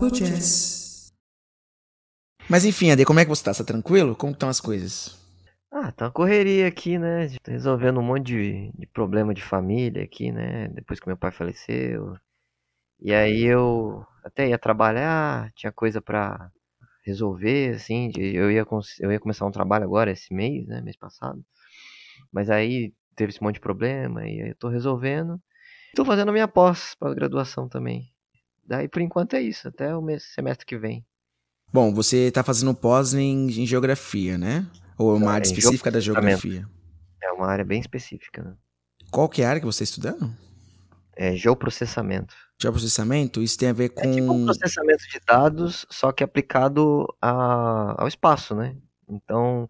Papo 0.00 0.14
Jazz. 0.14 1.12
Mas 2.48 2.64
enfim, 2.64 2.90
Ade, 2.90 3.04
como 3.04 3.20
é 3.20 3.24
que 3.24 3.28
você 3.28 3.44
tá? 3.44 3.52
Tá 3.52 3.62
tranquilo? 3.62 4.16
Como 4.16 4.32
estão 4.32 4.48
as 4.48 4.58
coisas? 4.58 5.20
Ah, 5.70 5.92
tá 5.92 6.06
uma 6.06 6.10
correria 6.10 6.66
aqui, 6.66 6.98
né? 6.98 7.28
Resolvendo 7.46 8.00
um 8.00 8.02
monte 8.02 8.28
de, 8.28 8.72
de 8.78 8.86
problema 8.86 9.34
de 9.34 9.42
família 9.42 10.02
aqui, 10.02 10.32
né? 10.32 10.68
Depois 10.68 10.98
que 10.98 11.06
meu 11.06 11.18
pai 11.18 11.30
faleceu. 11.30 12.16
E 12.98 13.12
aí 13.12 13.42
eu 13.42 14.02
até 14.24 14.48
ia 14.48 14.58
trabalhar, 14.58 15.52
tinha 15.52 15.70
coisa 15.70 16.00
pra 16.00 16.50
resolver, 17.04 17.74
assim. 17.74 18.10
Eu 18.16 18.50
ia, 18.50 18.66
eu 19.00 19.12
ia 19.12 19.20
começar 19.20 19.44
um 19.44 19.52
trabalho 19.52 19.84
agora, 19.84 20.10
esse 20.10 20.32
mês, 20.32 20.66
né? 20.66 20.80
Mês 20.80 20.96
passado. 20.96 21.44
Mas 22.32 22.48
aí 22.48 22.94
teve 23.14 23.32
esse 23.32 23.42
monte 23.42 23.56
de 23.56 23.60
problema 23.60 24.26
e 24.26 24.40
aí 24.40 24.48
eu 24.48 24.56
tô 24.56 24.70
resolvendo. 24.70 25.38
Tô 25.94 26.06
fazendo 26.06 26.30
a 26.30 26.32
minha 26.32 26.48
pós, 26.48 26.94
pós-graduação 26.98 27.68
também. 27.68 28.10
Daí 28.70 28.86
por 28.86 29.02
enquanto 29.02 29.34
é 29.34 29.42
isso, 29.42 29.66
até 29.66 29.96
o 29.96 30.00
mês, 30.00 30.22
semestre 30.32 30.64
que 30.64 30.78
vem. 30.78 31.04
Bom, 31.72 31.92
você 31.92 32.30
tá 32.30 32.44
fazendo 32.44 32.72
pós 32.72 33.14
em, 33.14 33.48
em 33.48 33.66
geografia, 33.66 34.38
né? 34.38 34.64
Ou 34.96 35.16
uma 35.16 35.26
Não, 35.26 35.28
área 35.32 35.44
é 35.44 35.48
em 35.48 35.52
específica 35.52 35.90
da 35.90 35.98
geografia? 35.98 36.64
É 37.20 37.32
uma 37.32 37.48
área 37.48 37.64
bem 37.64 37.80
específica, 37.80 38.44
né? 38.44 38.54
Qual 39.10 39.28
que 39.28 39.42
é 39.42 39.44
a 39.44 39.48
área 39.48 39.60
que 39.60 39.66
você 39.66 39.82
está 39.82 39.92
estudando? 39.98 40.32
É 41.16 41.34
geoprocessamento. 41.34 42.32
Geoprocessamento? 42.62 43.42
Isso 43.42 43.58
tem 43.58 43.70
a 43.70 43.72
ver 43.72 43.88
com... 43.88 44.02
É 44.02 44.12
tipo 44.12 44.32
um 44.32 44.44
processamento 44.44 45.02
de 45.08 45.20
dados, 45.26 45.84
só 45.90 46.12
que 46.12 46.22
aplicado 46.22 47.12
a- 47.20 47.96
ao 47.98 48.06
espaço, 48.06 48.54
né? 48.54 48.76
Então, 49.08 49.68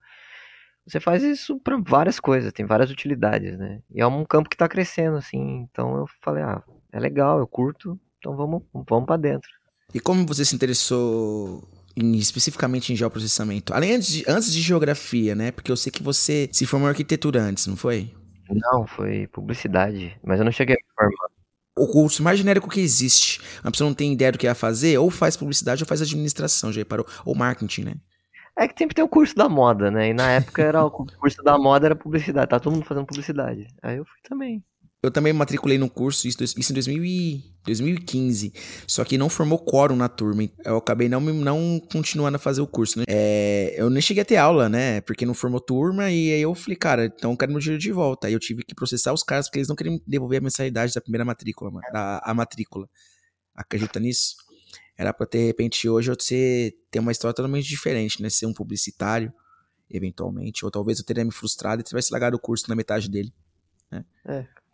você 0.86 1.00
faz 1.00 1.22
isso 1.22 1.58
para 1.58 1.78
várias 1.78 2.20
coisas, 2.20 2.52
tem 2.52 2.66
várias 2.66 2.90
utilidades, 2.90 3.56
né? 3.56 3.80
E 3.90 4.02
é 4.02 4.06
um 4.06 4.26
campo 4.26 4.50
que 4.50 4.56
está 4.56 4.68
crescendo, 4.68 5.16
assim. 5.16 5.66
Então 5.70 5.96
eu 5.96 6.06
falei, 6.20 6.42
ah, 6.42 6.62
é 6.92 7.00
legal, 7.00 7.38
eu 7.38 7.46
curto, 7.46 7.98
então 8.20 8.36
vamos, 8.36 8.62
vamos 8.88 9.06
para 9.06 9.16
dentro. 9.16 9.48
E 9.92 9.98
como 9.98 10.24
você 10.24 10.44
se 10.44 10.54
interessou 10.54 11.66
em- 11.96 12.16
especificamente 12.16 12.92
em 12.92 12.96
geoprocessamento? 12.96 13.74
Além 13.74 13.94
antes 13.96 14.08
de, 14.08 14.24
antes 14.28 14.52
de 14.52 14.60
geografia, 14.60 15.34
né? 15.34 15.50
Porque 15.50 15.72
eu 15.72 15.76
sei 15.76 15.90
que 15.90 16.02
você 16.02 16.48
se 16.52 16.64
formou 16.64 16.88
em 16.88 16.90
arquitetura 16.90 17.42
antes, 17.42 17.66
não 17.66 17.76
foi? 17.76 18.14
Não, 18.48 18.86
foi 18.86 19.26
publicidade, 19.28 20.16
mas 20.22 20.38
eu 20.38 20.44
não 20.44 20.52
cheguei 20.52 20.76
a 20.76 20.78
me 20.78 20.94
formar. 20.94 21.30
O 21.76 21.86
curso 21.86 22.22
mais 22.22 22.38
genérico 22.38 22.68
que 22.68 22.80
existe. 22.80 23.40
Uma 23.64 23.70
pessoa 23.72 23.88
não 23.88 23.94
tem 23.94 24.12
ideia 24.12 24.32
do 24.32 24.38
que 24.38 24.46
ia 24.46 24.54
fazer, 24.54 24.98
ou 24.98 25.10
faz 25.10 25.36
publicidade 25.36 25.82
ou 25.82 25.88
faz 25.88 26.02
administração, 26.02 26.72
já 26.72 26.80
reparou? 26.80 27.06
Ou 27.24 27.34
marketing, 27.34 27.84
né? 27.84 27.94
É 28.58 28.68
que 28.68 28.74
sempre 28.78 28.94
tem 28.94 29.04
o 29.04 29.08
curso 29.08 29.34
da 29.34 29.48
moda, 29.48 29.90
né? 29.90 30.10
E 30.10 30.14
na 30.14 30.30
época 30.32 30.62
era 30.62 30.84
o 30.84 30.90
curso 31.18 31.42
da 31.42 31.56
moda 31.56 31.86
era 31.86 31.96
publicidade, 31.96 32.50
tá 32.50 32.60
todo 32.60 32.74
mundo 32.74 32.84
fazendo 32.84 33.06
publicidade. 33.06 33.66
Aí 33.82 33.96
eu 33.96 34.04
fui 34.04 34.18
também. 34.22 34.62
Eu 35.02 35.10
também 35.10 35.32
matriculei 35.32 35.78
no 35.78 35.88
curso, 35.88 36.28
isso, 36.28 36.44
isso 36.44 36.72
em 36.72 36.74
2000 36.74 37.04
e- 37.04 37.50
2015. 37.64 38.52
Só 38.86 39.02
que 39.02 39.16
não 39.16 39.30
formou 39.30 39.58
quórum 39.58 39.96
na 39.96 40.10
turma. 40.10 40.46
Eu 40.62 40.76
acabei 40.76 41.08
não, 41.08 41.20
não 41.20 41.80
continuando 41.90 42.36
a 42.36 42.38
fazer 42.38 42.60
o 42.60 42.66
curso. 42.66 42.98
Né? 42.98 43.04
É, 43.08 43.74
eu 43.78 43.88
nem 43.88 44.02
cheguei 44.02 44.22
a 44.22 44.26
ter 44.26 44.36
aula, 44.36 44.68
né? 44.68 45.00
Porque 45.00 45.24
não 45.24 45.32
formou 45.32 45.58
turma. 45.58 46.10
E 46.10 46.32
aí 46.32 46.42
eu 46.42 46.54
falei, 46.54 46.76
cara, 46.76 47.06
então 47.06 47.30
eu 47.30 47.36
quero 47.36 47.50
meu 47.50 47.60
dinheiro 47.60 47.80
de 47.80 47.92
volta. 47.92 48.26
Aí 48.26 48.34
eu 48.34 48.38
tive 48.38 48.62
que 48.62 48.74
processar 48.74 49.12
os 49.14 49.22
caras 49.22 49.46
porque 49.46 49.58
eles 49.58 49.68
não 49.68 49.76
queriam 49.76 49.98
devolver 50.06 50.38
a 50.38 50.42
mensalidade 50.42 50.92
da 50.92 51.00
primeira 51.00 51.24
matrícula, 51.24 51.70
da, 51.92 52.20
a 52.22 52.34
matrícula. 52.34 52.86
Acredita 53.54 53.98
nisso? 53.98 54.36
Era 54.98 55.14
pra 55.14 55.26
ter, 55.26 55.38
de 55.38 55.46
repente, 55.46 55.88
hoje 55.88 56.12
ser, 56.20 56.74
ter 56.90 56.98
uma 56.98 57.12
história 57.12 57.34
totalmente 57.34 57.66
diferente, 57.66 58.20
né? 58.22 58.28
Ser 58.28 58.44
um 58.44 58.52
publicitário, 58.52 59.32
eventualmente. 59.90 60.62
Ou 60.62 60.70
talvez 60.70 60.98
eu 60.98 61.06
teria 61.06 61.24
me 61.24 61.32
frustrado 61.32 61.80
e 61.80 61.84
tivesse 61.84 62.12
largado 62.12 62.36
o 62.36 62.40
curso 62.40 62.66
na 62.68 62.76
metade 62.76 63.08
dele. 63.08 63.32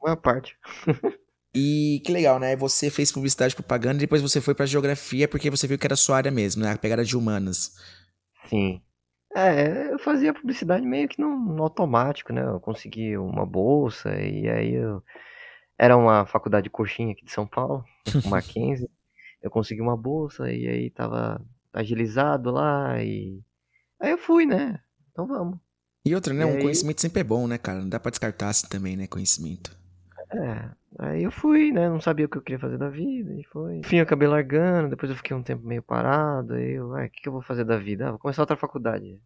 Maior 0.07 0.17
parte. 0.17 0.57
E 1.55 2.01
que 2.05 2.13
legal, 2.13 2.39
né? 2.39 2.55
Você 2.57 2.91
fez 2.91 3.11
publicidade 3.11 3.55
e 3.55 3.57
propaganda 3.57 3.97
e 3.97 4.01
depois 4.01 4.23
você 4.23 4.41
foi 4.41 4.55
pra 4.55 4.67
geografia 4.67 5.27
porque 5.27 5.51
você 5.51 5.67
viu 5.67 5.79
que 5.79 5.87
era 5.87 5.95
a 5.95 5.97
sua 5.97 6.17
área 6.19 6.31
mesmo, 6.31 6.63
né? 6.63 6.71
A 6.73 6.79
pegada 6.79 7.05
de 7.05 7.17
humanas. 7.17 7.73
Sim. 8.49 8.81
É, 9.35 9.93
eu 9.93 9.99
fazia 9.99 10.33
publicidade 10.33 10.87
meio 10.87 11.09
que 11.09 11.21
no, 11.21 11.37
no 11.39 11.63
automático, 11.63 12.33
né? 12.33 12.43
Eu 12.45 12.61
consegui 12.61 13.17
uma 13.19 13.45
bolsa 13.47 14.11
e 14.21 14.49
aí 14.49 14.75
eu... 14.75 15.03
Era 15.79 15.97
uma 15.97 16.25
faculdade 16.27 16.65
de 16.65 16.71
coxinha 16.71 17.13
aqui 17.13 17.25
de 17.25 17.33
São 17.33 17.47
Paulo, 17.47 17.85
o 18.25 18.29
Mackenzie. 18.29 18.89
Eu 19.43 19.51
consegui 19.51 19.81
uma 19.83 19.97
bolsa 19.97 20.51
e 20.51 20.67
aí 20.69 20.91
tava 20.91 21.41
agilizado 21.73 22.51
lá 22.51 23.03
e... 23.03 23.43
Aí 24.01 24.11
eu 24.13 24.19
fui, 24.19 24.47
né? 24.47 24.81
Então 25.13 25.27
vamos. 25.27 25.59
E 26.05 26.15
outra, 26.15 26.33
né? 26.33 26.45
E 26.45 26.47
Um 26.47 26.57
aí? 26.57 26.63
conhecimento 26.63 27.01
sempre 27.01 27.21
é 27.21 27.25
bom, 27.25 27.47
né, 27.47 27.59
cara? 27.59 27.81
Não 27.81 27.89
dá 27.89 27.99
pra 28.01 28.11
descartar 28.11 28.49
assim 28.51 28.69
também, 28.69 28.97
né? 28.97 29.07
Conhecimento. 29.07 29.77
É, 30.33 30.71
aí 30.99 31.23
eu 31.23 31.31
fui, 31.31 31.73
né? 31.73 31.89
Não 31.89 32.01
sabia 32.01 32.27
o 32.27 32.29
que 32.29 32.37
eu 32.37 32.43
queria 32.43 32.59
fazer 32.59 32.79
da 32.79 32.89
vida 32.89 33.33
e 33.33 33.45
foi. 33.45 33.77
Enfim, 33.79 33.97
eu 33.97 34.03
acabei 34.03 34.27
largando, 34.29 34.89
depois 34.91 35.11
eu 35.11 35.17
fiquei 35.17 35.37
um 35.37 35.43
tempo 35.43 35.67
meio 35.67 35.83
parado, 35.83 36.55
aí 36.55 36.73
eu, 36.73 36.95
ah, 36.97 37.05
o 37.05 37.11
que 37.11 37.23
que 37.23 37.29
eu 37.29 37.33
vou 37.33 37.43
fazer 37.43 37.65
da 37.65 37.77
vida? 37.79 38.09
Ah, 38.09 38.11
vou 38.11 38.19
começar 38.19 38.43
outra 38.43 38.57
faculdade. 38.57 39.21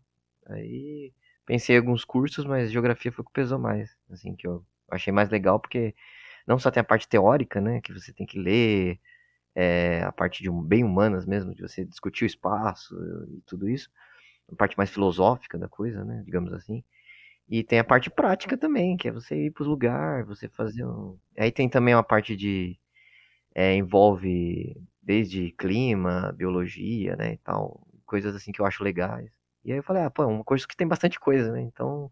Aí 0.48 1.12
pensei 1.46 1.76
em 1.76 1.78
alguns 1.80 2.04
cursos, 2.04 2.44
mas 2.46 2.70
geografia 2.72 3.12
foi 3.12 3.22
o 3.22 3.26
que 3.26 3.32
pesou 3.32 3.58
mais, 3.58 3.96
assim, 4.10 4.34
que 4.36 4.46
eu 4.46 4.64
achei 4.90 5.12
mais 5.12 5.30
legal, 5.30 5.60
porque 5.60 5.94
não 6.46 6.58
só 6.58 6.70
tem 6.70 6.80
a 6.80 6.84
parte 6.84 7.08
teórica, 7.08 7.60
né, 7.60 7.80
que 7.82 7.92
você 7.92 8.12
tem 8.12 8.26
que 8.26 8.38
ler, 8.40 9.00
é, 9.54 10.02
a 10.04 10.12
parte 10.12 10.42
de 10.42 10.50
um- 10.50 10.62
bem 10.62 10.84
humanas 10.84 11.26
mesmo, 11.26 11.54
de 11.54 11.62
você 11.62 11.84
discutir 11.84 12.24
o 12.24 12.26
espaço 12.26 12.94
e 13.30 13.42
tudo 13.46 13.68
isso, 13.68 13.90
a 14.52 14.56
parte 14.56 14.76
mais 14.78 14.90
filosófica 14.90 15.58
da 15.58 15.68
coisa, 15.68 16.04
né, 16.04 16.22
digamos 16.24 16.52
assim. 16.52 16.84
E 17.50 17.64
tem 17.64 17.80
a 17.80 17.84
parte 17.84 18.08
prática 18.08 18.56
também, 18.56 18.96
que 18.96 19.08
é 19.08 19.12
você 19.12 19.46
ir 19.46 19.50
para 19.50 19.62
os 19.62 19.68
lugares, 19.68 20.26
você 20.26 20.48
fazer 20.48 20.84
um... 20.84 21.18
Aí 21.36 21.50
tem 21.50 21.68
também 21.68 21.94
uma 21.94 22.02
parte 22.02 22.36
de... 22.36 22.78
é, 23.54 23.74
envolve 23.74 24.76
desde 25.02 25.50
clima, 25.58 26.32
biologia, 26.36 27.16
né, 27.16 27.32
e 27.32 27.36
tal, 27.38 27.84
coisas 28.06 28.36
assim 28.36 28.52
que 28.52 28.60
eu 28.60 28.66
acho 28.66 28.84
legais. 28.84 29.28
E 29.64 29.72
aí 29.72 29.78
eu 29.78 29.82
falei, 29.82 30.04
ah, 30.04 30.10
pô, 30.10 30.22
é 30.22 30.26
um 30.26 30.44
curso 30.44 30.68
que 30.68 30.76
tem 30.76 30.86
bastante 30.86 31.18
coisa, 31.18 31.50
né, 31.50 31.60
então... 31.60 32.10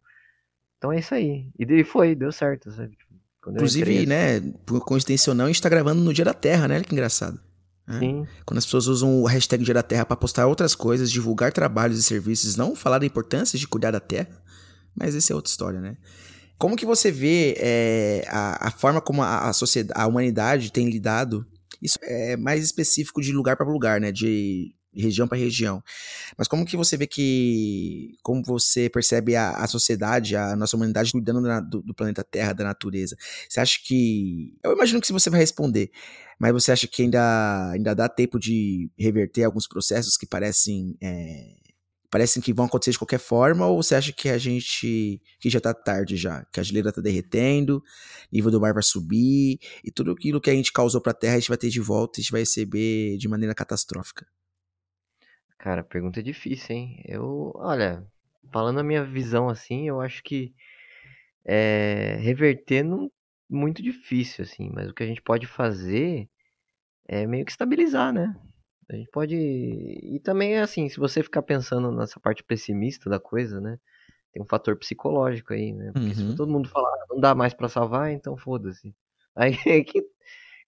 Então 0.77 0.93
é 0.93 1.00
isso 1.00 1.12
aí. 1.15 1.48
E 1.59 1.84
foi, 1.84 2.15
deu 2.15 2.31
certo, 2.31 2.71
sabe? 2.71 2.97
Quando 3.43 3.56
Inclusive, 3.56 3.91
entrei, 3.91 4.06
né? 4.06 4.41
Por 4.65 4.81
coincidência 4.84 5.31
ou 5.31 5.34
não, 5.34 5.47
a 5.47 5.48
gente 5.48 5.60
tá 5.60 5.69
gravando 5.69 6.00
no 6.00 6.15
Dia 6.15 6.25
da 6.25 6.34
Terra, 6.34 6.69
né? 6.69 6.77
Olha 6.77 6.84
que 6.84 6.93
engraçado. 6.93 7.41
né? 7.87 7.98
Sim, 7.98 8.27
Quando 8.44 8.59
as 8.59 8.65
pessoas 8.65 8.87
usam 8.87 9.21
o 9.21 9.27
hashtag 9.27 9.65
Dia 9.65 9.75
da 9.75 9.82
Terra 9.82 10.06
pra 10.06 10.16
postar 10.16 10.47
outras 10.47 10.75
coisas, 10.75 11.10
divulgar 11.10 11.53
trabalhos 11.53 11.98
e 11.98 12.03
serviços, 12.03 12.56
não 12.56 12.77
falar 12.77 12.98
da 12.98 13.06
importância 13.06 13.59
de 13.59 13.66
cuidar 13.66 13.91
da 13.91 13.98
terra, 13.98 14.41
mas 14.98 15.14
essa 15.14 15.32
é 15.32 15.36
outra 15.36 15.50
história, 15.50 15.81
né? 15.81 15.97
Como 16.59 16.76
que 16.76 16.86
você 16.86 17.10
vê 17.12 17.54
é, 17.59 18.25
a, 18.28 18.69
a 18.69 18.70
forma 18.70 19.00
como 19.00 19.22
a, 19.22 19.48
a 19.48 19.53
sociedade, 19.53 20.00
a 20.00 20.06
humanidade 20.06 20.72
tem 20.72 20.88
lidado? 20.91 21.47
Isso 21.81 21.98
é 22.03 22.36
mais 22.36 22.64
específico 22.64 23.22
de 23.22 23.32
lugar 23.32 23.56
para 23.56 23.66
lugar, 23.66 24.00
né? 24.00 24.10
De 24.10 24.75
região 24.92 25.28
para 25.28 25.38
região. 25.38 25.82
Mas 26.36 26.48
como 26.48 26.64
que 26.64 26.76
você 26.76 26.97
vê 26.97 27.06
que, 27.06 28.16
como 28.22 28.42
você 28.44 28.88
percebe 28.91 29.36
a, 29.36 29.50
a 29.53 29.66
sociedade, 29.69 30.34
a 30.36 30.56
nossa 30.56 30.76
humanidade 30.76 31.12
cuidando 31.12 31.42
da- 31.42 31.60
do, 31.60 31.82
do 31.82 31.94
planeta 31.94 32.25
Terra, 32.25 32.53
da 32.53 32.65
natureza? 32.65 33.16
Você 33.48 33.60
acha 33.60 33.78
que, 33.84 34.56
eu 34.65 34.72
imagino 34.72 35.00
que 35.00 35.06
se 35.06 35.12
você 35.12 35.30
vai 35.30 35.41
responder, 35.41 35.91
mas 36.38 36.53
você 36.53 36.72
acha 36.72 36.88
que 36.88 37.03
ainda, 37.03 37.70
ainda 37.72 37.94
dá 37.94 38.09
tempo 38.09 38.38
de 38.38 38.91
reverter 38.98 39.44
alguns 39.44 39.69
processos 39.69 40.16
que 40.16 40.26
parecem 40.26 40.97
é, 41.00 41.54
parecem 42.10 42.42
que 42.42 42.52
vão 42.52 42.66
acontecer 42.66 42.92
de 42.92 42.98
qualquer 42.98 43.19
forma, 43.19 43.66
ou 43.66 43.82
você 43.82 43.94
acha 43.94 44.12
que 44.12 44.28
a 44.28 44.38
gente 44.38 45.20
que 45.41 45.50
já 45.50 45.60
tá 45.60 45.74
tarde 45.74 46.16
já, 46.16 46.44
que 46.52 46.60
a 46.60 46.62
geleira 46.62 46.92
tá 46.92 47.00
derretendo, 47.00 47.82
nível 48.32 48.50
do 48.50 48.60
mar 48.60 48.72
vai 48.72 48.82
subir 48.82 49.58
e 49.84 49.91
tudo 49.91 50.12
aquilo 50.12 50.41
que 50.41 50.50
a 50.50 50.54
gente 50.54 50.72
causou 50.72 51.00
pra 51.00 51.14
Terra 51.14 51.34
a 51.36 51.38
gente 51.41 51.48
vai 51.48 51.58
ter 51.58 51.68
de 51.68 51.80
volta 51.80 52.18
e 52.18 52.20
a 52.20 52.22
gente 52.22 52.32
vai 52.32 52.41
receber 52.41 53.16
de 53.18 53.28
maneira 53.28 53.54
catastrófica. 53.54 54.26
cara, 55.58 55.82
pergunta 55.84 56.22
difícil, 56.22 56.76
hein? 56.76 57.02
Eu, 57.04 57.52
olha, 57.56 58.06
falando 58.52 58.80
a 58.80 58.84
minha 58.84 59.04
visão 59.04 59.48
assim, 59.48 59.88
eu 59.88 60.00
acho 60.00 60.22
que 60.22 60.54
é, 61.44 62.16
reverter 62.20 62.82
não 62.82 63.10
muito 63.50 63.82
difícil, 63.82 64.44
assim, 64.44 64.70
mas 64.72 64.88
o 64.91 64.94
que 64.94 65.02
a 65.02 65.06
gente 65.06 65.22
pode 65.22 65.47
fazer 65.47 66.28
é 67.08 67.26
meio 67.26 67.44
que 67.44 67.50
estabilizar, 67.50 68.12
né? 68.12 68.36
A 68.91 68.97
gente 68.97 69.10
pode. 69.10 69.37
E 69.37 70.18
também, 70.21 70.59
assim, 70.59 70.89
se 70.89 70.98
você 70.98 71.22
ficar 71.22 71.42
pensando 71.42 71.92
nessa 71.92 72.18
parte 72.21 72.42
pessimista 72.42 73.10
da 73.10 73.21
coisa, 73.21 73.60
né? 73.60 73.78
Tem 74.33 74.42
um 74.42 74.47
fator 74.47 74.77
psicológico 74.78 75.54
aí, 75.54 75.72
né? 75.72 75.92
Porque 75.92 76.15
se 76.15 76.22
Uhum. 76.24 76.36
todo 76.36 76.53
mundo 76.53 76.68
falar, 76.68 76.91
"Ah, 76.91 77.07
não 77.10 77.21
dá 77.21 77.34
mais 77.34 77.54
pra 77.54 77.68
salvar, 77.68 78.10
então 78.12 78.36
foda-se. 78.36 78.95
Aí 79.36 79.53
é 79.80 79.84
que, 79.84 80.03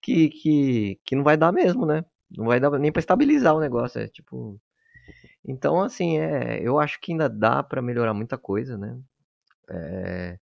que, 0.02 0.28
que, 0.30 1.00
que 1.04 1.16
não 1.16 1.24
vai 1.24 1.36
dar 1.36 1.52
mesmo, 1.52 1.86
né? 1.86 2.04
Não 2.30 2.46
vai 2.46 2.60
dar 2.60 2.70
nem 2.78 2.92
pra 2.92 3.00
estabilizar 3.00 3.54
o 3.56 3.60
negócio. 3.60 4.00
É 4.00 4.08
tipo. 4.08 4.60
Então, 5.44 5.80
assim, 5.82 6.18
é, 6.18 6.60
eu 6.62 6.78
acho 6.78 7.00
que 7.00 7.12
ainda 7.12 7.28
dá 7.28 7.62
pra 7.62 7.82
melhorar 7.82 8.14
muita 8.14 8.38
coisa, 8.38 8.78
né? 8.78 8.98
É, 9.70 10.38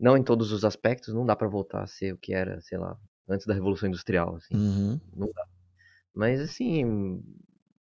não 0.00 0.16
em 0.16 0.22
todos 0.24 0.52
os 0.52 0.64
aspectos, 0.64 1.14
não 1.14 1.26
dá 1.26 1.36
pra 1.36 1.48
voltar 1.48 1.82
a 1.82 1.86
ser 1.86 2.14
o 2.14 2.18
que 2.18 2.34
era, 2.34 2.60
sei 2.62 2.78
lá, 2.78 2.96
antes 3.28 3.46
da 3.46 3.54
Revolução 3.54 3.88
Industrial, 3.88 4.36
assim. 4.36 4.54
Uhum. 4.56 5.00
Não 5.16 5.28
dá. 5.34 5.44
Mas 6.14 6.40
assim, 6.40 7.22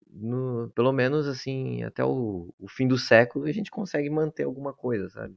no- 0.09 0.69
pelo 0.75 0.91
menos 0.91 1.27
assim, 1.27 1.83
até 1.83 2.03
o, 2.03 2.53
o 2.59 2.67
fim 2.69 2.87
do 2.87 2.97
século 2.97 3.45
a 3.45 3.51
gente 3.51 3.71
consegue 3.71 4.09
manter 4.09 4.43
alguma 4.43 4.73
coisa, 4.73 5.09
sabe? 5.09 5.35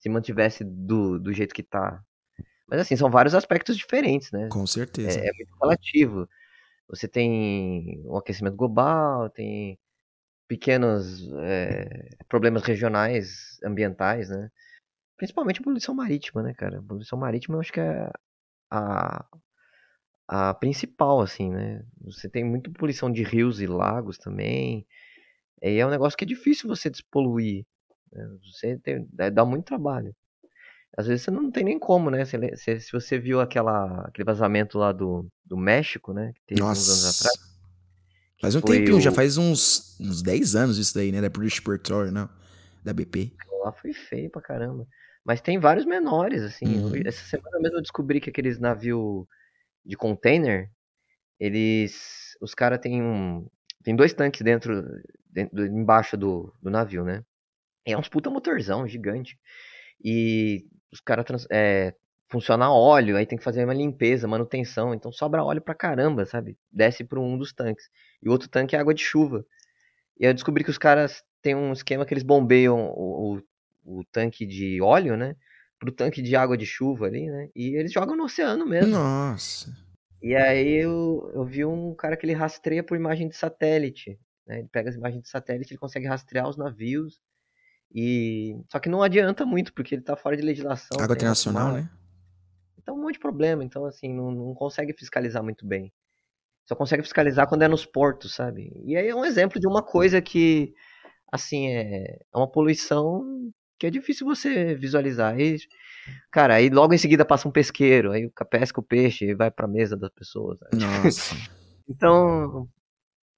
Se 0.00 0.08
mantivesse 0.08 0.64
do, 0.64 1.18
do 1.20 1.32
jeito 1.32 1.54
que 1.54 1.62
tá. 1.62 2.02
Mas 2.68 2.80
assim, 2.80 2.96
são 2.96 3.10
vários 3.10 3.34
aspectos 3.34 3.76
diferentes, 3.76 4.32
né? 4.32 4.48
Com 4.50 4.66
certeza. 4.66 5.20
É, 5.20 5.28
é 5.28 5.32
muito 5.34 5.56
relativo. 5.62 6.28
você 6.88 7.08
tem 7.08 8.02
o 8.06 8.16
aquecimento 8.18 8.56
global, 8.56 9.30
tem 9.30 9.78
pequenos 10.48 11.28
é, 11.44 12.10
problemas 12.28 12.62
regionais, 12.64 13.58
ambientais, 13.64 14.30
né? 14.30 14.50
Principalmente 15.16 15.60
a 15.60 15.64
poluição 15.64 15.94
marítima, 15.94 16.42
né, 16.42 16.54
cara? 16.54 16.78
A 16.80 16.82
poluição 16.82 17.18
marítima 17.18 17.56
eu 17.56 17.60
acho 17.60 17.72
que 17.72 17.80
é 17.80 18.10
a, 18.70 19.24
a 20.32 20.54
principal, 20.54 21.20
assim, 21.20 21.50
né? 21.50 21.82
Você 22.02 22.28
tem 22.28 22.44
muita 22.44 22.70
poluição 22.70 23.10
de 23.10 23.24
rios 23.24 23.60
e 23.60 23.66
lagos 23.66 24.16
também. 24.16 24.86
E 25.60 25.76
é 25.76 25.84
um 25.84 25.90
negócio 25.90 26.16
que 26.16 26.24
é 26.24 26.26
difícil 26.26 26.68
você 26.68 26.88
despoluir. 26.88 27.66
Né? 28.12 28.28
Você 28.44 28.78
tem, 28.78 29.08
dá 29.10 29.44
muito 29.44 29.64
trabalho. 29.64 30.14
Às 30.96 31.08
vezes 31.08 31.24
você 31.24 31.32
não 31.32 31.50
tem 31.50 31.64
nem 31.64 31.80
como, 31.80 32.12
né? 32.12 32.24
Se, 32.24 32.38
se, 32.78 32.92
você 32.92 33.18
viu 33.18 33.40
aquela, 33.40 34.02
aquele 34.02 34.24
vazamento 34.24 34.78
lá 34.78 34.92
do, 34.92 35.26
do 35.44 35.56
México, 35.56 36.12
né? 36.12 36.32
Que 36.32 36.42
teve 36.46 36.60
Nossa. 36.60 36.80
uns 36.80 36.88
anos 36.88 37.20
atrás. 37.20 37.50
Faz 38.40 38.54
um 38.54 38.60
tempinho, 38.60 38.98
o... 38.98 39.00
já 39.00 39.10
faz 39.10 39.36
uns, 39.36 39.98
uns 39.98 40.22
10 40.22 40.54
anos 40.54 40.78
isso 40.78 40.94
daí, 40.94 41.10
né? 41.10 41.20
Da 41.20 41.28
British 41.28 41.58
Petroleum, 41.58 42.12
não? 42.12 42.30
Da 42.84 42.92
BP. 42.92 43.32
Lá 43.64 43.72
foi 43.72 43.92
feio 43.92 44.30
pra 44.30 44.40
caramba. 44.40 44.86
Mas 45.24 45.40
tem 45.40 45.58
vários 45.58 45.84
menores, 45.84 46.40
assim. 46.42 46.66
Uhum. 46.66 46.92
Essa 47.04 47.24
semana 47.24 47.58
mesmo 47.58 47.78
eu 47.78 47.82
descobri 47.82 48.20
que 48.20 48.30
aqueles 48.30 48.60
navios 48.60 49.26
de 49.84 49.96
container, 49.96 50.70
eles. 51.38 52.36
Os 52.40 52.54
caras 52.54 52.80
têm 52.80 53.02
um. 53.02 53.46
Tem 53.82 53.96
dois 53.96 54.12
tanques 54.12 54.42
dentro, 54.42 54.82
dentro 55.30 55.64
embaixo 55.66 56.16
do, 56.16 56.54
do 56.62 56.70
navio, 56.70 57.04
né? 57.04 57.24
É 57.84 57.96
uns 57.96 58.08
puta 58.08 58.30
motorzão 58.30 58.86
gigante. 58.86 59.38
E 60.04 60.66
os 60.92 61.00
caras 61.00 61.46
é, 61.50 61.94
funciona 62.30 62.72
óleo, 62.72 63.16
aí 63.16 63.26
tem 63.26 63.38
que 63.38 63.44
fazer 63.44 63.64
uma 63.64 63.74
limpeza, 63.74 64.28
manutenção, 64.28 64.94
então 64.94 65.12
sobra 65.12 65.44
óleo 65.44 65.60
pra 65.60 65.74
caramba, 65.74 66.24
sabe? 66.24 66.56
Desce 66.70 67.04
para 67.04 67.20
um 67.20 67.36
dos 67.36 67.52
tanques. 67.52 67.88
E 68.22 68.28
o 68.28 68.32
outro 68.32 68.48
tanque 68.48 68.76
é 68.76 68.78
água 68.78 68.94
de 68.94 69.02
chuva. 69.02 69.44
E 70.18 70.24
eu 70.26 70.34
descobri 70.34 70.64
que 70.64 70.70
os 70.70 70.78
caras 70.78 71.22
têm 71.42 71.54
um 71.54 71.72
esquema 71.72 72.06
que 72.06 72.14
eles 72.14 72.22
bombeiam 72.22 72.78
o, 72.90 73.38
o, 73.84 74.00
o 74.00 74.04
tanque 74.12 74.46
de 74.46 74.80
óleo, 74.82 75.16
né? 75.16 75.34
Pro 75.80 75.90
tanque 75.90 76.22
de 76.22 76.36
água 76.36 76.56
de 76.56 76.66
chuva 76.66 77.06
ali, 77.06 77.28
né? 77.28 77.48
E 77.56 77.74
eles 77.74 77.92
jogam 77.92 78.14
no 78.14 78.24
oceano 78.24 78.66
mesmo. 78.66 78.92
Nossa. 78.92 79.74
E 80.22 80.36
aí 80.36 80.74
eu, 80.74 81.30
eu 81.34 81.44
vi 81.44 81.64
um 81.64 81.94
cara 81.94 82.16
que 82.16 82.26
ele 82.26 82.34
rastreia 82.34 82.84
por 82.84 82.96
imagem 82.96 83.28
de 83.28 83.34
satélite. 83.34 84.20
Né? 84.46 84.60
Ele 84.60 84.68
pega 84.68 84.90
as 84.90 84.96
imagens 84.96 85.22
de 85.22 85.28
satélite, 85.28 85.72
ele 85.72 85.80
consegue 85.80 86.06
rastrear 86.06 86.48
os 86.48 86.56
navios. 86.56 87.20
E 87.92 88.56
só 88.70 88.78
que 88.78 88.88
não 88.88 89.02
adianta 89.02 89.44
muito 89.44 89.72
porque 89.72 89.94
ele 89.94 90.02
tá 90.02 90.14
fora 90.14 90.36
de 90.36 90.42
legislação. 90.42 91.00
Água 91.00 91.16
internacional, 91.16 91.72
né? 91.72 91.90
Então, 92.78 92.94
um 92.94 93.02
monte 93.02 93.14
de 93.14 93.20
problema. 93.20 93.64
Então, 93.64 93.84
assim, 93.84 94.12
não, 94.12 94.30
não 94.30 94.54
consegue 94.54 94.92
fiscalizar 94.92 95.42
muito 95.42 95.66
bem. 95.66 95.92
Só 96.66 96.76
consegue 96.76 97.02
fiscalizar 97.02 97.48
quando 97.48 97.62
é 97.62 97.68
nos 97.68 97.84
portos, 97.84 98.34
sabe? 98.34 98.72
E 98.84 98.96
aí 98.96 99.08
é 99.08 99.14
um 99.14 99.24
exemplo 99.24 99.58
de 99.58 99.66
uma 99.66 99.82
coisa 99.82 100.20
que, 100.20 100.72
assim, 101.32 101.68
é, 101.68 102.18
é 102.32 102.36
uma 102.36 102.50
poluição 102.50 103.50
que 103.80 103.86
é 103.86 103.90
difícil 103.90 104.26
você 104.26 104.74
visualizar. 104.74 105.40
E, 105.40 105.56
cara, 106.30 106.56
aí 106.56 106.68
logo 106.68 106.92
em 106.92 106.98
seguida 106.98 107.24
passa 107.24 107.48
um 107.48 107.50
pesqueiro, 107.50 108.12
aí 108.12 108.30
pesca 108.50 108.78
o 108.78 108.82
peixe 108.82 109.24
e 109.30 109.34
vai 109.34 109.50
pra 109.50 109.66
mesa 109.66 109.96
das 109.96 110.10
pessoas. 110.10 110.58
Nossa. 110.74 111.34
então, 111.88 112.68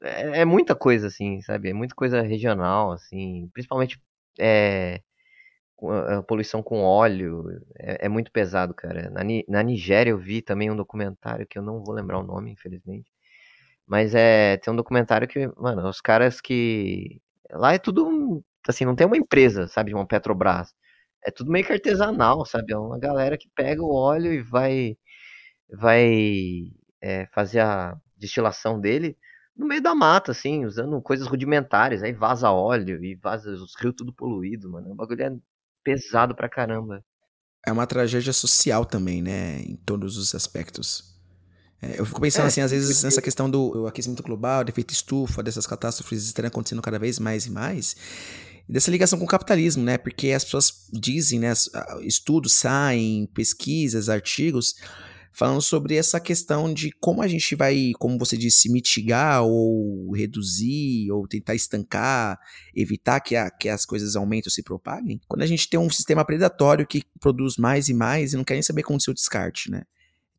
é, 0.02 0.40
é, 0.40 0.44
muita 0.44 0.74
coisa, 0.74 1.06
assim, 1.06 1.40
sabe? 1.42 1.70
É 1.70 1.72
muita 1.72 1.94
coisa 1.94 2.20
regional, 2.22 2.90
assim, 2.90 3.48
principalmente 3.54 4.02
é, 4.36 5.00
a 6.08 6.22
poluição 6.24 6.60
com 6.60 6.82
óleo 6.82 7.44
é, 7.78 8.06
é 8.06 8.08
muito 8.08 8.32
pesado, 8.32 8.74
cara. 8.74 9.10
Na, 9.10 9.20
na, 9.48 9.62
Nigéria 9.62 10.10
eu 10.10 10.18
vi 10.18 10.42
também 10.42 10.72
um 10.72 10.76
documentário 10.76 11.46
que 11.46 11.56
eu 11.56 11.62
não 11.62 11.84
vou 11.84 11.94
lembrar 11.94 12.18
o 12.18 12.24
nome, 12.24 12.50
infelizmente. 12.50 13.12
Mas 13.86 14.12
é 14.14 14.56
tem 14.56 14.72
um 14.72 14.76
documentário 14.76 15.28
que, 15.28 15.48
mano, 15.56 15.88
os 15.88 16.00
caras 16.00 16.40
que 16.40 17.20
lá 17.52 17.74
é 17.74 17.78
tudo 17.78 18.44
assim, 18.68 18.84
não 18.84 18.96
tem 18.96 19.06
uma 19.06 19.16
empresa, 19.16 19.66
sabe, 19.68 19.94
uma 19.94 20.06
Petrobras. 20.06 20.72
É 21.24 21.30
tudo 21.30 21.50
meio 21.52 21.64
que 21.64 21.72
artesanal, 21.72 22.44
sabe? 22.46 22.72
É 22.72 22.78
uma 22.78 22.98
galera 22.98 23.38
que 23.38 23.48
pega 23.54 23.82
o 23.82 23.94
óleo 23.94 24.32
e 24.32 24.42
vai 24.42 24.96
vai 25.70 26.64
é, 27.00 27.26
fazer 27.34 27.60
a 27.60 27.96
destilação 28.16 28.80
dele 28.80 29.16
no 29.56 29.66
meio 29.66 29.82
da 29.82 29.94
mata, 29.94 30.32
assim, 30.32 30.64
usando 30.64 31.00
coisas 31.00 31.26
rudimentares. 31.26 32.02
Aí 32.02 32.12
vaza 32.12 32.50
óleo 32.50 33.02
e 33.04 33.14
vaza 33.14 33.50
os 33.50 33.74
rios 33.78 33.94
tudo 33.96 34.12
poluído, 34.12 34.70
mano. 34.70 34.90
O 34.92 34.94
bagulho 34.94 35.22
é 35.22 35.30
pesado 35.84 36.34
pra 36.34 36.48
caramba. 36.48 37.04
É 37.66 37.70
uma 37.70 37.86
tragédia 37.86 38.32
social 38.32 38.84
também, 38.84 39.22
né? 39.22 39.60
Em 39.60 39.76
todos 39.76 40.16
os 40.16 40.34
aspectos. 40.34 41.12
É, 41.80 42.00
eu 42.00 42.06
fico 42.06 42.20
pensando 42.20 42.44
é, 42.44 42.48
assim, 42.48 42.60
às 42.60 42.70
vezes, 42.70 43.02
nessa 43.02 43.20
questão 43.20 43.50
do 43.50 43.86
aquecimento 43.86 44.22
global, 44.22 44.64
do 44.64 44.70
efeito 44.70 44.92
estufa, 44.92 45.42
dessas 45.42 45.66
catástrofes 45.66 46.24
estarem 46.24 46.48
acontecendo 46.48 46.80
cada 46.80 46.98
vez 46.98 47.18
mais 47.18 47.46
e 47.46 47.50
mais. 47.50 47.96
E 48.72 48.74
dessa 48.74 48.90
ligação 48.90 49.18
com 49.18 49.26
o 49.26 49.28
capitalismo, 49.28 49.84
né? 49.84 49.98
Porque 49.98 50.30
as 50.30 50.44
pessoas 50.44 50.88
dizem, 50.90 51.38
né? 51.38 51.52
Estudos 52.00 52.54
saem, 52.54 53.28
pesquisas, 53.34 54.08
artigos 54.08 54.76
falando 55.30 55.60
sobre 55.60 55.94
essa 55.94 56.18
questão 56.18 56.72
de 56.72 56.90
como 56.92 57.20
a 57.20 57.28
gente 57.28 57.54
vai, 57.54 57.92
como 57.98 58.18
você 58.18 58.34
disse, 58.34 58.72
mitigar 58.72 59.42
ou 59.42 60.12
reduzir 60.12 61.10
ou 61.10 61.28
tentar 61.28 61.54
estancar, 61.54 62.38
evitar 62.74 63.20
que, 63.20 63.36
a, 63.36 63.50
que 63.50 63.68
as 63.68 63.84
coisas 63.84 64.16
aumentem 64.16 64.48
ou 64.48 64.52
se 64.52 64.62
propaguem, 64.62 65.20
quando 65.28 65.42
a 65.42 65.46
gente 65.46 65.68
tem 65.68 65.78
um 65.78 65.90
sistema 65.90 66.24
predatório 66.24 66.86
que 66.86 67.02
produz 67.20 67.58
mais 67.58 67.90
e 67.90 67.94
mais 67.94 68.32
e 68.32 68.36
não 68.38 68.44
quer 68.44 68.54
nem 68.54 68.62
saber 68.62 68.84
como 68.84 68.98
o 69.06 69.14
descarte, 69.14 69.70
né? 69.70 69.84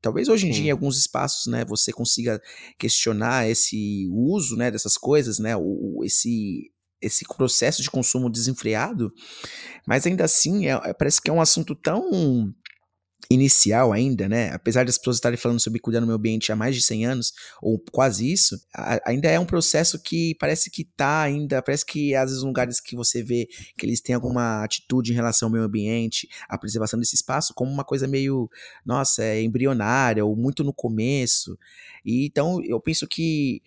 Talvez 0.02 0.28
hoje 0.28 0.48
em 0.48 0.52
dia, 0.52 0.68
em 0.68 0.72
alguns 0.72 0.98
espaços, 0.98 1.48
né, 1.48 1.64
você 1.64 1.94
consiga 1.94 2.42
questionar 2.78 3.48
esse 3.48 4.08
uso, 4.12 4.58
né, 4.58 4.70
dessas 4.70 4.98
coisas, 4.98 5.40
né, 5.40 5.56
o, 5.56 6.02
esse 6.04 6.73
esse 7.04 7.26
processo 7.26 7.82
de 7.82 7.92
consumo 7.92 8.30
desenfreado, 8.30 9.14
mas 9.86 10.06
ainda 10.06 10.24
assim 10.24 10.68
é, 10.68 10.94
parece 10.94 11.22
que 11.22 11.30
é 11.30 11.34
um 11.34 11.42
assunto 11.42 11.76
tão 11.76 12.54
inicial 13.30 13.92
ainda, 13.92 14.28
né? 14.28 14.52
Apesar 14.54 14.86
das 14.86 14.98
pessoas 14.98 15.18
estarem 15.18 15.38
falando 15.38 15.60
sobre 15.60 15.80
cuidar 15.80 16.00
do 16.00 16.06
meio 16.06 16.18
ambiente 16.18 16.52
há 16.52 16.56
mais 16.56 16.76
de 16.76 16.82
100 16.82 17.06
anos, 17.06 17.34
ou 17.62 17.80
quase 17.92 18.32
isso, 18.32 18.60
a, 18.74 19.00
ainda 19.10 19.30
é 19.30 19.40
um 19.40 19.46
processo 19.46 20.02
que 20.02 20.36
parece 20.36 20.70
que 20.70 20.84
tá 20.84 21.22
ainda, 21.22 21.62
parece 21.62 21.86
que 21.86 22.14
às 22.16 22.30
vezes 22.30 22.44
lugares 22.44 22.80
que 22.80 22.96
você 22.96 23.24
vê 23.24 23.48
que 23.78 23.86
eles 23.86 24.02
têm 24.02 24.16
alguma 24.16 24.64
atitude 24.64 25.12
em 25.12 25.16
relação 25.16 25.48
ao 25.48 25.52
meio 25.52 25.64
ambiente, 25.64 26.28
à 26.48 26.58
preservação 26.58 27.00
desse 27.00 27.16
espaço, 27.16 27.54
como 27.54 27.72
uma 27.72 27.84
coisa 27.84 28.08
meio, 28.08 28.50
nossa, 28.86 29.24
é 29.24 29.42
embrionária, 29.42 30.24
ou 30.26 30.36
muito 30.36 30.64
no 30.64 30.74
começo. 30.74 31.58
E 32.06 32.26
então 32.26 32.62
eu 32.64 32.80
penso 32.80 33.08
que 33.08 33.62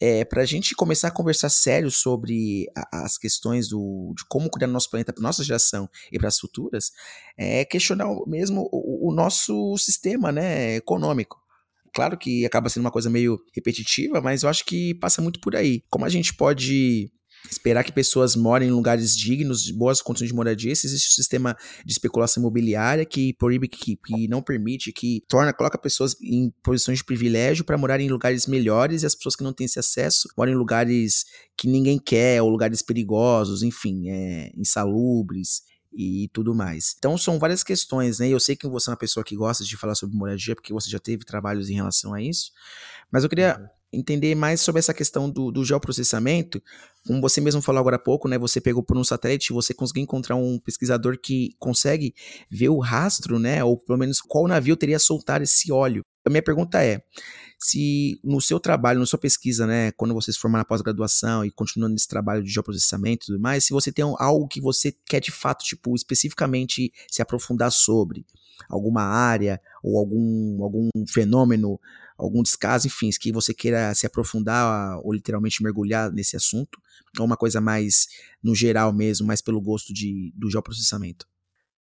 é, 0.00 0.24
para 0.24 0.42
a 0.42 0.46
gente 0.46 0.74
começar 0.74 1.08
a 1.08 1.12
conversar 1.12 1.48
sério 1.48 1.90
sobre 1.90 2.66
a, 2.76 3.04
as 3.04 3.18
questões 3.18 3.68
do, 3.68 4.12
de 4.16 4.24
como 4.28 4.48
cuidar 4.48 4.66
do 4.66 4.72
nosso 4.72 4.90
planeta 4.90 5.12
para 5.12 5.22
nossa 5.22 5.42
geração 5.42 5.88
e 6.12 6.18
para 6.18 6.28
as 6.28 6.38
futuras, 6.38 6.92
é 7.36 7.64
questionar 7.64 8.08
mesmo 8.26 8.68
o, 8.72 9.10
o 9.10 9.14
nosso 9.14 9.76
sistema 9.76 10.30
né, 10.30 10.76
econômico. 10.76 11.38
Claro 11.94 12.16
que 12.16 12.44
acaba 12.46 12.68
sendo 12.68 12.84
uma 12.84 12.90
coisa 12.90 13.10
meio 13.10 13.40
repetitiva, 13.54 14.20
mas 14.20 14.42
eu 14.42 14.48
acho 14.48 14.64
que 14.64 14.94
passa 14.94 15.20
muito 15.20 15.40
por 15.40 15.56
aí. 15.56 15.82
Como 15.90 16.04
a 16.04 16.08
gente 16.08 16.34
pode 16.34 17.10
esperar 17.50 17.84
que 17.84 17.92
pessoas 17.92 18.34
morem 18.34 18.68
em 18.68 18.72
lugares 18.72 19.16
dignos, 19.16 19.62
de 19.62 19.72
boas 19.72 20.02
condições 20.02 20.28
de 20.28 20.34
moradia. 20.34 20.74
Se 20.74 20.86
existe 20.86 21.10
um 21.10 21.14
sistema 21.14 21.56
de 21.84 21.92
especulação 21.92 22.42
imobiliária 22.42 23.04
que 23.04 23.32
proíbe, 23.34 23.68
que, 23.68 23.96
que 23.96 24.28
não 24.28 24.42
permite, 24.42 24.92
que 24.92 25.22
torna, 25.28 25.52
coloca 25.52 25.78
pessoas 25.78 26.16
em 26.20 26.52
posições 26.62 26.98
de 26.98 27.04
privilégio 27.04 27.64
para 27.64 27.78
morar 27.78 28.00
em 28.00 28.08
lugares 28.08 28.46
melhores 28.46 29.02
e 29.02 29.06
as 29.06 29.14
pessoas 29.14 29.36
que 29.36 29.44
não 29.44 29.52
têm 29.52 29.64
esse 29.64 29.78
acesso 29.78 30.28
moram 30.36 30.52
em 30.52 30.56
lugares 30.56 31.24
que 31.56 31.68
ninguém 31.68 31.98
quer, 31.98 32.42
ou 32.42 32.48
lugares 32.48 32.82
perigosos, 32.82 33.62
enfim, 33.62 34.08
é, 34.08 34.52
insalubres 34.56 35.62
e 35.92 36.28
tudo 36.32 36.54
mais. 36.54 36.94
Então 36.98 37.16
são 37.16 37.38
várias 37.38 37.64
questões, 37.64 38.18
né? 38.18 38.28
Eu 38.28 38.38
sei 38.38 38.54
que 38.54 38.68
você 38.68 38.90
é 38.90 38.92
uma 38.92 38.98
pessoa 38.98 39.24
que 39.24 39.34
gosta 39.34 39.64
de 39.64 39.76
falar 39.76 39.94
sobre 39.94 40.16
moradia, 40.16 40.54
porque 40.54 40.72
você 40.72 40.88
já 40.90 40.98
teve 40.98 41.24
trabalhos 41.24 41.70
em 41.70 41.74
relação 41.74 42.14
a 42.14 42.22
isso, 42.22 42.52
mas 43.10 43.24
eu 43.24 43.28
queria 43.28 43.58
uhum 43.58 43.77
entender 43.92 44.34
mais 44.34 44.60
sobre 44.60 44.78
essa 44.78 44.92
questão 44.92 45.30
do, 45.30 45.50
do 45.50 45.64
geoprocessamento. 45.64 46.62
Como 47.06 47.20
você 47.20 47.40
mesmo 47.40 47.62
falou 47.62 47.80
agora 47.80 47.96
há 47.96 47.98
pouco, 47.98 48.28
né? 48.28 48.38
Você 48.38 48.60
pegou 48.60 48.82
por 48.82 48.96
um 48.96 49.04
satélite, 49.04 49.52
você 49.52 49.72
conseguiu 49.72 50.02
encontrar 50.02 50.36
um 50.36 50.58
pesquisador 50.58 51.18
que 51.18 51.50
consegue 51.58 52.14
ver 52.50 52.68
o 52.68 52.78
rastro, 52.78 53.38
né? 53.38 53.64
Ou 53.64 53.78
pelo 53.78 53.98
menos 53.98 54.20
qual 54.20 54.46
navio 54.46 54.76
teria 54.76 54.98
soltar 54.98 55.40
esse 55.42 55.72
óleo. 55.72 56.02
A 56.26 56.30
minha 56.30 56.42
pergunta 56.42 56.84
é: 56.84 57.02
se 57.58 58.20
no 58.22 58.40
seu 58.40 58.60
trabalho, 58.60 59.00
na 59.00 59.06
sua 59.06 59.18
pesquisa, 59.18 59.66
né, 59.66 59.90
quando 59.92 60.12
você 60.12 60.32
se 60.32 60.38
formar 60.38 60.58
na 60.58 60.64
pós-graduação 60.64 61.44
e 61.44 61.50
continuando 61.50 61.94
nesse 61.94 62.06
trabalho 62.06 62.42
de 62.42 62.50
geoprocessamento 62.50 63.24
e 63.24 63.26
tudo 63.28 63.40
mais, 63.40 63.64
se 63.64 63.72
você 63.72 63.90
tem 63.90 64.04
algo 64.18 64.46
que 64.46 64.60
você 64.60 64.94
quer 65.06 65.20
de 65.20 65.32
fato, 65.32 65.64
tipo, 65.64 65.94
especificamente 65.94 66.92
se 67.10 67.22
aprofundar 67.22 67.72
sobre 67.72 68.26
alguma 68.68 69.02
área 69.02 69.60
ou 69.82 69.98
algum, 69.98 70.62
algum 70.62 70.90
fenômeno 71.08 71.80
algum 72.18 72.42
descaso, 72.42 72.86
enfim, 72.88 73.10
que 73.18 73.32
você 73.32 73.54
queira 73.54 73.94
se 73.94 74.06
aprofundar 74.06 74.98
ou 75.04 75.12
literalmente 75.12 75.62
mergulhar 75.62 76.10
nesse 76.12 76.36
assunto, 76.36 76.80
ou 77.18 77.24
uma 77.24 77.36
coisa 77.36 77.60
mais 77.60 78.08
no 78.42 78.54
geral 78.54 78.92
mesmo, 78.92 79.26
mais 79.26 79.40
pelo 79.40 79.60
gosto 79.60 79.94
de, 79.94 80.32
do 80.36 80.50
geoprocessamento? 80.50 81.26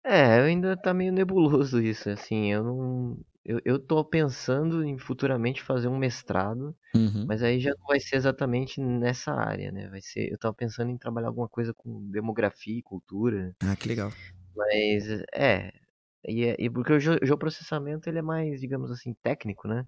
É, 0.04 0.40
ainda 0.40 0.76
tá 0.76 0.94
meio 0.94 1.12
nebuloso 1.12 1.80
isso, 1.82 2.08
assim, 2.10 2.52
eu 2.52 2.64
não... 2.64 3.18
eu, 3.44 3.60
eu 3.64 3.78
tô 3.78 4.04
pensando 4.04 4.84
em 4.84 4.98
futuramente 4.98 5.62
fazer 5.62 5.88
um 5.88 5.98
mestrado, 5.98 6.76
Uhum. 6.94 7.26
mas 7.26 7.42
aí 7.42 7.60
já 7.60 7.70
não 7.78 7.87
vai 7.87 8.00
ser 8.00 8.16
exatamente 8.16 8.80
nessa 8.80 9.32
área, 9.32 9.70
né? 9.72 9.88
Vai 9.90 10.00
ser, 10.02 10.30
eu 10.32 10.38
tava 10.38 10.54
pensando 10.54 10.90
em 10.90 10.98
trabalhar 10.98 11.28
alguma 11.28 11.48
coisa 11.48 11.75
com 11.75 12.10
demografia 12.10 12.78
e 12.78 12.82
cultura, 12.82 13.54
Ah, 13.62 13.76
que 13.76 13.88
legal. 13.88 14.12
mas 14.56 15.04
é, 15.34 15.72
e, 16.26 16.44
é- 16.46 16.56
e 16.58 16.70
porque 16.70 16.92
o 16.92 17.00
geo- 17.00 17.18
geoprocessamento 17.22 18.08
ele 18.08 18.18
é 18.18 18.22
mais, 18.22 18.60
digamos 18.60 18.90
assim, 18.90 19.14
técnico, 19.22 19.68
né? 19.68 19.87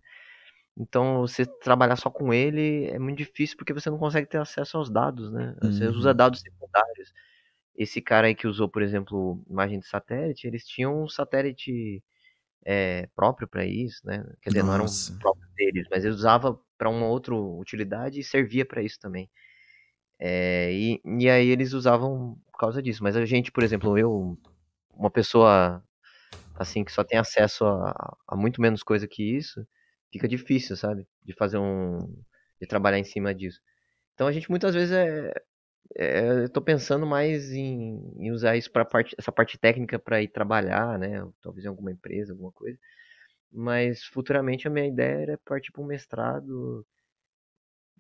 Então 0.76 1.20
você 1.22 1.44
trabalhar 1.46 1.96
só 1.96 2.10
com 2.10 2.32
ele 2.32 2.86
é 2.86 2.98
muito 2.98 3.18
difícil 3.18 3.56
porque 3.56 3.72
você 3.74 3.90
não 3.90 3.98
consegue 3.98 4.28
ter 4.28 4.38
acesso 4.38 4.78
aos 4.78 4.90
dados, 4.90 5.32
né? 5.32 5.54
Você 5.62 5.86
Uhum. 5.86 5.96
usa 5.96 6.14
dados 6.14 6.40
secundários. 6.40 7.12
Esse 7.76 8.00
cara 8.02 8.26
aí 8.28 8.34
que 8.34 8.46
usou, 8.46 8.68
por 8.68 8.82
exemplo, 8.82 9.42
imagem 9.48 9.80
de 9.80 9.86
satélite, 9.88 10.46
eles 10.46 10.66
tinham 10.66 11.02
um 11.04 11.08
satélite 11.08 12.02
é, 12.64 13.08
próprio 13.16 13.48
para 13.48 13.64
isso, 13.66 14.00
né? 14.06 14.24
Quer 14.42 14.50
dizer, 14.50 14.64
não 14.64 14.74
era 14.74 14.82
Nossa. 14.82 15.12
um 15.14 15.18
próprio 15.18 15.48
deles, 15.56 15.86
mas 15.90 16.04
eles 16.04 16.16
usavam 16.18 16.60
para 16.78 16.90
uma 16.90 17.06
outra 17.06 17.34
utilidade 17.34 18.20
e 18.20 18.24
servia 18.24 18.64
para 18.66 18.82
isso 18.82 18.98
também. 19.00 19.30
É, 20.18 20.72
e, 20.72 21.00
e 21.04 21.30
aí 21.30 21.48
eles 21.48 21.72
usavam 21.72 22.38
por 22.52 22.58
causa 22.58 22.82
disso. 22.82 23.02
Mas 23.02 23.16
a 23.16 23.24
gente, 23.24 23.50
por 23.52 23.62
exemplo, 23.64 23.96
eu, 23.98 24.38
uma 24.94 25.10
pessoa 25.10 25.82
assim 26.60 26.84
que 26.84 26.92
só 26.92 27.02
tem 27.04 27.18
acesso 27.18 27.64
a, 27.64 28.16
a 28.28 28.36
muito 28.36 28.60
menos 28.60 28.82
coisa 28.82 29.08
que 29.08 29.22
isso, 29.36 29.66
fica 30.12 30.28
difícil, 30.28 30.76
sabe? 30.76 31.06
De 31.24 31.32
fazer 31.34 31.58
um, 31.58 31.98
de 32.60 32.66
trabalhar 32.68 32.98
em 32.98 33.04
cima 33.04 33.34
disso. 33.34 33.60
Então 34.14 34.26
a 34.26 34.32
gente 34.32 34.50
muitas 34.50 34.74
vezes 34.74 34.92
é, 34.92 35.32
é, 35.96 36.44
eu 36.44 36.50
tô 36.50 36.62
pensando 36.62 37.06
mais 37.06 37.52
em, 37.52 38.14
em 38.18 38.30
usar 38.32 38.56
isso 38.56 38.70
para 38.72 38.84
parte, 38.84 39.14
essa 39.18 39.32
parte 39.32 39.58
técnica 39.58 39.98
para 39.98 40.22
ir 40.22 40.28
trabalhar, 40.28 40.98
né? 40.98 41.26
Talvez 41.42 41.64
em 41.64 41.68
alguma 41.68 41.92
empresa, 41.92 42.32
alguma 42.32 42.52
coisa. 42.52 42.78
Mas 43.52 44.04
futuramente 44.04 44.68
a 44.68 44.70
minha 44.70 44.86
ideia 44.88 45.22
era 45.22 45.38
partir 45.44 45.72
para 45.72 45.82
um 45.82 45.86
mestrado. 45.86 46.86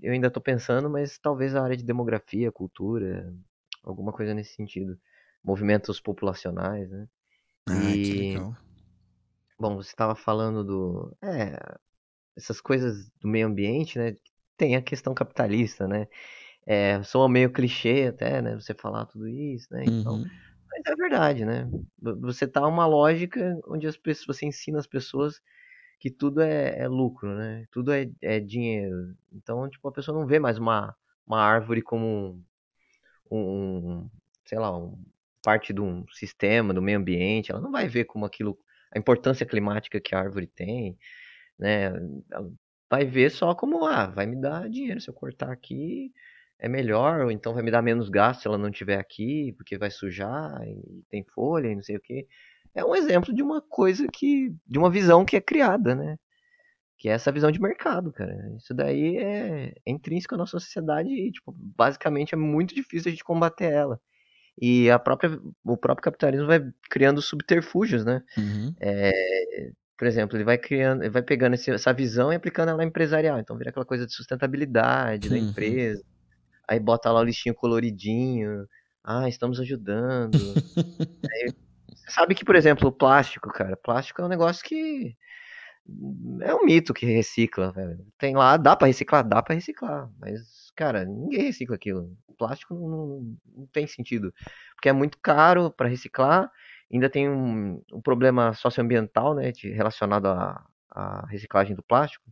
Eu 0.02 0.12
ainda 0.12 0.30
tô 0.30 0.40
pensando, 0.40 0.88
mas 0.90 1.18
talvez 1.18 1.54
a 1.54 1.62
área 1.62 1.76
de 1.76 1.84
demografia, 1.84 2.50
cultura, 2.52 3.32
alguma 3.84 4.12
coisa 4.12 4.34
nesse 4.34 4.54
sentido. 4.54 4.98
Movimentos 5.44 6.00
populacionais, 6.00 6.90
né? 6.90 7.08
Ah, 7.70 7.96
que 8.02 8.14
E, 8.14 8.14
legal. 8.14 8.54
bom, 9.58 9.76
você 9.76 9.90
estava 9.90 10.14
falando 10.16 10.64
do, 10.64 11.16
é, 11.22 11.56
essas 12.36 12.60
coisas 12.60 13.10
do 13.20 13.28
meio 13.28 13.48
ambiente, 13.48 13.98
né? 13.98 14.16
Tem 14.56 14.76
a 14.76 14.82
questão 14.82 15.14
capitalista, 15.14 15.88
né? 15.88 16.08
É, 16.66 17.02
soa 17.04 17.28
meio 17.28 17.52
clichê 17.52 18.08
até, 18.08 18.42
né? 18.42 18.54
Você 18.56 18.74
falar 18.74 19.06
tudo 19.06 19.28
isso, 19.28 19.68
né? 19.72 19.86
Então, 19.86 20.20
Uhum. 20.20 20.40
mas 20.70 20.82
é 20.86 20.96
verdade, 20.96 21.44
né? 21.46 21.64
Vo- 22.00 22.20
Você 22.22 22.48
tá 22.48 22.66
uma 22.68 22.86
lógica 22.86 23.58
onde 23.68 23.86
as 23.88 23.96
pessoas, 23.98 24.38
você 24.38 24.46
ensina 24.46 24.78
as 24.80 24.86
pessoas 24.88 25.40
que 26.00 26.10
tudo 26.10 26.40
é, 26.42 26.80
é 26.80 26.88
lucro, 26.88 27.34
né? 27.36 27.66
Tudo 27.72 27.92
é, 27.92 28.10
é 28.22 28.40
dinheiro. 28.40 29.16
Então, 29.32 29.68
tipo, 29.70 29.88
a 29.88 29.92
pessoa 29.92 30.18
não 30.18 30.26
vê 30.28 30.38
mais 30.40 30.58
uma, 30.58 30.96
uma 31.26 31.40
árvore 31.42 31.82
como 31.82 32.42
um, 33.30 33.38
um, 34.02 34.10
sei 34.44 34.58
lá, 34.58 34.76
um, 34.76 34.96
parte 35.42 35.72
de 35.72 35.80
um 35.80 36.04
sistema, 36.12 36.74
do 36.74 36.82
meio 36.82 36.98
ambiente. 36.98 37.50
Ela 37.50 37.60
não 37.60 37.70
vai 37.72 37.88
ver 37.88 38.04
como 38.04 38.24
aquilo, 38.26 38.58
a 38.94 38.98
importância 38.98 39.46
climática 39.46 40.00
que 40.00 40.14
a 40.14 40.18
árvore 40.20 40.46
tem, 40.46 40.98
né? 41.58 41.86
Ela 42.30 42.50
vai 42.90 43.04
ver 43.04 43.30
só 43.30 43.54
como, 43.54 43.84
ah, 43.86 44.06
vai 44.06 44.26
me 44.26 44.36
dar 44.40 44.68
dinheiro 44.68 45.00
se 45.00 45.08
eu 45.08 45.14
cortar 45.14 45.52
aqui, 45.52 46.12
é 46.58 46.68
melhor, 46.68 47.22
ou 47.22 47.30
então 47.30 47.54
vai 47.54 47.62
me 47.62 47.70
dar 47.70 47.82
menos 47.82 48.08
gasto 48.08 48.42
se 48.42 48.48
ela 48.48 48.58
não 48.58 48.68
estiver 48.68 48.98
aqui, 48.98 49.52
porque 49.56 49.78
vai 49.78 49.90
sujar 49.90 50.60
e 50.66 51.02
tem 51.08 51.24
folha 51.24 51.68
e 51.68 51.76
não 51.76 51.82
sei 51.82 51.96
o 51.96 52.00
quê. 52.00 52.26
É 52.74 52.84
um 52.84 52.94
exemplo 52.94 53.34
de 53.34 53.42
uma 53.42 53.60
coisa 53.62 54.06
que, 54.12 54.54
de 54.66 54.78
uma 54.78 54.90
visão 54.90 55.24
que 55.24 55.36
é 55.36 55.40
criada, 55.40 55.94
né? 55.94 56.16
Que 56.98 57.08
é 57.08 57.12
essa 57.12 57.32
visão 57.32 57.50
de 57.50 57.60
mercado, 57.60 58.12
cara. 58.12 58.36
Isso 58.58 58.74
daí 58.74 59.16
é, 59.16 59.74
é 59.86 59.90
intrínseco 59.90 60.34
à 60.34 60.38
nossa 60.38 60.58
sociedade 60.60 61.08
e, 61.10 61.32
tipo, 61.32 61.52
basicamente 61.56 62.34
é 62.34 62.38
muito 62.38 62.74
difícil 62.74 63.08
a 63.08 63.12
gente 63.12 63.24
combater 63.24 63.72
ela. 63.72 64.00
E 64.60 64.90
a 64.90 64.98
própria, 64.98 65.38
o 65.64 65.76
próprio 65.76 66.04
capitalismo 66.04 66.46
vai 66.46 66.60
criando 66.90 67.22
subterfúgios, 67.22 68.04
né? 68.04 68.22
Uhum. 68.36 68.74
É, 68.80 69.10
por 69.98 70.06
exemplo, 70.06 70.36
ele 70.36 70.44
vai 70.44 70.58
criando, 70.58 71.02
ele 71.02 71.10
vai 71.10 71.22
pegando 71.22 71.54
esse- 71.54 71.70
essa 71.70 71.92
visão 71.92 72.32
e 72.32 72.36
aplicando 72.36 72.70
ela 72.70 72.84
empresarial. 72.84 73.38
Então 73.38 73.56
vira 73.56 73.70
aquela 73.70 73.86
coisa 73.86 74.06
de 74.06 74.14
sustentabilidade 74.14 75.28
da 75.30 75.36
Uhum. 75.36 75.48
empresa. 75.48 76.02
Aí 76.68 76.80
bota 76.80 77.10
lá 77.12 77.20
o 77.20 77.24
listinho 77.24 77.54
coloridinho. 77.54 78.66
Ah, 79.04 79.28
estamos 79.28 79.60
ajudando. 79.60 80.54
Você 81.94 82.10
sabe 82.12 82.34
que, 82.34 82.44
por 82.44 82.56
exemplo, 82.56 82.88
o 82.88 82.92
plástico, 82.92 83.50
cara, 83.52 83.76
plástico 83.76 84.22
é 84.22 84.24
um 84.24 84.28
negócio 84.28 84.64
que 84.64 85.16
é 86.42 86.54
um 86.54 86.64
mito 86.64 86.94
que 86.94 87.06
recicla, 87.06 87.72
velho. 87.72 87.98
Tem 88.18 88.34
lá, 88.36 88.56
dá 88.56 88.76
pra 88.76 88.86
reciclar, 88.86 89.26
dá 89.26 89.42
pra 89.42 89.54
reciclar, 89.54 90.10
mas 90.18 90.70
cara, 90.76 91.04
ninguém 91.04 91.42
recicla 91.44 91.76
aquilo. 91.76 92.16
O 92.28 92.34
plástico 92.34 92.74
não, 92.74 93.36
não- 93.56 93.66
tem 93.72 93.86
sentido, 93.86 94.32
porque 94.74 94.88
é 94.88 94.92
muito 94.92 95.18
caro 95.22 95.70
pra 95.70 95.88
reciclar. 95.88 96.50
Ainda 96.92 97.08
tem 97.10 97.28
um, 97.28 97.82
um 97.92 98.00
problema 98.00 98.52
socioambiental, 98.54 99.34
né, 99.34 99.52
de- 99.52 99.70
relacionado 99.70 100.26
à, 100.26 100.64
à 100.90 101.26
reciclagem 101.28 101.76
do 101.76 101.82
plástico 101.82 102.24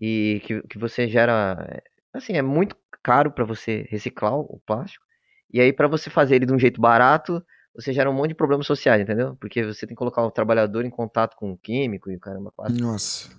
e 0.00 0.40
que, 0.44 0.62
que 0.62 0.78
você 0.78 1.08
gera, 1.08 1.82
assim, 2.12 2.34
é 2.34 2.42
muito 2.42 2.76
caro 3.02 3.30
pra 3.32 3.44
você 3.44 3.86
reciclar 3.90 4.34
o 4.34 4.60
plástico. 4.66 5.04
E 5.52 5.60
aí 5.60 5.72
pra 5.72 5.88
você 5.88 6.08
fazer 6.10 6.36
ele 6.36 6.46
de 6.46 6.52
um 6.52 6.58
jeito 6.58 6.80
barato, 6.80 7.44
você 7.74 7.92
gera 7.92 8.10
um 8.10 8.12
monte 8.12 8.30
de 8.30 8.34
problemas 8.34 8.66
sociais, 8.66 9.00
entendeu? 9.00 9.36
Porque 9.36 9.64
você 9.64 9.86
tem 9.86 9.94
que 9.94 9.98
colocar 9.98 10.22
o 10.22 10.30
trabalhador 10.30 10.84
em 10.84 10.90
contato 10.90 11.36
com 11.36 11.52
o 11.52 11.56
químico 11.58 12.10
e 12.10 12.16
o 12.16 12.20
caramba, 12.20 12.52
quatro. 12.54 12.76
Nossa. 12.78 13.30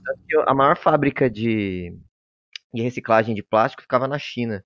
A 0.48 0.54
maior 0.56 0.76
fábrica 0.76 1.30
de, 1.30 1.96
de 2.74 2.82
reciclagem 2.82 3.36
de 3.36 3.44
plástico 3.44 3.84
ficava 3.84 4.08
na 4.08 4.18
China. 4.18 4.64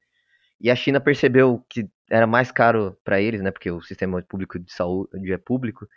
E 0.59 0.71
a 0.71 0.75
China 0.75 0.99
percebeu 0.99 1.63
que 1.69 1.87
era 2.09 2.25
mais 2.25 2.51
caro 2.51 2.97
para 3.03 3.21
eles, 3.21 3.41
né? 3.41 3.51
Porque 3.51 3.69
o 3.69 3.81
sistema 3.81 4.21
público 4.23 4.57
de 4.57 4.71
saúde 4.71 5.31
é 5.31 5.37
público. 5.37 5.87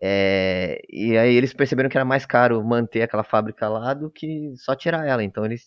É, 0.00 0.80
e 0.88 1.16
aí 1.16 1.34
eles 1.34 1.52
perceberam 1.52 1.88
que 1.88 1.96
era 1.96 2.04
mais 2.04 2.24
caro 2.24 2.62
manter 2.64 3.02
aquela 3.02 3.24
fábrica 3.24 3.68
lá 3.68 3.94
do 3.94 4.10
que 4.10 4.52
só 4.56 4.76
tirar 4.76 5.06
ela. 5.06 5.24
Então 5.24 5.44
eles, 5.44 5.64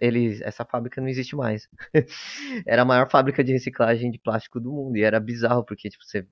eles 0.00 0.40
essa 0.42 0.64
fábrica 0.64 1.00
não 1.00 1.08
existe 1.08 1.34
mais. 1.34 1.68
era 2.66 2.82
a 2.82 2.84
maior 2.84 3.10
fábrica 3.10 3.42
de 3.42 3.52
reciclagem 3.52 4.10
de 4.10 4.18
plástico 4.18 4.60
do 4.60 4.70
mundo. 4.70 4.96
E 4.96 5.02
era 5.02 5.18
bizarro, 5.18 5.64
porque 5.64 5.88
tipo, 5.88 6.04
você 6.04 6.26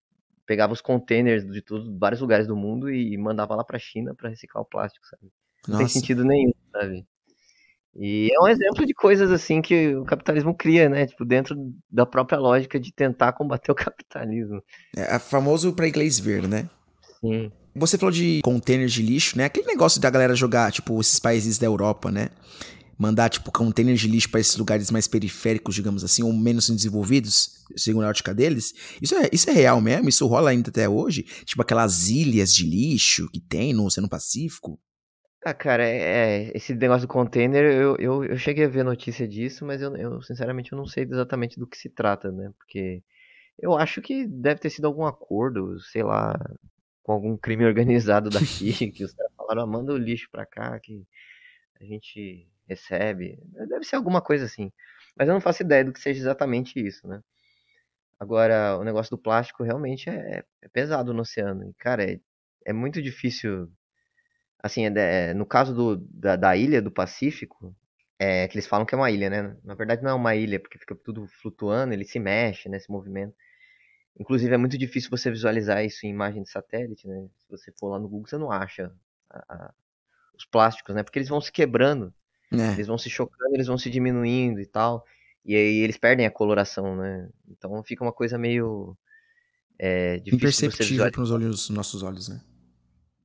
pegava 0.49 0.73
os 0.73 0.81
containers 0.81 1.47
de 1.47 1.61
todos, 1.61 1.87
vários 1.99 2.23
lugares 2.23 2.47
do 2.47 2.57
mundo 2.57 2.91
e 2.91 3.15
mandava 3.19 3.55
lá 3.55 3.63
pra 3.63 3.79
China 3.79 4.15
para 4.15 4.31
reciclar 4.31 4.63
o 4.63 4.67
plástico, 4.67 5.07
sabe? 5.07 5.31
Não 5.69 5.77
tem 5.77 5.87
sentido 5.87 6.25
nenhum, 6.25 6.53
sabe? 6.73 7.05
E 7.95 8.31
é 8.33 8.41
um 8.41 8.49
exemplo 8.49 8.87
de 8.87 8.95
coisas 8.95 9.31
assim 9.31 9.61
que 9.61 9.95
o 9.95 10.05
capitalismo 10.05 10.55
cria, 10.55 10.89
né? 10.89 11.07
Tipo, 11.07 11.25
dentro 11.25 11.55
da 11.91 12.07
própria 12.07 12.39
lógica 12.39 12.81
de 12.81 12.93
tentar 12.93 13.33
combater 13.33 13.71
o 13.73 13.75
capitalismo. 13.75 14.63
É 14.97 15.19
famoso 15.19 15.75
pra 15.75 15.87
inglês 15.87 16.19
ver, 16.19 16.49
né? 16.49 16.69
Sim. 17.21 17.53
Você 17.77 17.99
falou 17.99 18.13
de 18.13 18.41
containers 18.43 18.93
de 18.93 19.03
lixo, 19.03 19.37
né? 19.37 19.45
Aquele 19.45 19.67
negócio 19.67 20.01
da 20.01 20.09
galera 20.09 20.35
jogar, 20.35 20.73
tipo, 20.73 20.99
esses 20.99 21.19
países 21.21 21.59
da 21.59 21.67
Europa, 21.67 22.11
né? 22.11 22.31
Mandar, 22.99 23.29
tipo, 23.29 23.53
containers 23.53 24.01
de 24.01 24.09
lixo 24.09 24.29
pra 24.29 24.41
esses 24.41 24.57
lugares 24.57 24.91
mais 24.91 25.07
periféricos, 25.07 25.75
digamos 25.75 26.03
assim, 26.03 26.23
ou 26.23 26.33
menos 26.33 26.69
desenvolvidos, 26.69 27.65
segundo 27.77 28.05
a 28.05 28.09
ótica 28.09 28.35
deles. 28.35 28.75
Isso 29.01 29.15
é, 29.15 29.29
isso 29.33 29.49
é 29.49 29.53
real 29.53 29.81
mesmo? 29.81 30.09
Isso 30.09 30.27
rola 30.27 30.51
ainda 30.51 30.71
até 30.71 30.89
hoje? 30.89 31.23
Tipo, 31.45 31.63
aquelas 31.63 32.09
ilhas 32.09 32.53
de 32.53 32.65
lixo 32.65 33.31
que 33.31 33.41
tem 33.41 33.73
no 33.73 33.85
Oceano 33.85 34.09
Pacífico? 34.09 34.81
Ah, 35.45 35.55
cara, 35.55 35.87
é, 35.87 36.49
é, 36.49 36.53
esse 36.57 36.75
negócio 36.75 37.07
do 37.07 37.13
container, 37.13 37.65
eu, 37.65 37.97
eu, 37.97 38.25
eu 38.25 38.37
cheguei 38.37 38.65
a 38.65 38.69
ver 38.69 38.83
notícia 38.83 39.27
disso, 39.27 39.65
mas 39.65 39.81
eu, 39.81 39.97
eu, 39.97 40.21
sinceramente, 40.21 40.73
eu 40.73 40.79
não 40.79 40.85
sei 40.85 41.05
exatamente 41.05 41.59
do 41.59 41.67
que 41.67 41.79
se 41.79 41.89
trata, 41.89 42.33
né? 42.33 42.51
Porque 42.59 43.03
eu 43.59 43.75
acho 43.75 44.03
que 44.03 44.27
deve 44.27 44.61
ter 44.61 44.71
sido 44.71 44.87
algum 44.87 45.05
acordo, 45.07 45.79
sei 45.81 46.03
lá, 46.03 46.37
com 47.03 47.13
algum 47.13 47.37
crime 47.37 47.65
organizado 47.67 48.31
daqui, 48.31 48.91
que 48.91 49.05
os 49.05 49.15
caras 49.15 49.33
falaram, 49.37 49.63
ah, 49.63 49.67
manda 49.67 49.93
o 49.93 49.97
lixo 49.97 50.29
pra 50.31 50.45
cá, 50.45 50.79
que 50.81 51.07
a 51.81 51.85
gente 51.85 52.49
recebe. 52.69 53.39
Deve 53.69 53.85
ser 53.85 53.97
alguma 53.97 54.21
coisa 54.23 54.45
assim. 54.47 54.73
Mas 55.17 55.29
eu 55.29 55.35
não 55.35 55.41
faço 55.41 55.63
ideia 55.63 55.85
do 55.85 55.93
que 55.93 56.01
seja 56.01 56.21
exatamente 56.21 56.79
isso, 56.85 57.07
né? 57.09 57.21
Agora, 58.19 58.77
o 58.79 58.85
negócio 58.85 59.11
do 59.17 59.23
plástico 59.23 59.63
realmente 59.63 60.11
é, 60.11 60.45
é 60.63 60.69
pesado 60.69 61.15
no 61.15 61.23
oceano. 61.23 61.69
E, 61.71 61.75
cara, 61.75 62.05
é, 62.13 62.21
é 62.67 62.73
muito 62.73 63.01
difícil. 63.03 63.71
Assim, 64.63 64.87
é, 64.87 65.31
é, 65.31 65.35
no 65.35 65.47
caso 65.47 65.75
do, 65.75 65.97
da, 66.11 66.37
da 66.37 66.57
ilha 66.57 66.83
do 66.83 66.91
Pacífico, 66.91 67.75
é 68.19 68.49
que 68.49 68.57
eles 68.57 68.67
falam 68.67 68.87
que 68.87 68.95
é 68.95 68.99
uma 68.99 69.11
ilha, 69.11 69.31
né? 69.31 69.57
Na 69.65 69.75
verdade 69.75 70.03
não 70.03 70.11
é 70.13 70.15
uma 70.15 70.37
ilha, 70.37 70.61
porque 70.61 70.79
fica 70.79 70.95
tudo 70.97 71.27
flutuando, 71.29 71.95
ele 71.95 72.05
se 72.05 72.19
mexe, 72.21 72.69
né? 72.69 72.79
Se 72.79 72.91
movimenta. 72.91 73.35
Inclusive 74.19 74.55
é 74.55 74.59
muito 74.59 74.79
difícil 74.79 75.11
você 75.11 75.31
visualizar 75.31 75.85
isso 75.85 76.07
em 76.07 76.11
imagem 76.11 76.43
de 76.43 76.51
satélite, 76.51 77.07
né? 77.09 77.29
Se 77.39 77.47
você 77.51 77.73
for 77.79 77.91
lá 77.91 77.99
no 78.01 78.09
Google, 78.09 78.29
você 78.29 78.39
não 78.39 78.51
acha 78.53 78.93
a- 79.31 79.45
a- 79.69 79.75
os 80.37 80.47
plásticos, 80.47 80.95
né? 80.95 81.03
Porque 81.05 81.19
eles 81.19 81.29
vão 81.31 81.41
se 81.41 81.53
quebrando, 81.53 82.15
É. 82.53 82.73
eles 82.73 82.87
vão 82.87 82.97
se 82.97 83.11
chocando, 83.11 83.55
eles 83.55 83.67
vão 83.67 83.79
se 83.79 83.91
diminuindo 83.91 84.61
e 84.61 84.67
tal. 84.67 85.05
E 85.45 85.55
aí 85.55 85.79
eles 85.79 85.97
perdem 85.97 86.27
a 86.27 86.31
coloração, 86.31 86.97
né? 86.97 87.29
Então 87.49 87.83
fica 87.83 88.05
uma 88.05 88.13
coisa 88.13 88.37
meio 88.37 88.97
é, 89.79 90.17
Imperceptível 90.27 90.87
visualizar. 90.87 91.13
pros 91.13 91.31
olhos, 91.31 91.71
nossos 91.71 92.03
olhos, 92.03 92.29
né? 92.29 92.41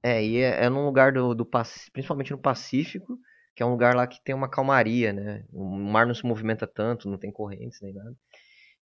É, 0.02 0.24
e 0.24 0.38
é, 0.38 0.66
é 0.66 0.70
num 0.70 0.86
lugar 0.86 1.14
do, 1.14 1.34
do 1.34 1.48
principalmente 1.92 2.32
no 2.32 2.38
Pacífico, 2.38 3.18
que 3.56 3.64
é 3.64 3.66
um 3.66 3.72
lugar 3.72 3.96
lá 3.96 4.06
que 4.06 4.22
tem 4.24 4.36
uma 4.36 4.50
calmaria, 4.50 5.12
né? 5.14 5.46
O 5.52 5.66
mar 5.66 6.06
não 6.06 6.14
se 6.14 6.26
movimenta 6.26 6.68
tanto, 6.68 7.10
não 7.10 7.18
tem 7.18 7.32
correntes 7.32 7.82
nem 7.82 7.94
nada. 7.94 8.16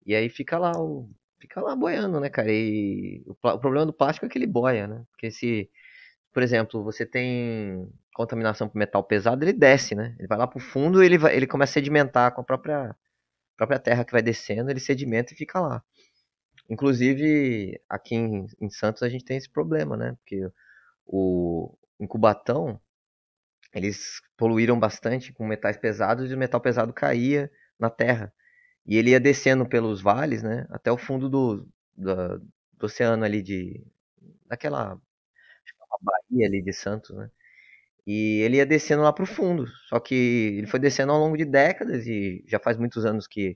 E 0.06 0.14
aí 0.14 0.28
fica 0.28 0.58
lá 0.58 0.72
o 0.76 1.10
fica 1.40 1.60
lá 1.60 1.76
boiando, 1.76 2.18
né, 2.20 2.28
cara? 2.28 2.50
E 2.50 3.22
o, 3.26 3.32
o 3.32 3.58
problema 3.58 3.86
do 3.86 3.92
plástico 3.92 4.26
é 4.26 4.28
que 4.28 4.38
ele 4.38 4.46
boia, 4.46 4.86
né? 4.86 5.04
Porque 5.10 5.30
se, 5.30 5.70
por 6.32 6.42
exemplo, 6.42 6.82
você 6.82 7.06
tem 7.06 7.88
contaminação 8.18 8.68
por 8.68 8.78
metal 8.78 9.04
pesado, 9.04 9.44
ele 9.44 9.52
desce, 9.52 9.94
né? 9.94 10.16
Ele 10.18 10.28
vai 10.28 10.36
lá 10.38 10.46
pro 10.46 10.58
fundo 10.60 11.02
ele, 11.02 11.16
ele 11.32 11.46
começa 11.46 11.72
a 11.72 11.74
sedimentar 11.74 12.34
com 12.34 12.40
a 12.40 12.44
própria, 12.44 12.96
própria 13.56 13.78
terra 13.80 14.04
que 14.04 14.12
vai 14.12 14.22
descendo, 14.22 14.70
ele 14.70 14.80
sedimenta 14.80 15.34
e 15.34 15.36
fica 15.36 15.60
lá. 15.60 15.82
Inclusive, 16.70 17.80
aqui 17.88 18.14
em, 18.16 18.46
em 18.60 18.70
Santos 18.70 19.02
a 19.02 19.08
gente 19.08 19.24
tem 19.24 19.36
esse 19.38 19.50
problema, 19.50 19.96
né? 19.96 20.16
Porque 20.20 20.50
o, 21.06 21.76
em 22.00 22.06
Cubatão, 22.06 22.80
eles 23.74 24.20
poluíram 24.36 24.78
bastante 24.78 25.32
com 25.32 25.46
metais 25.46 25.76
pesados 25.76 26.30
e 26.30 26.34
o 26.34 26.38
metal 26.38 26.60
pesado 26.60 26.92
caía 26.92 27.50
na 27.78 27.90
terra. 27.90 28.32
E 28.86 28.96
ele 28.96 29.10
ia 29.10 29.20
descendo 29.20 29.68
pelos 29.68 30.00
vales, 30.02 30.42
né? 30.42 30.66
Até 30.70 30.92
o 30.92 30.98
fundo 30.98 31.28
do, 31.28 31.68
do, 31.96 32.38
do 32.74 32.86
oceano 32.86 33.24
ali 33.24 33.42
de... 33.42 33.84
Daquela... 34.46 34.92
Acho 34.94 35.74
que 35.74 35.82
é 35.82 35.86
uma 35.86 35.98
baía 36.02 36.46
ali 36.48 36.62
de 36.62 36.72
Santos, 36.72 37.16
né? 37.16 37.30
E 38.10 38.40
ele 38.40 38.56
ia 38.56 38.64
descendo 38.64 39.02
lá 39.02 39.12
pro 39.12 39.26
fundo. 39.26 39.66
Só 39.86 40.00
que 40.00 40.14
ele 40.56 40.66
foi 40.66 40.80
descendo 40.80 41.12
ao 41.12 41.18
longo 41.18 41.36
de 41.36 41.44
décadas 41.44 42.06
e 42.06 42.42
já 42.48 42.58
faz 42.58 42.78
muitos 42.78 43.04
anos 43.04 43.26
que 43.26 43.54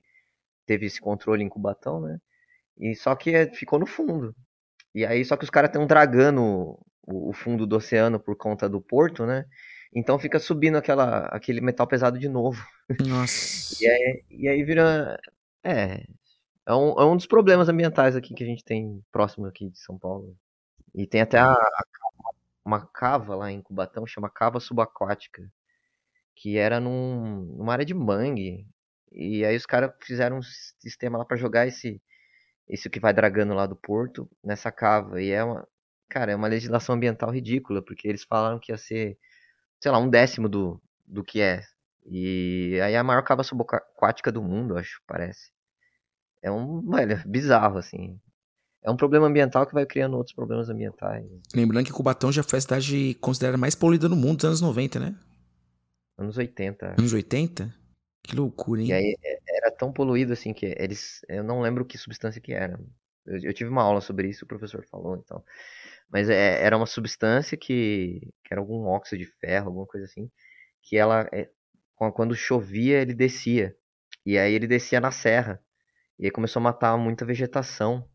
teve 0.67 0.85
esse 0.85 1.01
controle 1.01 1.43
em 1.43 1.49
Cubatão, 1.49 1.99
né? 1.99 2.19
E 2.77 2.95
só 2.95 3.15
que 3.15 3.31
é, 3.31 3.47
ficou 3.51 3.79
no 3.79 3.87
fundo. 3.87 4.35
E 4.93 5.03
aí 5.07 5.25
só 5.25 5.35
que 5.35 5.43
os 5.43 5.49
caras 5.49 5.69
estão 5.69 5.87
dragando 5.87 6.43
o, 7.01 7.29
o, 7.29 7.33
fundo 7.33 7.65
do 7.65 7.77
oceano 7.77 8.19
por 8.19 8.37
conta 8.37 8.69
do 8.69 8.79
porto, 8.79 9.25
né? 9.25 9.45
Então 9.91 10.19
fica 10.19 10.37
subindo 10.37 10.77
aquela, 10.77 11.25
aquele 11.29 11.59
metal 11.59 11.87
pesado 11.87 12.19
de 12.19 12.29
novo. 12.29 12.63
Nossa. 13.07 13.75
e, 13.83 13.87
aí, 13.87 14.23
e 14.29 14.47
aí 14.47 14.63
vira. 14.63 15.19
É. 15.63 16.03
É 16.67 16.73
um, 16.75 16.91
é 16.99 17.05
um 17.05 17.17
dos 17.17 17.25
problemas 17.25 17.69
ambientais 17.69 18.15
aqui 18.15 18.35
que 18.35 18.43
a 18.43 18.47
gente 18.47 18.63
tem 18.63 19.03
próximo 19.11 19.47
aqui 19.47 19.67
de 19.67 19.79
São 19.79 19.97
Paulo. 19.97 20.37
E 20.93 21.07
tem 21.07 21.21
até 21.21 21.39
a, 21.39 21.51
a 21.51 21.83
uma 22.65 22.85
cava 22.87 23.35
lá 23.35 23.51
em 23.51 23.61
Cubatão, 23.61 24.05
chama 24.07 24.29
cava 24.29 24.59
subaquática, 24.59 25.43
que 26.35 26.57
era 26.57 26.79
num, 26.79 27.45
numa 27.57 27.73
área 27.73 27.85
de 27.85 27.93
mangue. 27.93 28.67
E 29.11 29.45
aí 29.45 29.55
os 29.55 29.65
caras 29.65 29.91
fizeram 30.03 30.37
um 30.39 30.41
sistema 30.79 31.17
lá 31.17 31.25
para 31.25 31.37
jogar 31.37 31.67
esse 31.67 32.01
isso 32.69 32.89
que 32.89 32.99
vai 32.99 33.13
dragando 33.13 33.53
lá 33.53 33.65
do 33.65 33.75
porto 33.75 34.29
nessa 34.43 34.71
cava. 34.71 35.21
E 35.21 35.31
é 35.31 35.43
uma, 35.43 35.67
cara, 36.09 36.31
é 36.31 36.35
uma 36.35 36.47
legislação 36.47 36.95
ambiental 36.95 37.31
ridícula, 37.31 37.83
porque 37.83 38.07
eles 38.07 38.23
falaram 38.23 38.59
que 38.59 38.71
ia 38.71 38.77
ser, 38.77 39.17
sei 39.81 39.91
lá, 39.91 39.99
um 39.99 40.09
décimo 40.09 40.49
do, 40.49 40.81
do 41.05 41.23
que 41.23 41.41
é. 41.41 41.63
E 42.05 42.79
aí 42.83 42.93
é 42.93 42.97
a 42.97 43.03
maior 43.03 43.23
cava 43.23 43.43
subaquática 43.43 44.31
do 44.31 44.43
mundo, 44.43 44.77
acho, 44.77 45.01
parece. 45.07 45.51
É 46.41 46.51
um, 46.51 46.81
velho, 46.89 47.21
bizarro, 47.27 47.77
assim. 47.77 48.19
É 48.83 48.91
um 48.91 48.97
problema 48.97 49.27
ambiental 49.27 49.65
que 49.65 49.73
vai 49.73 49.85
criando 49.85 50.17
outros 50.17 50.35
problemas 50.35 50.69
ambientais. 50.69 51.25
Lembrando 51.55 51.85
que 51.85 51.93
Cubatão 51.93 52.31
já 52.31 52.43
foi 52.43 52.59
a 52.59 52.61
cidade 52.61 53.13
considerada 53.15 53.57
mais 53.57 53.75
poluída 53.75 54.09
no 54.09 54.15
mundo 54.15 54.37
dos 54.37 54.45
anos 54.45 54.61
90, 54.61 54.99
né? 54.99 55.15
Anos 56.17 56.37
80. 56.37 56.95
Anos 56.99 57.13
80? 57.13 57.73
Que 58.23 58.35
loucura, 58.35 58.81
hein? 58.81 58.89
E 58.89 58.93
aí 58.93 59.17
é, 59.23 59.39
era 59.57 59.71
tão 59.71 59.91
poluído 59.91 60.33
assim 60.33 60.53
que 60.53 60.65
eles. 60.77 61.21
Eu 61.29 61.43
não 61.43 61.61
lembro 61.61 61.85
que 61.85 61.97
substância 61.97 62.41
que 62.41 62.53
era. 62.53 62.79
Eu, 63.25 63.39
eu 63.43 63.53
tive 63.53 63.69
uma 63.69 63.83
aula 63.83 64.01
sobre 64.01 64.27
isso, 64.29 64.45
o 64.45 64.47
professor 64.47 64.85
falou 64.89 65.15
então. 65.15 65.43
Mas 66.09 66.29
é, 66.29 66.61
era 66.61 66.75
uma 66.75 66.85
substância 66.85 67.57
que, 67.57 68.21
que 68.43 68.53
era 68.53 68.61
algum 68.61 68.85
óxido 68.85 69.23
de 69.23 69.31
ferro, 69.39 69.67
alguma 69.67 69.85
coisa 69.85 70.05
assim. 70.05 70.29
Que 70.81 70.97
ela. 70.97 71.27
É, 71.33 71.49
quando 72.13 72.35
chovia, 72.35 73.01
ele 73.01 73.13
descia. 73.13 73.75
E 74.25 74.37
aí 74.37 74.53
ele 74.53 74.67
descia 74.67 74.99
na 74.99 75.11
serra. 75.11 75.61
E 76.19 76.25
aí 76.25 76.31
começou 76.31 76.59
a 76.59 76.63
matar 76.63 76.97
muita 76.97 77.25
vegetação. 77.25 78.07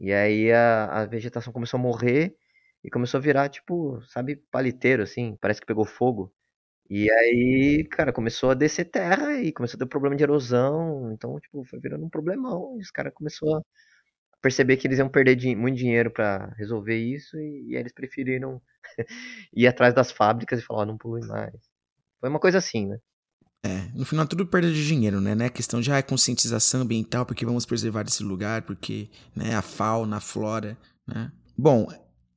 E 0.00 0.12
aí 0.12 0.52
a, 0.52 1.02
a 1.02 1.06
vegetação 1.06 1.52
começou 1.52 1.78
a 1.78 1.82
morrer 1.82 2.36
e 2.84 2.90
começou 2.90 3.18
a 3.18 3.22
virar, 3.22 3.48
tipo, 3.50 4.00
sabe, 4.08 4.36
paliteiro, 4.50 5.02
assim, 5.02 5.36
parece 5.40 5.60
que 5.60 5.66
pegou 5.66 5.84
fogo. 5.84 6.32
E 6.90 7.10
aí, 7.10 7.84
cara, 7.90 8.12
começou 8.12 8.50
a 8.50 8.54
descer 8.54 8.86
terra 8.86 9.34
e 9.42 9.52
começou 9.52 9.76
a 9.78 9.80
ter 9.80 9.86
problema 9.88 10.16
de 10.16 10.24
erosão. 10.24 11.12
Então, 11.12 11.38
tipo, 11.40 11.64
foi 11.64 11.80
virando 11.80 12.04
um 12.06 12.10
problemão. 12.10 12.76
E 12.78 12.82
os 12.82 12.90
caras 12.90 13.12
começaram 13.14 13.58
a 13.58 13.62
perceber 14.42 14.76
que 14.78 14.86
eles 14.88 14.98
iam 14.98 15.08
perder 15.08 15.56
muito 15.56 15.76
dinheiro 15.78 16.10
para 16.12 16.46
resolver 16.58 16.96
isso. 16.98 17.38
E, 17.38 17.72
e 17.72 17.76
eles 17.76 17.92
preferiram 17.92 18.60
ir 19.54 19.66
atrás 19.68 19.94
das 19.94 20.12
fábricas 20.12 20.60
e 20.60 20.62
falar, 20.64 20.82
oh, 20.82 20.86
não 20.86 20.98
polui 20.98 21.22
mais. 21.26 21.54
Foi 22.20 22.28
uma 22.30 22.40
coisa 22.40 22.58
assim, 22.58 22.86
né? 22.88 22.98
É, 23.62 23.88
no 23.94 24.06
final 24.06 24.26
tudo 24.26 24.46
perda 24.46 24.72
de 24.72 24.86
dinheiro, 24.86 25.20
né? 25.20 25.34
né? 25.34 25.48
questão 25.50 25.80
de 25.80 25.92
ah, 25.92 26.02
conscientização 26.02 26.80
ambiental, 26.80 27.26
porque 27.26 27.44
vamos 27.44 27.66
preservar 27.66 28.06
esse 28.08 28.22
lugar, 28.22 28.62
porque 28.62 29.10
né, 29.36 29.54
a 29.54 29.60
fauna, 29.60 30.16
a 30.16 30.20
flora, 30.20 30.78
né? 31.06 31.30
Bom, 31.56 31.86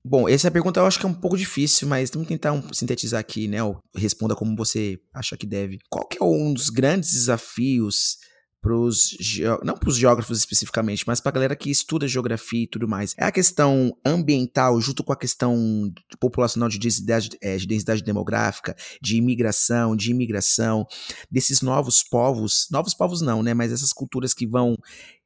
Bom, 0.06 0.28
essa 0.28 0.52
pergunta 0.52 0.82
eu 0.82 0.86
acho 0.86 1.00
que 1.00 1.06
é 1.06 1.10
um 1.10 1.14
pouco 1.14 1.38
difícil, 1.38 1.88
mas 1.88 2.12
vamos 2.12 2.28
tentar 2.28 2.52
um, 2.52 2.74
sintetizar 2.74 3.22
aqui, 3.22 3.48
né? 3.48 3.64
Ou 3.64 3.80
responda 3.96 4.36
como 4.36 4.54
você 4.54 5.00
acha 5.14 5.38
que 5.38 5.46
deve. 5.46 5.80
Qual 5.90 6.06
que 6.06 6.22
é 6.22 6.26
um 6.26 6.54
dos 6.54 6.70
grandes 6.70 7.12
desafios 7.12 8.18
pros 8.64 9.16
não 9.62 9.76
para 9.76 9.90
os 9.90 9.98
geógrafos 9.98 10.38
especificamente, 10.40 11.04
mas 11.06 11.20
para 11.20 11.30
a 11.30 11.34
galera 11.34 11.56
que 11.56 11.70
estuda 11.70 12.08
geografia 12.08 12.64
e 12.64 12.68
tudo 12.68 12.88
mais. 12.88 13.14
É 13.18 13.26
a 13.26 13.32
questão 13.32 13.96
ambiental 14.06 14.80
junto 14.80 15.04
com 15.04 15.12
a 15.12 15.18
questão 15.18 15.94
populacional 16.18 16.70
de 16.70 16.80
densidade, 16.80 17.32
é, 17.42 17.58
de 17.58 17.68
densidade 17.68 18.02
demográfica, 18.02 18.74
de 19.02 19.18
imigração, 19.18 19.98
de 19.98 20.12
imigração 20.12 20.88
desses 21.30 21.62
novos 21.62 22.02
povos, 22.02 22.68
novos 22.72 22.94
povos 22.94 23.22
não, 23.22 23.44
né? 23.44 23.54
Mas 23.54 23.74
essas 23.74 23.92
culturas 23.92 24.34
que 24.34 24.48
vão 24.48 24.78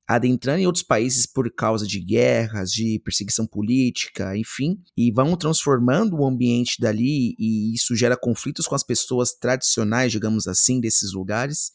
adentrando 0.07 0.61
em 0.61 0.65
outros 0.65 0.83
países 0.83 1.27
por 1.27 1.51
causa 1.53 1.85
de 1.85 1.99
guerras, 1.99 2.71
de 2.71 2.99
perseguição 3.03 3.45
política, 3.45 4.35
enfim, 4.35 4.81
e 4.95 5.11
vão 5.11 5.35
transformando 5.35 6.15
o 6.17 6.25
ambiente 6.25 6.79
dali 6.79 7.35
e 7.37 7.75
isso 7.75 7.95
gera 7.95 8.17
conflitos 8.17 8.65
com 8.65 8.73
as 8.73 8.83
pessoas 8.83 9.33
tradicionais, 9.33 10.11
digamos 10.11 10.47
assim, 10.47 10.79
desses 10.79 11.13
lugares. 11.13 11.71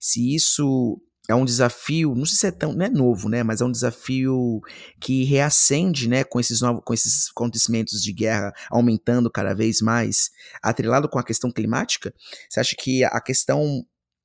Se 0.00 0.34
isso 0.34 1.00
é 1.28 1.34
um 1.34 1.44
desafio, 1.44 2.14
não 2.14 2.26
sei 2.26 2.36
se 2.36 2.46
é 2.46 2.50
tão, 2.50 2.72
não 2.72 2.84
é 2.84 2.88
novo, 2.88 3.28
né, 3.28 3.42
mas 3.42 3.60
é 3.60 3.64
um 3.64 3.70
desafio 3.70 4.60
que 5.00 5.24
reacende, 5.24 6.08
né, 6.08 6.24
com 6.24 6.40
esses 6.40 6.60
novos, 6.60 6.82
com 6.84 6.92
esses 6.92 7.30
acontecimentos 7.30 8.02
de 8.02 8.12
guerra 8.12 8.52
aumentando 8.68 9.30
cada 9.30 9.54
vez 9.54 9.80
mais, 9.80 10.30
atrelado 10.62 11.08
com 11.08 11.18
a 11.18 11.24
questão 11.24 11.52
climática. 11.52 12.12
Você 12.48 12.58
acha 12.58 12.74
que 12.76 13.04
a 13.04 13.20
questão 13.20 13.84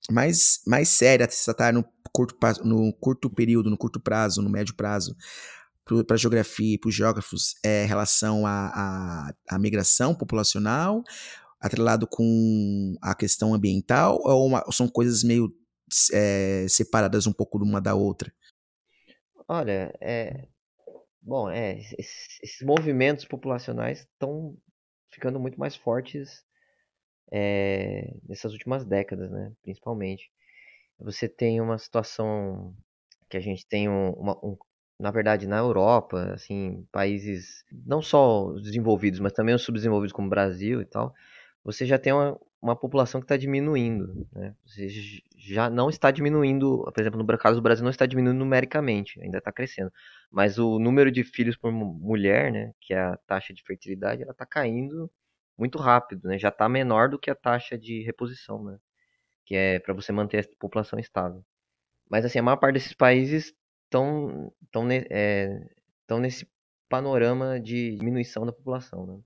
mais, 0.09 0.61
mais 0.65 0.89
séria 0.89 1.25
a 1.25 1.29
se 1.29 1.45
tratar 1.45 1.73
no 1.73 1.85
curto, 2.11 2.35
no 2.63 2.93
curto 2.93 3.29
período, 3.29 3.69
no 3.69 3.77
curto 3.77 3.99
prazo, 3.99 4.41
no 4.41 4.49
médio 4.49 4.75
prazo, 4.75 5.15
para 5.85 6.15
a 6.15 6.17
geografia 6.17 6.73
e 6.73 6.77
para 6.79 6.89
os 6.89 6.95
geógrafos 6.95 7.55
é 7.63 7.85
relação 7.85 8.45
à, 8.47 9.31
à, 9.47 9.59
migração 9.59 10.15
populacional, 10.15 11.03
atrelado 11.61 12.07
com 12.07 12.95
a 13.01 13.13
questão 13.13 13.53
ambiental, 13.53 14.19
ou 14.23 14.47
uma, 14.47 14.63
são 14.71 14.87
coisas 14.87 15.23
meio 15.23 15.53
é, 16.13 16.65
separadas 16.67 17.27
um 17.27 17.33
pouco 17.33 17.57
uma 17.57 17.81
da 17.81 17.95
outra? 17.95 18.31
Olha, 19.47 19.93
é, 20.01 20.47
bom, 21.21 21.49
é, 21.49 21.79
esses, 21.97 22.61
movimentos 22.63 23.25
populacionais 23.25 23.99
estão 23.99 24.57
ficando 25.11 25.39
muito 25.39 25.59
mais 25.59 25.75
fortes 25.75 26.43
é, 27.31 28.13
nessas 28.27 28.53
últimas 28.53 28.85
décadas, 28.85 29.29
né, 29.31 29.51
principalmente. 29.61 30.31
Você 30.99 31.27
tem 31.27 31.61
uma 31.61 31.77
situação 31.77 32.75
que 33.29 33.37
a 33.37 33.39
gente 33.41 33.67
tem 33.67 33.89
um, 33.89 34.11
uma, 34.11 34.37
um, 34.43 34.57
na 34.99 35.11
verdade, 35.11 35.47
na 35.47 35.57
Europa, 35.57 36.33
assim, 36.33 36.87
países 36.91 37.65
não 37.85 38.01
só 38.01 38.53
desenvolvidos, 38.53 39.19
mas 39.19 39.33
também 39.33 39.53
os 39.53 39.63
subdesenvolvidos 39.63 40.13
como 40.13 40.27
o 40.27 40.29
Brasil 40.29 40.81
e 40.81 40.85
tal, 40.85 41.13
você 41.65 41.85
já 41.85 41.97
tem 41.97 42.13
uma, 42.13 42.39
uma 42.61 42.75
população 42.75 43.19
que 43.19 43.25
está 43.25 43.35
diminuindo, 43.35 44.27
né? 44.31 44.55
Você 44.65 44.87
já 45.35 45.69
não 45.69 45.89
está 45.89 46.11
diminuindo, 46.11 46.83
por 46.83 47.01
exemplo, 47.01 47.21
no 47.21 47.37
caso 47.39 47.55
do 47.55 47.61
Brasil 47.61 47.83
não 47.83 47.89
está 47.89 48.05
diminuindo 48.05 48.37
numericamente, 48.37 49.19
ainda 49.21 49.39
está 49.39 49.51
crescendo, 49.51 49.91
mas 50.31 50.59
o 50.59 50.79
número 50.79 51.11
de 51.11 51.23
filhos 51.23 51.57
por 51.57 51.71
mulher, 51.71 52.51
né, 52.51 52.71
que 52.79 52.93
é 52.93 52.99
a 52.99 53.17
taxa 53.27 53.53
de 53.53 53.63
fertilidade, 53.63 54.21
ela 54.21 54.31
está 54.31 54.45
caindo 54.45 55.11
muito 55.57 55.77
rápido, 55.79 56.27
né? 56.27 56.37
Já 56.37 56.49
está 56.49 56.69
menor 56.69 57.09
do 57.09 57.19
que 57.19 57.31
a 57.31 57.35
taxa 57.35 57.77
de 57.77 58.03
reposição, 58.03 58.63
né? 58.63 58.77
Que 59.45 59.55
é 59.55 59.79
para 59.79 59.93
você 59.93 60.11
manter 60.11 60.39
a 60.39 60.57
população 60.59 60.99
estável. 60.99 61.43
Mas 62.09 62.25
assim, 62.25 62.39
a 62.39 62.43
maior 62.43 62.57
parte 62.57 62.75
desses 62.75 62.93
países 62.93 63.53
estão 63.85 64.53
tão, 64.71 64.87
é, 64.91 65.67
tão 66.07 66.19
nesse 66.19 66.47
panorama 66.89 67.59
de 67.59 67.95
diminuição 67.97 68.45
da 68.45 68.53
população, 68.53 69.05
né? 69.07 69.19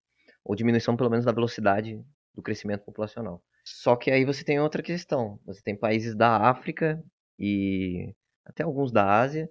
Ou 0.44 0.56
diminuição 0.56 0.96
pelo 0.98 1.10
menos 1.10 1.26
da 1.26 1.32
velocidade 1.32 2.04
do 2.34 2.42
crescimento 2.42 2.84
populacional. 2.84 3.44
Só 3.64 3.96
que 3.96 4.10
aí 4.10 4.26
você 4.26 4.44
tem 4.44 4.60
outra 4.60 4.82
questão. 4.82 5.40
Você 5.46 5.62
tem 5.62 5.76
países 5.76 6.16
da 6.16 6.38
África 6.38 7.04
e 7.38 8.14
até 8.46 8.64
alguns 8.64 8.92
da 8.92 9.20
Ásia, 9.20 9.50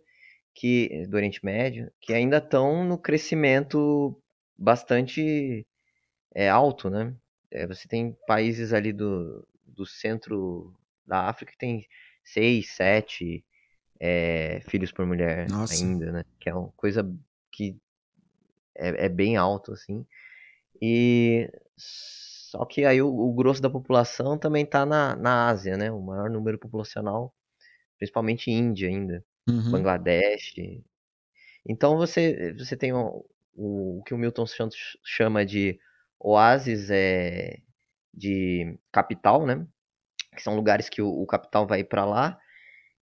que 0.55 1.07
do 1.07 1.17
Oriente 1.17 1.45
Médio, 1.45 1.91
que 2.01 2.13
ainda 2.13 2.39
estão 2.39 2.85
no 2.85 2.99
crescimento 2.99 4.21
bastante 4.57 5.67
é, 6.35 6.49
alto, 6.49 6.91
né? 6.91 7.15
É, 7.51 7.67
você 7.67 7.87
tem 7.87 8.17
países 8.27 8.73
ali 8.73 8.93
do, 8.93 9.47
do 9.65 9.87
centro 9.87 10.75
da 11.07 11.29
África 11.29 11.53
que 11.53 11.59
tem 11.59 11.87
seis, 12.25 12.71
sete 12.71 13.45
é, 14.01 14.61
filhos 14.69 14.93
por 14.93 15.07
mulher 15.07 15.49
Nossa. 15.49 15.75
ainda, 15.75 16.11
né? 16.11 16.25
Que 16.41 16.51
é 16.51 16.55
uma 16.55 16.73
coisa 16.77 17.09
que 17.53 17.77
é, 18.75 19.07
é 19.07 19.09
bem 19.09 19.37
alto, 19.37 19.73
assim. 19.73 20.05
E 20.81 21.51
só 22.49 22.65
que 22.65 22.87
aí 22.87 23.03
o, 23.03 23.09
o 23.09 23.35
grosso 23.35 23.61
da 23.61 23.69
população 23.69 24.39
também 24.39 24.65
está 24.65 24.87
na, 24.87 25.15
na 25.15 25.49
Ásia, 25.49 25.77
né? 25.77 25.93
O 25.93 26.01
maior 26.01 26.31
número 26.31 26.59
populacional, 26.59 27.35
principalmente 27.99 28.51
Índia 28.51 28.89
ainda, 28.89 29.23
uhum. 29.47 29.71
Bangladesh. 29.71 30.55
Então 31.67 31.99
você, 31.99 32.55
você 32.55 32.75
tem 32.75 32.91
o, 32.95 33.23
o, 33.55 33.99
o 33.99 34.03
que 34.03 34.15
o 34.15 34.19
Milton 34.19 34.47
Santos 34.47 34.97
chama 35.05 35.45
de 35.45 35.79
oásis 36.19 36.89
é, 36.91 37.59
de 38.15 38.79
capital, 38.91 39.45
né? 39.45 39.67
Que 40.35 40.43
são 40.43 40.57
lugares 40.57 40.89
que 40.89 41.03
o, 41.03 41.09
o 41.11 41.27
capital 41.27 41.67
vai 41.67 41.85
para 41.85 42.07
lá 42.07 42.41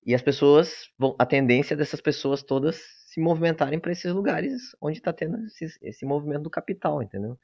e 0.04 0.12
as 0.12 0.22
pessoas 0.22 0.90
vão, 0.98 1.14
a 1.20 1.24
tendência 1.24 1.76
dessas 1.76 2.00
pessoas 2.00 2.42
todas 2.42 2.82
se 3.06 3.20
movimentarem 3.20 3.78
para 3.78 3.92
esses 3.92 4.12
lugares 4.12 4.74
onde 4.80 4.98
está 4.98 5.12
tendo 5.12 5.38
esse, 5.46 5.66
esse 5.82 6.04
movimento 6.04 6.42
do 6.42 6.50
capital, 6.50 7.00
entendeu? 7.00 7.38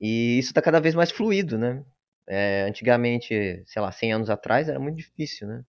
E 0.00 0.38
isso 0.38 0.50
está 0.50 0.62
cada 0.62 0.80
vez 0.80 0.94
mais 0.94 1.10
fluido, 1.10 1.58
né? 1.58 1.84
É, 2.26 2.62
antigamente, 2.68 3.62
sei 3.66 3.82
lá, 3.82 3.90
100 3.90 4.12
anos 4.12 4.30
atrás 4.30 4.68
era 4.68 4.78
muito 4.78 4.96
difícil, 4.96 5.48
né? 5.48 5.64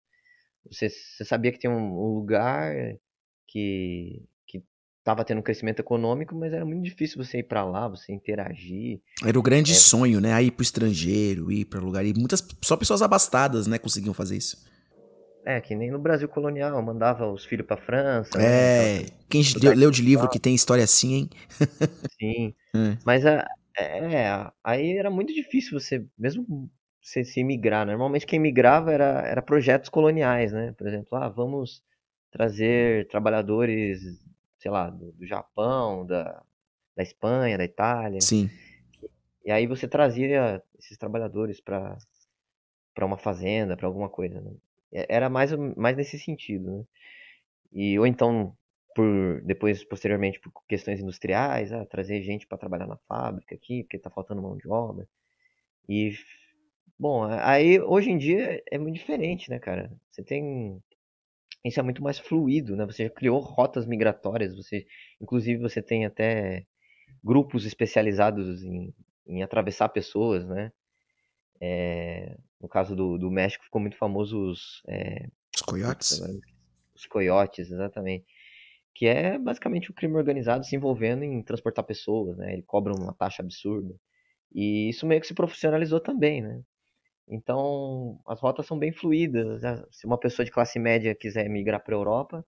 Você, 0.69 0.89
você 0.89 1.25
sabia 1.25 1.51
que 1.51 1.59
tinha 1.59 1.71
um, 1.71 1.77
um 1.77 2.13
lugar 2.15 2.73
que 3.47 4.21
estava 5.09 5.25
tendo 5.25 5.39
um 5.39 5.43
crescimento 5.43 5.79
econômico, 5.79 6.35
mas 6.35 6.53
era 6.53 6.63
muito 6.63 6.83
difícil 6.83 7.23
você 7.23 7.39
ir 7.39 7.43
para 7.43 7.63
lá, 7.65 7.87
você 7.87 8.13
interagir. 8.13 9.01
Era 9.25 9.39
o 9.39 9.41
grande 9.41 9.71
é, 9.71 9.75
sonho, 9.75 10.21
né? 10.21 10.33
A 10.33 10.41
ir 10.41 10.51
pro 10.51 10.61
estrangeiro, 10.61 11.51
ir 11.51 11.65
para 11.65 11.79
lugar. 11.79 12.05
E 12.05 12.13
muitas 12.13 12.45
só 12.61 12.77
pessoas 12.77 13.01
abastadas, 13.01 13.65
né, 13.65 13.77
conseguiam 13.79 14.13
fazer 14.13 14.37
isso. 14.37 14.57
É, 15.45 15.59
que 15.59 15.73
nem 15.73 15.89
no 15.89 15.97
Brasil 15.97 16.27
colonial, 16.27 16.79
mandava 16.83 17.25
os 17.31 17.45
filhos 17.45 17.65
pra 17.65 17.77
França. 17.77 18.37
Né, 18.37 18.45
é, 18.45 18.99
né? 18.99 19.05
quem 19.27 19.41
leu 19.75 19.89
de 19.89 20.01
livro 20.01 20.29
que 20.29 20.37
tem 20.37 20.53
história 20.53 20.83
assim, 20.83 21.13
hein? 21.13 21.29
Sim, 22.19 22.53
é. 22.75 22.97
mas 23.03 23.25
a, 23.25 23.47
é, 23.81 24.51
aí 24.63 24.97
era 24.97 25.09
muito 25.09 25.33
difícil 25.33 25.79
você, 25.79 26.05
mesmo 26.17 26.69
você 27.01 27.23
se 27.23 27.39
imigrar. 27.39 27.85
Né? 27.85 27.93
Normalmente 27.93 28.25
quem 28.25 28.39
migrava 28.39 28.91
era, 28.91 29.21
era 29.27 29.41
projetos 29.41 29.89
coloniais, 29.89 30.51
né? 30.51 30.73
Por 30.77 30.87
exemplo, 30.87 31.17
ah, 31.17 31.29
vamos 31.29 31.83
trazer 32.31 33.07
trabalhadores, 33.07 34.01
sei 34.57 34.71
lá, 34.71 34.89
do, 34.89 35.11
do 35.13 35.25
Japão, 35.25 36.05
da, 36.05 36.43
da 36.95 37.03
Espanha, 37.03 37.57
da 37.57 37.63
Itália. 37.63 38.21
Sim. 38.21 38.49
E 39.45 39.51
aí 39.51 39.65
você 39.65 39.87
trazia 39.87 40.61
esses 40.77 40.97
trabalhadores 40.97 41.59
para 41.59 41.97
para 42.93 43.05
uma 43.05 43.17
fazenda, 43.17 43.77
para 43.77 43.87
alguma 43.87 44.09
coisa, 44.09 44.41
né? 44.41 44.51
Era 44.91 45.29
mais, 45.29 45.53
mais 45.77 45.95
nesse 45.95 46.19
sentido, 46.19 46.69
né? 46.69 46.83
E, 47.71 47.97
ou 47.97 48.05
então 48.05 48.57
por 48.99 49.41
depois 49.43 49.81
posteriormente 49.85 50.41
por 50.41 50.51
questões 50.67 50.99
industriais, 50.99 51.71
ah, 51.71 51.85
trazer 51.85 52.21
gente 52.21 52.45
para 52.45 52.57
trabalhar 52.57 52.85
na 52.85 52.97
fábrica 53.07 53.55
aqui, 53.55 53.83
porque 53.83 53.95
está 53.95 54.09
faltando 54.09 54.41
mão 54.41 54.57
de 54.57 54.67
obra. 54.67 55.07
E 55.87 56.11
bom, 56.99 57.23
aí 57.23 57.79
hoje 57.79 58.09
em 58.11 58.17
dia 58.17 58.61
é 58.69 58.77
muito 58.77 58.95
diferente, 58.95 59.49
né, 59.49 59.57
cara? 59.57 59.89
Você 60.11 60.21
tem 60.21 60.83
isso 61.63 61.79
é 61.79 61.83
muito 61.83 62.03
mais 62.03 62.19
fluido, 62.19 62.75
né? 62.75 62.85
Você 62.85 63.09
criou 63.09 63.39
rotas 63.39 63.85
migratórias, 63.85 64.53
você 64.53 64.85
inclusive 65.21 65.61
você 65.61 65.81
tem 65.81 66.05
até 66.05 66.65
grupos 67.23 67.65
especializados 67.65 68.61
em, 68.63 68.93
em 69.25 69.43
atravessar 69.43 69.87
pessoas, 69.87 70.45
né? 70.45 70.73
É, 71.61 72.35
no 72.59 72.67
caso 72.67 72.97
do, 72.97 73.17
do 73.17 73.31
México 73.31 73.63
ficou 73.63 73.79
muito 73.79 73.95
famoso 73.95 74.37
os, 74.51 74.83
é, 74.89 75.29
os 75.55 75.61
coiotes. 75.61 76.21
Os 76.93 77.05
coiotes, 77.05 77.71
exatamente 77.71 78.25
que 78.99 79.07
é 79.07 79.39
basicamente 79.39 79.89
o 79.89 79.93
crime 79.93 80.17
organizado 80.17 80.65
se 80.65 80.75
envolvendo 80.75 81.23
em 81.23 81.41
transportar 81.41 81.85
pessoas, 81.85 82.35
né? 82.35 82.51
Ele 82.51 82.63
cobra 82.63 82.93
uma 82.93 83.13
taxa 83.13 83.41
absurda. 83.41 83.95
E 84.53 84.89
isso 84.89 85.07
meio 85.07 85.21
que 85.21 85.27
se 85.27 85.33
profissionalizou 85.33 86.01
também, 86.01 86.41
né? 86.41 86.61
Então, 87.25 88.19
as 88.27 88.41
rotas 88.41 88.65
são 88.65 88.77
bem 88.77 88.91
fluídas. 88.91 89.61
Né? 89.61 89.81
Se 89.89 90.05
uma 90.05 90.19
pessoa 90.19 90.45
de 90.45 90.51
classe 90.51 90.77
média 90.79 91.15
quiser 91.15 91.47
migrar 91.49 91.81
para 91.81 91.95
a 91.95 91.97
Europa, 91.97 92.45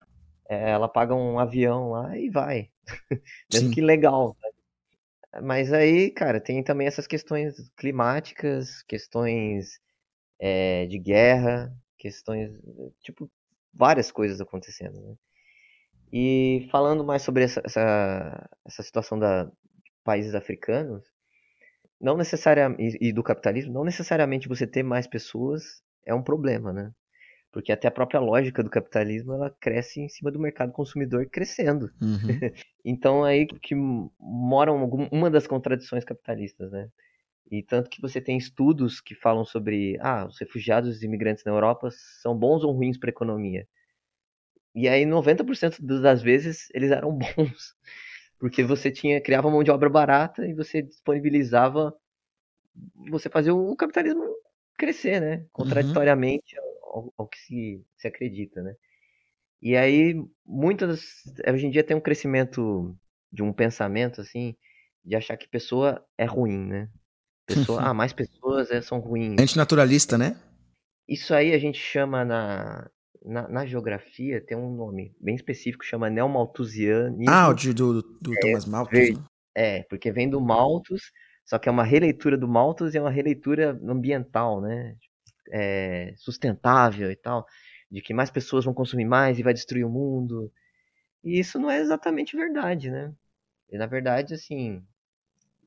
é, 0.50 0.72
ela 0.72 0.90
paga 0.90 1.16
um 1.16 1.40
avião 1.40 1.92
lá 1.92 2.18
e 2.18 2.30
vai. 2.30 2.70
Mesmo 3.50 3.70
Sim. 3.70 3.74
que 3.74 3.80
legal. 3.80 4.36
Né? 4.44 5.42
Mas 5.42 5.72
aí, 5.72 6.12
cara, 6.12 6.42
tem 6.42 6.62
também 6.62 6.86
essas 6.86 7.08
questões 7.08 7.70
climáticas, 7.78 8.84
questões 8.84 9.80
é, 10.38 10.86
de 10.88 11.00
guerra, 11.00 11.74
questões. 11.98 12.52
Tipo, 13.00 13.32
várias 13.74 14.12
coisas 14.12 14.42
acontecendo, 14.42 15.00
né? 15.00 15.16
E 16.12 16.68
falando 16.72 17.04
mais 17.04 17.22
sobre 17.22 17.44
essa, 17.44 17.62
essa, 17.64 18.50
essa 18.66 18.84
situação 18.84 19.18
da 19.18 19.50
países 20.04 20.36
africanos, 20.36 21.04
não 22.00 22.18
necessariamente 22.18 22.98
e, 23.00 23.14
do 23.14 23.24
capitalismo, 23.24 23.72
não 23.72 23.84
necessariamente 23.84 24.48
você 24.48 24.66
ter 24.66 24.84
mais 24.84 25.08
pessoas 25.08 25.82
é 26.06 26.14
um 26.14 26.24
problema, 26.24 26.74
né? 26.74 26.92
Porque 27.52 27.72
até 27.72 27.88
a 27.88 27.92
própria 27.92 28.20
lógica 28.20 28.64
do 28.64 28.70
capitalismo 28.70 29.34
ela 29.34 29.50
cresce 29.60 30.02
em 30.02 30.10
cima 30.10 30.32
do 30.32 30.40
mercado 30.40 30.72
consumidor 30.72 31.26
crescendo. 31.30 31.92
Uhum. 32.02 32.20
então 32.84 33.24
aí 33.24 33.46
que 33.46 33.76
moram 34.20 34.90
uma 35.12 35.30
das 35.30 35.46
contradições 35.46 36.04
capitalistas, 36.04 36.72
né? 36.72 36.90
E 37.52 37.62
tanto 37.62 37.90
que 37.90 38.02
você 38.02 38.22
tem 38.22 38.38
estudos 38.38 39.02
que 39.02 39.14
falam 39.14 39.44
sobre 39.44 39.98
ah, 40.00 40.26
os 40.26 40.40
refugiados 40.40 41.02
e 41.02 41.06
imigrantes 41.06 41.44
na 41.44 41.52
Europa 41.52 41.90
são 42.22 42.36
bons 42.36 42.64
ou 42.64 42.72
ruins 42.72 42.98
para 42.98 43.10
a 43.10 43.12
economia. 43.12 43.68
E 44.74 44.88
aí 44.88 45.06
90% 45.06 46.02
das 46.02 46.22
vezes 46.22 46.70
eles 46.74 46.92
eram 46.92 47.12
bons. 47.18 47.76
Porque 48.40 48.64
você 48.64 48.90
tinha 48.90 49.22
criava 49.22 49.50
mão 49.50 49.64
de 49.64 49.72
obra 49.72 49.90
barata 49.90 50.46
e 50.48 50.54
você 50.54 50.82
disponibilizava 50.82 51.94
você 53.10 53.30
fazia 53.30 53.54
o 53.54 53.76
capitalismo 53.76 54.24
crescer, 54.78 55.20
né? 55.20 55.36
Uhum. 55.36 55.48
Contraditoriamente 55.52 56.58
uhum. 56.58 56.66
ao, 56.84 57.14
ao, 57.18 57.28
que 57.28 57.38
se, 57.38 57.86
se 57.98 58.08
acredita, 58.08 58.62
né? 58.62 58.74
E 59.62 59.76
aí 59.76 60.16
muitas 60.46 61.24
hoje 61.48 61.68
em 61.68 61.70
dia 61.70 61.84
tem 61.84 61.96
um 61.96 62.02
crescimento 62.02 62.96
de 63.32 63.44
um 63.44 63.54
pensamento 63.54 64.22
assim 64.22 64.56
de 65.04 65.16
achar 65.16 65.38
que 65.38 65.48
pessoa 65.48 66.04
é 66.18 66.26
ruim, 66.26 66.66
né? 66.66 66.90
Pessoa, 67.46 67.82
ah, 67.82 67.94
mais 67.94 68.14
pessoas 68.14 68.72
é, 68.72 68.82
são 68.82 69.00
ruins. 69.00 69.40
Antinaturalista, 69.40 70.18
né? 70.18 70.40
Isso 71.08 71.34
aí 71.34 71.54
a 71.54 71.58
gente 71.58 71.80
chama 71.80 72.24
na, 72.24 72.90
na, 73.24 73.48
na, 73.48 73.66
geografia 73.66 74.42
tem 74.42 74.58
um 74.58 74.76
nome 74.76 75.16
bem 75.20 75.36
específico, 75.36 75.86
chama 75.86 76.10
neomalthusianismo. 76.10 77.30
Ah, 77.30 77.50
o 77.50 77.54
de, 77.54 77.74
do, 77.74 78.02
do 78.02 78.34
é, 78.34 78.40
Thomas 78.40 78.66
Malthus. 78.66 79.10
Né? 79.12 79.24
É, 79.56 79.84
porque 79.84 80.12
vem 80.12 80.30
do 80.30 80.42
Malthus, 80.42 81.12
só 81.46 81.60
que 81.60 81.70
é 81.70 81.72
uma 81.72 81.84
releitura 81.84 82.38
do 82.38 82.48
Malthus 82.48 82.94
e 82.94 82.98
é 82.98 83.02
uma 83.02 83.12
releitura 83.12 83.80
ambiental, 83.88 84.62
né? 84.62 84.96
É, 85.52 86.14
sustentável 86.18 87.12
e 87.12 87.16
tal, 87.16 87.46
de 87.90 88.02
que 88.02 88.14
mais 88.14 88.32
pessoas 88.32 88.64
vão 88.64 88.74
consumir 88.74 89.06
mais 89.06 89.38
e 89.38 89.44
vai 89.44 89.54
destruir 89.54 89.86
o 89.86 89.90
mundo. 89.90 90.52
E 91.24 91.40
isso 91.40 91.60
não 91.60 91.70
é 91.70 91.80
exatamente 91.80 92.36
verdade, 92.36 92.90
né? 92.90 93.14
E 93.70 93.78
na 93.78 93.86
verdade, 93.86 94.34
assim, 94.34 94.84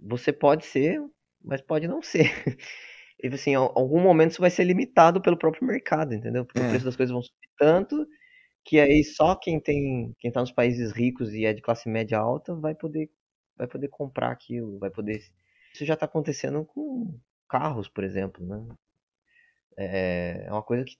você 0.00 0.32
pode 0.32 0.64
ser, 0.66 1.00
mas 1.42 1.60
pode 1.60 1.86
não 1.86 2.02
ser. 2.02 2.30
E 3.22 3.28
assim, 3.28 3.50
em 3.52 3.54
algum 3.54 4.00
momento 4.00 4.32
isso 4.32 4.40
vai 4.40 4.50
ser 4.50 4.64
limitado 4.64 5.20
pelo 5.20 5.38
próprio 5.38 5.66
mercado, 5.66 6.14
entendeu? 6.14 6.44
Porque 6.44 6.60
é. 6.60 6.66
o 6.66 6.68
preço 6.68 6.84
das 6.84 6.96
coisas 6.96 7.12
vão 7.12 7.22
subir 7.22 7.48
tanto 7.58 8.06
que 8.64 8.80
aí 8.80 9.04
só 9.04 9.36
quem 9.36 9.60
tem, 9.60 10.14
quem 10.18 10.32
tá 10.32 10.40
nos 10.40 10.50
países 10.50 10.90
ricos 10.92 11.34
e 11.34 11.44
é 11.44 11.52
de 11.52 11.60
classe 11.60 11.88
média 11.88 12.18
alta 12.18 12.54
vai 12.54 12.74
poder 12.74 13.10
vai 13.56 13.68
poder 13.68 13.88
comprar 13.88 14.32
aquilo, 14.32 14.78
vai 14.78 14.90
poder 14.90 15.22
Isso 15.72 15.84
já 15.84 15.94
está 15.94 16.06
acontecendo 16.06 16.64
com 16.64 17.16
carros, 17.48 17.88
por 17.88 18.02
exemplo, 18.02 18.44
né? 18.44 18.66
É, 19.76 20.44
é 20.46 20.52
uma 20.52 20.62
coisa 20.62 20.84
que 20.84 20.96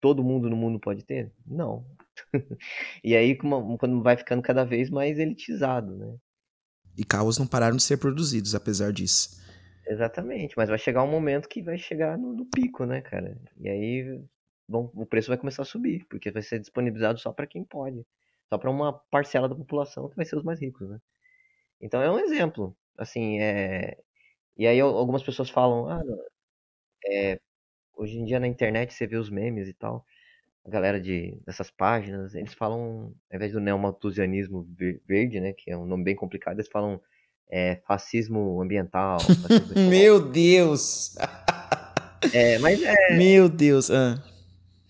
todo 0.00 0.24
mundo 0.24 0.50
no 0.50 0.56
mundo 0.56 0.78
pode 0.78 1.04
ter? 1.04 1.32
Não. 1.46 1.86
e 3.02 3.16
aí 3.16 3.36
quando 3.36 4.02
vai 4.02 4.16
ficando 4.16 4.42
cada 4.42 4.64
vez 4.64 4.90
mais 4.90 5.18
elitizado, 5.18 5.96
né? 5.96 6.16
E 6.98 7.04
carros 7.04 7.38
não 7.38 7.46
pararam 7.46 7.76
de 7.76 7.82
ser 7.82 7.98
produzidos 7.98 8.54
apesar 8.54 8.92
disso. 8.92 9.40
Exatamente, 9.88 10.54
mas 10.56 10.68
vai 10.68 10.78
chegar 10.78 11.02
um 11.04 11.06
momento 11.10 11.48
que 11.48 11.62
vai 11.62 11.78
chegar 11.78 12.18
no, 12.18 12.32
no 12.32 12.44
pico, 12.46 12.84
né, 12.84 13.00
cara? 13.00 13.38
E 13.60 13.68
aí 13.68 14.20
bom, 14.68 14.90
o 14.94 15.06
preço 15.06 15.28
vai 15.28 15.38
começar 15.38 15.62
a 15.62 15.64
subir, 15.64 16.04
porque 16.08 16.30
vai 16.30 16.42
ser 16.42 16.58
disponibilizado 16.58 17.18
só 17.20 17.32
para 17.32 17.46
quem 17.46 17.64
pode. 17.64 18.04
Só 18.48 18.58
para 18.58 18.70
uma 18.70 18.92
parcela 19.10 19.48
da 19.48 19.54
população 19.54 20.08
que 20.08 20.16
vai 20.16 20.24
ser 20.24 20.36
os 20.36 20.42
mais 20.44 20.60
ricos, 20.60 20.88
né? 20.88 20.98
Então 21.80 22.02
é 22.02 22.10
um 22.12 22.18
exemplo. 22.20 22.76
Assim, 22.98 23.40
é... 23.40 23.98
E 24.56 24.66
aí 24.66 24.80
algumas 24.80 25.22
pessoas 25.24 25.50
falam, 25.50 25.88
ah, 25.90 26.02
é... 27.06 27.38
hoje 27.96 28.18
em 28.18 28.24
dia 28.24 28.40
na 28.40 28.46
internet 28.48 28.94
você 28.94 29.06
vê 29.06 29.16
os 29.16 29.30
memes 29.30 29.68
e 29.68 29.74
tal, 29.74 30.04
a 30.66 30.70
galera 30.70 31.00
de, 31.00 31.40
dessas 31.46 31.70
páginas, 31.70 32.34
eles 32.34 32.54
falam, 32.54 33.14
ao 33.30 33.36
invés 33.36 33.52
do 33.52 33.60
neomalthusianismo 33.60 34.64
verde, 35.06 35.40
né, 35.40 35.52
que 35.54 35.70
é 35.70 35.76
um 35.78 35.86
nome 35.86 36.04
bem 36.04 36.16
complicado, 36.16 36.56
eles 36.58 36.68
falam 36.70 37.00
é, 37.50 37.80
fascismo 37.86 38.60
ambiental. 38.62 39.18
Fascismo 39.20 39.88
Meu 39.88 40.20
Deus! 40.20 41.14
é, 42.32 42.58
mas 42.58 42.82
é. 42.82 43.16
Meu 43.16 43.48
Deus! 43.48 43.90
Ah. 43.90 44.22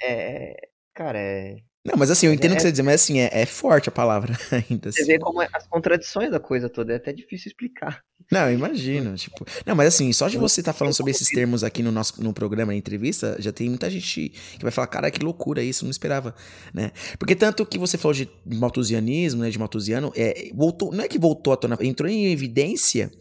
É. 0.02 0.54
Cara, 0.94 1.18
é. 1.18 1.56
Não, 1.84 1.94
mas 1.96 2.10
assim, 2.10 2.26
eu 2.26 2.32
entendo 2.32 2.50
o 2.52 2.54
É- 2.54 2.56
que 2.56 2.62
você 2.62 2.72
diz, 2.72 2.80
mas 2.80 2.94
assim, 3.02 3.20
é, 3.20 3.28
é 3.32 3.46
forte 3.46 3.88
a 3.88 3.92
palavra 3.92 4.32
ainda. 4.50 4.90
Você 4.90 5.02
Assim. 5.02 5.12
vê 5.12 5.18
como 5.18 5.40
é 5.42 5.48
as 5.52 5.66
contradições 5.66 6.30
da 6.30 6.40
coisa 6.40 6.68
toda, 6.68 6.92
é 6.92 6.96
até 6.96 7.12
difícil 7.12 7.48
explicar. 7.48 8.02
Não, 8.30 8.50
eu 8.50 8.54
imagino, 8.54 9.14
tipo... 9.14 9.46
Não, 9.64 9.76
mas 9.76 9.94
assim, 9.94 10.12
só 10.12 10.28
de 10.28 10.36
você 10.36 10.60
estar 10.60 10.72
falando 10.72 10.94
sobre 10.94 11.12
esses 11.12 11.28
termos 11.28 11.62
aqui 11.62 11.82
no 11.82 11.92
nosso 11.92 12.20
no 12.22 12.32
programa, 12.32 12.72
na 12.72 12.76
entrevista, 12.76 13.36
já 13.38 13.52
tem 13.52 13.68
muita 13.68 13.88
gente 13.88 14.30
que 14.30 14.62
vai 14.62 14.72
falar, 14.72 14.88
cara, 14.88 15.10
que 15.10 15.24
loucura 15.24 15.62
isso, 15.62 15.84
não 15.84 15.90
esperava, 15.90 16.34
né? 16.74 16.90
Porque 17.18 17.36
tanto 17.36 17.64
que 17.64 17.78
você 17.78 17.96
falou 17.96 18.14
de 18.14 18.28
malthusianismo, 18.44 19.42
né, 19.42 19.50
de 19.50 19.58
malthusiano, 19.58 20.12
é, 20.16 20.50
voltou, 20.52 20.92
não 20.92 21.04
é 21.04 21.08
que 21.08 21.18
voltou 21.18 21.52
à 21.52 21.56
tona, 21.56 21.78
entrou 21.80 22.10
em 22.10 22.32
evidência, 22.32 23.12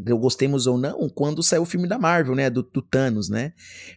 gostemos 0.00 0.66
ou 0.66 0.78
não, 0.78 1.08
quando 1.08 1.42
saiu 1.42 1.62
o 1.62 1.66
filme 1.66 1.88
da 1.88 1.98
Marvel, 1.98 2.34
né, 2.34 2.48
do, 2.48 2.62
do 2.62 2.80
Thanos, 2.80 3.28
né? 3.28 3.52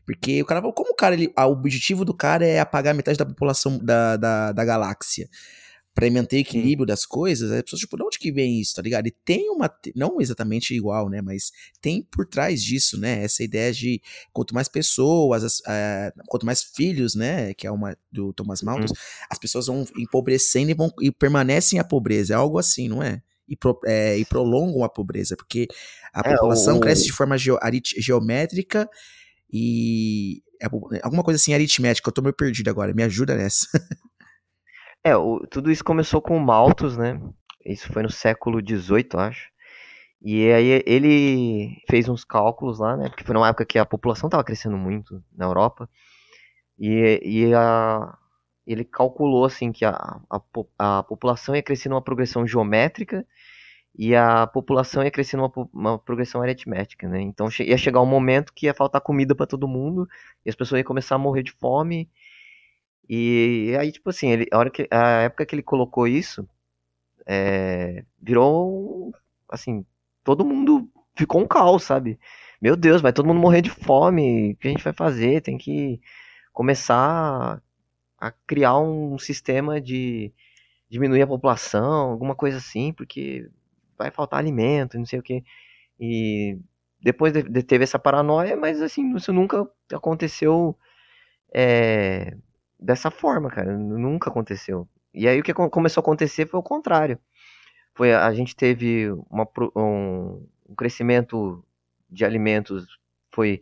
Porque 0.06 0.42
o 0.42 0.46
cara 0.46 0.62
como 0.62 0.92
o 0.92 0.96
cara, 0.96 1.14
ele, 1.14 1.32
o 1.38 1.52
objetivo 1.52 2.04
do 2.04 2.14
cara 2.14 2.46
é 2.46 2.60
apagar 2.60 2.96
metade 2.96 3.18
da 3.18 3.26
população 3.26 3.78
da, 3.78 4.18
da, 4.18 4.52
da 4.52 4.66
galáxia. 4.66 5.30
Pra 5.96 6.12
manter 6.12 6.36
o 6.36 6.40
equilíbrio 6.40 6.86
das 6.86 7.06
coisas, 7.06 7.50
as 7.50 7.62
pessoas, 7.64 7.80
tipo, 7.80 7.96
de 7.96 8.04
onde 8.04 8.20
que 8.20 8.30
vem 8.30 8.60
isso, 8.60 8.76
tá 8.76 8.82
ligado? 8.82 9.08
E 9.08 9.12
tem 9.12 9.50
uma. 9.50 9.74
Não 9.96 10.20
exatamente 10.20 10.76
igual, 10.76 11.10
né? 11.10 11.22
Mas 11.22 11.54
tem 11.82 12.04
por 12.12 12.26
trás 12.28 12.62
disso, 12.62 13.00
né? 13.00 13.24
Essa 13.24 13.44
ideia 13.44 13.72
de 13.72 14.02
quanto 14.34 14.54
mais 14.54 14.68
pessoas, 14.68 15.46
as- 15.46 15.62
eh, 15.66 16.12
quanto 16.28 16.46
mais 16.46 16.62
filhos, 16.62 17.16
né? 17.16 17.54
Que 17.54 17.66
é 17.66 17.72
uma 17.72 17.98
do 18.12 18.34
Thomas 18.34 18.62
Malthus, 18.62 18.92
as 19.30 19.40
pessoas 19.40 19.68
vão 19.68 19.86
empobrecendo 19.98 20.70
e, 20.70 20.74
vão, 20.74 20.92
e 21.02 21.10
permanecem 21.14 21.80
a 21.80 21.84
pobreza. 21.86 22.34
É 22.34 22.36
algo 22.36 22.60
assim, 22.60 22.90
não 22.90 23.02
é? 23.02 23.22
E, 23.48 23.56
pro- 23.56 23.80
é, 23.86 24.18
e 24.18 24.26
prolongam 24.26 24.84
a 24.84 24.90
pobreza, 24.90 25.38
porque 25.38 25.66
a 26.14 26.20
É, 26.30 26.34
população 26.36 26.76
o- 26.76 26.80
cresce 26.82 27.06
de 27.06 27.14
forma 27.14 27.38
arit- 27.62 27.96
geométrica 28.02 28.90
e. 29.52 30.42
é 30.62 30.66
alguma 31.04 31.24
coisa 31.24 31.40
assim 31.40 31.54
aritmética, 31.54 32.10
eu 32.10 32.14
tô 32.14 32.22
meio 32.22 32.34
perdido 32.36 32.70
agora, 32.70 32.94
me 32.94 33.04
ajuda 33.04 33.36
nessa. 33.38 33.68
É, 35.06 35.16
o- 35.16 35.46
tudo 35.48 35.72
isso 35.72 35.84
começou 35.84 36.22
com 36.22 36.36
o 36.38 36.40
Malthus, 36.42 36.98
né? 36.98 37.20
Isso 37.66 37.92
foi 37.94 38.04
no 38.04 38.10
século 38.10 38.62
XVIII, 38.62 39.16
acho. 39.18 39.50
E 40.22 40.52
aí 40.52 40.84
ele 40.88 41.78
fez 41.90 42.10
uns 42.10 42.26
cálculos 42.26 42.80
lá, 42.80 42.98
né? 42.98 43.10
Porque 43.10 43.24
foi 43.26 43.36
numa 43.36 43.50
época 43.50 43.66
que 43.66 43.80
a 43.80 43.86
população 43.86 44.28
estava 44.28 44.44
crescendo 44.44 44.78
muito 44.78 45.24
na 45.36 45.46
Europa. 45.46 45.90
E, 46.80 47.22
e 47.24 47.56
a- 47.56 48.18
ele 48.68 48.86
calculou 48.86 49.46
assim 49.46 49.72
que 49.72 49.86
a, 49.86 50.22
a, 50.32 51.00
a 51.00 51.04
população 51.04 51.56
ia 51.56 51.64
crescer 51.64 51.90
numa 51.90 52.02
progressão 52.04 52.48
geométrica 52.48 53.26
e 53.98 54.16
a 54.16 54.46
população 54.48 55.04
ia 55.04 55.12
crescer 55.12 55.38
numa 55.38 55.52
uma 55.74 55.98
progressão 56.00 56.42
aritmética, 56.42 57.08
né? 57.08 57.22
Então 57.22 57.48
ia 57.60 57.78
chegar 57.78 58.02
um 58.02 58.06
momento 58.06 58.54
que 58.54 58.66
ia 58.68 58.74
faltar 58.74 59.02
comida 59.02 59.34
para 59.36 59.48
todo 59.48 59.68
mundo 59.68 60.08
e 60.46 60.50
as 60.50 60.56
pessoas 60.56 60.80
iam 60.80 60.86
começar 60.88 61.16
a 61.16 61.20
morrer 61.20 61.44
de 61.44 61.52
fome. 61.54 62.10
E 63.10 63.76
aí, 63.80 63.92
tipo 63.92 64.10
assim, 64.10 64.30
ele, 64.30 64.48
a, 64.52 64.58
hora 64.58 64.70
que, 64.72 64.88
a 64.92 65.22
época 65.24 65.46
que 65.46 65.56
ele 65.56 65.64
colocou 65.64 66.08
isso, 66.08 66.48
é, 67.28 68.04
virou, 68.22 69.14
assim, 69.50 69.86
todo 70.24 70.46
mundo 70.46 70.90
ficou 71.18 71.42
um 71.42 71.48
caos, 71.48 71.84
sabe? 71.84 72.20
Meu 72.62 72.76
Deus, 72.76 73.02
vai 73.02 73.14
todo 73.14 73.28
mundo 73.28 73.40
morrer 73.40 73.62
de 73.62 73.70
fome, 73.70 74.54
o 74.54 74.58
que 74.58 74.68
a 74.68 74.72
gente 74.72 74.84
vai 74.84 74.94
fazer? 74.94 75.42
Tem 75.42 75.58
que 75.58 76.00
começar 76.54 77.62
a 78.20 78.32
criar 78.48 78.78
um 78.80 79.18
sistema 79.20 79.82
de 79.82 80.34
diminuir 80.90 81.24
a 81.24 81.28
população, 81.28 82.12
alguma 82.12 82.36
coisa 82.36 82.58
assim, 82.58 82.94
porque 82.94 83.50
vai 83.98 84.12
faltar 84.12 84.40
alimento, 84.40 84.98
não 84.98 85.06
sei 85.06 85.20
o 85.20 85.24
que. 85.24 85.44
E 86.00 86.60
depois 87.02 87.34
de, 87.34 87.44
de- 87.44 87.64
teve 87.64 87.84
essa 87.86 88.00
paranoia, 88.00 88.56
mas 88.58 88.82
assim, 88.82 89.16
isso 89.16 89.34
nunca 89.34 89.70
aconteceu 89.94 90.78
é, 91.54 92.36
dessa 92.86 93.10
forma, 93.12 93.50
cara. 93.50 93.78
Nunca 93.78 94.30
aconteceu. 94.30 94.88
E 95.14 95.28
aí 95.28 95.40
o 95.40 95.44
que 95.44 95.54
co- 95.54 95.70
começou 95.70 96.02
a 96.02 96.04
acontecer 96.04 96.48
foi 96.48 96.60
o 96.60 96.64
contrário. 96.64 97.18
Foi 97.96 98.14
a 98.14 98.34
gente 98.34 98.56
teve 98.56 99.10
uma 99.30 99.48
um, 99.76 100.46
um 100.70 100.76
crescimento 100.76 101.64
de 102.10 102.24
alimentos 102.26 102.86
foi 103.34 103.62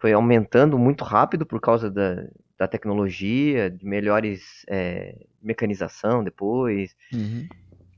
foi 0.00 0.12
aumentando 0.12 0.78
muito 0.78 1.02
rápido 1.04 1.44
por 1.44 1.60
causa 1.60 1.90
da, 1.90 2.24
da 2.56 2.68
tecnologia, 2.68 3.68
de 3.68 3.84
melhores 3.84 4.64
é, 4.68 5.26
mecanização 5.42 6.22
depois. 6.22 6.94
Uhum. 7.12 7.48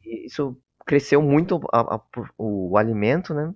Isso 0.02 0.56
cresceu 0.86 1.20
muito 1.22 1.60
a- 1.72 1.96
a- 1.96 2.00
o, 2.38 2.70
o 2.70 2.76
alimento, 2.78 3.34
né? 3.34 3.54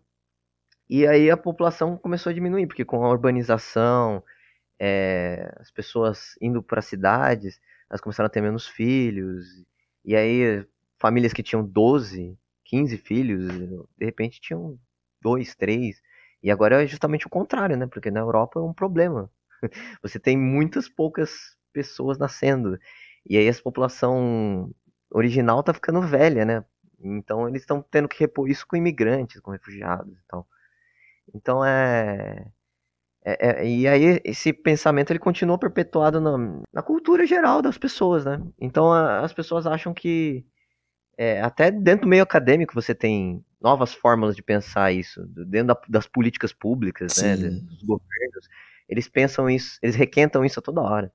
E 0.88 1.06
aí 1.06 1.30
a 1.30 1.36
população 1.36 1.96
começou 1.96 2.30
a 2.30 2.34
diminuir, 2.34 2.66
porque 2.66 2.84
com 2.84 3.02
a 3.02 3.08
urbanização, 3.08 4.22
é, 4.78 5.52
as 5.60 5.70
pessoas 5.70 6.36
indo 6.40 6.62
para 6.62 6.82
cidades, 6.82 7.60
elas 7.88 8.00
começaram 8.00 8.26
a 8.26 8.30
ter 8.30 8.40
menos 8.40 8.66
filhos. 8.66 9.46
E 10.04 10.14
aí 10.16 10.66
famílias 10.98 11.32
que 11.32 11.42
tinham 11.42 11.64
12, 11.64 12.36
15 12.64 12.96
filhos, 12.98 13.46
de 13.96 14.04
repente 14.04 14.40
tinham 14.40 14.78
dois, 15.20 15.54
três. 15.54 16.00
E 16.42 16.50
agora 16.50 16.82
é 16.82 16.86
justamente 16.86 17.26
o 17.26 17.30
contrário, 17.30 17.76
né? 17.76 17.86
Porque 17.86 18.10
na 18.10 18.20
Europa 18.20 18.60
é 18.60 18.62
um 18.62 18.72
problema. 18.72 19.30
Você 20.02 20.18
tem 20.18 20.36
muitas 20.36 20.88
poucas 20.88 21.56
pessoas 21.72 22.18
nascendo. 22.18 22.78
E 23.28 23.36
aí 23.36 23.48
a 23.48 23.54
população 23.62 24.70
original 25.10 25.62
tá 25.62 25.72
ficando 25.72 26.02
velha, 26.02 26.44
né? 26.44 26.64
Então 27.00 27.48
eles 27.48 27.62
estão 27.62 27.82
tendo 27.82 28.08
que 28.08 28.18
repor 28.18 28.48
isso 28.48 28.66
com 28.66 28.76
imigrantes, 28.76 29.40
com 29.40 29.50
refugiados 29.50 30.12
e 30.12 30.22
tal. 30.28 30.46
Então 31.34 31.64
é, 31.64 32.46
é- 33.24 33.62
é- 33.62 33.66
e 33.68 33.88
aí 33.88 34.20
esse 34.24 34.52
pensamento 34.52 35.10
ele 35.10 35.18
continua 35.18 35.58
perpetuado 35.58 36.20
na, 36.20 36.36
na 36.72 36.82
cultura 36.82 37.26
geral 37.26 37.62
das 37.62 37.78
pessoas, 37.78 38.24
né? 38.24 38.40
Então 38.60 38.92
a- 38.92 39.20
as 39.20 39.32
pessoas 39.32 39.66
acham 39.66 39.94
que 39.94 40.44
é, 41.16 41.40
até 41.42 41.70
dentro 41.70 42.02
do 42.06 42.08
meio 42.08 42.22
acadêmico 42.24 42.74
você 42.74 42.94
tem 42.94 43.44
novas 43.60 43.94
fórmulas 43.94 44.34
de 44.36 44.42
pensar 44.42 44.92
isso, 44.92 45.24
dentro 45.46 45.68
da- 45.68 45.80
das 45.88 46.06
políticas 46.08 46.52
públicas, 46.52 47.16
né? 47.16 47.36
Dos 47.36 47.82
governos, 47.82 48.48
eles 48.88 49.08
pensam 49.08 49.48
isso, 49.48 49.78
eles 49.82 49.94
requentam 49.96 50.44
isso 50.44 50.58
a 50.58 50.62
toda 50.62 50.80
hora. 50.82 51.12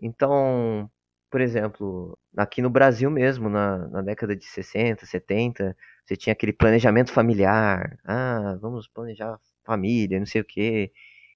Então, 0.00 0.90
por 1.30 1.40
exemplo, 1.40 2.18
aqui 2.36 2.60
no 2.62 2.70
Brasil 2.70 3.10
mesmo, 3.10 3.48
na, 3.48 3.88
na 3.88 4.02
década 4.02 4.36
de 4.36 4.44
60, 4.44 5.06
70, 5.06 5.76
você 6.04 6.16
tinha 6.16 6.32
aquele 6.32 6.52
planejamento 6.52 7.10
familiar. 7.12 7.98
Ah, 8.04 8.56
vamos 8.60 8.86
planejar 8.88 9.38
família, 9.64 10.18
não 10.18 10.26
sei 10.26 10.40
o 10.42 10.44
quê. 10.44 10.92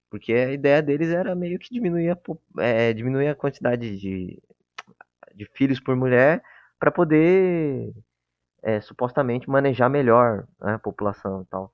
Porque 0.09 0.33
a 0.33 0.51
ideia 0.51 0.81
deles 0.81 1.09
era 1.09 1.35
meio 1.35 1.59
que 1.59 1.73
diminuir 1.73 2.11
a, 2.11 2.17
é, 2.63 2.93
diminuir 2.93 3.27
a 3.29 3.35
quantidade 3.35 3.97
de, 3.97 4.41
de 5.35 5.45
filhos 5.55 5.79
por 5.79 5.95
mulher 5.95 6.41
para 6.79 6.91
poder 6.91 7.93
é, 8.63 8.81
supostamente 8.81 9.49
manejar 9.49 9.89
melhor 9.89 10.47
né, 10.61 10.73
a 10.75 10.79
população 10.79 11.43
e 11.43 11.45
tal. 11.47 11.73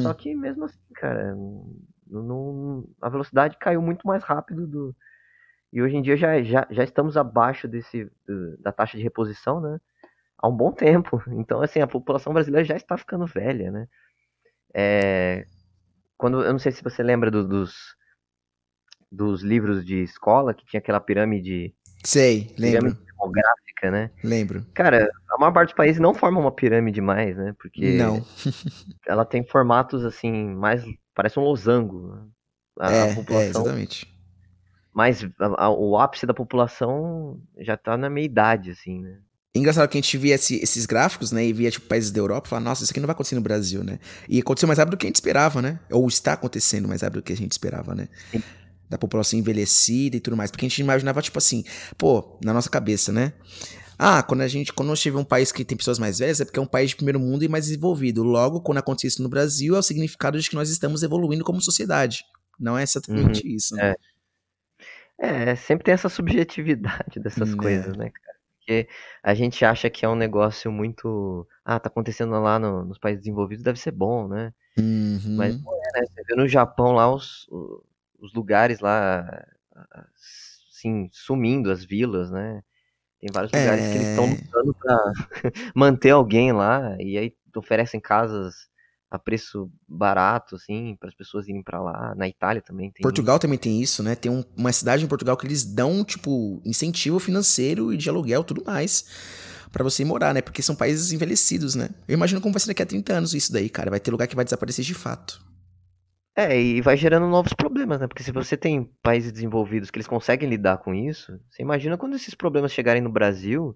Só 0.00 0.10
Hum. 0.10 0.14
que 0.14 0.34
mesmo 0.34 0.64
assim, 0.66 0.78
cara, 0.94 1.34
não- 1.34 1.76
não- 2.08 2.84
a 3.02 3.08
velocidade 3.08 3.58
caiu 3.58 3.82
muito 3.82 4.06
mais 4.06 4.24
rápido 4.24 4.66
do, 4.66 4.96
e 5.72 5.82
hoje 5.82 5.96
em 5.96 6.02
dia 6.02 6.16
já, 6.16 6.42
já, 6.42 6.66
já 6.70 6.84
estamos 6.84 7.16
abaixo 7.16 7.68
desse, 7.68 8.04
do- 8.26 8.56
da 8.58 8.72
taxa 8.72 8.96
de 8.96 9.02
reposição, 9.02 9.60
né? 9.60 9.80
Há 10.38 10.48
um 10.48 10.56
bom 10.56 10.72
tempo. 10.72 11.22
Então, 11.28 11.62
assim, 11.62 11.80
a 11.80 11.86
população 11.88 12.32
brasileira 12.34 12.64
já 12.66 12.76
está 12.76 12.96
ficando 12.98 13.26
velha, 13.26 13.70
né? 13.72 13.88
É, 14.74 15.46
quando, 16.16 16.42
eu 16.42 16.52
não 16.52 16.58
sei 16.58 16.72
se 16.72 16.82
você 16.82 17.02
lembra 17.02 17.30
do- 17.30 17.46
dos, 17.46 17.74
dos 19.10 19.42
livros 19.42 19.84
de 19.84 20.02
escola, 20.02 20.54
que 20.54 20.64
tinha 20.66 20.78
aquela 20.80 21.00
pirâmide, 21.00 21.74
Sei, 22.04 22.54
lembro, 22.58 22.92
pirâmide 22.92 22.96
demográfica, 23.06 23.90
né? 23.90 24.10
lembro. 24.22 24.64
Cara, 24.74 25.08
a 25.30 25.38
maior 25.38 25.52
parte 25.52 25.68
dos 25.70 25.76
países 25.76 26.00
não 26.00 26.14
forma 26.14 26.40
uma 26.40 26.52
pirâmide 26.52 27.00
mais, 27.00 27.36
né? 27.36 27.54
Porque 27.58 27.98
Não. 27.98 28.20
ela 29.06 29.24
tem 29.24 29.44
formatos, 29.46 30.04
assim, 30.04 30.32
mais... 30.54 30.84
Parece 31.14 31.38
um 31.38 31.44
losango. 31.44 32.30
A, 32.78 32.88
a 32.88 32.92
é, 32.92 33.10
é, 33.10 33.14
população 33.14 33.62
exatamente. 33.62 34.16
Mas 34.92 35.22
a- 35.38 35.64
a- 35.66 35.70
o 35.70 35.98
ápice 35.98 36.26
da 36.26 36.34
população 36.34 37.40
já 37.58 37.76
tá 37.76 37.96
na 37.96 38.08
meia 38.08 38.24
idade, 38.24 38.70
assim, 38.70 39.00
né? 39.00 39.20
Engraçado 39.58 39.88
que 39.88 39.96
a 39.96 40.00
gente 40.00 40.16
via 40.18 40.34
esse- 40.34 40.56
esses 40.62 40.86
gráficos, 40.86 41.32
né, 41.32 41.44
e 41.46 41.52
via, 41.52 41.70
tipo, 41.70 41.86
países 41.86 42.10
da 42.10 42.18
Europa 42.20 42.46
e 42.46 42.50
falava, 42.50 42.64
nossa, 42.70 42.82
isso 42.84 42.92
aqui 42.92 43.00
não 43.00 43.06
vai 43.06 43.14
acontecer 43.14 43.34
no 43.34 43.40
Brasil, 43.40 43.82
né? 43.82 43.98
E 44.28 44.40
aconteceu 44.40 44.66
mais 44.66 44.78
rápido 44.78 44.92
do 44.92 44.96
que 44.98 45.06
a 45.06 45.08
gente 45.08 45.16
esperava, 45.16 45.60
né? 45.62 45.78
Ou 45.90 46.06
está 46.08 46.32
acontecendo 46.34 46.86
mais 46.88 47.02
rápido 47.02 47.20
do 47.20 47.22
que 47.22 47.32
a 47.32 47.36
gente 47.36 47.52
esperava, 47.52 47.94
né? 47.94 48.08
Sim. 48.30 48.42
Da 48.88 48.96
população 48.98 49.38
envelhecida 49.38 50.16
e 50.16 50.20
tudo 50.20 50.36
mais. 50.36 50.50
Porque 50.50 50.64
a 50.64 50.68
gente 50.68 50.78
imaginava, 50.80 51.20
tipo 51.22 51.38
assim, 51.38 51.64
pô, 51.98 52.38
na 52.44 52.52
nossa 52.52 52.70
cabeça, 52.70 53.12
né? 53.12 53.32
Ah, 53.98 54.22
quando 54.22 54.42
a 54.42 54.48
gente, 54.48 54.72
quando 54.72 54.90
nós 54.90 55.00
tiver 55.00 55.18
um 55.18 55.24
país 55.24 55.50
que 55.50 55.64
tem 55.64 55.76
pessoas 55.76 55.98
mais 55.98 56.18
velhas, 56.18 56.40
é 56.40 56.44
porque 56.44 56.58
é 56.58 56.62
um 56.62 56.66
país 56.66 56.90
de 56.90 56.96
primeiro 56.96 57.18
mundo 57.18 57.42
e 57.42 57.48
mais 57.48 57.64
desenvolvido. 57.64 58.22
Logo, 58.22 58.60
quando 58.60 58.78
acontecer 58.78 59.06
isso 59.08 59.22
no 59.22 59.28
Brasil, 59.28 59.74
é 59.74 59.78
o 59.78 59.82
significado 59.82 60.38
de 60.38 60.48
que 60.50 60.54
nós 60.54 60.68
estamos 60.68 61.02
evoluindo 61.02 61.42
como 61.42 61.60
sociedade. 61.62 62.22
Não 62.60 62.76
é 62.78 62.82
exatamente 62.82 63.42
isso, 63.46 63.74
né? 63.74 63.94
É. 65.18 65.50
É, 65.52 65.56
sempre 65.56 65.84
tem 65.84 65.94
essa 65.94 66.10
subjetividade 66.10 67.18
dessas 67.18 67.50
Né. 67.50 67.56
coisas, 67.56 67.96
né? 67.96 68.10
Porque 68.66 68.88
a 69.22 69.32
gente 69.32 69.64
acha 69.64 69.88
que 69.88 70.04
é 70.04 70.08
um 70.08 70.16
negócio 70.16 70.72
muito. 70.72 71.46
Ah, 71.64 71.78
tá 71.78 71.88
acontecendo 71.88 72.32
lá 72.40 72.58
no, 72.58 72.84
nos 72.84 72.98
países 72.98 73.22
desenvolvidos, 73.22 73.62
deve 73.62 73.78
ser 73.78 73.92
bom, 73.92 74.26
né? 74.26 74.52
Uhum. 74.76 75.36
Mas 75.36 75.56
não 75.62 75.72
é, 75.72 76.00
né? 76.00 76.06
Você 76.08 76.22
vê 76.24 76.34
no 76.34 76.48
Japão 76.48 76.92
lá 76.92 77.12
os, 77.12 77.46
os 78.18 78.34
lugares 78.34 78.80
lá, 78.80 79.24
assim, 80.68 81.08
sumindo, 81.12 81.70
as 81.70 81.84
vilas, 81.84 82.30
né? 82.30 82.60
Tem 83.20 83.30
vários 83.32 83.52
lugares 83.52 83.88
que 83.88 83.98
eles 83.98 84.08
estão 84.08 84.26
É. 84.26 84.30
lutando 84.30 84.74
pra 84.80 84.98
manter 85.76 86.10
alguém 86.10 86.52
lá, 86.52 86.96
e 87.00 87.18
aí 87.18 87.34
oferecem 87.56 88.00
casas 88.00 88.68
a 89.10 89.18
preço 89.18 89.70
barato, 89.88 90.56
assim, 90.56 90.96
para 90.98 91.08
as 91.08 91.14
pessoas 91.14 91.46
irem 91.48 91.62
pra 91.62 91.80
lá. 91.80 92.14
Na 92.16 92.28
Itália 92.28 92.60
também 92.60 92.90
tem. 92.90 93.02
Portugal 93.02 93.38
também 93.38 93.58
tem 93.58 93.80
isso, 93.80 94.02
né? 94.02 94.14
Tem 94.14 94.30
um- 94.30 94.44
uma 94.56 94.72
cidade 94.72 95.04
em 95.04 95.08
Portugal 95.08 95.36
que 95.36 95.46
eles 95.46 95.64
dão, 95.64 96.04
tipo, 96.04 96.60
incentivo 96.64 97.18
financeiro 97.18 97.92
e 97.92 97.96
de 97.96 98.08
aluguel 98.08 98.42
tudo 98.42 98.64
mais 98.64 99.06
pra 99.70 99.84
você 99.84 100.02
ir 100.02 100.06
morar, 100.06 100.34
né? 100.34 100.42
Porque 100.42 100.62
são 100.62 100.74
países 100.74 101.12
envelhecidos, 101.12 101.74
né? 101.74 101.90
Eu 102.08 102.14
imagino 102.14 102.40
como 102.40 102.52
vai 102.52 102.60
ser 102.60 102.68
daqui 102.68 102.82
a 102.82 102.86
30 102.86 103.12
anos 103.14 103.32
isso 103.34 103.52
daí, 103.52 103.68
cara. 103.68 103.90
Vai 103.90 104.00
ter 104.00 104.10
lugar 104.10 104.26
que 104.26 104.34
vai 104.36 104.44
desaparecer 104.44 104.84
de 104.84 104.94
fato. 104.94 105.40
É, 106.38 106.60
e 106.60 106.82
vai 106.82 106.96
gerando 106.98 107.26
novos 107.28 107.54
problemas, 107.54 107.98
né? 108.00 108.06
Porque 108.06 108.22
se 108.22 108.30
você 108.30 108.56
tem 108.58 108.90
países 109.02 109.32
desenvolvidos 109.32 109.90
que 109.90 109.96
eles 109.96 110.06
conseguem 110.06 110.48
lidar 110.50 110.78
com 110.78 110.92
isso, 110.94 111.38
você 111.50 111.62
imagina 111.62 111.96
quando 111.96 112.14
esses 112.14 112.34
problemas 112.34 112.72
chegarem 112.72 113.00
no 113.00 113.10
Brasil 113.10 113.74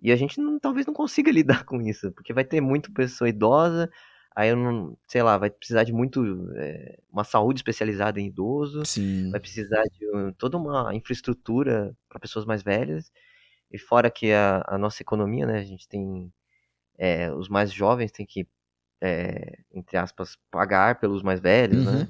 e 0.00 0.10
a 0.10 0.16
gente 0.16 0.40
não- 0.40 0.58
talvez 0.58 0.86
não 0.86 0.94
consiga 0.94 1.30
lidar 1.62 1.64
com 1.64 1.80
isso, 1.82 2.10
porque 2.12 2.32
vai 2.32 2.44
ter 2.44 2.60
muito 2.62 2.90
pessoa 2.92 3.28
idosa, 3.28 3.90
aí 4.34 4.50
eu 4.50 4.56
não, 4.56 4.96
sei 5.08 5.22
lá, 5.22 5.38
vai 5.38 5.50
precisar 5.50 5.84
de 5.84 5.92
muito 5.92 6.22
é, 6.56 6.98
uma 7.10 7.24
saúde 7.24 7.60
especializada 7.60 8.20
em 8.20 8.26
idoso, 8.28 8.82
Sim. 8.86 9.30
vai 9.30 9.40
precisar 9.40 9.82
de 9.84 10.06
um- 10.16 10.32
toda 10.32 10.56
uma 10.56 10.94
infraestrutura 10.94 11.96
para 12.08 12.20
pessoas 12.20 12.44
mais 12.44 12.62
velhas, 12.62 13.12
e 13.70 13.78
fora 13.78 14.10
que 14.10 14.32
a, 14.32 14.64
a 14.68 14.78
nossa 14.78 15.02
economia, 15.02 15.46
né? 15.46 15.58
A 15.58 15.64
gente 15.64 15.88
tem 15.88 16.32
é, 16.98 17.32
os 17.32 17.48
mais 17.48 17.72
jovens 17.72 18.12
têm 18.12 18.26
que 18.26 18.46
é, 19.02 19.58
entre 19.72 19.96
aspas, 19.98 20.38
pagar 20.50 20.98
pelos 21.00 21.22
mais 21.22 21.40
velhos, 21.40 21.86
Uhum. 21.86 22.00
né? 22.00 22.08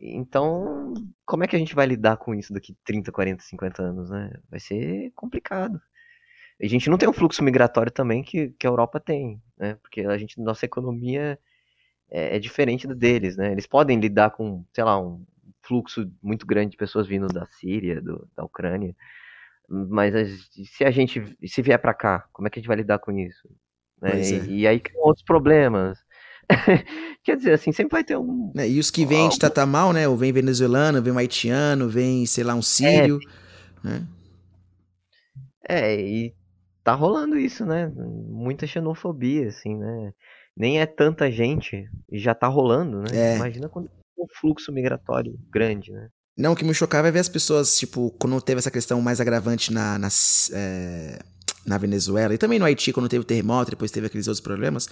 Então, 0.00 0.94
como 1.26 1.44
é 1.44 1.48
que 1.48 1.56
a 1.56 1.58
gente 1.58 1.74
vai 1.74 1.86
lidar 1.86 2.16
com 2.18 2.34
isso 2.34 2.52
daqui 2.52 2.76
30, 2.84 3.12
40, 3.12 3.42
50 3.42 3.82
anos, 3.82 4.10
né? 4.10 4.32
Vai 4.50 4.60
ser 4.60 5.12
complicado. 5.14 5.80
A 6.60 6.66
gente 6.66 6.90
não 6.90 6.98
tem 6.98 7.08
um 7.08 7.12
fluxo 7.12 7.42
migratório 7.42 7.92
também 7.92 8.22
que, 8.22 8.50
que 8.58 8.66
a 8.66 8.70
Europa 8.70 8.98
tem, 9.00 9.40
né? 9.58 9.76
Porque 9.76 10.00
a 10.02 10.18
gente, 10.18 10.40
nossa 10.40 10.66
economia 10.66 11.38
é, 12.10 12.36
é 12.36 12.38
diferente 12.38 12.86
da 12.86 12.94
deles, 12.94 13.36
né? 13.36 13.52
Eles 13.52 13.66
podem 13.66 14.00
lidar 14.00 14.30
com, 14.32 14.64
sei 14.74 14.84
lá, 14.84 15.00
um 15.00 15.24
fluxo 15.62 16.10
muito 16.22 16.46
grande 16.46 16.72
de 16.72 16.76
pessoas 16.76 17.06
vindo 17.06 17.26
da 17.28 17.46
Síria, 17.46 18.00
do- 18.00 18.28
da 18.36 18.44
Ucrânia. 18.44 18.94
Mas 19.68 20.14
a- 20.14 20.24
se 20.66 20.84
a 20.84 20.90
gente, 20.90 21.22
se 21.46 21.62
vier 21.62 21.78
pra 21.80 21.94
cá, 21.94 22.26
como 22.32 22.48
é 22.48 22.50
que 22.50 22.58
a 22.58 22.62
gente 22.62 22.68
vai 22.68 22.76
lidar 22.76 22.98
com 22.98 23.12
isso? 23.12 23.48
né? 24.00 24.10
Pois 24.12 24.32
E, 24.32 24.36
é. 24.36 24.60
e 24.60 24.66
aí 24.66 24.80
criam 24.80 25.02
outros 25.04 25.24
problemas. 25.24 25.98
Quer 27.24 27.36
dizer, 27.36 27.52
assim, 27.52 27.72
sempre 27.72 27.92
vai 27.92 28.04
ter 28.04 28.16
um. 28.16 28.52
Né, 28.54 28.68
E 28.68 28.78
os 28.78 28.90
que 28.90 29.04
vêm 29.04 29.28
te 29.28 29.38
tratar 29.38 29.66
mal, 29.66 29.92
né? 29.92 30.08
Ou 30.08 30.16
vem 30.16 30.32
venezuelano, 30.32 31.02
vem 31.02 31.12
um 31.12 31.18
haitiano, 31.18 31.88
vem, 31.88 32.24
sei 32.26 32.44
lá, 32.44 32.54
um 32.54 32.62
sírio. 32.62 33.18
né? 33.84 34.06
É, 35.68 35.94
e 36.00 36.34
tá 36.88 36.94
rolando 36.94 37.38
isso, 37.38 37.66
né? 37.66 37.92
Muita 37.94 38.66
xenofobia, 38.66 39.48
assim, 39.48 39.76
né? 39.76 40.12
Nem 40.56 40.80
é 40.80 40.86
tanta 40.86 41.30
gente 41.30 41.84
e 42.10 42.18
já 42.18 42.34
tá 42.34 42.46
rolando, 42.46 43.02
né? 43.02 43.08
É. 43.12 43.36
Imagina 43.36 43.68
quando 43.68 43.90
um 44.18 44.26
fluxo 44.40 44.72
migratório 44.72 45.38
grande, 45.52 45.92
né? 45.92 46.08
Não, 46.36 46.52
o 46.52 46.56
que 46.56 46.64
me 46.64 46.72
chocava 46.72 47.08
é 47.08 47.10
ver 47.10 47.18
as 47.18 47.28
pessoas, 47.28 47.78
tipo, 47.78 48.10
quando 48.12 48.40
teve 48.40 48.60
essa 48.60 48.70
questão 48.70 49.02
mais 49.02 49.20
agravante 49.20 49.70
na, 49.70 49.98
nas, 49.98 50.50
é, 50.54 51.18
na 51.66 51.76
Venezuela 51.76 52.32
e 52.32 52.38
também 52.38 52.58
no 52.58 52.64
Haiti, 52.64 52.90
quando 52.90 53.08
teve 53.08 53.20
o 53.20 53.24
terremoto, 53.24 53.72
depois 53.72 53.90
teve 53.90 54.06
aqueles 54.06 54.26
outros 54.26 54.40
problemas. 54.40 54.88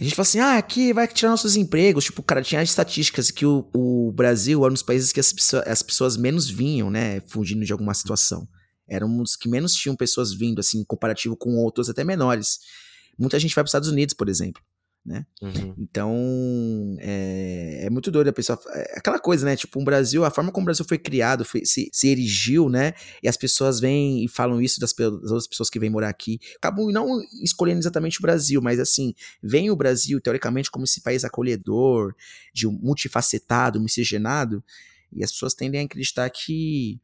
A 0.00 0.02
gente 0.02 0.14
fala 0.14 0.26
assim, 0.26 0.40
ah, 0.40 0.56
aqui 0.56 0.92
vai 0.94 1.06
tirar 1.06 1.30
nossos 1.30 1.54
empregos. 1.54 2.04
Tipo, 2.04 2.22
cara, 2.22 2.40
tinha 2.40 2.62
as 2.62 2.70
estatísticas 2.70 3.30
que 3.30 3.44
o, 3.44 3.68
o 3.74 4.10
Brasil 4.10 4.60
era 4.62 4.70
um 4.70 4.74
dos 4.74 4.82
países 4.82 5.12
que 5.12 5.20
as, 5.20 5.34
as 5.66 5.82
pessoas 5.82 6.16
menos 6.16 6.48
vinham, 6.48 6.90
né, 6.90 7.20
fugindo 7.28 7.62
de 7.62 7.72
alguma 7.72 7.92
situação. 7.92 8.48
Era 8.88 9.06
um 9.06 9.22
dos 9.22 9.36
que 9.36 9.48
menos 9.48 9.74
tinham 9.74 9.96
pessoas 9.96 10.32
vindo, 10.32 10.60
assim, 10.60 10.84
comparativo 10.84 11.36
com 11.36 11.56
outros 11.56 11.88
até 11.88 12.04
menores. 12.04 12.60
Muita 13.18 13.38
gente 13.38 13.54
vai 13.54 13.62
para 13.62 13.66
os 13.66 13.70
Estados 13.70 13.88
Unidos, 13.88 14.14
por 14.14 14.28
exemplo. 14.28 14.62
Uhum. 15.42 15.74
Então, 15.78 16.96
é, 16.98 17.84
é 17.84 17.90
muito 17.90 18.10
doido 18.10 18.28
a 18.28 18.32
pessoa. 18.32 18.58
É 18.72 18.98
aquela 18.98 19.18
coisa, 19.18 19.44
né? 19.44 19.54
Tipo, 19.54 19.80
o 19.80 19.84
Brasil, 19.84 20.24
a 20.24 20.30
forma 20.30 20.50
como 20.50 20.64
o 20.64 20.66
Brasil 20.66 20.84
foi 20.88 20.96
criado, 20.96 21.44
foi- 21.44 21.64
se, 21.66 21.90
se 21.92 22.08
erigiu, 22.08 22.70
né? 22.70 22.94
E 23.22 23.28
as 23.28 23.36
pessoas 23.36 23.80
vêm 23.80 24.24
e 24.24 24.28
falam 24.28 24.62
isso 24.62 24.80
das, 24.80 24.94
das 24.94 25.30
outras 25.30 25.46
pessoas 25.46 25.68
que 25.68 25.78
vêm 25.78 25.90
morar 25.90 26.08
aqui. 26.08 26.38
Acabam 26.56 26.90
não 26.90 27.20
escolhendo 27.42 27.80
exatamente 27.80 28.18
o 28.18 28.22
Brasil, 28.22 28.62
mas 28.62 28.80
assim, 28.80 29.14
vem 29.42 29.70
o 29.70 29.76
Brasil, 29.76 30.18
teoricamente, 30.20 30.70
como 30.70 30.86
esse 30.86 31.02
país 31.02 31.22
acolhedor, 31.22 32.14
de 32.54 32.66
um 32.66 32.72
multifacetado, 32.72 33.80
miscigenado, 33.80 34.64
e 35.12 35.22
as 35.22 35.30
pessoas 35.30 35.52
tendem 35.54 35.82
a 35.82 35.84
acreditar 35.84 36.28
que 36.30 36.98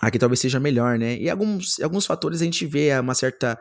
aqui 0.00 0.18
talvez 0.18 0.40
seja 0.40 0.60
melhor, 0.60 0.98
né? 0.98 1.16
E 1.16 1.28
alguns, 1.28 1.80
alguns 1.80 2.06
fatores 2.06 2.40
a 2.40 2.44
gente 2.44 2.66
vê 2.66 2.98
uma 2.98 3.14
certa 3.14 3.58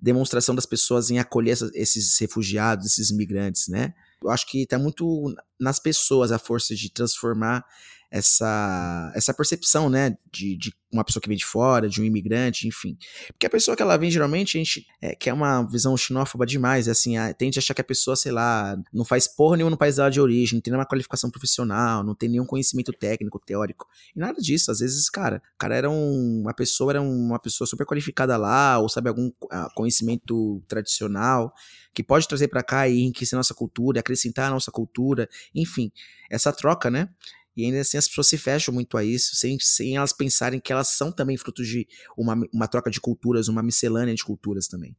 demonstração 0.00 0.54
das 0.54 0.66
pessoas 0.66 1.10
em 1.10 1.18
acolher 1.18 1.56
esses 1.74 2.18
refugiados, 2.18 2.86
esses 2.86 3.10
imigrantes, 3.10 3.68
né? 3.68 3.94
Eu 4.22 4.30
acho 4.30 4.46
que 4.46 4.66
tá 4.66 4.78
muito 4.78 5.34
nas 5.60 5.78
pessoas 5.78 6.32
a 6.32 6.38
força 6.38 6.74
de 6.74 6.90
transformar 6.90 7.64
essa, 8.10 9.12
essa 9.14 9.34
percepção, 9.34 9.90
né? 9.90 10.16
De, 10.32 10.56
de 10.56 10.72
uma 10.90 11.04
pessoa 11.04 11.20
que 11.20 11.28
vem 11.28 11.36
de 11.36 11.44
fora, 11.44 11.88
de 11.88 12.00
um 12.00 12.04
imigrante, 12.04 12.66
enfim. 12.66 12.96
Porque 13.28 13.46
a 13.46 13.50
pessoa 13.50 13.76
que 13.76 13.82
ela 13.82 13.96
vem, 13.96 14.10
geralmente, 14.10 14.56
a 14.56 14.60
gente 14.60 14.86
é, 15.02 15.14
quer 15.14 15.34
uma 15.34 15.62
visão 15.62 15.94
xenófoba 15.96 16.46
demais, 16.46 16.88
é 16.88 16.92
assim, 16.92 17.18
a, 17.18 17.32
tende 17.34 17.58
a 17.58 17.60
achar 17.60 17.74
que 17.74 17.80
a 17.82 17.84
pessoa, 17.84 18.16
sei 18.16 18.32
lá, 18.32 18.76
não 18.92 19.04
faz 19.04 19.28
porra 19.28 19.56
nenhuma 19.56 19.70
no 19.70 19.76
país 19.76 19.96
dela 19.96 20.10
de 20.10 20.20
origem, 20.20 20.56
não 20.56 20.62
tem 20.62 20.70
nenhuma 20.70 20.86
qualificação 20.86 21.30
profissional, 21.30 22.02
não 22.02 22.14
tem 22.14 22.28
nenhum 22.28 22.46
conhecimento 22.46 22.92
técnico, 22.92 23.38
teórico. 23.38 23.86
E 24.16 24.18
nada 24.18 24.40
disso. 24.40 24.70
Às 24.70 24.78
vezes, 24.78 25.10
cara, 25.10 25.42
o 25.54 25.58
cara 25.58 25.76
era 25.76 25.90
um, 25.90 26.40
uma 26.42 26.54
pessoa, 26.54 26.92
era 26.92 27.02
uma 27.02 27.38
pessoa 27.38 27.66
super 27.66 27.86
qualificada 27.86 28.36
lá, 28.38 28.78
ou 28.78 28.88
sabe, 28.88 29.10
algum 29.10 29.30
ah, 29.50 29.68
conhecimento 29.74 30.62
tradicional, 30.66 31.52
que 31.92 32.02
pode 32.02 32.28
trazer 32.28 32.48
pra 32.48 32.62
cá 32.62 32.88
e 32.88 33.00
enriquecer 33.00 33.36
nossa 33.36 33.52
cultura, 33.52 34.00
acrescentar 34.00 34.46
a 34.46 34.50
nossa 34.50 34.70
cultura, 34.70 35.28
enfim, 35.54 35.90
essa 36.30 36.52
troca, 36.52 36.90
né? 36.90 37.08
E 37.56 37.64
ainda 37.64 37.80
assim 37.80 37.98
as 37.98 38.06
pessoas 38.06 38.28
se 38.28 38.38
fecham 38.38 38.72
muito 38.72 38.96
a 38.96 39.04
isso, 39.04 39.34
sem, 39.34 39.58
sem 39.60 39.96
elas 39.96 40.12
pensarem 40.12 40.60
que 40.60 40.72
elas 40.72 40.88
são 40.88 41.10
também 41.10 41.36
frutos 41.36 41.66
de 41.66 41.88
uma, 42.16 42.34
uma 42.52 42.68
troca 42.68 42.90
de 42.90 43.00
culturas, 43.00 43.48
uma 43.48 43.62
miscelânea 43.62 44.14
de 44.14 44.24
culturas 44.24 44.68
também. 44.68 44.96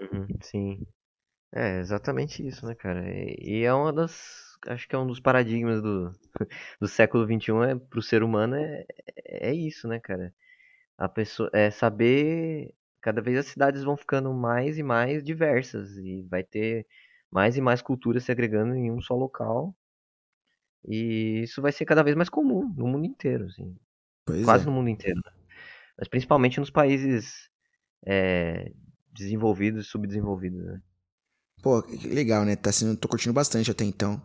Uhum, 0.00 0.26
sim. 0.42 0.86
É 1.52 1.80
exatamente 1.80 2.46
isso, 2.46 2.66
né, 2.66 2.74
cara? 2.74 3.04
E 3.08 3.60
e 3.60 3.64
é 3.64 3.72
uma 3.72 3.92
das. 3.92 4.56
Acho 4.66 4.88
que 4.88 4.94
é 4.94 4.98
um 4.98 5.06
dos 5.06 5.20
paradigmas 5.20 5.80
do, 5.82 6.12
do 6.80 6.88
século 6.88 7.26
XXI 7.26 7.70
é, 7.70 7.74
pro 7.76 8.02
ser 8.02 8.22
humano 8.22 8.56
é, 8.56 8.84
é 9.26 9.54
isso, 9.54 9.88
né, 9.88 9.98
cara? 10.00 10.34
A 10.98 11.08
pessoa 11.08 11.50
é 11.54 11.70
saber. 11.70 12.74
Cada 13.02 13.22
vez 13.22 13.38
as 13.38 13.46
cidades 13.46 13.84
vão 13.84 13.96
ficando 13.96 14.32
mais 14.34 14.78
e 14.78 14.82
mais 14.82 15.24
diversas 15.24 15.96
e 15.98 16.22
vai 16.30 16.44
ter 16.44 16.86
mais 17.30 17.56
e 17.56 17.60
mais 17.60 17.82
culturas 17.82 18.24
se 18.24 18.32
agregando 18.32 18.74
em 18.74 18.90
um 18.90 19.00
só 19.00 19.14
local. 19.14 19.74
E 20.86 21.42
isso 21.42 21.60
vai 21.60 21.72
ser 21.72 21.84
cada 21.84 22.02
vez 22.02 22.16
mais 22.16 22.28
comum 22.28 22.72
no 22.76 22.86
mundo 22.86 23.04
inteiro, 23.04 23.46
assim. 23.46 23.76
Pois 24.24 24.44
Quase 24.44 24.64
é. 24.64 24.66
no 24.66 24.72
mundo 24.72 24.88
inteiro, 24.88 25.20
né? 25.24 25.32
Mas 25.98 26.08
principalmente 26.08 26.60
nos 26.60 26.70
países 26.70 27.48
é, 28.06 28.72
desenvolvidos 29.12 29.86
e 29.86 29.88
subdesenvolvidos, 29.88 30.64
né? 30.64 30.80
Pô, 31.62 31.82
que 31.82 32.06
legal, 32.06 32.44
né? 32.44 32.54
Tá 32.54 32.70
sendo, 32.70 32.96
tô 32.96 33.08
curtindo 33.08 33.32
bastante 33.32 33.70
até 33.70 33.84
então 33.84 34.22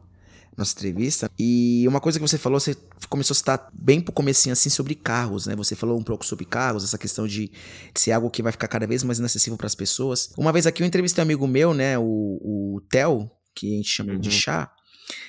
nossa 0.58 0.74
entrevista. 0.74 1.30
E 1.38 1.86
uma 1.88 2.00
coisa 2.00 2.20
que 2.20 2.28
você 2.28 2.38
falou, 2.38 2.60
você 2.60 2.76
começou 3.10 3.34
a 3.34 3.38
citar 3.38 3.70
bem 3.74 4.00
pro 4.00 4.13
comecinho 4.13 4.54
assim 4.54 4.70
sobre 4.70 4.96
carros, 4.96 5.48
né? 5.48 5.56
Você 5.56 5.76
falou 5.76 5.98
um 5.98 6.04
pouco 6.04 6.26
sobre 6.26 6.46
carros, 6.46 6.84
essa 6.84 6.98
questão 6.98 7.28
de, 7.28 7.48
de 7.48 8.00
ser 8.00 8.12
algo 8.12 8.30
que 8.30 8.44
vai 8.44 8.52
ficar 8.52 8.68
cada 8.68 8.86
vez 8.86 9.04
mais 9.04 9.20
inacessível 9.20 9.58
para 9.58 9.68
as 9.68 9.76
pessoas. 9.76 10.32
Uma 10.38 10.52
vez 10.52 10.68
aqui 10.68 10.84
eu 10.84 10.88
entrevistei 10.88 11.22
um 11.22 11.26
amigo 11.26 11.48
meu, 11.48 11.74
né, 11.74 11.98
o, 11.98 12.04
o 12.04 12.82
Theo, 12.89 13.30
que 13.56 13.74
a 13.74 13.78
gente 13.78 13.89
chama 13.89 14.18
de 14.18 14.30
Uhum. 14.30 14.36
chá, 14.36 14.72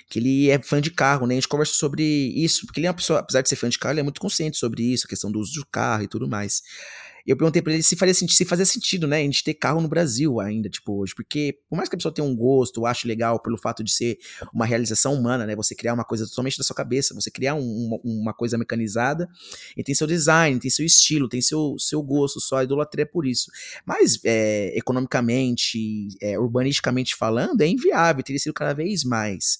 que 0.08 0.18
ele 0.18 0.50
é 0.50 0.60
fã 0.62 0.80
de 0.80 0.90
carro, 0.90 1.26
né? 1.26 1.34
A 1.34 1.36
gente 1.36 1.48
conversou 1.48 1.76
sobre 1.76 2.02
isso, 2.04 2.66
porque 2.66 2.80
ele 2.80 2.86
é 2.86 2.90
uma 2.90 2.96
pessoa, 2.96 3.20
apesar 3.20 3.42
de 3.42 3.48
ser 3.48 3.56
fã 3.56 3.68
de 3.68 3.78
carro, 3.78 3.92
ele 3.92 4.00
é 4.00 4.04
muito 4.04 4.20
consciente 4.20 4.56
sobre 4.56 4.82
isso, 4.82 5.06
a 5.06 5.08
questão 5.08 5.30
do 5.30 5.40
uso 5.40 5.54
do 5.54 5.66
carro 5.66 6.04
e 6.04 6.08
tudo 6.08 6.28
mais. 6.28 6.62
E 7.26 7.30
eu 7.30 7.36
perguntei 7.36 7.62
pra 7.62 7.72
ele 7.72 7.82
se 7.82 7.96
sentido, 7.96 8.36
se 8.36 8.44
fazia 8.44 8.66
sentido, 8.66 9.06
né, 9.06 9.18
a 9.18 9.22
gente 9.22 9.42
ter 9.42 9.54
carro 9.54 9.80
no 9.80 9.88
Brasil 9.88 10.40
ainda, 10.40 10.68
tipo, 10.68 11.00
hoje, 11.00 11.14
porque 11.14 11.58
por 11.68 11.76
mais 11.76 11.88
que 11.88 11.94
a 11.94 11.98
pessoa 11.98 12.12
tenha 12.12 12.26
um 12.26 12.36
gosto, 12.36 12.84
ache 12.84 13.08
legal 13.08 13.40
pelo 13.40 13.56
fato 13.56 13.82
de 13.82 13.90
ser 13.92 14.18
uma 14.52 14.66
realização 14.66 15.14
humana, 15.14 15.46
né, 15.46 15.56
você 15.56 15.74
criar 15.74 15.94
uma 15.94 16.04
coisa 16.04 16.26
totalmente 16.28 16.58
da 16.58 16.64
sua 16.64 16.76
cabeça, 16.76 17.14
você 17.14 17.30
criar 17.30 17.54
um- 17.54 17.98
uma, 18.04 18.34
coisa 18.34 18.58
mecanizada, 18.58 19.28
e 19.76 19.82
tem 19.82 19.94
seu 19.94 20.06
design, 20.06 20.58
tem 20.60 20.70
seu 20.70 20.84
estilo, 20.84 21.28
tem 21.28 21.40
seu, 21.40 21.76
seu 21.78 22.02
gosto, 22.02 22.40
só 22.40 22.62
idolatria 22.62 23.06
por 23.06 23.26
isso. 23.26 23.50
Mas, 23.86 24.20
é, 24.24 24.76
economicamente, 24.76 26.08
é, 26.20 26.38
urbanisticamente 26.38 27.14
falando, 27.14 27.60
é 27.62 27.66
inviável, 27.66 28.22
teria 28.22 28.38
sido 28.38 28.52
cada 28.52 28.74
vez 28.74 29.04
mais. 29.04 29.58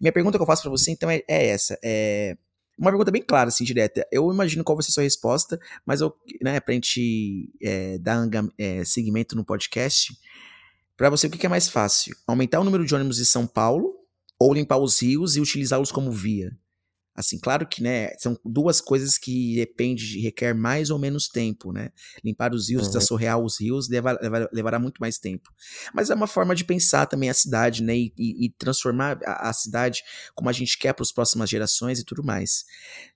Minha 0.00 0.12
pergunta 0.12 0.36
que 0.38 0.42
eu 0.42 0.46
faço 0.46 0.62
pra 0.62 0.70
você, 0.70 0.90
então, 0.90 1.10
é, 1.10 1.22
é 1.28 1.46
essa, 1.48 1.78
é 1.82 2.36
Uma 2.78 2.90
pergunta 2.90 3.10
bem 3.10 3.22
clara, 3.22 3.48
assim, 3.48 3.64
direta. 3.64 4.06
Eu 4.12 4.32
imagino 4.32 4.62
qual 4.62 4.76
vai 4.76 4.84
ser 4.84 4.90
a 4.90 4.94
sua 4.94 5.02
resposta, 5.02 5.58
mas 5.84 6.00
eu, 6.00 6.14
né, 6.40 6.60
pra 6.60 6.74
gente 6.74 7.50
é, 7.60 7.98
dar 7.98 8.28
é, 8.56 8.84
segmento 8.84 9.34
no 9.34 9.44
podcast, 9.44 10.16
para 10.96 11.10
você 11.10 11.26
o 11.26 11.30
que 11.30 11.46
é 11.46 11.48
mais 11.48 11.68
fácil? 11.68 12.16
Aumentar 12.26 12.60
o 12.60 12.64
número 12.64 12.84
de 12.84 12.94
ônibus 12.94 13.18
em 13.18 13.24
São 13.24 13.46
Paulo 13.46 13.94
ou 14.38 14.54
limpar 14.54 14.78
os 14.78 15.02
rios 15.02 15.36
e 15.36 15.40
utilizá-los 15.40 15.90
como 15.90 16.12
via? 16.12 16.56
Assim, 17.18 17.36
claro 17.36 17.66
que, 17.66 17.82
né, 17.82 18.14
são 18.16 18.38
duas 18.44 18.80
coisas 18.80 19.18
que 19.18 19.56
depende, 19.56 20.20
requer 20.20 20.54
mais 20.54 20.88
ou 20.88 21.00
menos 21.00 21.26
tempo, 21.26 21.72
né? 21.72 21.90
Limpar 22.22 22.54
os 22.54 22.68
rios, 22.68 22.82
uhum. 22.82 22.92
desassorrear 22.92 23.40
os 23.40 23.60
rios 23.60 23.88
leva, 23.88 24.16
leva, 24.22 24.48
levará 24.52 24.78
muito 24.78 25.00
mais 25.00 25.18
tempo. 25.18 25.50
Mas 25.92 26.10
é 26.10 26.14
uma 26.14 26.28
forma 26.28 26.54
de 26.54 26.64
pensar 26.64 27.06
também 27.06 27.28
a 27.28 27.34
cidade, 27.34 27.82
né? 27.82 27.96
E, 27.96 28.12
e, 28.16 28.46
e 28.46 28.50
transformar 28.50 29.18
a, 29.26 29.48
a, 29.48 29.52
cidade 29.52 30.04
como 30.32 30.48
a 30.48 30.52
gente 30.52 30.78
quer 30.78 30.92
para 30.92 31.02
as 31.02 31.10
próximas 31.10 31.50
gerações 31.50 31.98
e 31.98 32.04
tudo 32.04 32.22
mais. 32.22 32.64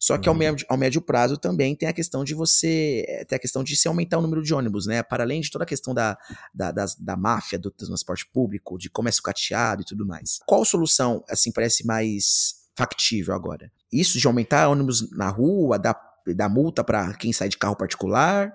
Só 0.00 0.18
que 0.18 0.28
uhum. 0.28 0.34
ao, 0.34 0.38
médio, 0.38 0.66
ao 0.68 0.76
médio 0.76 1.00
prazo 1.00 1.36
também 1.36 1.76
tem 1.76 1.88
a 1.88 1.92
questão 1.92 2.24
de 2.24 2.34
você, 2.34 3.04
eh, 3.06 3.24
tem 3.24 3.36
a 3.36 3.40
questão 3.40 3.62
de 3.62 3.76
se 3.76 3.86
aumentar 3.86 4.18
o 4.18 4.22
número 4.22 4.42
de 4.42 4.52
ônibus, 4.52 4.84
né? 4.84 5.00
Para 5.04 5.22
além 5.22 5.40
de 5.40 5.48
toda 5.48 5.62
a 5.62 5.66
questão 5.66 5.94
da, 5.94 6.18
da, 6.52 6.72
da, 6.72 6.86
da 6.98 7.16
máfia 7.16 7.56
do 7.56 7.70
transporte 7.70 8.26
público, 8.26 8.76
de 8.76 8.90
comércio 8.90 9.22
cateado 9.22 9.82
e 9.82 9.84
tudo 9.84 10.04
mais. 10.04 10.40
Qual 10.44 10.64
solução, 10.64 11.22
assim, 11.28 11.52
parece 11.52 11.86
mais 11.86 12.61
factível 12.76 13.34
agora. 13.34 13.70
Isso 13.92 14.18
de 14.18 14.26
aumentar 14.26 14.68
ônibus 14.68 15.10
na 15.12 15.28
rua, 15.28 15.78
dar, 15.78 16.00
dar 16.34 16.48
multa 16.48 16.82
para 16.82 17.14
quem 17.14 17.32
sai 17.32 17.48
de 17.48 17.58
carro 17.58 17.76
particular, 17.76 18.52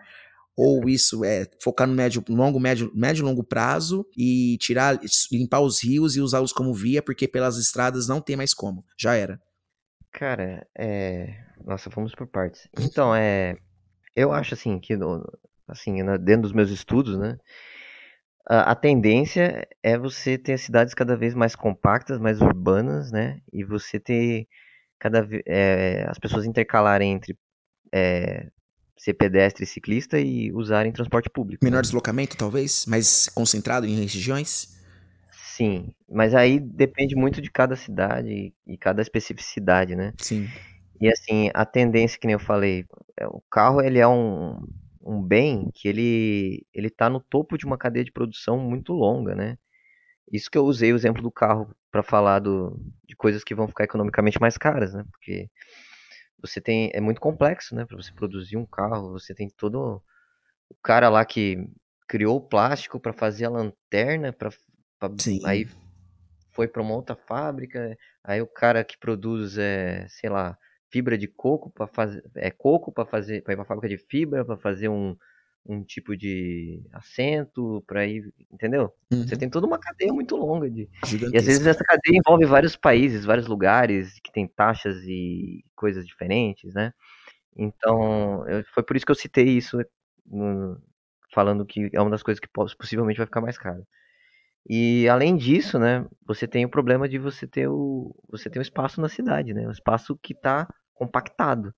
ou 0.56 0.90
isso 0.90 1.24
é 1.24 1.48
focar 1.62 1.88
no 1.88 1.94
médio, 1.94 2.24
longo, 2.28 2.60
médio, 2.60 2.92
médio 2.96 3.22
e 3.22 3.26
longo 3.26 3.44
prazo 3.44 4.08
e 4.18 4.58
tirar, 4.60 5.00
limpar 5.32 5.60
os 5.60 5.84
rios 5.84 6.16
e 6.16 6.22
usá-los 6.22 6.52
como 6.52 6.74
via, 6.74 7.02
porque 7.02 7.28
pelas 7.28 7.58
estradas 7.58 8.08
não 8.08 8.20
tem 8.20 8.36
mais 8.36 8.56
como. 8.56 8.84
Já 8.98 9.14
era. 9.14 9.40
Cara, 10.12 10.68
é. 10.76 11.36
Nossa, 11.64 11.92
vamos 11.92 12.16
por 12.16 12.26
partes. 12.26 12.68
Então, 12.80 13.14
é. 13.14 13.56
Eu 14.16 14.34
acho 14.34 14.56
assim 14.56 14.80
que 14.80 14.96
assim, 15.68 16.04
dentro 16.22 16.44
dos 16.44 16.54
meus 16.54 16.72
estudos, 16.72 17.16
né? 17.20 17.38
A, 18.50 18.72
a 18.72 18.76
tendência 18.76 19.68
é 19.84 19.98
você 19.98 20.38
ter 20.38 20.58
cidades 20.58 20.94
cada 20.94 21.16
vez 21.16 21.34
mais 21.34 21.56
compactas, 21.56 22.20
mais 22.20 22.42
urbanas, 22.42 23.12
né? 23.12 23.42
E 23.52 23.64
você 23.64 24.00
ter 24.00 24.48
cada 24.98 25.28
é, 25.46 26.06
as 26.08 26.18
pessoas 26.18 26.46
intercalarem 26.46 27.12
entre 27.12 27.38
é, 27.94 28.48
ser 28.98 29.14
pedestre 29.14 29.64
e 29.64 29.68
ciclista 29.68 30.20
e 30.20 30.52
usarem 30.54 30.92
transporte 30.92 31.30
público. 31.30 31.64
Menor 31.64 31.78
né? 31.78 31.82
deslocamento, 31.82 32.38
talvez? 32.38 32.86
Mais 32.86 33.28
concentrado 33.30 33.86
em 33.86 34.00
regiões? 34.00 34.76
Sim, 35.32 35.92
mas 36.10 36.34
aí 36.34 36.60
depende 36.60 37.16
muito 37.16 37.42
de 37.42 37.50
cada 37.50 37.76
cidade 37.76 38.54
e 38.66 38.78
cada 38.78 39.02
especificidade, 39.02 39.96
né? 39.96 40.14
Sim. 40.20 40.48
E 41.02 41.10
assim, 41.10 41.50
a 41.54 41.66
tendência, 41.66 42.20
que 42.20 42.28
nem 42.28 42.34
eu 42.34 42.40
falei, 42.40 42.86
é, 43.20 43.28
o 43.28 43.42
carro 43.52 43.82
ele 43.82 44.00
é 44.00 44.08
um, 44.08 44.60
um 45.08 45.22
bem 45.22 45.72
que 45.74 45.88
ele 45.88 46.66
ele 46.74 46.88
está 46.88 47.10
no 47.10 47.22
topo 47.22 47.58
de 47.58 47.66
uma 47.66 47.78
cadeia 47.78 48.04
de 48.04 48.12
produção 48.12 48.58
muito 48.58 48.94
longa, 48.94 49.34
né? 49.34 49.58
Isso 50.32 50.52
que 50.52 50.58
eu 50.58 50.66
usei 50.66 50.92
o 50.92 50.96
exemplo 50.96 51.22
do 51.24 51.32
carro 51.32 51.74
para 51.90 52.04
falar 52.04 52.40
do, 52.40 52.78
de 53.08 53.16
coisas 53.16 53.44
que 53.44 53.56
vão 53.56 53.68
ficar 53.68 53.86
economicamente 53.86 54.40
mais 54.42 54.58
caras, 54.58 54.94
né? 54.94 55.06
Porque 55.12 55.50
você 56.42 56.60
tem 56.60 56.92
é 56.94 57.00
muito 57.00 57.22
complexo, 57.22 57.74
né? 57.74 57.86
Para 57.86 57.98
você 57.98 58.12
produzir 58.12 58.58
um 58.58 58.66
carro, 58.66 59.12
você 59.14 59.34
tem 59.34 59.50
todo 59.50 60.04
o 60.70 60.76
cara 60.84 61.10
lá 61.10 61.24
que 61.24 61.58
criou 62.08 62.38
o 62.38 62.42
plástico 62.42 63.00
para 63.00 63.14
fazer 63.14 63.46
a 63.46 63.50
lanterna, 63.50 64.34
para 64.34 64.50
aí 65.46 65.68
foi 66.52 66.68
para 66.68 66.82
uma 66.82 66.96
outra 66.96 67.16
fábrica, 67.16 67.96
aí 68.24 68.42
o 68.42 68.48
cara 68.48 68.84
que 68.84 68.98
produz 68.98 69.58
é, 69.58 70.08
sei 70.10 70.30
lá, 70.30 70.58
fibra 70.98 71.16
de 71.16 71.28
coco 71.28 71.70
para 71.70 71.86
fazer 71.86 72.24
é 72.36 72.50
coco 72.50 72.92
para 72.92 73.06
fazer 73.06 73.44
para 73.44 73.54
ir 73.54 73.56
para 73.56 73.66
fábrica 73.66 73.88
de 73.88 73.98
fibra 74.00 74.44
para 74.44 74.58
fazer 74.58 74.90
um, 74.90 75.16
um 75.64 75.84
tipo 75.84 76.18
de 76.18 76.82
assento 76.92 77.84
para 77.86 78.08
ir 78.08 78.34
entendeu? 78.52 78.92
Uhum. 79.12 79.28
você 79.28 79.38
tem 79.38 79.48
toda 79.48 79.68
uma 79.68 79.78
cadeia 79.78 80.12
muito 80.12 80.36
longa 80.36 80.70
de 80.70 80.90
e 81.32 81.38
às 81.38 81.46
vezes 81.46 81.68
essa 81.68 81.84
cadeia 81.84 82.18
envolve 82.18 82.46
vários 82.46 82.76
países 82.76 83.26
vários 83.26 83.46
lugares 83.46 84.20
que 84.24 84.32
tem 84.32 84.48
taxas 84.48 85.04
e 85.04 85.64
coisas 85.76 86.04
diferentes 86.06 86.74
né? 86.74 86.92
Então 87.56 88.48
eu, 88.48 88.64
foi 88.74 88.82
por 88.82 88.98
isso 88.98 89.06
que 89.06 89.12
eu 89.12 89.16
citei 89.16 89.46
isso 89.50 89.78
no, 90.26 90.82
falando 91.32 91.64
que 91.64 91.92
é 91.94 92.02
uma 92.02 92.10
das 92.10 92.24
coisas 92.24 92.40
que 92.40 92.50
possivelmente 92.50 93.18
vai 93.18 93.28
ficar 93.28 93.42
mais 93.42 93.58
caro. 93.58 93.86
E 94.70 95.08
além 95.08 95.38
disso, 95.38 95.80
né, 95.80 96.06
você 96.26 96.46
tem 96.46 96.66
o 96.66 96.70
problema 96.70 97.08
de 97.08 97.18
você 97.18 97.48
ter 97.48 97.68
o 97.70 98.14
você 98.28 98.50
ter 98.50 98.60
um 98.60 98.62
espaço 98.62 99.00
na 99.00 99.08
cidade, 99.08 99.54
né, 99.54 99.66
um 99.66 99.72
espaço 99.72 100.18
que 100.22 100.34
está 100.34 100.68
compactado. 100.98 101.74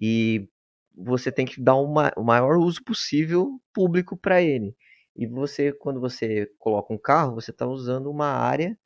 E 0.00 0.48
você 0.94 1.32
tem 1.32 1.46
que 1.46 1.60
dar 1.60 1.76
uma, 1.76 2.12
o 2.16 2.22
maior 2.22 2.56
uso 2.58 2.82
possível 2.84 3.60
público 3.72 4.16
para 4.16 4.42
ele. 4.42 4.76
E 5.16 5.26
você, 5.26 5.72
quando 5.72 6.00
você 6.00 6.50
coloca 6.58 6.92
um 6.92 6.98
carro, 6.98 7.34
você 7.34 7.50
está 7.50 7.66
usando 7.66 8.10
uma 8.10 8.28
área 8.28 8.76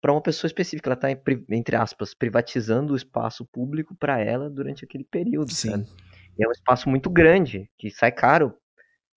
para 0.00 0.12
uma 0.12 0.22
pessoa 0.22 0.48
específica. 0.48 0.88
Ela 0.88 0.94
está, 0.94 1.10
entre 1.50 1.76
aspas, 1.76 2.14
privatizando 2.14 2.92
o 2.92 2.96
espaço 2.96 3.46
público 3.46 3.94
para 3.94 4.20
ela 4.20 4.48
durante 4.48 4.84
aquele 4.84 5.04
período. 5.04 5.52
Sim. 5.52 5.70
Sabe? 5.70 5.86
É 6.40 6.48
um 6.48 6.52
espaço 6.52 6.88
muito 6.88 7.10
grande, 7.10 7.68
que 7.76 7.90
sai 7.90 8.12
caro 8.12 8.54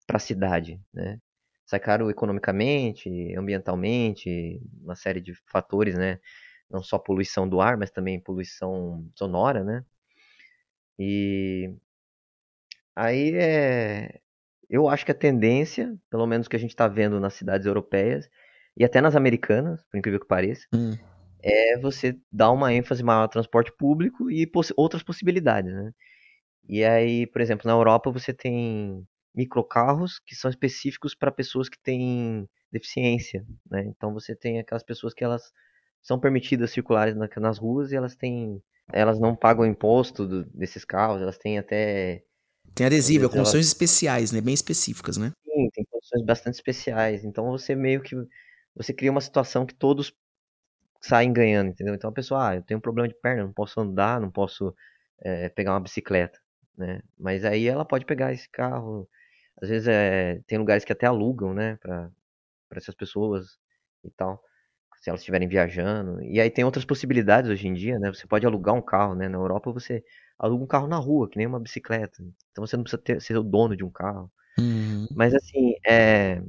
para 0.07 0.17
a 0.17 0.21
cidade. 0.21 0.81
Né? 0.93 1.19
sai 1.71 1.79
caro 1.79 2.11
economicamente, 2.11 3.09
ambientalmente, 3.37 4.61
uma 4.83 4.97
série 4.97 5.21
de 5.21 5.33
fatores, 5.47 5.97
né? 5.97 6.19
Não 6.71 6.83
só 6.83 6.99
poluição 6.99 7.49
do 7.49 7.61
ar, 7.61 7.77
mas 7.77 7.91
também 7.91 8.21
poluição 8.21 9.05
sonora, 9.15 9.65
né? 9.65 9.85
E 10.99 11.75
aí 12.95 13.33
é, 13.35 14.21
eu 14.69 14.89
acho 14.89 15.05
que 15.05 15.11
a 15.13 15.15
tendência, 15.15 15.97
pelo 16.11 16.27
menos 16.27 16.47
que 16.47 16.57
a 16.57 16.59
gente 16.59 16.71
está 16.71 16.87
vendo 16.87 17.19
nas 17.19 17.35
cidades 17.35 17.67
europeias 17.67 18.31
e 18.77 18.85
até 18.85 19.01
nas 19.01 19.17
americanas, 19.17 19.83
por 19.91 19.99
incrível 19.99 20.21
que 20.21 20.27
pareça, 20.27 20.67
hum. 20.73 20.97
é 21.43 21.79
você 21.79 22.17
dar 22.31 22.51
uma 22.53 22.73
ênfase 22.73 23.03
maior 23.03 23.23
ao 23.23 23.29
transporte 23.29 23.73
público 23.73 24.31
e 24.31 24.47
poss 24.47 24.73
outras 24.77 25.03
possibilidades, 25.03 25.73
né? 25.73 25.93
E 26.69 26.85
aí, 26.85 27.27
por 27.27 27.41
exemplo, 27.41 27.67
na 27.67 27.73
Europa 27.73 28.13
você 28.13 28.33
tem 28.33 29.05
microcarros 29.35 30.21
que 30.21 30.35
são 30.37 30.51
específicos 30.51 31.15
para 31.15 31.33
pessoas 31.33 31.69
que 31.69 31.79
têm 31.83 32.49
deficiência, 32.71 33.45
né? 33.69 33.85
Então 33.87 34.13
você 34.15 34.37
tem 34.37 34.61
aquelas 34.61 34.85
pessoas 34.85 35.13
que 35.13 35.25
elas 35.25 35.53
são 36.03 36.19
permitidas 36.19 36.71
circulares 36.71 37.15
nas 37.37 37.59
ruas 37.59 37.93
e 37.93 37.97
elas 37.97 38.15
têm, 38.15 38.63
elas 38.93 39.19
não 39.19 39.35
pagam 39.37 39.67
imposto 39.67 40.27
do, 40.27 40.45
desses 40.47 40.85
carros, 40.85 41.21
elas 41.21 41.39
têm 41.39 41.59
até 41.59 42.23
tem 42.75 42.87
adesivo, 42.87 43.21
vezes, 43.21 43.35
condições 43.35 43.55
elas... 43.55 43.67
especiais, 43.67 44.33
né? 44.33 44.41
Bem 44.41 44.55
específicas, 44.55 45.17
né? 45.17 45.33
Sim, 45.45 45.69
tem 45.73 45.85
condições 45.91 46.25
bastante 46.25 46.55
especiais. 46.55 47.25
Então 47.25 47.51
você 47.51 47.75
meio 47.75 48.01
que 48.01 48.15
você 48.75 48.93
cria 48.93 49.11
uma 49.11 49.21
situação 49.21 49.67
que 49.67 49.75
todos 49.75 50.15
saem 51.01 51.33
ganhando, 51.33 51.71
entendeu? 51.71 51.95
Então 51.95 52.11
a 52.11 52.13
pessoa, 52.13 52.51
ah, 52.51 52.57
eu 52.57 52.63
tenho 52.63 52.79
um 52.79 52.81
problema 52.83 53.09
de 53.09 53.15
perna, 53.15 53.45
não 53.45 53.53
posso 53.53 53.81
andar, 53.81 54.21
não 54.21 54.31
posso 54.31 54.75
é, 55.23 55.49
pegar 55.49 55.73
uma 55.73 55.81
bicicleta, 55.81 56.39
né? 56.77 57.03
Mas 57.19 57.45
aí 57.45 57.67
ela 57.67 57.85
pode 57.85 58.05
pegar 58.05 58.33
esse 58.33 58.49
carro 58.49 59.09
às 59.61 59.69
vezes 59.69 59.89
é, 59.89 60.41
tem 60.47 60.59
lugares 60.59 60.85
que 60.85 60.93
até 60.93 61.07
alugam, 61.07 61.53
né, 61.53 61.77
para 61.77 62.11
essas 62.73 62.95
pessoas 62.95 63.59
e 64.03 64.11
tal, 64.11 64.43
se 65.01 65.09
elas 65.09 65.23
estiverem 65.23 65.49
viajando. 65.49 66.23
E 66.23 66.39
aí 66.41 66.51
tem 66.51 66.65
outras 66.65 66.85
possibilidades 66.85 67.51
hoje 67.51 67.67
em 67.67 67.73
dia, 67.73 67.99
né? 67.99 68.13
Você 68.13 68.27
pode 68.27 68.47
alugar 68.47 68.75
um 68.75 68.83
carro, 68.83 69.15
né? 69.15 69.29
Na 69.29 69.39
Europa 69.39 69.73
você 69.73 70.05
aluga 70.39 70.63
um 70.63 70.67
carro 70.67 70.87
na 70.87 70.97
rua, 70.97 71.29
que 71.29 71.39
nem 71.39 71.47
uma 71.47 71.59
bicicleta. 71.59 72.23
Então 72.53 72.67
você 72.67 72.77
não 72.77 72.85
precisa 72.85 73.03
ter, 73.03 73.21
ser 73.21 73.37
o 73.37 73.43
dono 73.43 73.75
de 73.75 73.83
um 73.83 73.91
carro. 73.91 74.31
Uhum. 74.59 75.07
Mas 75.17 75.35
assim, 75.35 75.75
é... 75.87 76.43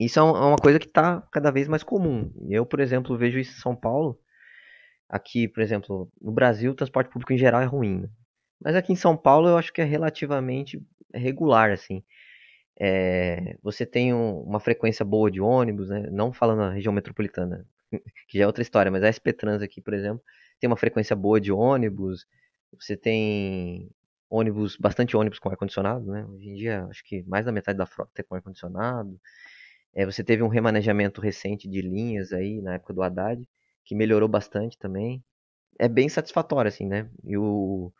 isso 0.00 0.18
é, 0.18 0.22
é 0.22 0.24
uma 0.24 0.56
coisa 0.56 0.80
que 0.80 0.86
está 0.86 1.22
cada 1.32 1.52
vez 1.52 1.68
mais 1.68 1.84
comum. 1.84 2.32
Eu, 2.50 2.66
por 2.66 2.80
exemplo, 2.80 3.16
vejo 3.16 3.38
isso 3.38 3.56
em 3.56 3.62
São 3.62 3.76
Paulo. 3.76 4.18
Aqui, 5.08 5.46
por 5.48 5.62
exemplo, 5.62 6.10
no 6.20 6.32
Brasil, 6.32 6.72
o 6.72 6.74
transporte 6.74 7.10
público 7.10 7.32
em 7.32 7.38
geral 7.38 7.62
é 7.62 7.66
ruim. 7.66 8.00
Né? 8.00 8.08
Mas 8.60 8.74
aqui 8.74 8.92
em 8.92 8.96
São 8.96 9.16
Paulo 9.16 9.48
eu 9.48 9.56
acho 9.56 9.72
que 9.72 9.80
é 9.80 9.84
relativamente 9.84 10.82
regular, 11.14 11.70
assim. 11.70 12.02
É, 12.80 13.56
você 13.62 13.84
tem 13.84 14.14
um, 14.14 14.40
uma 14.42 14.60
frequência 14.60 15.04
boa 15.04 15.30
de 15.30 15.40
ônibus, 15.40 15.88
né? 15.90 16.08
não 16.12 16.32
falando 16.32 16.58
na 16.58 16.72
região 16.72 16.92
metropolitana, 16.92 17.66
que 18.28 18.38
já 18.38 18.44
é 18.44 18.46
outra 18.46 18.62
história, 18.62 18.90
mas 18.90 19.02
a 19.02 19.08
SP 19.10 19.32
Trans 19.32 19.62
aqui, 19.62 19.80
por 19.80 19.94
exemplo, 19.94 20.22
tem 20.60 20.68
uma 20.68 20.76
frequência 20.76 21.16
boa 21.16 21.40
de 21.40 21.50
ônibus, 21.50 22.26
você 22.78 22.96
tem 22.96 23.90
ônibus, 24.30 24.76
bastante 24.76 25.16
ônibus 25.16 25.38
com 25.38 25.48
ar-condicionado, 25.48 26.06
né? 26.10 26.24
Hoje 26.26 26.50
em 26.50 26.54
dia, 26.54 26.84
acho 26.86 27.02
que 27.04 27.24
mais 27.26 27.46
da 27.46 27.52
metade 27.52 27.78
da 27.78 27.86
frota 27.86 28.10
tem 28.14 28.24
com 28.24 28.34
ar-condicionado. 28.34 29.18
É, 29.94 30.04
você 30.04 30.22
teve 30.22 30.42
um 30.42 30.48
remanejamento 30.48 31.20
recente 31.20 31.68
de 31.68 31.80
linhas 31.80 32.32
aí, 32.32 32.60
na 32.60 32.74
época 32.74 32.92
do 32.92 33.02
Haddad, 33.02 33.42
que 33.84 33.94
melhorou 33.94 34.28
bastante 34.28 34.78
também. 34.78 35.24
É 35.78 35.88
bem 35.88 36.08
satisfatório, 36.08 36.68
assim, 36.68 36.86
né? 36.86 37.08
E 37.24 37.36
o, 37.38 37.92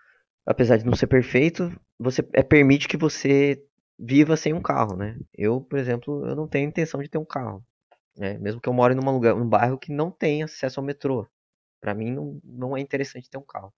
apesar 0.44 0.76
de 0.76 0.84
não 0.84 0.94
ser 0.94 1.06
perfeito, 1.06 1.72
você 1.98 2.22
é, 2.34 2.42
permite 2.42 2.88
que 2.88 2.96
você 2.96 3.62
viva 3.98 4.36
sem 4.36 4.52
um 4.54 4.62
carro, 4.62 4.96
né? 4.96 5.18
Eu, 5.34 5.60
por 5.60 5.78
exemplo, 5.78 6.26
eu 6.26 6.36
não 6.36 6.48
tenho 6.48 6.68
intenção 6.68 7.02
de 7.02 7.08
ter 7.08 7.18
um 7.18 7.24
carro, 7.24 7.64
né? 8.16 8.38
Mesmo 8.38 8.60
que 8.60 8.68
eu 8.68 8.72
moro 8.74 8.94
num 8.94 9.10
lugar, 9.12 9.34
num 9.36 9.48
bairro 9.48 9.78
que 9.78 9.92
não 9.92 10.10
tem 10.10 10.42
acesso 10.42 10.80
ao 10.80 10.86
metrô, 10.86 11.26
para 11.80 11.94
mim 11.94 12.12
não, 12.12 12.40
não 12.44 12.76
é 12.76 12.80
interessante 12.80 13.30
ter 13.30 13.38
um 13.38 13.42
carro. 13.46 13.72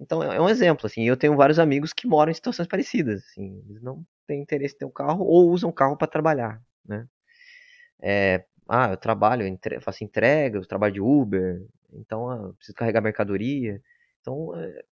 Então 0.00 0.22
é 0.22 0.40
um 0.40 0.48
exemplo, 0.48 0.86
assim, 0.86 1.04
eu 1.04 1.16
tenho 1.16 1.36
vários 1.36 1.58
amigos 1.58 1.92
que 1.92 2.06
moram 2.06 2.30
em 2.30 2.34
situações 2.34 2.66
parecidas, 2.68 3.24
assim, 3.24 3.62
eles 3.68 3.82
não 3.82 4.04
têm 4.26 4.40
interesse 4.42 4.74
em 4.74 4.78
ter 4.78 4.84
um 4.86 4.90
carro 4.90 5.24
ou 5.24 5.50
usam 5.50 5.70
o 5.70 5.72
carro 5.72 5.96
para 5.96 6.08
trabalhar, 6.08 6.60
né? 6.84 7.06
É, 8.02 8.44
ah, 8.68 8.90
eu 8.90 8.96
trabalho, 8.96 9.44
faço 9.80 10.04
entrega, 10.04 10.58
eu 10.58 10.66
trabalho 10.66 10.94
de 10.94 11.00
Uber, 11.00 11.62
então 11.92 12.28
ah, 12.30 12.36
eu 12.48 12.54
preciso 12.54 12.76
carregar 12.76 13.00
mercadoria. 13.00 13.80
Então, 14.20 14.54
é, 14.56 14.84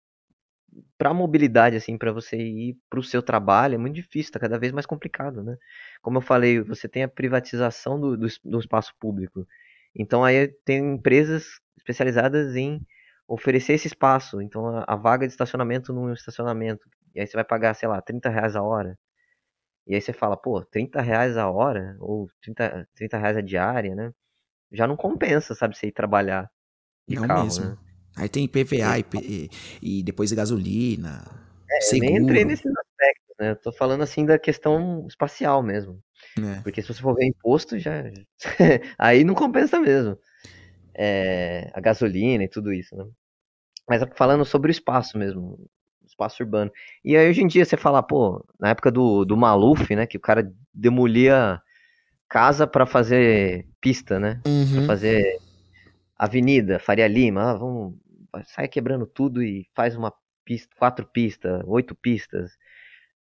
para 0.96 1.12
mobilidade, 1.12 1.76
assim, 1.76 1.98
para 1.98 2.12
você 2.12 2.36
ir 2.36 2.78
para 2.88 3.00
o 3.00 3.02
seu 3.02 3.22
trabalho, 3.22 3.74
é 3.74 3.78
muito 3.78 3.94
difícil, 3.94 4.32
tá 4.32 4.40
cada 4.40 4.58
vez 4.58 4.72
mais 4.72 4.86
complicado, 4.86 5.42
né? 5.42 5.56
Como 6.00 6.18
eu 6.18 6.22
falei, 6.22 6.60
você 6.60 6.88
tem 6.88 7.02
a 7.02 7.08
privatização 7.08 8.00
do, 8.00 8.16
do, 8.16 8.26
do 8.44 8.58
espaço 8.58 8.94
público. 8.98 9.46
Então, 9.94 10.24
aí 10.24 10.48
tem 10.64 10.94
empresas 10.94 11.60
especializadas 11.76 12.56
em 12.56 12.80
oferecer 13.28 13.74
esse 13.74 13.86
espaço. 13.88 14.40
Então, 14.40 14.66
a, 14.66 14.84
a 14.88 14.96
vaga 14.96 15.26
de 15.26 15.32
estacionamento 15.32 15.92
num 15.92 16.12
estacionamento. 16.12 16.88
E 17.14 17.20
aí 17.20 17.26
você 17.26 17.34
vai 17.34 17.44
pagar, 17.44 17.74
sei 17.74 17.88
lá, 17.88 18.00
30 18.00 18.28
reais 18.30 18.56
a 18.56 18.62
hora. 18.62 18.98
E 19.86 19.94
aí 19.94 20.00
você 20.00 20.12
fala, 20.12 20.36
pô, 20.36 20.64
30 20.64 21.00
reais 21.02 21.36
a 21.36 21.50
hora, 21.50 21.96
ou 22.00 22.28
30, 22.40 22.88
30 22.94 23.18
reais 23.18 23.36
a 23.36 23.40
diária, 23.40 23.94
né? 23.94 24.12
Já 24.70 24.86
não 24.86 24.96
compensa, 24.96 25.54
sabe, 25.54 25.76
você 25.76 25.88
ir 25.88 25.92
trabalhar 25.92 26.50
de 27.06 27.16
não 27.16 27.26
carro, 27.26 27.44
mesmo. 27.44 27.64
né? 27.66 27.76
Aí 28.16 28.28
tem 28.28 28.44
IPVA 28.44 28.98
e, 29.22 29.50
e, 29.80 30.02
depois 30.02 30.32
gasolina, 30.32 31.24
é, 31.70 31.80
seguro. 31.80 32.08
Eu 32.08 32.14
nem 32.14 32.22
entrei 32.22 32.44
nesses 32.44 32.66
aspectos, 32.66 33.34
né? 33.38 33.50
Eu 33.52 33.56
tô 33.56 33.72
falando 33.72 34.02
assim 34.02 34.26
da 34.26 34.38
questão 34.38 35.06
espacial 35.08 35.62
mesmo. 35.62 36.02
É. 36.38 36.60
Porque 36.62 36.82
se 36.82 36.88
você 36.88 37.00
for 37.00 37.14
ver 37.14 37.26
imposto, 37.26 37.78
já. 37.78 38.04
aí 38.98 39.24
não 39.24 39.34
compensa 39.34 39.80
mesmo. 39.80 40.18
É, 40.94 41.70
a 41.72 41.80
gasolina 41.80 42.44
e 42.44 42.48
tudo 42.48 42.72
isso, 42.72 42.94
né? 42.96 43.06
Mas 43.88 44.02
falando 44.14 44.44
sobre 44.44 44.70
o 44.70 44.72
espaço 44.72 45.18
mesmo 45.18 45.58
espaço 46.12 46.42
urbano. 46.42 46.70
E 47.04 47.16
aí 47.16 47.28
hoje 47.28 47.42
em 47.42 47.46
dia 47.46 47.64
você 47.64 47.76
fala, 47.76 48.02
pô, 48.02 48.44
na 48.60 48.70
época 48.70 48.90
do, 48.90 49.24
do 49.24 49.36
Maluf, 49.36 49.94
né, 49.94 50.06
que 50.06 50.16
o 50.16 50.20
cara 50.20 50.52
demolia 50.72 51.60
casa 52.28 52.66
para 52.66 52.86
fazer 52.86 53.66
pista, 53.80 54.18
né? 54.18 54.40
Uhum. 54.46 54.76
Pra 54.76 54.86
fazer 54.86 55.38
avenida, 56.24 56.78
Faria 56.78 57.08
Lima, 57.08 57.50
ah, 57.50 57.54
vamos 57.54 57.94
sai 58.46 58.68
quebrando 58.68 59.06
tudo 59.06 59.42
e 59.42 59.68
faz 59.74 59.96
uma 59.96 60.12
pista, 60.44 60.74
quatro 60.76 61.06
pistas, 61.06 61.62
oito 61.66 61.94
pistas. 61.94 62.56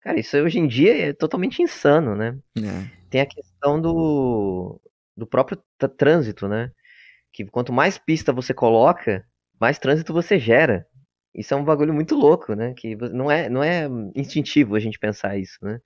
Cara, 0.00 0.20
isso 0.20 0.36
hoje 0.36 0.58
em 0.58 0.66
dia 0.66 1.08
é 1.08 1.12
totalmente 1.12 1.62
insano, 1.62 2.14
né? 2.14 2.38
É. 2.58 2.90
Tem 3.10 3.20
a 3.20 3.26
questão 3.26 3.80
do, 3.80 4.80
do 5.16 5.26
próprio 5.26 5.58
trânsito, 5.98 6.46
né? 6.48 6.70
Que 7.32 7.44
quanto 7.46 7.72
mais 7.72 7.98
pista 7.98 8.32
você 8.32 8.54
coloca, 8.54 9.26
mais 9.60 9.78
trânsito 9.78 10.12
você 10.12 10.38
gera. 10.38 10.86
Isso 11.34 11.54
é 11.54 11.56
um 11.56 11.64
bagulho 11.64 11.94
muito 11.94 12.14
louco, 12.14 12.54
né? 12.54 12.74
Que 12.74 12.96
não 12.96 13.30
é, 13.30 13.48
não 13.48 13.62
é 13.62 13.88
instintivo 14.14 14.76
a 14.76 14.80
gente 14.80 14.98
pensar 14.98 15.38
isso, 15.38 15.58
né? 15.62 15.80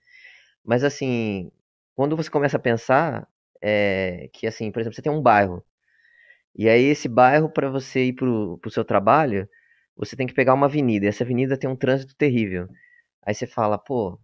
Mas 0.64 0.84
assim, 0.84 1.50
quando 1.94 2.16
você 2.16 2.30
começa 2.30 2.56
a 2.56 2.60
pensar 2.60 3.28
é, 3.62 4.28
que 4.32 4.46
assim, 4.46 4.70
por 4.72 4.80
exemplo, 4.80 4.96
você 4.96 5.02
tem 5.02 5.12
um 5.12 5.22
bairro. 5.22 5.64
E 6.56 6.68
aí 6.68 6.84
esse 6.84 7.08
bairro 7.08 7.48
para 7.50 7.70
você 7.70 8.06
ir 8.06 8.14
pro, 8.14 8.58
pro 8.58 8.70
seu 8.70 8.84
trabalho, 8.84 9.48
você 9.96 10.16
tem 10.16 10.26
que 10.26 10.34
pegar 10.34 10.54
uma 10.54 10.66
avenida. 10.66 11.06
E 11.06 11.08
essa 11.08 11.24
avenida 11.24 11.58
tem 11.58 11.68
um 11.68 11.76
trânsito 11.76 12.14
terrível. 12.16 12.68
Aí 13.26 13.34
você 13.34 13.46
fala, 13.46 13.78
pô, 13.78 14.18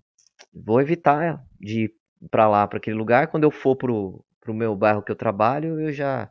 vou 0.54 0.80
evitar 0.80 1.44
de 1.60 1.84
ir 1.84 1.94
para 2.30 2.48
lá, 2.48 2.66
para 2.68 2.78
aquele 2.78 2.96
lugar. 2.96 3.28
Quando 3.28 3.44
eu 3.44 3.50
for 3.50 3.76
pro, 3.76 4.24
pro 4.40 4.54
meu 4.54 4.76
bairro 4.76 5.02
que 5.02 5.12
eu 5.12 5.16
trabalho, 5.16 5.80
eu 5.80 5.92
já 5.92 6.30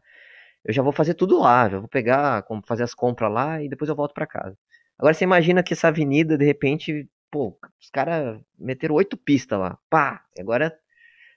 eu 0.65 0.73
já 0.73 0.81
vou 0.83 0.91
fazer 0.91 1.13
tudo 1.13 1.39
lá, 1.39 1.69
já 1.69 1.79
vou 1.79 1.87
pegar, 1.87 2.45
fazer 2.67 2.83
as 2.83 2.93
compras 2.93 3.31
lá 3.31 3.61
e 3.63 3.69
depois 3.69 3.89
eu 3.89 3.95
volto 3.95 4.13
para 4.13 4.27
casa. 4.27 4.57
Agora 4.97 5.13
você 5.13 5.23
imagina 5.23 5.63
que 5.63 5.73
essa 5.73 5.87
avenida, 5.87 6.37
de 6.37 6.45
repente, 6.45 7.09
pô, 7.31 7.57
os 7.81 7.89
caras 7.89 8.39
meteram 8.57 8.95
oito 8.95 9.17
pistas 9.17 9.57
lá. 9.59 9.77
Pá! 9.89 10.21
Agora 10.39 10.77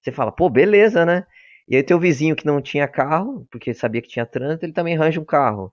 você 0.02 0.12
fala, 0.12 0.32
pô, 0.32 0.50
beleza, 0.50 1.06
né? 1.06 1.26
E 1.68 1.76
aí 1.76 1.82
teu 1.82 1.98
vizinho 1.98 2.36
que 2.36 2.46
não 2.46 2.60
tinha 2.60 2.88
carro, 2.88 3.46
porque 3.50 3.72
sabia 3.72 4.02
que 4.02 4.08
tinha 4.08 4.26
trânsito, 4.26 4.64
ele 4.64 4.72
também 4.72 4.96
arranja 4.96 5.20
um 5.20 5.24
carro. 5.24 5.72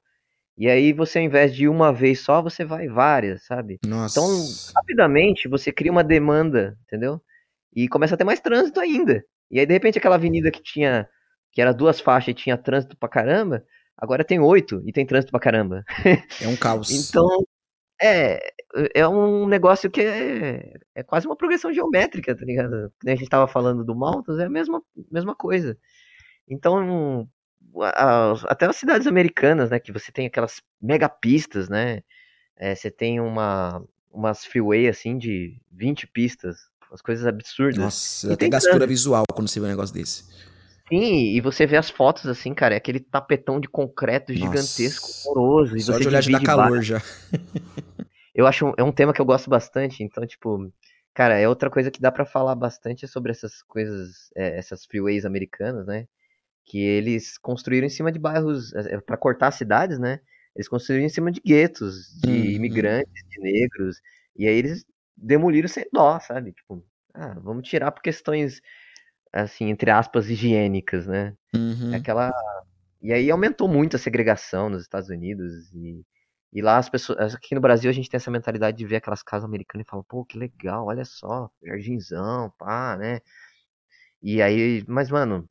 E 0.57 0.69
aí 0.69 0.91
você, 0.91 1.19
ao 1.19 1.23
invés 1.25 1.55
de 1.55 1.69
uma 1.69 1.93
vez 1.93 2.19
só, 2.19 2.41
você 2.41 2.65
vai 2.65 2.87
várias, 2.87 3.45
sabe? 3.45 3.79
Nossa. 3.85 4.19
Então, 4.19 4.29
rapidamente, 4.75 5.47
você 5.47 5.71
cria 5.71 5.91
uma 5.91 6.03
demanda, 6.03 6.77
entendeu? 6.85 7.21
E 7.73 7.87
começa 7.87 8.15
a 8.15 8.17
ter 8.17 8.25
mais 8.25 8.41
trânsito 8.41 8.79
ainda. 8.79 9.23
E 9.49 9.59
aí, 9.59 9.65
de 9.65 9.71
repente, 9.71 9.97
aquela 9.97 10.15
avenida 10.15 10.51
que 10.51 10.61
tinha, 10.61 11.07
que 11.51 11.61
era 11.61 11.73
duas 11.73 12.01
faixas 12.01 12.29
e 12.29 12.33
tinha 12.33 12.57
trânsito 12.57 12.97
pra 12.97 13.07
caramba, 13.07 13.63
agora 13.97 14.23
tem 14.23 14.39
oito 14.39 14.81
e 14.85 14.91
tem 14.91 15.05
trânsito 15.05 15.31
pra 15.31 15.39
caramba. 15.39 15.83
É 16.41 16.47
um 16.47 16.57
caos. 16.57 16.91
então, 17.09 17.45
é, 18.01 18.39
é 18.93 19.07
um 19.07 19.47
negócio 19.47 19.89
que 19.89 20.01
é, 20.01 20.73
é 20.95 21.03
quase 21.03 21.27
uma 21.27 21.35
progressão 21.35 21.73
geométrica, 21.73 22.35
tá 22.35 22.45
ligado? 22.45 22.91
A 23.05 23.09
gente 23.11 23.29
tava 23.29 23.47
falando 23.47 23.83
do 23.83 23.95
Maltas, 23.95 24.39
é 24.39 24.45
a 24.45 24.49
mesma, 24.49 24.81
mesma 25.11 25.35
coisa. 25.35 25.77
Então, 26.47 27.27
a, 27.81 28.33
até 28.45 28.65
as 28.65 28.75
cidades 28.75 29.07
americanas, 29.07 29.69
né, 29.69 29.79
que 29.79 29.91
você 29.91 30.11
tem 30.11 30.27
aquelas 30.27 30.61
mega 30.81 31.09
pistas, 31.09 31.69
né, 31.69 32.01
é, 32.55 32.73
você 32.75 32.89
tem 32.89 33.19
uma, 33.19 33.83
umas 34.11 34.45
freeway, 34.45 34.87
assim, 34.87 35.17
de 35.17 35.59
20 35.71 36.07
pistas, 36.07 36.57
umas 36.89 37.01
coisas 37.01 37.25
absurdas. 37.25 37.77
Nossa, 37.77 38.33
até 38.33 38.49
gastura 38.49 38.87
visual 38.87 39.23
quando 39.33 39.47
você 39.47 39.59
vê 39.59 39.65
um 39.65 39.69
negócio 39.69 39.93
desse. 39.93 40.23
Sim, 40.89 41.35
e 41.35 41.39
você 41.39 41.67
vê 41.67 41.77
as 41.77 41.89
fotos 41.89 42.25
assim, 42.25 42.51
cara, 42.51 42.73
é 42.73 42.77
aquele 42.77 42.99
tapetão 42.99 43.59
de 43.59 43.67
concreto 43.67 44.33
gigantesco, 44.33 45.07
Nossa. 45.07 45.29
horroroso. 45.29 45.77
E 45.77 45.81
Só 45.81 45.93
você 45.93 45.99
de 45.99 46.07
olhar 46.07 46.21
de 46.21 46.31
dar 46.31 46.41
calor 46.41 46.81
já. 46.81 46.99
eu 48.39 48.47
acho 48.47 48.73
é 48.77 48.83
um 48.83 48.91
tema 48.91 49.13
que 49.13 49.19
eu 49.19 49.25
gosto 49.25 49.49
bastante, 49.49 50.01
então, 50.01 50.25
tipo, 50.25 50.71
cara, 51.13 51.37
é 51.37 51.47
outra 51.47 51.69
coisa 51.69 51.91
que 51.91 51.99
dá 51.99 52.09
para 52.09 52.25
falar 52.25 52.55
bastante 52.55 53.05
sobre 53.05 53.31
essas 53.31 53.61
coisas, 53.63 54.31
é, 54.33 54.57
essas 54.57 54.85
freeways 54.85 55.25
americanas, 55.25 55.85
né? 55.85 56.07
Que 56.63 56.79
eles 56.79 57.37
construíram 57.37 57.87
em 57.87 57.89
cima 57.89 58.13
de 58.13 58.17
bairros, 58.17 58.73
é, 58.73 58.95
é 58.95 59.01
para 59.01 59.17
cortar 59.17 59.51
cidades, 59.51 59.99
né? 59.99 60.21
Eles 60.55 60.69
construíram 60.69 61.05
em 61.05 61.09
cima 61.09 61.31
de 61.31 61.41
guetos, 61.41 62.17
de 62.21 62.29
uhum. 62.29 62.45
imigrantes, 62.45 63.23
de 63.29 63.41
negros, 63.41 63.97
e 64.37 64.47
aí 64.47 64.55
eles 64.55 64.85
demoliram 65.17 65.67
sem 65.67 65.85
dó, 65.91 66.17
sabe? 66.21 66.53
Tipo, 66.53 66.81
ah, 67.13 67.37
vamos 67.41 67.67
tirar 67.67 67.91
por 67.91 68.01
questões 68.01 68.61
assim, 69.33 69.65
entre 69.69 69.91
aspas, 69.91 70.29
higiênicas, 70.29 71.07
né? 71.07 71.35
Uhum. 71.53 71.93
Aquela. 71.93 72.31
E 73.01 73.11
aí 73.11 73.29
aumentou 73.29 73.67
muito 73.67 73.97
a 73.97 73.99
segregação 73.99 74.69
nos 74.69 74.83
Estados 74.83 75.09
Unidos 75.09 75.73
e, 75.73 76.05
e 76.51 76.61
lá 76.61 76.77
as 76.77 76.89
pessoas. 76.89 77.35
Aqui 77.35 77.53
no 77.53 77.61
Brasil 77.61 77.89
a 77.89 77.93
gente 77.93 78.09
tem 78.09 78.17
essa 78.17 78.31
mentalidade 78.31 78.77
de 78.77 78.85
ver 78.85 78.97
aquelas 78.97 79.23
casas 79.23 79.45
americanas 79.45 79.85
e 79.85 79.89
falar, 79.89 80.03
pô, 80.03 80.25
que 80.25 80.37
legal, 80.37 80.85
olha 80.87 81.05
só, 81.05 81.49
jardinzão, 81.63 82.51
pá, 82.57 82.97
né? 82.97 83.21
E 84.21 84.41
aí, 84.41 84.83
mas, 84.87 85.09
mano, 85.09 85.47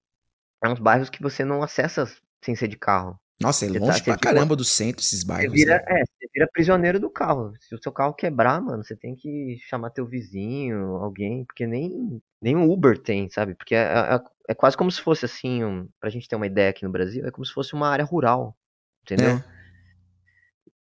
é 0.63 0.69
uns 0.69 0.79
bairros 0.79 1.09
que 1.09 1.23
você 1.23 1.45
não 1.45 1.63
acessa 1.63 2.05
sem 2.43 2.55
ser 2.55 2.69
de 2.69 2.77
carro. 2.77 3.19
Nossa, 3.41 3.65
é 3.65 3.69
longe 3.69 3.99
tá, 4.01 4.05
pra 4.05 4.19
caramba 4.19 4.57
do 4.57 4.65
centro 4.65 5.01
esses 5.01 5.23
bairros. 5.23 5.53
Você 5.53 5.65
vira, 5.65 5.77
né? 5.77 6.01
é, 6.01 6.05
você 6.05 6.29
vira 6.35 6.49
prisioneiro 6.53 6.99
do 6.99 7.09
carro. 7.09 7.53
Se 7.61 7.73
o 7.73 7.81
seu 7.81 7.93
carro 7.93 8.13
quebrar, 8.13 8.61
mano, 8.61 8.83
você 8.83 8.97
tem 8.97 9.15
que 9.15 9.57
chamar 9.69 9.91
teu 9.91 10.05
vizinho, 10.05 10.97
alguém, 10.97 11.45
porque 11.45 11.65
nem, 11.65 12.21
nem 12.43 12.57
um 12.57 12.69
Uber 12.69 12.99
tem, 12.99 13.31
sabe? 13.31 13.55
Porque 13.55 13.77
é, 13.77 13.85
é, 13.85 14.21
é 14.49 14.55
quase 14.55 14.77
como 14.77 14.91
se 14.91 15.01
fosse 15.01 15.25
assim, 15.25 15.63
um, 15.63 15.89
pra 16.01 16.11
gente 16.11 16.27
ter 16.27 16.35
uma 16.35 16.49
ideia 16.49 16.71
aqui 16.71 16.85
no 16.85 16.91
Brasil, 16.91 17.25
é 17.25 17.31
como 17.31 17.47
se 17.47 17.53
fosse 17.53 17.75
uma 17.75 17.89
área 17.89 18.05
rural, 18.05 18.57
entendeu? 19.05 19.37
É. 19.37 19.58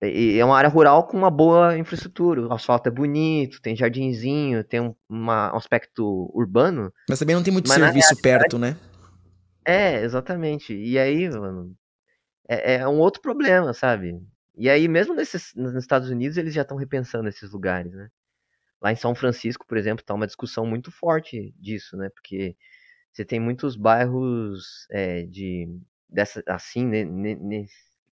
E 0.00 0.38
é 0.38 0.44
uma 0.44 0.56
área 0.56 0.70
rural 0.70 1.06
com 1.06 1.16
uma 1.16 1.30
boa 1.30 1.76
infraestrutura. 1.76 2.46
O 2.46 2.52
asfalto 2.52 2.88
é 2.88 2.92
bonito, 2.92 3.60
tem 3.60 3.74
jardinzinho, 3.74 4.62
tem 4.62 4.80
um, 4.80 4.94
uma, 5.08 5.52
um 5.52 5.56
aspecto 5.56 6.30
urbano. 6.32 6.92
Mas 7.08 7.18
também 7.18 7.34
não 7.34 7.42
tem 7.42 7.52
muito 7.52 7.68
serviço 7.68 8.16
perto, 8.22 8.58
né? 8.58 8.76
É, 9.64 10.02
exatamente. 10.02 10.72
E 10.74 10.98
aí, 10.98 11.28
mano, 11.28 11.74
é, 12.48 12.76
é 12.76 12.88
um 12.88 12.98
outro 12.98 13.20
problema, 13.20 13.74
sabe? 13.74 14.20
E 14.56 14.70
aí, 14.70 14.86
mesmo 14.88 15.14
nesses, 15.14 15.52
nos 15.54 15.74
Estados 15.74 16.10
Unidos, 16.10 16.36
eles 16.36 16.54
já 16.54 16.62
estão 16.62 16.76
repensando 16.76 17.28
esses 17.28 17.50
lugares, 17.50 17.92
né? 17.92 18.08
Lá 18.80 18.92
em 18.92 18.96
São 18.96 19.14
Francisco, 19.14 19.66
por 19.66 19.76
exemplo, 19.76 20.04
tá 20.04 20.14
uma 20.14 20.26
discussão 20.26 20.64
muito 20.64 20.92
forte 20.92 21.52
disso, 21.58 21.96
né? 21.96 22.08
Porque 22.10 22.56
você 23.12 23.24
tem 23.24 23.40
muitos 23.40 23.76
bairros 23.76 24.86
é, 24.90 25.22
de 25.24 25.68
dessa 26.08 26.42
assim, 26.46 26.86
né, 26.86 27.04
né, 27.04 27.66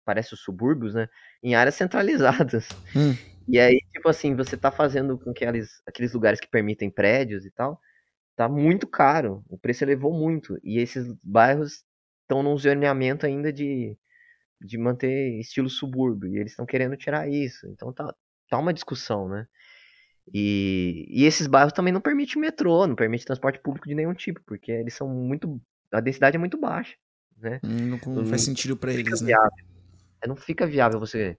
parece 0.07 0.32
os 0.32 0.40
subúrbios, 0.40 0.94
né? 0.94 1.09
Em 1.42 1.54
áreas 1.54 1.74
centralizadas. 1.74 2.68
Hum. 2.94 3.14
E 3.46 3.61
aí, 3.61 3.78
tipo 3.92 4.09
assim, 4.09 4.34
você 4.34 4.57
tá 4.57 4.70
fazendo 4.70 5.18
com 5.18 5.32
que 5.34 5.44
aqueles, 5.44 5.82
aqueles 5.86 6.12
lugares 6.14 6.40
que 6.40 6.48
permitem 6.48 6.90
prédios 6.90 7.44
e 7.44 7.50
tal, 7.50 7.80
tá 8.34 8.48
muito 8.48 8.86
caro. 8.86 9.44
O 9.48 9.59
preço 9.59 9.84
elevou 9.84 10.12
muito. 10.12 10.59
E 10.64 10.78
esses 10.78 11.12
bairros 11.22 11.84
estão 12.22 12.42
num 12.42 12.57
zoneamento 12.57 13.26
ainda 13.26 13.52
de 13.52 13.96
de 14.61 14.78
manter 14.78 15.38
estilo 15.38 15.68
subúrbio, 15.68 16.34
e 16.34 16.38
eles 16.38 16.52
estão 16.52 16.66
querendo 16.66 16.96
tirar 16.96 17.28
isso. 17.28 17.66
Então 17.68 17.92
tá, 17.92 18.14
tá 18.48 18.59
uma 18.59 18.72
discussão, 18.72 19.28
né? 19.28 19.46
E, 20.32 21.07
e 21.09 21.24
esses 21.24 21.46
bairros 21.46 21.72
também 21.72 21.92
não 21.92 22.00
permitem 22.00 22.40
metrô, 22.40 22.86
não 22.86 22.96
permite 22.96 23.24
transporte 23.24 23.61
público 23.61 23.88
de 23.88 23.94
nenhum 23.94 24.14
tipo, 24.14 24.40
porque 24.44 24.72
eles 24.72 24.94
são 24.94 25.09
muito. 25.09 25.61
A 25.92 26.00
densidade 26.00 26.36
é 26.36 26.38
muito 26.38 26.59
baixa, 26.59 26.96
né? 27.36 27.61
Hum, 27.62 27.98
não, 28.04 28.14
não 28.14 28.26
faz 28.26 28.42
sentido 28.42 28.76
para 28.76 28.92
eles, 28.92 29.20
né? 29.20 29.28
Viável. 29.28 29.76
É, 30.23 30.29
não 30.29 30.37
fica 30.37 30.67
viável 30.67 30.99
você 30.99 31.39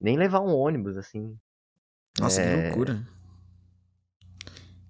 nem 0.00 0.16
levar 0.16 0.40
um 0.40 0.54
ônibus, 0.54 0.96
assim. 0.96 1.36
Nossa, 2.18 2.42
é... 2.42 2.56
que 2.56 2.66
loucura. 2.68 3.06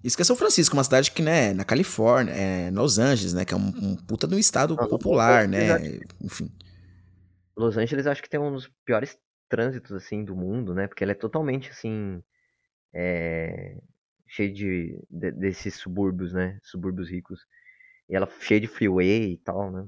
Isso 0.03 0.15
que 0.15 0.21
é 0.21 0.25
São 0.25 0.35
Francisco, 0.35 0.75
uma 0.77 0.83
cidade 0.83 1.11
que, 1.11 1.21
né, 1.21 1.53
na 1.53 1.65
Califórnia, 1.65 2.31
é 2.31 2.71
Los 2.71 2.97
Angeles, 2.97 3.33
né, 3.33 3.43
que 3.43 3.53
é 3.53 3.57
um, 3.57 3.67
um 3.67 3.95
puta 3.97 4.25
de 4.25 4.33
um 4.33 4.39
estado 4.39 4.75
Não, 4.75 4.87
popular, 4.87 5.45
né, 5.45 5.99
enfim. 6.21 6.49
Los 7.55 7.75
Angeles 7.75 8.07
acho 8.07 8.23
que 8.23 8.29
tem 8.29 8.39
um 8.39 8.53
dos 8.53 8.71
piores 8.85 9.17
trânsitos, 9.49 9.91
assim, 9.91 10.23
do 10.23 10.35
mundo, 10.35 10.73
né, 10.73 10.87
porque 10.87 11.03
ela 11.03 11.11
é 11.11 11.15
totalmente, 11.15 11.69
assim, 11.69 12.23
é... 12.93 13.77
cheio 14.25 14.53
de, 14.53 14.97
de, 15.09 15.31
desses 15.31 15.75
subúrbios, 15.75 16.31
né, 16.31 16.57
subúrbios 16.63 17.09
ricos. 17.09 17.45
E 18.07 18.15
ela 18.15 18.27
cheia 18.39 18.61
de 18.61 18.67
freeway 18.67 19.33
e 19.33 19.37
tal, 19.37 19.69
né. 19.69 19.85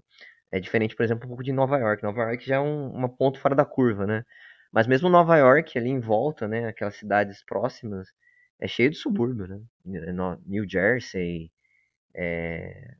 É 0.52 0.60
diferente, 0.60 0.95
por 0.95 1.04
exemplo, 1.04 1.26
um 1.26 1.30
pouco 1.30 1.43
de 1.43 1.54
Nova 1.54 1.78
York. 1.78 2.04
Nova 2.04 2.24
York 2.24 2.45
já 2.45 2.56
é 2.56 2.60
um, 2.60 2.91
uma 2.91 3.08
ponto 3.08 3.39
fora 3.39 3.56
da 3.56 3.64
curva, 3.64 4.06
né. 4.06 4.26
Mas 4.72 4.88
mesmo 4.88 5.10
Nova 5.10 5.38
York, 5.38 5.78
ali 5.78 5.89
em 5.89 5.99
volta, 5.99 6.47
né, 6.47 6.68
aquelas 6.68 6.95
cidades 6.95 7.43
próximas, 7.43 8.08
é 8.60 8.68
cheio 8.68 8.89
de 8.89 8.97
subúrbio, 8.97 9.47
né? 9.47 9.60
New 10.45 10.70
Jersey, 10.70 11.52
é... 12.14 12.95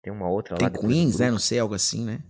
tem 0.00 0.12
uma 0.12 0.28
outra 0.28 0.56
tem 0.56 0.66
lá. 0.66 0.70
Tem 0.70 0.80
Queens, 0.80 1.18
né? 1.18 1.30
Não 1.30 1.38
sei, 1.38 1.58
algo 1.58 1.74
assim, 1.74 2.04
né? 2.04 2.20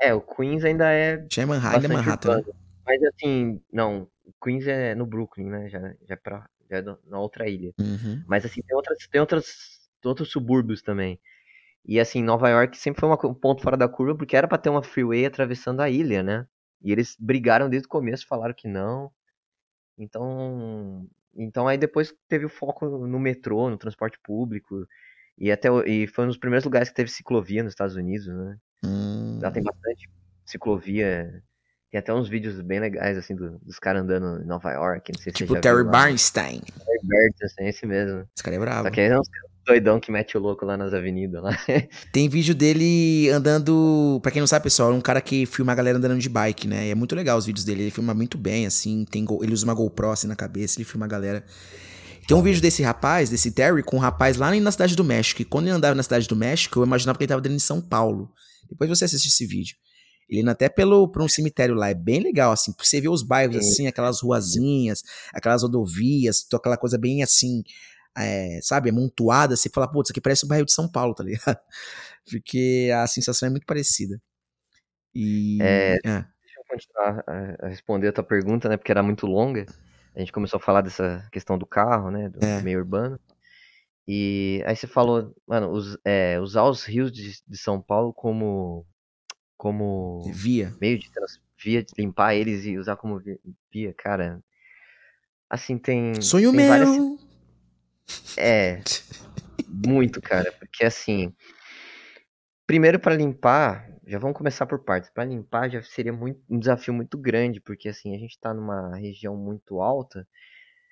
É, 0.00 0.12
o 0.12 0.20
Queens 0.20 0.64
ainda 0.64 0.92
é. 0.92 1.24
Já 1.30 1.42
é 1.42 1.46
Manhattan, 1.46 1.84
é 1.84 1.88
Manhattan. 1.88 2.36
Né? 2.38 2.52
Mas 2.84 3.02
assim, 3.04 3.60
não, 3.72 4.08
Queens 4.42 4.66
é 4.66 4.94
no 4.94 5.06
Brooklyn, 5.06 5.46
né? 5.46 5.68
Já, 5.68 5.80
já, 5.80 6.14
é, 6.14 6.16
pra, 6.16 6.48
já 6.70 6.78
é 6.78 6.82
na 7.06 7.18
outra 7.18 7.48
ilha. 7.48 7.72
Uhum. 7.78 8.22
Mas 8.26 8.44
assim, 8.44 8.60
tem 8.62 8.76
outras, 8.76 9.06
tem 9.06 9.20
outras, 9.20 9.46
outros 10.04 10.30
subúrbios 10.30 10.82
também. 10.82 11.18
E 11.84 11.98
assim, 11.98 12.22
Nova 12.22 12.48
York 12.48 12.78
sempre 12.78 13.00
foi 13.00 13.08
uma, 13.08 13.18
um 13.26 13.34
ponto 13.34 13.62
fora 13.62 13.76
da 13.76 13.88
curva, 13.88 14.16
porque 14.16 14.36
era 14.36 14.46
para 14.46 14.58
ter 14.58 14.70
uma 14.70 14.82
freeway 14.82 15.26
atravessando 15.26 15.80
a 15.80 15.90
ilha, 15.90 16.22
né? 16.22 16.46
E 16.80 16.92
eles 16.92 17.16
brigaram 17.18 17.68
desde 17.68 17.86
o 17.86 17.90
começo, 17.90 18.26
falaram 18.26 18.54
que 18.54 18.68
não. 18.68 19.10
Então, 19.98 21.06
então 21.34 21.66
aí 21.68 21.76
depois 21.76 22.14
teve 22.28 22.44
o 22.44 22.48
foco 22.48 22.86
no 22.86 23.18
metrô, 23.18 23.68
no 23.68 23.76
transporte 23.76 24.18
público. 24.22 24.86
E 25.38 25.50
até 25.50 25.68
e 25.86 26.06
foi 26.06 26.24
um 26.24 26.28
dos 26.28 26.36
primeiros 26.36 26.64
lugares 26.64 26.88
que 26.88 26.94
teve 26.94 27.10
ciclovia 27.10 27.62
nos 27.62 27.72
Estados 27.72 27.96
Unidos, 27.96 28.26
né? 28.26 28.56
Hum. 28.84 29.38
Lá 29.40 29.50
tem 29.50 29.62
bastante 29.62 30.08
ciclovia. 30.44 31.42
Tem 31.90 31.98
até 31.98 32.12
uns 32.14 32.28
vídeos 32.28 32.60
bem 32.60 32.80
legais, 32.80 33.18
assim, 33.18 33.34
do, 33.34 33.58
dos 33.58 33.78
caras 33.78 34.02
andando 34.02 34.42
em 34.42 34.46
Nova 34.46 34.72
York. 34.72 35.12
Não 35.12 35.20
sei 35.20 35.32
tipo 35.32 35.54
se 35.54 35.60
Terry 35.60 35.84
Bernstein. 35.84 36.60
Terry 36.60 37.06
Bernstein, 37.06 37.68
esse 37.68 37.86
mesmo. 37.86 38.26
Esse 38.34 38.42
cara 38.42 38.56
é 38.56 38.58
bravo. 38.58 38.84
Só 38.84 38.90
que 38.90 39.00
aí 39.00 39.08
é 39.08 39.18
uns 39.18 39.28
doidão 39.66 40.00
que 40.00 40.10
mete 40.10 40.36
o 40.36 40.40
louco 40.40 40.64
lá 40.64 40.76
nas 40.76 40.92
avenidas. 40.92 41.42
Lá. 41.42 41.56
Tem 42.12 42.28
vídeo 42.28 42.54
dele 42.54 43.28
andando. 43.30 44.18
Pra 44.22 44.30
quem 44.30 44.40
não 44.40 44.46
sabe, 44.46 44.64
pessoal, 44.64 44.92
é 44.92 44.94
um 44.94 45.00
cara 45.00 45.20
que 45.20 45.46
filma 45.46 45.72
a 45.72 45.74
galera 45.74 45.98
andando 45.98 46.18
de 46.18 46.28
bike, 46.28 46.66
né? 46.66 46.88
E 46.88 46.90
é 46.90 46.94
muito 46.94 47.14
legal 47.14 47.38
os 47.38 47.46
vídeos 47.46 47.64
dele. 47.64 47.82
Ele 47.82 47.90
filma 47.90 48.14
muito 48.14 48.36
bem, 48.36 48.66
assim. 48.66 49.04
Tem 49.10 49.24
go... 49.24 49.42
Ele 49.42 49.52
usa 49.52 49.64
uma 49.64 49.74
GoPro 49.74 50.10
assim 50.10 50.26
na 50.26 50.36
cabeça, 50.36 50.78
ele 50.78 50.84
filma 50.84 51.06
a 51.06 51.08
galera. 51.08 51.44
Tem 52.26 52.36
um 52.36 52.42
vídeo 52.42 52.62
desse 52.62 52.82
rapaz, 52.82 53.30
desse 53.30 53.50
Terry, 53.50 53.82
com 53.82 53.96
um 53.96 54.00
rapaz 54.00 54.36
lá 54.36 54.54
na 54.54 54.72
cidade 54.72 54.94
do 54.94 55.04
México. 55.04 55.42
E 55.42 55.44
quando 55.44 55.66
ele 55.66 55.74
andava 55.74 55.94
na 55.94 56.02
cidade 56.02 56.28
do 56.28 56.36
México, 56.36 56.78
eu 56.78 56.84
imaginava 56.84 57.18
que 57.18 57.24
ele 57.24 57.28
tava 57.28 57.40
dentro 57.40 57.56
de 57.56 57.62
São 57.62 57.80
Paulo. 57.80 58.30
Depois 58.70 58.88
você 58.88 59.04
assiste 59.04 59.26
esse 59.26 59.46
vídeo. 59.46 59.76
Ele 60.28 60.40
indo 60.40 60.50
até 60.50 60.68
pelo, 60.68 61.08
por 61.08 61.20
um 61.20 61.28
cemitério 61.28 61.74
lá, 61.74 61.90
é 61.90 61.94
bem 61.94 62.20
legal, 62.20 62.52
assim, 62.52 62.72
você 62.78 63.00
ver 63.02 63.10
os 63.10 63.22
bairros, 63.22 63.56
assim, 63.56 63.86
aquelas 63.86 64.22
ruazinhas, 64.22 65.02
aquelas 65.34 65.62
rodovias, 65.62 66.46
aquela 66.54 66.78
coisa 66.78 66.96
bem 66.96 67.22
assim, 67.22 67.62
é, 68.16 68.60
sabe, 68.62 68.90
amontoada, 68.90 69.56
você 69.56 69.68
fala, 69.68 69.90
putz, 69.90 70.08
isso 70.08 70.12
aqui 70.12 70.20
parece 70.20 70.44
o 70.44 70.48
bairro 70.48 70.66
de 70.66 70.72
São 70.72 70.90
Paulo, 70.90 71.14
tá 71.14 71.24
ligado? 71.24 71.58
Porque 72.30 72.90
a 72.94 73.06
sensação 73.06 73.46
é 73.46 73.50
muito 73.50 73.66
parecida. 73.66 74.20
E. 75.14 75.58
É, 75.60 75.94
é. 76.04 76.24
Deixa 76.42 76.58
eu 76.58 76.64
continuar 76.68 77.24
a 77.60 77.68
responder 77.68 78.08
a 78.08 78.12
tua 78.12 78.24
pergunta, 78.24 78.68
né? 78.68 78.76
Porque 78.76 78.92
era 78.92 79.02
muito 79.02 79.26
longa. 79.26 79.66
A 80.14 80.20
gente 80.20 80.32
começou 80.32 80.58
a 80.58 80.60
falar 80.60 80.82
dessa 80.82 81.26
questão 81.32 81.56
do 81.56 81.66
carro, 81.66 82.10
né? 82.10 82.28
Do 82.28 82.44
é. 82.44 82.60
meio 82.62 82.78
urbano. 82.78 83.18
E 84.06 84.62
aí 84.66 84.74
você 84.74 84.86
falou, 84.86 85.34
mano, 85.46 85.70
us, 85.70 85.96
é, 86.04 86.38
usar 86.40 86.64
os 86.64 86.84
rios 86.84 87.12
de, 87.12 87.40
de, 87.46 87.58
São 87.58 87.80
Paulo 87.80 88.12
como. 88.12 88.86
como. 89.56 90.22
Via. 90.32 90.74
Meio 90.80 90.98
de 90.98 91.10
via 91.62 91.82
de 91.82 91.92
limpar 91.96 92.34
eles 92.34 92.64
e 92.64 92.76
usar 92.76 92.96
como 92.96 93.22
via, 93.70 93.94
cara. 93.94 94.42
Assim, 95.48 95.78
tem. 95.78 96.20
Sonho 96.20 96.50
tem 96.50 96.60
meu! 96.60 96.68
Várias, 96.68 96.96
é. 98.36 98.82
Muito, 99.68 100.20
cara. 100.20 100.52
Porque 100.52 100.84
assim. 100.84 101.32
Primeiro 102.66 102.98
para 102.98 103.14
limpar, 103.14 103.88
já 104.06 104.18
vamos 104.18 104.36
começar 104.36 104.66
por 104.66 104.84
partes. 104.84 105.10
Para 105.10 105.24
limpar 105.24 105.70
já 105.70 105.82
seria 105.82 106.12
muito, 106.12 106.40
um 106.48 106.58
desafio 106.58 106.94
muito 106.94 107.18
grande, 107.18 107.60
porque 107.60 107.88
assim, 107.88 108.14
a 108.14 108.18
gente 108.18 108.32
está 108.32 108.54
numa 108.54 108.96
região 108.96 109.36
muito 109.36 109.80
alta 109.80 110.26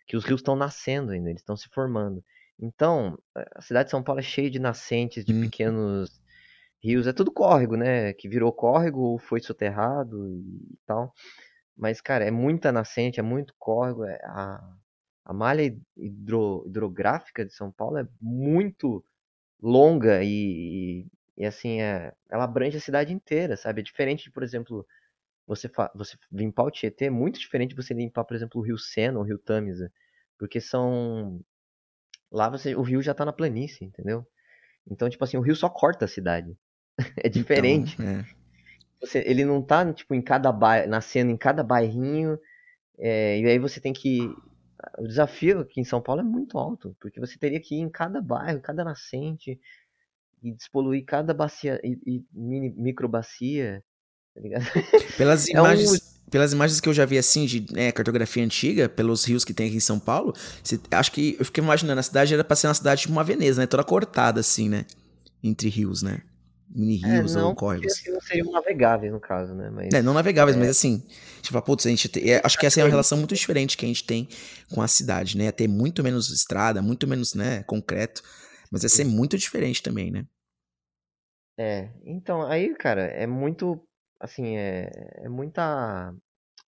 que 0.07 0.17
os 0.17 0.25
rios 0.25 0.41
estão 0.41 0.57
nascendo 0.57 1.13
ainda, 1.13 1.31
eles 1.31 1.41
estão 1.41 1.57
se 1.57 1.69
formando. 1.69 2.23
Então, 2.59 3.19
a 3.55 3.63
cidade 3.63 3.87
de 3.87 3.91
São 3.93 4.03
Paulo 4.03 4.21
é 4.21 4.25
cheia 4.25 4.51
de 4.51 4.59
nascentes, 4.59 5.25
de 5.25 5.33
hum. 5.33 5.43
pequenos 5.43 6.21
rios, 6.83 7.07
é 7.07 7.13
tudo 7.13 7.33
córrego, 7.33 7.77
né? 7.77 8.13
Que 8.15 8.29
virou 8.29 8.53
córrego 8.53 9.01
ou 9.01 9.19
foi 9.19 9.41
soterrado 9.41 10.27
e 10.29 10.79
tal. 10.87 11.15
Mas, 11.77 12.01
cara, 12.01 12.25
é 12.25 12.31
muita 12.31 12.73
nascente, 12.73 13.21
é 13.21 13.23
muito 13.23 13.55
córrego, 13.59 14.05
é, 14.05 14.17
a, 14.25 14.61
a 15.25 15.33
malha 15.33 15.77
hidro, 15.97 16.65
hidrográfica 16.67 17.45
de 17.45 17.53
São 17.53 17.71
Paulo 17.71 17.99
é 17.99 18.09
muito 18.21 19.05
longa 19.63 20.23
e, 20.23 21.07
e 21.37 21.45
assim, 21.45 21.81
é, 21.81 22.13
ela 22.31 22.45
abrange 22.45 22.77
a 22.77 22.81
cidade 22.81 23.13
inteira, 23.13 23.57
sabe? 23.57 23.81
É 23.81 23.85
diferente 23.85 24.25
de, 24.25 24.31
por 24.31 24.43
exemplo, 24.43 24.87
você, 25.47 25.71
você 25.95 26.17
limpar 26.33 26.65
o 26.65 26.71
Tietê, 26.71 27.07
é 27.07 27.11
muito 27.11 27.39
diferente 27.39 27.71
de 27.71 27.77
você 27.77 27.93
limpar, 27.95 28.25
por 28.25 28.35
exemplo, 28.35 28.61
o 28.61 28.65
Rio 28.65 28.79
Sena 28.79 29.19
ou 29.19 29.25
o 29.25 29.27
Rio 29.27 29.39
Tamisa, 29.39 29.93
porque 30.39 30.61
são... 30.61 31.41
Lá 32.33 32.49
você, 32.49 32.77
o 32.77 32.83
rio 32.83 33.03
já 33.03 33.13
tá 33.13 33.25
na 33.25 33.33
planície, 33.33 33.85
entendeu? 33.85 34.25
Então, 34.89 35.11
tipo 35.11 35.25
assim, 35.25 35.37
o 35.37 35.41
rio 35.41 35.57
só 35.57 35.69
corta 35.69 36.05
a 36.05 36.09
cidade. 36.09 36.57
é 37.19 37.27
então, 37.27 37.31
diferente. 37.31 37.95
Então, 37.95 38.07
é. 38.07 38.25
Você, 39.01 39.19
ele 39.27 39.45
não 39.45 39.61
tá, 39.61 39.93
tipo, 39.93 40.15
em 40.15 40.23
cada 40.23 40.53
bairro, 40.53 40.89
nascendo 40.89 41.33
em 41.33 41.37
cada 41.37 41.65
bairrinho, 41.65 42.39
é, 42.99 43.41
e 43.41 43.47
aí 43.47 43.59
você 43.59 43.81
tem 43.81 43.93
que 43.93 44.33
o 44.99 45.07
desafio 45.07 45.61
aqui 45.61 45.81
em 45.81 45.85
São 45.85 46.01
Paulo 46.01 46.21
é 46.21 46.25
muito 46.25 46.59
alto, 46.59 46.97
porque 47.01 47.21
você 47.21 47.39
teria 47.39 47.61
que 47.61 47.75
ir 47.75 47.81
em 47.81 47.89
cada 47.89 48.21
bairro, 48.21 48.61
cada 48.61 48.85
nascente, 48.85 49.59
e 50.43 50.53
despoluir 50.53 51.05
cada 51.05 51.35
bacia 51.35 51.81
e, 51.85 51.99
e 52.07 52.25
mini, 52.33 52.71
microbacia, 52.77 53.83
tá 54.35 54.41
ligado? 54.41 54.65
Pelas 55.17 55.49
é 55.49 55.53
imagens. 55.53 55.93
Um... 55.93 56.21
Pelas 56.31 56.53
imagens 56.53 56.81
que 56.81 56.89
eu 56.89 56.95
já 56.95 57.05
vi 57.05 57.19
assim 57.19 57.45
de 57.45 57.67
né, 57.73 57.91
cartografia 57.91 58.45
antiga, 58.45 58.89
pelos 58.89 59.25
rios 59.25 59.45
que 59.45 59.53
tem 59.53 59.67
aqui 59.67 59.77
em 59.77 59.81
São 59.81 59.99
Paulo, 59.99 60.33
acho 60.93 61.11
que 61.11 61.35
eu 61.37 61.45
fiquei 61.45 61.61
imaginando, 61.61 61.99
a 61.99 62.05
cidade 62.05 62.33
era 62.33 62.45
pra 62.45 62.55
ser 62.55 62.69
uma 62.69 62.75
cidade 62.75 63.01
tipo 63.01 63.13
uma 63.13 63.25
Veneza, 63.25 63.61
né? 63.61 63.67
Toda 63.67 63.83
cortada 63.83 64.39
assim, 64.39 64.69
né? 64.69 64.87
Entre 65.43 65.69
rios, 65.69 66.03
né? 66.03 66.23
Mini 66.71 67.03
é, 67.05 67.19
rios 67.19 67.35
é, 67.35 67.39
não, 67.39 67.49
ou 67.49 67.55
córregos. 67.55 67.93
Assim 67.93 68.11
não 68.11 68.21
seriam 68.21 68.53
navegáveis, 68.53 69.13
no 69.13 69.21
caso, 69.21 69.55
né? 69.55 69.71
Mas, 69.71 69.93
é, 69.93 70.03
não 70.03 70.15
navegáveis, 70.15 70.57
é... 70.57 70.61
mas 70.61 70.69
assim, 70.69 71.05
tipo, 71.43 71.61
putz, 71.63 71.87
a 71.87 71.91
gente 71.91 72.09
tem, 72.09 72.31
é, 72.31 72.41
acho 72.45 72.59
que 72.59 72.67
essa 72.67 72.81
é 72.81 72.85
uma 72.85 72.91
relação 72.91 73.19
muito 73.19 73.35
diferente 73.35 73.77
que 73.77 73.85
a 73.85 73.89
gente 73.89 74.05
tem 74.05 74.29
com 74.73 74.81
a 74.81 74.89
cidade, 74.89 75.37
né? 75.37 75.51
Ter 75.51 75.69
muito 75.69 76.03
menos 76.03 76.31
estrada, 76.31 76.81
muito 76.81 77.07
menos, 77.07 77.35
né, 77.35 77.63
concreto, 77.65 78.23
mas 78.71 78.83
vai 78.83 78.89
ser 78.89 79.05
muito 79.05 79.37
diferente 79.37 79.83
também, 79.83 80.11
né? 80.11 80.25
É, 81.59 81.91
então, 82.05 82.43
aí, 82.43 82.75
cara, 82.75 83.03
é 83.03 83.27
muito, 83.27 83.83
assim, 84.19 84.57
é, 84.57 84.91
é 85.17 85.29
muita 85.29 86.15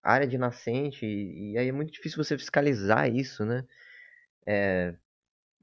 área 0.02 0.26
de 0.26 0.36
nascente 0.36 1.06
e, 1.06 1.52
e 1.52 1.58
aí 1.58 1.68
é 1.68 1.72
muito 1.72 1.92
difícil 1.92 2.22
você 2.22 2.36
fiscalizar 2.36 3.08
isso, 3.08 3.44
né? 3.44 3.64
É, 4.46 4.94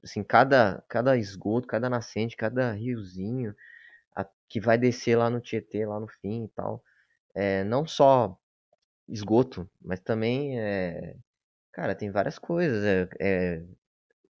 assim, 0.02 0.22
cada, 0.24 0.82
cada 0.88 1.16
esgoto, 1.16 1.68
cada 1.68 1.90
nascente, 1.90 2.36
cada 2.36 2.72
riozinho, 2.72 3.54
que 4.50 4.60
vai 4.60 4.76
descer 4.76 5.16
lá 5.16 5.30
no 5.30 5.40
Tietê, 5.40 5.86
lá 5.86 6.00
no 6.00 6.08
fim 6.20 6.44
e 6.44 6.48
tal. 6.48 6.82
É, 7.32 7.62
não 7.62 7.86
só 7.86 8.36
esgoto, 9.08 9.70
mas 9.80 10.00
também, 10.00 10.58
é, 10.58 11.14
cara, 11.72 11.94
tem 11.94 12.10
várias 12.10 12.36
coisas. 12.36 12.84
É, 12.84 13.08
é, 13.20 13.62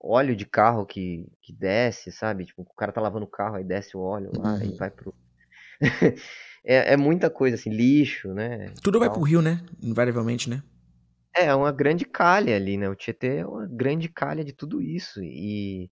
óleo 0.02 0.34
de 0.34 0.44
carro 0.44 0.84
que, 0.84 1.30
que 1.40 1.52
desce, 1.52 2.10
sabe? 2.10 2.44
Tipo, 2.44 2.62
o 2.62 2.74
cara 2.74 2.90
tá 2.90 3.00
lavando 3.00 3.24
o 3.24 3.30
carro, 3.30 3.54
aí 3.54 3.64
desce 3.64 3.96
o 3.96 4.00
óleo 4.00 4.32
lá 4.36 4.54
uhum. 4.54 4.62
e 4.62 4.76
vai 4.76 4.90
pro. 4.90 5.14
é, 6.64 6.92
é, 6.92 6.96
muita 6.96 7.30
coisa, 7.30 7.54
assim, 7.54 7.70
lixo, 7.70 8.34
né? 8.34 8.74
Tudo 8.82 8.98
vai 8.98 9.08
pro 9.08 9.22
rio, 9.22 9.40
né? 9.40 9.64
Invariavelmente, 9.80 10.50
né? 10.50 10.60
É, 11.36 11.44
é 11.46 11.54
uma 11.54 11.70
grande 11.70 12.04
calha 12.04 12.56
ali, 12.56 12.76
né? 12.76 12.88
O 12.88 12.96
Tietê 12.96 13.36
é 13.36 13.46
uma 13.46 13.64
grande 13.68 14.08
calha 14.08 14.44
de 14.44 14.52
tudo 14.52 14.82
isso. 14.82 15.22
E 15.22 15.88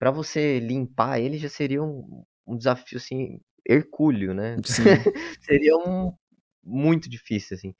para 0.00 0.10
você 0.10 0.58
limpar 0.58 1.20
ele 1.20 1.38
já 1.38 1.48
seria 1.48 1.82
um, 1.82 2.24
um 2.46 2.56
desafio 2.56 2.98
assim 2.98 3.40
hercúleo, 3.68 4.32
né? 4.32 4.56
Seria 5.42 5.76
um 5.76 6.12
muito 6.62 7.08
difícil 7.08 7.56
assim. 7.56 7.74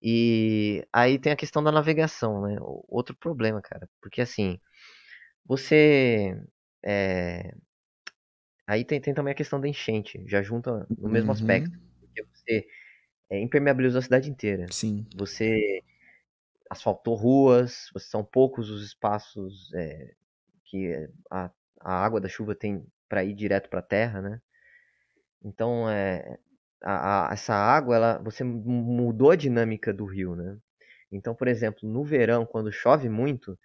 E 0.00 0.86
aí 0.92 1.18
tem 1.18 1.32
a 1.32 1.36
questão 1.36 1.62
da 1.62 1.72
navegação, 1.72 2.42
né? 2.42 2.56
Outro 2.60 3.16
problema, 3.16 3.60
cara, 3.60 3.88
porque 4.00 4.20
assim 4.20 4.60
você 5.44 6.38
é... 6.84 7.54
aí 8.66 8.84
tem, 8.84 9.00
tem 9.00 9.14
também 9.14 9.32
a 9.32 9.36
questão 9.36 9.60
da 9.60 9.66
enchente, 9.66 10.22
já 10.26 10.42
junta 10.42 10.86
no 10.98 11.08
mesmo 11.08 11.28
uhum. 11.28 11.32
aspecto, 11.32 11.78
porque 12.00 12.22
você 12.22 12.66
é, 13.30 13.40
impermeabilizou 13.40 13.98
a 13.98 14.02
cidade 14.02 14.30
inteira. 14.30 14.66
Sim. 14.70 15.06
Você 15.16 15.82
asfaltou 16.70 17.14
ruas, 17.14 17.90
são 17.98 18.22
poucos 18.22 18.68
os 18.68 18.84
espaços 18.84 19.72
é, 19.74 20.14
que 20.66 21.08
a, 21.30 21.50
a 21.80 22.04
água 22.04 22.20
da 22.20 22.28
chuva 22.28 22.54
tem 22.54 22.84
para 23.08 23.24
ir 23.24 23.34
direto 23.34 23.68
para 23.70 23.80
a 23.80 23.82
terra, 23.82 24.20
né? 24.22 24.40
Então, 25.44 25.88
é, 25.88 26.38
a, 26.82 27.28
a, 27.30 27.32
essa 27.32 27.54
água, 27.54 27.96
ela, 27.96 28.18
você 28.18 28.44
mudou 28.44 29.30
a 29.30 29.36
dinâmica 29.36 29.92
do 29.92 30.04
rio, 30.04 30.34
né? 30.36 30.56
Então, 31.10 31.34
por 31.34 31.48
exemplo, 31.48 31.88
no 31.88 32.04
verão, 32.04 32.44
quando 32.44 32.72
chove 32.72 33.08
muito, 33.08 33.58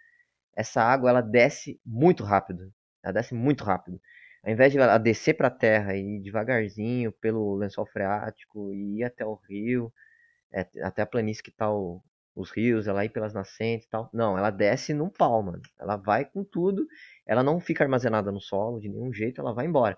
essa 0.56 0.82
água 0.84 1.10
ela 1.10 1.22
desce 1.22 1.80
muito 1.86 2.24
rápido. 2.24 2.74
Ela 3.04 3.14
desce 3.14 3.34
muito 3.36 3.64
rápido. 3.64 4.02
Ao 4.44 4.52
invés 4.52 4.72
de 4.74 4.80
ela 4.80 4.98
descer 4.98 5.36
para 5.36 5.48
a 5.50 5.52
terra 5.52 5.96
e 5.96 6.18
ir 6.18 6.22
devagarzinho 6.22 7.12
pelo 7.14 7.56
lençol 7.56 7.86
freático 7.86 8.74
e 8.74 9.00
ir 9.00 9.04
até 9.04 9.26
o 9.26 9.36
rio, 9.36 9.94
é, 10.52 10.68
até 10.84 11.02
a 11.02 11.06
planície 11.06 11.44
que 11.44 11.52
tá 11.52 11.72
o, 11.72 12.02
os 12.36 12.52
rios, 12.52 12.88
ela 12.88 13.06
ir 13.06 13.10
pelas 13.10 13.34
nascentes 13.34 13.88
e 13.88 13.90
tal. 13.90 14.10
Não, 14.14 14.38
ela 14.38 14.50
desce 14.52 14.94
num 14.94 15.10
pau, 15.10 15.42
mano. 15.44 15.62
Ela 15.80 15.96
vai 15.98 16.26
com 16.26 16.44
tudo, 16.44 16.88
ela 17.26 17.44
não 17.44 17.60
fica 17.60 17.84
armazenada 17.84 18.32
no 18.32 18.42
solo 18.42 18.80
de 18.80 18.90
nenhum 18.90 19.14
jeito, 19.14 19.42
ela 19.42 19.54
vai 19.54 19.66
embora. 19.66 19.98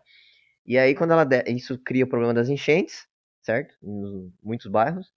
E 0.65 0.77
aí, 0.77 0.95
quando 0.95 1.11
ela 1.11 1.23
de... 1.23 1.43
isso 1.51 1.77
cria 1.77 2.05
o 2.05 2.09
problema 2.09 2.33
das 2.33 2.49
enchentes, 2.49 3.07
certo? 3.41 3.75
Em 3.83 4.33
muitos 4.41 4.67
bairros. 4.67 5.13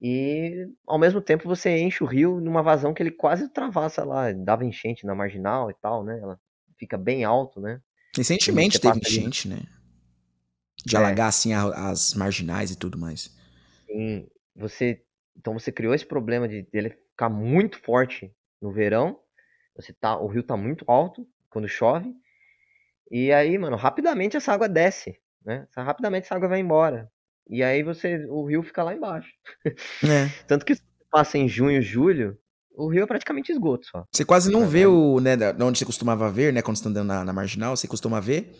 E 0.00 0.66
ao 0.86 0.98
mesmo 0.98 1.20
tempo 1.20 1.46
você 1.46 1.78
enche 1.78 2.02
o 2.02 2.06
rio 2.06 2.40
numa 2.40 2.62
vazão 2.62 2.94
que 2.94 3.02
ele 3.02 3.10
quase 3.10 3.48
travassa 3.50 4.02
lá, 4.02 4.32
dava 4.32 4.64
enchente 4.64 5.04
na 5.04 5.14
marginal 5.14 5.70
e 5.70 5.74
tal, 5.74 6.02
né? 6.02 6.18
Ela 6.22 6.40
fica 6.78 6.96
bem 6.96 7.22
alto, 7.24 7.60
né? 7.60 7.80
Recentemente 8.16 8.80
teve 8.80 8.98
enchente, 8.98 9.46
ali. 9.46 9.60
né? 9.60 9.66
De 10.86 10.96
é. 10.96 10.98
alagar 10.98 11.28
assim 11.28 11.52
as 11.52 12.14
marginais 12.14 12.70
e 12.70 12.78
tudo 12.78 12.96
mais. 12.96 13.36
Sim, 13.86 14.26
você 14.56 15.02
então 15.36 15.54
você 15.54 15.70
criou 15.70 15.94
esse 15.94 16.06
problema 16.06 16.48
de 16.48 16.66
ele 16.72 16.90
ficar 16.90 17.28
muito 17.28 17.78
forte 17.80 18.32
no 18.60 18.72
verão. 18.72 19.18
Você 19.76 19.92
tá, 19.92 20.18
o 20.18 20.26
rio 20.26 20.42
tá 20.42 20.56
muito 20.56 20.84
alto 20.88 21.26
quando 21.48 21.68
chove. 21.68 22.14
E 23.10 23.32
aí, 23.32 23.58
mano, 23.58 23.76
rapidamente 23.76 24.36
essa 24.36 24.52
água 24.52 24.68
desce, 24.68 25.18
né? 25.44 25.66
Rapidamente 25.76 26.24
essa 26.24 26.34
água 26.34 26.48
vai 26.48 26.60
embora. 26.60 27.10
E 27.48 27.62
aí 27.62 27.82
você, 27.82 28.24
o 28.28 28.44
rio 28.44 28.62
fica 28.62 28.82
lá 28.82 28.94
embaixo. 28.94 29.32
É. 29.64 30.28
Tanto 30.46 30.64
que 30.64 30.74
passa 31.10 31.36
em 31.36 31.48
junho, 31.48 31.82
julho, 31.82 32.38
o 32.76 32.88
rio 32.88 33.02
é 33.02 33.06
praticamente 33.06 33.50
esgoto 33.50 33.86
só. 33.86 34.06
Você 34.12 34.24
quase 34.24 34.50
não 34.50 34.62
é, 34.62 34.66
vê 34.66 34.86
o, 34.86 35.18
né, 35.20 35.34
onde 35.60 35.78
você 35.78 35.84
costumava 35.84 36.30
ver, 36.30 36.52
né, 36.52 36.62
quando 36.62 36.76
você 36.76 36.84
tá 36.84 36.90
andando 36.90 37.08
na, 37.08 37.24
na 37.24 37.32
marginal, 37.32 37.76
você 37.76 37.88
costuma 37.88 38.20
ver. 38.20 38.56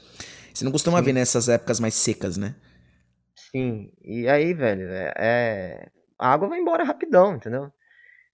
Você 0.53 0.65
não 0.65 0.73
costuma 0.73 0.99
Sim. 0.99 1.05
ver 1.05 1.13
nessas 1.13 1.49
épocas 1.49 1.79
mais 1.79 1.95
secas, 1.95 2.37
né? 2.37 2.57
Sim, 3.51 3.91
e 4.03 4.29
aí, 4.29 4.53
velho, 4.53 4.89
é, 4.91 5.13
é, 5.17 5.89
a 6.19 6.33
água 6.33 6.49
vai 6.49 6.59
embora 6.59 6.85
rapidão, 6.85 7.37
entendeu? 7.37 7.73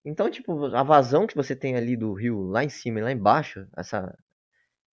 Então, 0.06 0.30
tipo, 0.30 0.66
a 0.66 0.84
vazão 0.84 1.26
que 1.26 1.34
você 1.34 1.56
tem 1.56 1.74
ali 1.74 1.96
do 1.96 2.12
rio 2.12 2.42
lá 2.42 2.62
em 2.62 2.68
cima 2.68 3.00
e 3.00 3.02
lá 3.02 3.10
embaixo, 3.10 3.66
essa, 3.76 4.16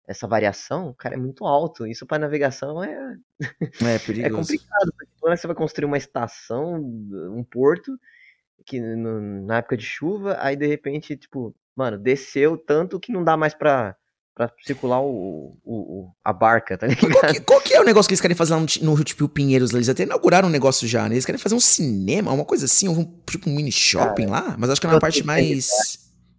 essa 0.06 0.28
variação, 0.28 0.94
cara, 0.98 1.16
é 1.16 1.18
muito 1.18 1.46
alto. 1.46 1.88
Isso 1.88 2.06
para 2.06 2.20
navegação 2.20 2.84
é, 2.84 2.92
é, 2.92 3.16
é 3.96 4.00
perigoso. 4.00 4.26
é 4.26 4.30
complicado, 4.30 4.94
porque 4.98 5.14
quando 5.18 5.38
você 5.38 5.48
vai 5.48 5.56
construir 5.56 5.86
uma 5.86 5.98
estação, 5.98 6.76
um 6.76 7.42
porto, 7.42 7.98
que 8.66 8.82
no, 8.82 9.46
na 9.46 9.60
época 9.60 9.78
de 9.78 9.86
chuva, 9.86 10.36
aí 10.42 10.58
de 10.58 10.68
repente, 10.68 11.16
tipo, 11.16 11.56
mano, 11.74 11.98
desceu 11.98 12.58
tanto 12.58 13.00
que 13.00 13.14
não 13.14 13.24
dá 13.24 13.38
mais 13.38 13.54
pra, 13.54 13.96
pra 14.38 14.52
circular 14.64 15.02
o, 15.02 15.58
o, 15.66 16.12
a 16.24 16.32
barca, 16.32 16.78
tá 16.78 16.86
ligado? 16.86 17.12
Qual 17.12 17.34
que, 17.34 17.40
qual 17.42 17.62
que, 17.62 17.74
é 17.74 17.82
o 17.82 17.84
negócio 17.84 18.08
que 18.08 18.14
eles 18.14 18.22
querem 18.22 18.38
fazer 18.38 18.54
lá 18.54 18.60
no, 18.60 18.68
no 18.84 18.94
Rio 18.94 19.04
tipo 19.04 19.28
Pinheiros? 19.28 19.74
Eles 19.74 19.90
até 19.90 20.04
inauguraram 20.04 20.48
um 20.48 20.52
negócio 20.52 20.88
já, 20.88 21.10
né? 21.10 21.16
Eles 21.16 21.26
querem 21.26 21.40
fazer 21.40 21.56
um 21.56 21.60
cinema, 21.60 22.32
uma 22.32 22.46
coisa 22.46 22.66
assim, 22.66 22.88
um, 22.88 23.04
tipo 23.28 23.50
um 23.50 23.56
mini 23.56 23.72
shopping 23.72 24.28
Cara, 24.28 24.50
lá, 24.50 24.56
mas 24.60 24.70
acho 24.70 24.80
que 24.80 24.86
é 24.86 24.90
uma 24.92 25.00
parte 25.00 25.26
mais. 25.26 25.68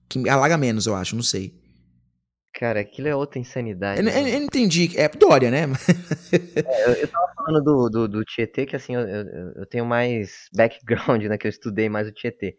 que 0.09 0.29
alaga 0.29 0.57
menos, 0.57 0.87
eu 0.87 0.95
acho, 0.95 1.17
não 1.17 1.25
sei. 1.25 1.53
Cara, 2.55 2.81
aquilo 2.81 3.09
é 3.09 3.17
outra 3.17 3.41
insanidade. 3.41 4.01
Eu, 4.01 4.09
eu, 4.09 4.29
eu 4.29 4.43
entendi. 4.45 4.93
É 4.97 5.09
Dória, 5.09 5.51
né? 5.51 5.65
é, 6.33 6.91
eu, 6.91 6.93
eu 6.93 7.09
tava 7.09 7.33
falando 7.35 7.65
do, 7.65 7.89
do, 7.89 8.09
do 8.09 8.25
Tietê, 8.25 8.65
que 8.65 8.77
assim, 8.77 8.95
eu, 8.95 9.01
eu, 9.01 9.67
tenho 9.67 9.85
mais 9.85 10.49
background, 10.55 11.25
né? 11.25 11.37
Que 11.37 11.49
eu 11.49 11.51
estudei 11.51 11.89
mais 11.89 12.07
o 12.07 12.13
Tietê. 12.13 12.57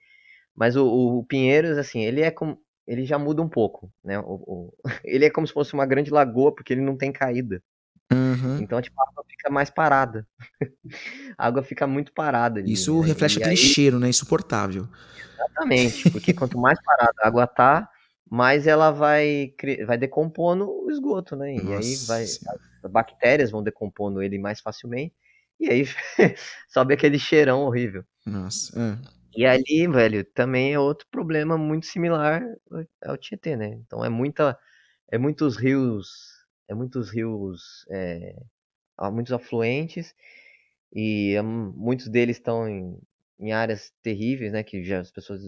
Mas 0.53 0.75
o, 0.75 0.85
o 0.85 1.23
Pinheiros, 1.25 1.77
assim, 1.77 2.01
ele 2.01 2.21
é 2.21 2.29
como 2.29 2.59
ele 2.89 3.05
já 3.05 3.19
muda 3.19 3.39
um 3.39 3.47
pouco, 3.47 3.93
né? 4.03 4.17
O, 4.19 4.23
o, 4.23 4.73
ele 5.05 5.25
é 5.25 5.29
como 5.29 5.45
se 5.45 5.53
fosse 5.53 5.75
uma 5.75 5.85
grande 5.85 6.09
lagoa, 6.09 6.53
porque 6.53 6.73
ele 6.73 6.81
não 6.81 6.97
tem 6.97 7.11
caída. 7.11 7.61
Uhum. 8.11 8.57
Então, 8.59 8.81
tipo, 8.81 8.99
a 8.99 9.07
água 9.07 9.23
fica 9.29 9.49
mais 9.51 9.69
parada. 9.69 10.27
a 11.37 11.45
água 11.45 11.61
fica 11.61 11.85
muito 11.85 12.11
parada. 12.11 12.59
Ali, 12.59 12.73
Isso 12.73 12.99
né? 12.99 13.07
reflete 13.07 13.35
e 13.35 13.37
aquele 13.37 13.51
aí... 13.51 13.57
cheiro, 13.57 13.99
né? 13.99 14.09
Insuportável. 14.09 14.87
Exatamente, 15.35 16.09
porque 16.09 16.33
quanto 16.33 16.57
mais 16.57 16.81
parada 16.83 17.13
a 17.21 17.27
água 17.27 17.45
tá, 17.45 17.87
mais 18.27 18.65
ela 18.65 18.89
vai, 18.89 19.53
vai 19.85 19.97
decompondo 19.97 20.67
o 20.67 20.89
esgoto, 20.89 21.35
né? 21.35 21.55
E 21.55 21.61
Nossa. 21.61 21.77
aí 21.77 21.95
vai, 22.07 22.23
as 22.23 22.91
bactérias 22.91 23.51
vão 23.51 23.61
decompondo 23.61 24.23
ele 24.23 24.39
mais 24.39 24.59
facilmente. 24.59 25.13
E 25.59 25.69
aí 25.69 25.85
sobe 26.67 26.95
aquele 26.95 27.19
cheirão 27.19 27.61
horrível. 27.61 28.03
Nossa. 28.25 28.79
É. 28.79 29.18
E 29.35 29.45
ali, 29.45 29.87
velho, 29.87 30.23
também 30.23 30.73
é 30.73 30.79
outro 30.79 31.07
problema 31.09 31.57
muito 31.57 31.85
similar 31.85 32.43
ao 33.03 33.17
Tietê, 33.17 33.55
né? 33.55 33.79
Então 33.85 34.03
é 34.03 34.09
muita, 34.09 34.57
é 35.11 35.17
muitos 35.17 35.55
rios, 35.55 36.29
é 36.67 36.73
muitos 36.73 37.11
rios, 37.11 37.85
é, 37.89 38.35
há 38.97 39.11
muitos 39.11 39.31
afluentes 39.31 40.13
e 40.93 41.35
é, 41.35 41.41
muitos 41.41 42.07
deles 42.07 42.37
estão 42.37 42.67
em, 42.67 42.99
em 43.39 43.51
áreas 43.51 43.93
terríveis, 44.01 44.51
né? 44.51 44.63
Que 44.63 44.83
já 44.83 44.99
as 44.99 45.11
pessoas 45.11 45.41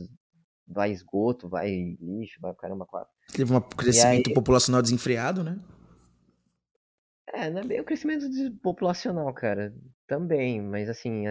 vai 0.68 0.92
esgoto, 0.92 1.50
vai 1.50 1.98
lixo, 2.00 2.40
vai 2.40 2.54
caramba 2.56 2.86
quatro. 2.86 3.12
Teve 3.34 3.54
um 3.54 3.62
crescimento 3.62 4.30
aí, 4.30 4.34
populacional 4.34 4.82
desenfreado, 4.82 5.44
né? 5.44 5.60
É, 7.34 7.50
não 7.50 7.62
é 7.62 7.64
bem 7.64 7.80
o 7.80 7.84
crescimento 7.84 8.28
populacional, 8.62 9.34
cara. 9.34 9.74
Também, 10.06 10.62
mas 10.62 10.90
assim, 10.90 11.26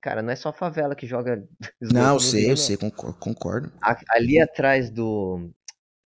Cara, 0.00 0.22
não 0.22 0.30
é 0.30 0.36
só 0.36 0.52
favela 0.52 0.94
que 0.94 1.06
joga. 1.06 1.46
Não, 1.80 2.14
eu 2.14 2.20
sei, 2.20 2.50
eu 2.50 2.56
sei, 2.56 2.76
concordo. 2.76 3.72
Ali 4.10 4.40
atrás 4.40 4.90
do. 4.90 5.50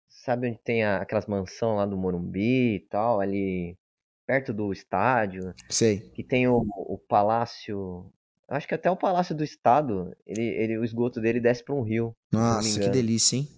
Sabe 0.09 0.49
onde 0.49 0.59
tem 0.59 0.83
a, 0.83 0.97
aquelas 0.97 1.27
mansão 1.27 1.77
lá 1.77 1.87
do 1.87 1.97
Morumbi 1.97 2.77
e 2.77 2.81
tal? 2.91 3.21
Ali 3.21 3.79
perto 4.27 4.53
do 4.53 4.73
estádio. 4.73 5.55
Sei. 5.69 6.01
Que 6.15 6.25
tem 6.25 6.49
o, 6.49 6.67
o 6.77 6.99
palácio. 6.99 8.11
Acho 8.49 8.67
que 8.69 8.75
até 8.75 8.89
o 8.91 8.97
Palácio 8.97 9.35
do 9.35 9.43
Estado, 9.43 10.17
ele, 10.25 10.43
ele, 10.43 10.79
o 10.79 10.85
esgoto 10.85 11.21
dele 11.21 11.41
desce 11.41 11.65
para 11.65 11.75
um 11.75 11.83
rio. 11.83 12.15
Nossa, 12.31 12.79
que 12.79 12.89
delícia, 12.89 13.37
hein? 13.37 13.49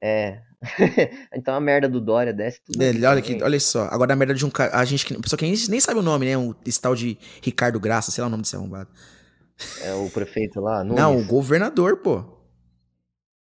É. 0.00 0.42
então 1.34 1.54
a 1.54 1.60
merda 1.60 1.88
do 1.88 2.00
Dória 2.00 2.32
desce 2.32 2.60
tudo. 2.64 2.82
É, 2.82 2.90
olha, 3.08 3.22
que, 3.22 3.40
olha 3.40 3.60
só, 3.60 3.84
agora 3.84 4.12
a 4.12 4.16
merda 4.16 4.34
de 4.34 4.44
um 4.44 4.50
cara. 4.50 4.76
A 4.76 4.84
gente 4.84 5.06
que. 5.06 5.20
Pessoa 5.20 5.38
que 5.38 5.46
nem 5.46 5.80
sabe 5.80 6.00
o 6.00 6.02
nome, 6.02 6.26
né? 6.26 6.36
Um 6.36 6.52
tal 6.80 6.96
de 6.96 7.16
Ricardo 7.40 7.78
Graça, 7.78 8.10
sei 8.10 8.22
lá 8.22 8.26
o 8.26 8.30
nome 8.30 8.42
desse 8.42 8.56
arrombado. 8.56 8.90
É 8.90 9.21
o 10.06 10.10
prefeito 10.10 10.60
lá? 10.60 10.82
Nunes. 10.84 11.00
Não, 11.00 11.18
o 11.18 11.24
governador, 11.24 11.98
pô. 11.98 12.24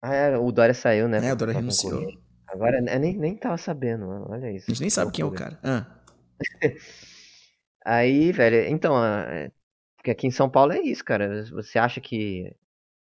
Ah, 0.02 0.14
é, 0.14 0.36
o 0.38 0.50
Dória 0.50 0.74
saiu, 0.74 1.08
né? 1.08 1.26
É, 1.26 1.32
o 1.32 1.36
Dória 1.36 1.54
renunciou. 1.54 2.06
Agora, 2.48 2.78
eu 2.78 2.98
nem, 2.98 3.16
nem 3.16 3.36
tava 3.36 3.56
sabendo, 3.56 4.06
olha 4.28 4.50
isso. 4.50 4.66
A 4.68 4.74
gente 4.74 4.80
nem 4.80 4.90
sabe 4.90 5.12
quem 5.12 5.22
é 5.22 5.26
o 5.26 5.30
cara. 5.30 5.58
Ah. 5.62 5.86
Aí, 7.84 8.32
velho, 8.32 8.68
então, 8.68 9.02
é, 9.04 9.50
porque 9.96 10.10
aqui 10.10 10.26
em 10.26 10.30
São 10.30 10.48
Paulo 10.48 10.72
é 10.72 10.80
isso, 10.80 11.04
cara. 11.04 11.44
Você 11.52 11.78
acha 11.78 12.00
que. 12.00 12.54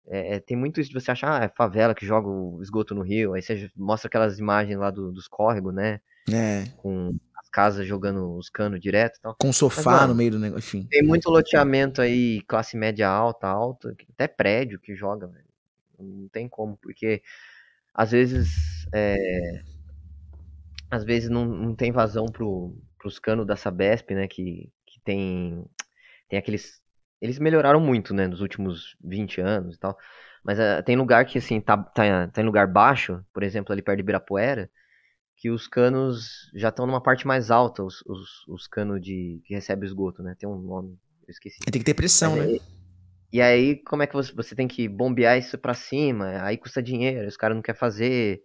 É, 0.08 0.36
é, 0.36 0.40
tem 0.40 0.56
muito 0.56 0.80
isso 0.80 0.90
de 0.90 0.94
você 0.94 1.10
achar, 1.10 1.42
ah, 1.42 1.44
é 1.44 1.48
favela 1.48 1.94
que 1.94 2.06
joga 2.06 2.28
o 2.28 2.62
esgoto 2.62 2.94
no 2.94 3.02
rio. 3.02 3.34
Aí 3.34 3.42
você 3.42 3.68
mostra 3.76 4.06
aquelas 4.06 4.38
imagens 4.38 4.78
lá 4.78 4.90
do, 4.90 5.10
dos 5.12 5.26
córregos, 5.26 5.74
né? 5.74 6.00
É. 6.32 6.64
Com 6.76 7.18
casa 7.56 7.82
jogando 7.82 8.36
os 8.36 8.50
canos 8.50 8.78
direto 8.78 9.16
e 9.16 9.20
tal. 9.22 9.34
Com 9.40 9.50
sofá 9.50 9.82
Mas, 9.82 10.00
mano, 10.00 10.08
no 10.08 10.14
meio 10.14 10.32
do 10.32 10.38
negócio, 10.38 10.58
enfim. 10.58 10.86
Tem 10.90 11.02
muito 11.02 11.30
loteamento 11.30 12.02
aí, 12.02 12.42
classe 12.42 12.76
média 12.76 13.08
alta, 13.08 13.48
alta, 13.48 13.96
até 14.12 14.28
prédio 14.28 14.78
que 14.78 14.94
joga, 14.94 15.26
velho. 15.26 15.46
Não 15.98 16.28
tem 16.28 16.46
como, 16.46 16.76
porque 16.76 17.22
às 17.94 18.10
vezes 18.10 18.86
é, 18.92 19.62
às 20.90 21.02
vezes 21.02 21.30
não, 21.30 21.46
não 21.46 21.74
tem 21.74 21.90
vazão 21.90 22.26
pro, 22.26 22.76
pros 22.98 23.18
canos 23.18 23.46
da 23.46 23.56
Sabesp, 23.56 24.10
né, 24.10 24.28
que, 24.28 24.70
que 24.84 25.00
tem 25.02 25.64
tem 26.28 26.38
aqueles 26.38 26.82
eles 27.22 27.38
melhoraram 27.38 27.80
muito, 27.80 28.12
né, 28.12 28.28
nos 28.28 28.42
últimos 28.42 28.94
20 29.02 29.40
anos 29.40 29.76
e 29.76 29.78
tal. 29.78 29.96
Mas 30.44 30.58
uh, 30.58 30.82
tem 30.84 30.94
lugar 30.94 31.24
que 31.24 31.38
assim 31.38 31.58
tá, 31.58 31.78
tá, 31.78 32.28
tá 32.28 32.42
em 32.42 32.44
lugar 32.44 32.66
baixo, 32.66 33.24
por 33.32 33.42
exemplo, 33.42 33.72
ali 33.72 33.80
perto 33.80 33.96
de 33.96 34.02
Ibirapuera, 34.02 34.70
que 35.36 35.50
os 35.50 35.68
canos 35.68 36.50
já 36.54 36.70
estão 36.70 36.86
numa 36.86 37.00
parte 37.00 37.26
mais 37.26 37.50
alta, 37.50 37.84
os, 37.84 38.02
os, 38.06 38.48
os 38.48 38.66
canos 38.66 39.00
de 39.00 39.40
que 39.44 39.54
recebe 39.54 39.86
esgoto, 39.86 40.22
né? 40.22 40.34
Tem 40.38 40.48
um 40.48 40.58
nome, 40.58 40.98
eu 41.26 41.30
esqueci. 41.30 41.58
Tem 41.60 41.80
que 41.80 41.84
ter 41.84 41.94
pressão, 41.94 42.36
Mas, 42.36 42.52
né? 42.52 42.58
E 43.32 43.40
aí, 43.40 43.76
como 43.84 44.02
é 44.02 44.06
que 44.06 44.14
você, 44.14 44.32
você 44.32 44.54
tem 44.54 44.66
que 44.66 44.88
bombear 44.88 45.38
isso 45.38 45.58
pra 45.58 45.74
cima? 45.74 46.42
Aí 46.42 46.56
custa 46.56 46.82
dinheiro, 46.82 47.28
os 47.28 47.36
caras 47.36 47.54
não 47.54 47.62
querem 47.62 47.78
fazer. 47.78 48.42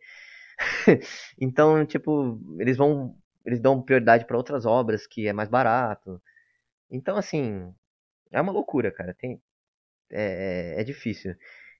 então, 1.39 1.85
tipo, 1.85 2.39
eles 2.59 2.77
vão. 2.77 3.15
Eles 3.45 3.59
dão 3.59 3.81
prioridade 3.81 4.25
para 4.25 4.37
outras 4.37 4.65
obras 4.65 5.07
que 5.07 5.27
é 5.27 5.33
mais 5.33 5.49
barato. 5.49 6.21
Então, 6.91 7.17
assim, 7.17 7.73
é 8.31 8.39
uma 8.39 8.51
loucura, 8.51 8.91
cara. 8.91 9.15
Tem, 9.17 9.41
é, 10.11 10.75
é, 10.77 10.81
é 10.81 10.83
difícil. 10.83 11.35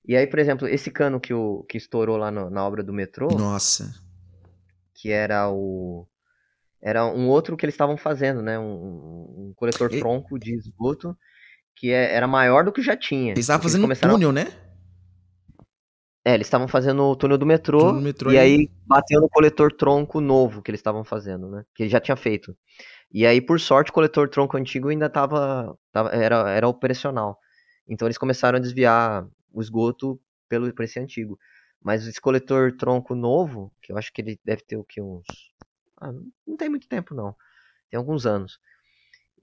E 0.08 0.16
aí, 0.16 0.26
por 0.26 0.40
exemplo, 0.40 0.68
esse 0.68 0.90
cano 0.90 1.20
que, 1.20 1.34
o, 1.34 1.64
que 1.70 1.78
estourou 1.78 2.18
lá 2.18 2.32
no, 2.32 2.50
na 2.50 2.66
obra 2.66 2.82
do 2.82 2.94
metrô, 2.94 3.28
Nossa. 3.28 3.94
Que 5.02 5.10
era 5.12 5.50
o. 5.50 6.08
Era 6.80 7.06
um 7.06 7.28
outro 7.28 7.58
que 7.58 7.66
eles 7.66 7.74
estavam 7.74 7.98
fazendo, 7.98 8.42
né? 8.42 8.58
Um, 8.60 9.50
um 9.50 9.54
coletor 9.56 9.92
E- 9.92 10.00
tronco 10.00 10.38
de 10.40 10.54
esgoto 10.56 11.18
que 11.76 11.92
é- 11.92 12.14
era 12.14 12.28
maior 12.28 12.64
do 12.64 12.72
que 12.72 12.82
já 12.82 12.96
tinha. 12.96 13.32
Eles 13.32 13.46
estavam 13.46 13.64
fazendo 13.64 13.82
começaram- 13.82 14.14
túnel, 14.14 14.32
né? 14.32 14.48
É, 16.24 16.36
eles 16.36 16.46
estavam 16.46 16.68
fazendo 16.68 17.02
o 17.04 17.16
túnel 17.16 17.38
do 17.38 17.48
metrô, 17.48 17.80
Túnel 17.80 17.96
do 17.96 18.02
metrô 18.02 18.32
e 18.32 18.38
aí. 18.38 18.58
aí 18.60 18.70
bateu 18.86 19.20
no 19.20 19.28
coletor 19.28 19.72
tronco 19.74 20.22
novo 20.22 20.62
que 20.62 20.70
eles 20.70 20.78
estavam 20.80 21.04
fazendo, 21.04 21.50
né? 21.50 21.64
Que 21.74 21.84
ele 21.84 21.90
já 21.90 22.00
tinha 22.00 22.16
feito. 22.16 22.56
E 23.12 23.26
aí, 23.26 23.42
por 23.42 23.60
sorte, 23.60 23.90
o 23.90 23.94
coletor 23.94 24.30
tronco 24.30 24.56
antigo 24.56 24.90
ainda 24.90 25.08
estava 25.08 25.76
era, 26.14 26.50
era 26.52 26.68
operacional. 26.68 27.40
Então 27.88 28.08
eles 28.08 28.20
começaram 28.20 28.58
a 28.58 28.62
desviar 28.62 29.28
o 29.52 29.62
esgoto 29.62 30.22
pelo 30.48 30.72
por 30.74 30.84
esse 30.84 31.00
antigo. 31.00 31.38
Mas 31.84 32.06
esse 32.06 32.22
coletor 32.22 32.72
tronco 32.74 33.16
novo, 33.16 33.72
que 33.82 33.92
eu 33.92 33.98
acho 33.98 34.14
que 34.14 34.22
ele 34.22 34.40
deve 34.46 34.62
ter 34.64 34.78
o 34.78 34.84
que 34.84 35.02
uns 35.02 35.26
ah, 36.02 36.12
não 36.48 36.58
tem 36.58 36.68
muito 36.68 36.88
tempo 36.88 37.14
não. 37.14 37.36
Tem 37.90 37.98
alguns 37.98 38.26
anos. 38.26 38.60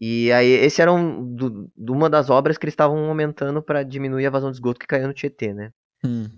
E 0.01 0.30
aí 0.32 0.49
esse 0.49 0.82
era 0.82 0.93
um, 0.93 1.34
do, 1.34 1.70
de 1.76 1.91
uma 1.91 2.11
das 2.11 2.30
obras 2.30 2.59
que 2.59 2.64
eles 2.64 2.72
estavam 2.72 3.09
aumentando 3.09 3.62
para 3.62 3.82
diminuir 3.82 4.26
a 4.26 4.30
vazão 4.30 4.51
de 4.51 4.57
esgoto 4.57 4.80
que 4.80 4.86
caiu 4.86 5.07
no 5.07 5.14
Tietê, 5.14 5.55
né? 5.55 5.72
Hum. 6.05 6.28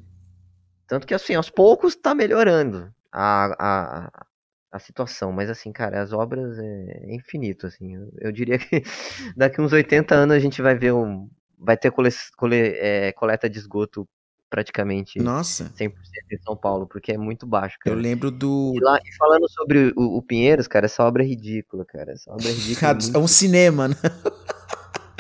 Tanto 0.87 1.07
que, 1.07 1.15
assim, 1.15 1.35
aos 1.35 1.51
poucos 1.51 1.95
tá 1.95 2.15
melhorando 2.15 2.93
a, 3.13 3.55
a, 3.59 4.27
a 4.73 4.79
situação. 4.79 5.33
Mas, 5.33 5.49
assim, 5.49 5.73
cara, 5.73 6.03
as 6.03 6.13
obras 6.13 6.59
é 6.59 7.15
infinito, 7.15 7.67
assim. 7.67 7.95
Eu, 7.95 8.13
eu 8.19 8.33
diria 8.33 8.59
que 8.59 8.83
daqui 9.37 9.61
uns 9.61 9.73
80 9.73 10.15
anos 10.15 10.37
a 10.37 10.39
gente 10.39 10.61
vai 10.61 10.75
ver 10.75 10.93
um... 10.93 11.29
Vai 11.59 11.77
ter 11.77 11.91
cole, 11.91 12.09
cole, 12.37 12.57
é, 12.57 13.13
coleta 13.13 13.49
de 13.49 13.59
esgoto 13.59 14.09
praticamente 14.51 15.19
Nossa. 15.21 15.73
100% 15.79 15.93
em 16.33 16.39
São 16.45 16.57
Paulo, 16.57 16.87
porque 16.87 17.13
é 17.13 17.17
muito 17.17 17.47
baixo, 17.47 17.77
Eu 17.87 17.93
cara. 17.93 18.03
lembro 18.03 18.31
do. 18.31 18.73
E, 18.77 18.81
lá, 18.81 18.99
e 19.03 19.17
falando 19.17 19.49
sobre 19.49 19.93
o, 19.97 20.19
o 20.19 20.23
Pinheiros, 20.23 20.67
cara, 20.67 20.87
essa 20.87 21.05
obra 21.05 21.23
é 21.23 21.27
ridícula, 21.27 21.85
cara. 21.85 22.13
Essa 22.13 22.33
obra 22.33 22.49
é 22.49 22.51
ridícula. 22.53 22.81
Cara, 22.81 22.99
é 23.15 23.19
um 23.19 23.29
cinema, 23.29 23.89
né? 23.89 23.95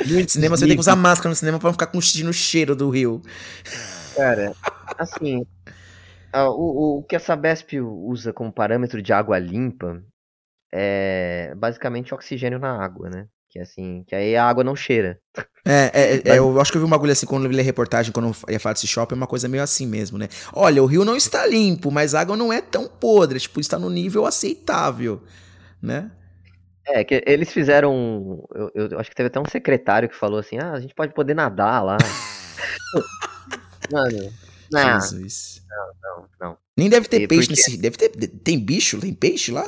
muito 0.06 0.32
Cinema 0.32 0.56
você 0.56 0.66
tem 0.66 0.74
que 0.74 0.80
usar 0.80 0.96
máscara 0.96 1.30
no 1.30 1.36
cinema 1.36 1.58
pra 1.58 1.68
não 1.68 1.74
ficar 1.74 1.86
com 1.86 1.98
o 1.98 2.02
cheiro 2.32 2.74
do 2.74 2.90
rio. 2.90 3.22
Cara, 4.16 4.52
assim, 4.98 5.46
o, 6.34 6.98
o 6.98 7.02
que 7.04 7.14
a 7.16 7.20
Sabesp 7.20 7.80
usa 7.80 8.32
como 8.32 8.52
parâmetro 8.52 9.00
de 9.00 9.12
água 9.12 9.38
limpa 9.38 10.02
é 10.72 11.54
basicamente 11.56 12.14
oxigênio 12.14 12.58
na 12.58 12.82
água, 12.82 13.08
né? 13.08 13.26
Que 13.50 13.58
assim, 13.58 14.04
que 14.06 14.14
aí 14.14 14.36
a 14.36 14.48
água 14.48 14.62
não 14.62 14.76
cheira. 14.76 15.18
É, 15.66 15.90
é, 15.92 16.22
é, 16.34 16.38
eu 16.38 16.60
acho 16.60 16.70
que 16.70 16.78
eu 16.78 16.82
vi 16.82 16.86
um 16.86 16.90
bagulho 16.90 17.10
assim 17.10 17.26
quando 17.26 17.44
eu 17.44 17.50
vi 17.50 17.58
a 17.58 17.62
reportagem, 17.62 18.12
quando 18.12 18.28
eu 18.28 18.52
ia 18.52 18.60
falar 18.60 18.74
desse 18.74 18.86
shopping, 18.86 19.14
é 19.14 19.16
uma 19.16 19.26
coisa 19.26 19.48
meio 19.48 19.62
assim 19.62 19.86
mesmo, 19.88 20.16
né? 20.16 20.28
Olha, 20.52 20.80
o 20.82 20.86
rio 20.86 21.04
não 21.04 21.16
está 21.16 21.44
limpo, 21.46 21.90
mas 21.90 22.14
a 22.14 22.20
água 22.20 22.36
não 22.36 22.52
é 22.52 22.60
tão 22.60 22.86
podre, 22.88 23.40
tipo, 23.40 23.58
está 23.60 23.76
no 23.76 23.90
nível 23.90 24.24
aceitável, 24.24 25.20
né? 25.82 26.12
É, 26.86 27.02
que 27.02 27.22
eles 27.26 27.52
fizeram. 27.52 28.46
Eu, 28.54 28.88
eu 28.92 28.98
acho 29.00 29.10
que 29.10 29.16
teve 29.16 29.26
até 29.26 29.40
um 29.40 29.44
secretário 29.44 30.08
que 30.08 30.16
falou 30.16 30.38
assim: 30.38 30.58
ah, 30.58 30.72
a 30.72 30.80
gente 30.80 30.94
pode 30.94 31.12
poder 31.12 31.34
nadar 31.34 31.84
lá. 31.84 31.96
Mano, 33.92 34.32
não, 34.72 35.00
Jesus. 35.00 35.62
não, 36.02 36.24
não. 36.40 36.58
Nem 36.76 36.88
deve 36.88 37.08
ter 37.08 37.22
E 37.22 37.28
peixe 37.28 37.48
porque- 37.48 37.60
nesse. 37.60 37.76
Deve 37.76 37.96
ter. 37.96 38.08
Tem 38.28 38.58
bicho? 38.58 39.00
Tem 39.00 39.12
peixe 39.12 39.50
lá? 39.52 39.66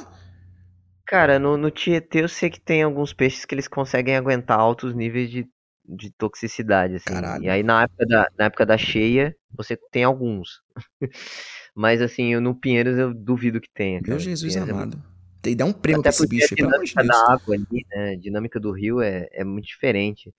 Cara, 1.13 1.39
no, 1.39 1.59
no 1.59 1.71
Tietê 1.71 2.23
eu 2.23 2.29
sei 2.29 2.49
que 2.49 2.59
tem 2.59 2.83
alguns 2.83 3.13
peixes 3.13 3.45
que 3.45 3.55
eles 3.55 3.69
conseguem 3.69 4.17
aguentar 4.17 4.59
altos 4.59 4.95
níveis 4.95 5.31
de, 5.31 5.47
de 5.85 6.11
toxicidade, 6.13 6.95
assim. 6.95 7.13
Caralho. 7.13 7.45
E 7.45 7.51
aí 7.51 7.63
na 7.63 7.83
época, 7.83 8.07
da, 8.07 8.27
na 8.39 8.45
época 8.47 8.65
da 8.65 8.79
cheia, 8.79 9.37
você 9.55 9.77
tem 9.91 10.05
alguns. 10.05 10.63
Mas 11.77 12.01
assim, 12.01 12.33
eu, 12.33 12.41
no 12.41 12.55
Pinheiros 12.55 12.97
eu 12.97 13.13
duvido 13.13 13.61
que 13.61 13.69
tenha. 13.75 14.01
Meu 14.01 14.07
cara. 14.07 14.21
Jesus 14.21 14.55
Pinheiros 14.55 14.71
é 14.71 14.73
amado. 14.73 15.03
Tem 15.43 15.53
que 15.53 15.59
dar 15.59 15.67
um 15.67 15.73
prêmio 15.75 16.01
Até 16.01 16.09
pra 16.09 16.17
esse 16.17 16.27
bicho 16.27 16.55
a 16.55 16.57
dinâmica 16.57 17.05
da 17.05 17.31
água 17.31 17.55
ali, 17.57 17.87
né? 17.91 18.13
A 18.13 18.17
dinâmica 18.17 18.59
do 18.59 18.73
rio 18.73 19.03
é, 19.03 19.29
é 19.33 19.45
muito 19.45 19.67
diferente. 19.67 20.35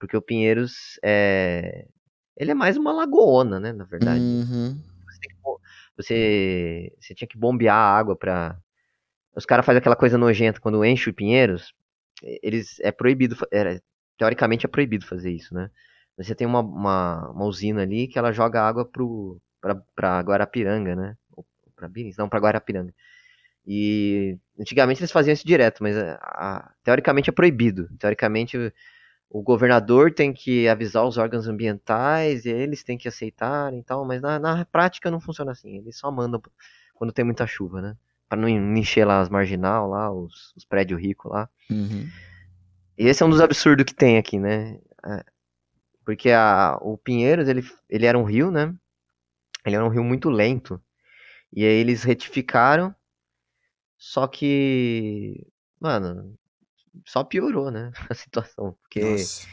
Porque 0.00 0.16
o 0.16 0.22
Pinheiros 0.22 0.98
é. 1.04 1.86
Ele 2.34 2.50
é 2.50 2.54
mais 2.54 2.78
uma 2.78 2.94
lagoona, 2.94 3.60
né? 3.60 3.74
Na 3.74 3.84
verdade. 3.84 4.22
Uhum. 4.22 4.80
Você, 5.04 5.28
você, 5.98 6.92
você 6.98 7.14
tinha 7.14 7.28
que 7.28 7.36
bombear 7.36 7.76
a 7.76 7.98
água 7.98 8.16
pra. 8.16 8.58
Os 9.36 9.46
caras 9.46 9.66
fazem 9.66 9.78
aquela 9.78 9.96
coisa 9.96 10.18
nojenta 10.18 10.60
quando 10.60 10.84
enche 10.84 11.10
o 11.10 11.14
Pinheiros. 11.14 11.72
Eles. 12.22 12.78
É 12.80 12.92
proibido. 12.92 13.36
é, 13.52 13.80
teoricamente 14.18 14.66
é 14.66 14.68
proibido 14.68 15.06
fazer 15.06 15.30
isso, 15.32 15.54
né? 15.54 15.70
Você 16.16 16.34
tem 16.34 16.46
uma, 16.46 16.60
uma, 16.60 17.30
uma 17.30 17.44
usina 17.46 17.82
ali 17.82 18.06
que 18.08 18.18
ela 18.18 18.32
joga 18.32 18.62
água 18.62 18.84
pro, 18.84 19.40
pra, 19.60 19.74
pra 19.96 20.20
Guarapiranga, 20.20 20.94
né? 20.94 21.16
Ou 21.36 21.44
pra 21.74 21.88
Billings? 21.88 22.16
Não, 22.16 22.28
pra 22.28 22.38
Guarapiranga. 22.40 22.94
E 23.66 24.38
antigamente 24.60 25.00
eles 25.00 25.12
faziam 25.12 25.32
isso 25.32 25.46
direto, 25.46 25.82
mas 25.82 25.96
a- 25.96 26.18
a- 26.22 26.74
teoricamente 26.84 27.30
é 27.30 27.32
proibido. 27.32 27.88
Teoricamente 27.98 28.56
o, 29.30 29.42
governador 29.42 30.12
tem 30.14 30.32
que 30.32 30.68
avisar 30.68 31.04
os 31.06 31.18
órgãos 31.18 31.48
ambientais 31.48 32.44
e 32.46 32.50
eles 32.50 32.84
têm 32.84 32.98
que 32.98 33.08
aceitarem 33.08 33.80
e 33.80 33.84
tal, 33.84 34.04
mas 34.04 34.22
na, 34.22 34.38
na 34.38 34.64
prática 34.66 35.10
não 35.10 35.20
funciona 35.20 35.52
assim. 35.52 35.78
Eles 35.78 35.98
só 35.98 36.10
mandam 36.12 36.40
quando 36.94 37.12
tem 37.12 37.24
muita 37.24 37.46
chuva, 37.46 37.80
né? 37.82 37.96
Pra 38.28 38.38
não 38.38 38.48
encher 38.48 39.04
lá 39.04 39.20
as 39.20 39.28
marginal, 39.28 39.88
lá, 39.88 40.10
os, 40.12 40.52
os 40.56 40.64
prédios 40.64 41.00
ricos 41.00 41.30
lá. 41.30 41.48
Uhum. 41.70 42.08
E 42.96 43.06
esse 43.06 43.22
é 43.22 43.26
um 43.26 43.30
dos 43.30 43.40
absurdos 43.40 43.84
que 43.84 43.94
tem 43.94 44.18
aqui, 44.18 44.38
né? 44.38 44.78
É, 45.04 45.24
Porque 46.04 46.30
a, 46.30 46.78
o 46.80 46.96
Pinheiros, 46.96 47.48
ele, 47.48 47.62
ele 47.88 48.06
era 48.06 48.18
um 48.18 48.24
rio, 48.24 48.50
né? 48.50 48.74
Ele 49.64 49.76
era 49.76 49.84
um 49.84 49.88
rio 49.88 50.04
muito 50.04 50.30
lento. 50.30 50.80
E 51.52 51.64
aí 51.64 51.74
eles 51.74 52.02
retificaram, 52.02 52.94
só 53.96 54.26
que, 54.26 55.46
mano, 55.80 56.36
só 57.06 57.24
piorou, 57.24 57.70
né? 57.70 57.92
A 58.10 58.14
situação. 58.14 58.76
Porque, 58.82 59.00
Nossa. 59.00 59.46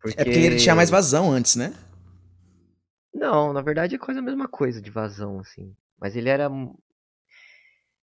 porque... 0.00 0.20
É 0.20 0.24
porque 0.24 0.38
ele 0.38 0.56
tinha 0.56 0.74
mais 0.74 0.90
vazão 0.90 1.30
antes, 1.30 1.56
né? 1.56 1.74
Não, 3.12 3.52
na 3.52 3.60
verdade 3.60 3.94
é 3.96 3.98
quase 3.98 4.18
a 4.18 4.22
mesma 4.22 4.48
coisa 4.48 4.80
de 4.80 4.90
vazão, 4.90 5.40
assim. 5.40 5.74
Mas 6.00 6.16
ele 6.16 6.28
era. 6.28 6.48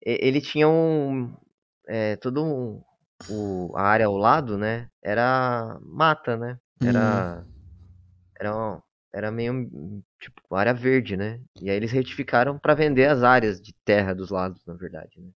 Ele 0.02 0.40
tinha 0.40 0.68
um. 0.68 1.34
É, 1.88 2.16
todo 2.16 2.44
um. 2.44 2.82
O, 3.26 3.74
a 3.76 3.82
área 3.82 4.06
ao 4.06 4.16
lado, 4.16 4.56
né? 4.58 4.88
Era 5.02 5.78
mata, 5.82 6.36
né? 6.36 6.58
Era. 6.82 7.46
Era, 8.40 8.56
um- 8.56 8.82
era 9.14 9.30
meio. 9.30 9.52
hum, 9.54 10.02
Tipo, 10.20 10.54
área 10.56 10.74
verde, 10.74 11.16
né? 11.16 11.40
E 11.60 11.70
aí 11.70 11.76
eles 11.76 11.92
retificaram 11.92 12.58
pra 12.58 12.74
vender 12.74 13.06
as 13.08 13.22
áreas 13.22 13.60
de 13.60 13.72
terra 13.84 14.14
dos 14.14 14.30
lados, 14.30 14.64
na 14.66 14.74
verdade, 14.74 15.20
né? 15.20 15.30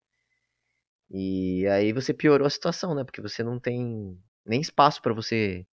E 1.09 1.67
aí 1.67 1.91
você 1.93 2.13
piorou 2.13 2.47
a 2.47 2.49
situação, 2.49 2.95
né? 2.95 3.03
Porque 3.03 3.21
você 3.21 3.43
não 3.43 3.59
tem 3.59 4.17
nem 4.45 4.61
espaço 4.61 5.01
pra 5.01 5.13
você 5.13 5.65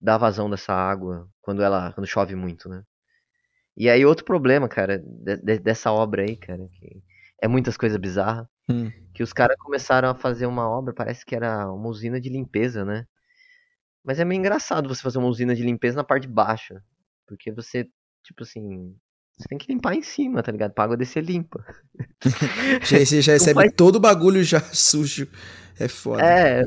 dar 0.00 0.18
vazão 0.18 0.50
dessa 0.50 0.74
água 0.74 1.28
quando 1.42 1.62
ela 1.62 1.92
quando 1.94 2.06
chove 2.06 2.36
muito, 2.36 2.68
né? 2.68 2.84
E 3.76 3.90
aí 3.90 4.04
outro 4.06 4.24
problema, 4.24 4.68
cara, 4.68 4.98
de- 5.00 5.58
dessa 5.60 5.92
obra 5.92 6.22
aí, 6.24 6.36
cara, 6.36 6.68
que 6.80 7.02
é 7.42 7.48
muitas 7.48 7.76
coisas 7.76 7.98
bizarras, 7.98 8.46
Hum. 8.68 8.90
que 9.14 9.22
os 9.22 9.32
caras 9.32 9.56
começaram 9.58 10.08
a 10.10 10.14
fazer 10.14 10.46
uma 10.46 10.68
obra, 10.68 10.94
parece 10.94 11.24
que 11.26 11.34
era 11.34 11.70
uma 11.72 11.88
usina 11.88 12.20
de 12.20 12.28
limpeza, 12.28 12.84
né? 12.84 13.04
Mas 14.04 14.18
é 14.20 14.24
meio 14.24 14.38
engraçado 14.38 14.88
você 14.88 15.02
fazer 15.02 15.18
uma 15.18 15.28
usina 15.28 15.54
de 15.54 15.62
limpeza 15.62 15.96
na 15.96 16.04
parte 16.04 16.26
de 16.26 16.32
baixo, 16.32 16.74
porque 17.26 17.52
você, 17.52 17.86
tipo 18.24 18.42
assim, 18.42 18.94
você 19.36 19.48
tem 19.48 19.58
que 19.58 19.70
limpar 19.72 19.94
em 19.94 20.02
cima, 20.02 20.42
tá 20.42 20.50
ligado? 20.52 20.72
Pra 20.72 20.84
água 20.84 20.96
descer 20.96 21.22
limpa. 21.24 21.64
Já, 22.82 22.98
você 22.98 23.22
já 23.22 23.32
recebe 23.32 23.54
faz- 23.60 23.72
todo 23.76 23.96
o 23.96 24.00
bagulho 24.00 24.42
já 24.44 24.60
sujo. 24.72 25.28
É 25.78 25.88
foda. 25.88 26.22
É, 26.24 26.62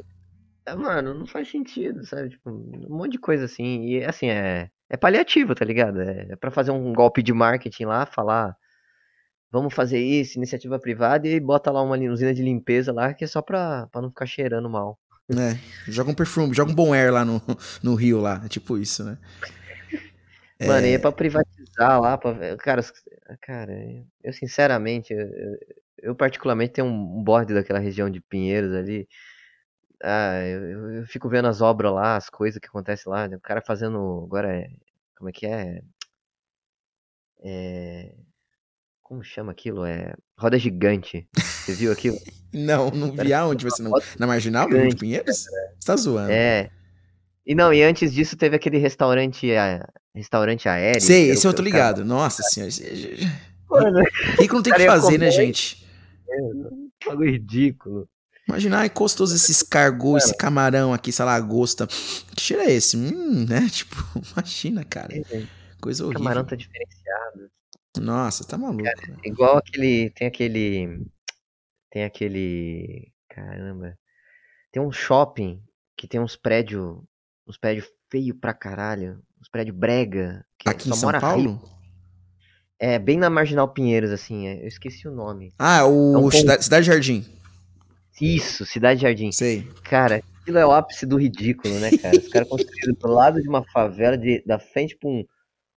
é, 0.65 0.75
mano, 0.75 1.13
não 1.13 1.25
faz 1.27 1.49
sentido, 1.49 2.05
sabe? 2.05 2.29
Tipo, 2.29 2.49
um 2.49 2.95
monte 2.97 3.13
de 3.13 3.19
coisa 3.19 3.45
assim. 3.45 3.83
E 3.85 4.03
assim, 4.03 4.27
é, 4.29 4.69
é 4.89 4.97
paliativo, 4.97 5.53
tá 5.55 5.63
ligado? 5.65 6.01
É, 6.01 6.27
é 6.31 6.35
pra 6.35 6.51
fazer 6.51 6.71
um 6.71 6.93
golpe 6.93 7.21
de 7.23 7.33
marketing 7.33 7.85
lá, 7.85 8.05
falar. 8.05 8.55
Vamos 9.53 9.75
fazer 9.75 9.99
isso, 9.99 10.39
iniciativa 10.39 10.79
privada, 10.79 11.27
e 11.27 11.39
bota 11.39 11.69
lá 11.69 11.79
uma 11.83 11.95
usina 12.11 12.33
de 12.33 12.41
limpeza 12.41 12.91
lá, 12.91 13.13
que 13.13 13.23
é 13.23 13.27
só 13.27 13.39
pra, 13.39 13.85
pra 13.91 14.01
não 14.01 14.09
ficar 14.09 14.25
cheirando 14.25 14.67
mal. 14.67 14.97
É, 15.29 15.55
joga 15.91 16.09
um 16.09 16.15
perfume, 16.15 16.55
joga 16.55 16.71
um 16.71 16.75
bom 16.75 16.91
air 16.91 17.13
lá 17.13 17.23
no, 17.23 17.39
no 17.83 17.93
rio 17.93 18.19
lá. 18.19 18.41
É 18.43 18.49
tipo 18.49 18.79
isso, 18.79 19.03
né? 19.03 19.15
Mano, 20.59 20.87
e 20.87 20.93
é 20.93 20.97
pra 20.97 21.11
privatizar 21.11 22.01
lá, 22.01 22.17
pra, 22.17 22.57
cara, 22.57 22.81
cara, 23.41 23.73
eu 24.23 24.33
sinceramente, 24.33 25.13
eu, 25.13 25.27
eu- 26.01 26.15
particularmente 26.15 26.73
tenho 26.73 26.87
um 26.87 27.23
bode 27.23 27.53
daquela 27.53 27.77
região 27.77 28.09
de 28.09 28.19
Pinheiros 28.21 28.73
ali. 28.73 29.07
Ah, 30.03 30.39
eu, 30.45 30.91
eu- 30.95 31.05
fico 31.05 31.29
vendo 31.29 31.47
as 31.47 31.61
obras 31.61 31.93
lá, 31.93 32.15
as 32.15 32.27
coisas 32.27 32.59
que 32.59 32.67
acontecem 32.67 33.11
lá, 33.11 33.27
o 33.27 33.39
cara 33.39 33.61
fazendo, 33.61 34.23
agora 34.25 34.51
é, 34.51 34.67
como 35.15 35.29
é 35.29 35.31
que 35.31 35.45
é? 35.45 35.83
É, 37.43 38.15
como 39.13 39.23
chama 39.23 39.51
aquilo? 39.51 39.85
É, 39.85 40.13
roda 40.37 40.57
gigante. 40.57 41.27
Você 41.37 41.73
viu 41.73 41.91
aquilo? 41.91 42.17
Não, 42.53 42.91
não 42.91 43.11
vi 43.11 43.33
aonde 43.33 43.65
você 43.65 43.81
não. 43.81 43.91
Na 44.19 44.27
marginal, 44.27 44.69
de 44.69 44.95
Pinheiros? 44.95 45.37
Você 45.39 45.87
tá 45.87 45.95
zoando. 45.95 46.31
É. 46.31 46.69
E 47.43 47.55
não, 47.55 47.73
e 47.73 47.81
antes 47.81 48.13
disso 48.13 48.37
teve 48.37 48.55
aquele 48.55 48.77
restaurante, 48.77 49.51
a, 49.55 49.83
restaurante 50.13 50.69
aéreo. 50.69 51.01
Sei, 51.01 51.25
que 51.25 51.31
esse 51.31 51.47
eu 51.47 51.49
o 51.49 51.53
tô 51.55 51.63
cara- 51.63 51.65
ligado. 51.65 52.05
Nossa 52.05 52.43
senhora. 52.43 52.71
Mano, 53.67 54.03
Rico 54.39 54.53
não 54.53 54.61
tem 54.61 54.71
o 54.71 54.75
que 54.75 54.85
Cara, 54.85 55.01
fazer, 55.01 55.17
né, 55.17 55.31
gente? 55.31 55.83
um 56.29 56.89
bagulho 57.03 57.31
ridículo. 57.31 58.07
Imagina, 58.47 58.81
ai, 58.81 58.89
gostoso 58.91 59.35
esse 59.35 59.51
escargot, 59.51 60.17
esse 60.17 60.37
camarão 60.37 60.93
aqui, 60.93 61.09
essa 61.09 61.25
lagosta. 61.25 61.87
Que 62.35 62.39
cheiro 62.39 62.61
é 62.61 62.71
esse? 62.71 62.95
Hum, 62.95 63.47
né? 63.49 63.67
Tipo, 63.73 63.95
imagina, 64.31 64.83
cara. 64.85 65.09
Coisa 65.81 66.03
O 66.03 66.05
horrível. 66.05 66.23
camarão 66.23 66.45
tá 66.45 66.55
diferenciado. 66.55 67.49
Nossa, 67.99 68.43
tá 68.45 68.57
maluco. 68.57 68.83
velho. 68.83 69.17
Igual 69.23 69.57
aquele. 69.57 70.09
Tem 70.11 70.27
aquele. 70.27 71.05
Tem 71.91 72.03
aquele. 72.03 73.11
Caramba. 73.29 73.97
Tem 74.71 74.81
um 74.81 74.91
shopping 74.91 75.61
que 75.97 76.07
tem 76.07 76.19
uns 76.19 76.35
prédios. 76.35 76.97
Uns 77.47 77.57
prédios 77.57 77.87
feios 78.09 78.37
pra 78.39 78.53
caralho. 78.53 79.21
Uns 79.39 79.49
prédios 79.49 79.75
brega. 79.75 80.45
Que 80.57 80.69
Aqui 80.69 80.89
em 80.89 80.93
São 80.93 81.07
mora 81.07 81.19
Paulo? 81.19 81.53
rico. 81.53 81.73
É, 82.79 82.97
bem 82.99 83.17
na 83.17 83.29
Marginal 83.29 83.67
Pinheiros, 83.71 84.11
assim. 84.11 84.47
é, 84.47 84.63
eu 84.63 84.67
esqueci 84.67 85.07
o 85.07 85.11
nome. 85.11 85.53
Ah, 85.59 85.85
o 85.85 86.15
É 86.15 86.17
um 86.19 86.31
Cidade, 86.31 86.63
Cidade 86.63 86.85
Jardim. 86.85 87.25
Isso, 88.19 88.65
Cidade 88.65 89.01
Jardim. 89.01 89.31
Sei. 89.31 89.63
Cara, 89.83 90.21
aquilo 90.41 90.57
é 90.57 90.65
o 90.65 90.71
ápice 90.71 91.05
do 91.05 91.17
ridículo, 91.17 91.73
né, 91.79 91.95
cara? 91.97 92.17
Os 92.17 92.27
caras 92.27 92.49
construíram 92.49 92.93
do 92.99 93.07
lado 93.07 93.41
de 93.41 93.47
uma 93.47 93.63
favela, 93.71 94.17
de, 94.17 94.43
da 94.45 94.59
frente 94.59 94.97
pra 94.97 95.09
um, 95.09 95.23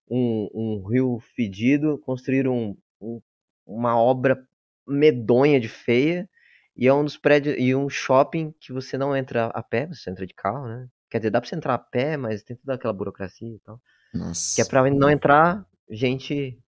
um, 0.08 0.48
um 0.54 0.88
rio 0.88 1.18
fedido, 1.34 1.98
construíram 1.98 2.54
um- 2.54 2.76
um- 3.00 3.22
uma 3.66 3.98
obra 3.98 4.38
medonha 4.86 5.58
de 5.58 5.68
feia, 5.68 6.28
e 6.76 6.86
é 6.86 6.92
um 6.94 7.04
dos 7.04 7.16
prédios, 7.16 7.56
e 7.58 7.74
um 7.74 7.88
shopping 7.88 8.54
que 8.60 8.72
você 8.72 8.98
não 8.98 9.16
entra 9.16 9.46
a 9.46 9.62
pé, 9.62 9.86
você 9.86 10.10
entra 10.10 10.26
de 10.26 10.34
carro, 10.34 10.68
né? 10.68 10.86
Quer 11.10 11.18
dizer, 11.18 11.30
dá 11.30 11.40
pra 11.40 11.48
você 11.48 11.56
entrar 11.56 11.74
a 11.74 11.78
pé, 11.78 12.16
mas 12.16 12.42
tem 12.42 12.56
toda 12.56 12.74
aquela 12.74 12.92
burocracia 12.92 13.48
e 13.48 13.58
tal. 13.60 13.80
Nossa. 14.12 14.54
Que 14.54 14.62
é 14.62 14.64
pra 14.64 14.88
não 14.90 15.10
entrar 15.10 15.64
gente, 15.90 16.58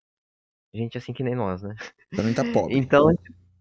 gente 0.73 0.97
assim 0.97 1.13
que 1.13 1.23
nem 1.23 1.35
nós, 1.35 1.63
né? 1.63 1.75
Pra 2.11 2.35
tá 2.35 2.45
pobre. 2.53 2.77
Então, 2.77 3.07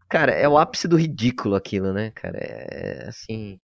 cara, 0.10 0.32
é 0.32 0.48
o 0.48 0.58
ápice 0.58 0.88
do 0.88 0.96
ridículo 0.96 1.56
aquilo, 1.56 1.94
né, 1.94 2.12
cara? 2.12 2.38
É 2.40 3.08
assim... 3.08 3.60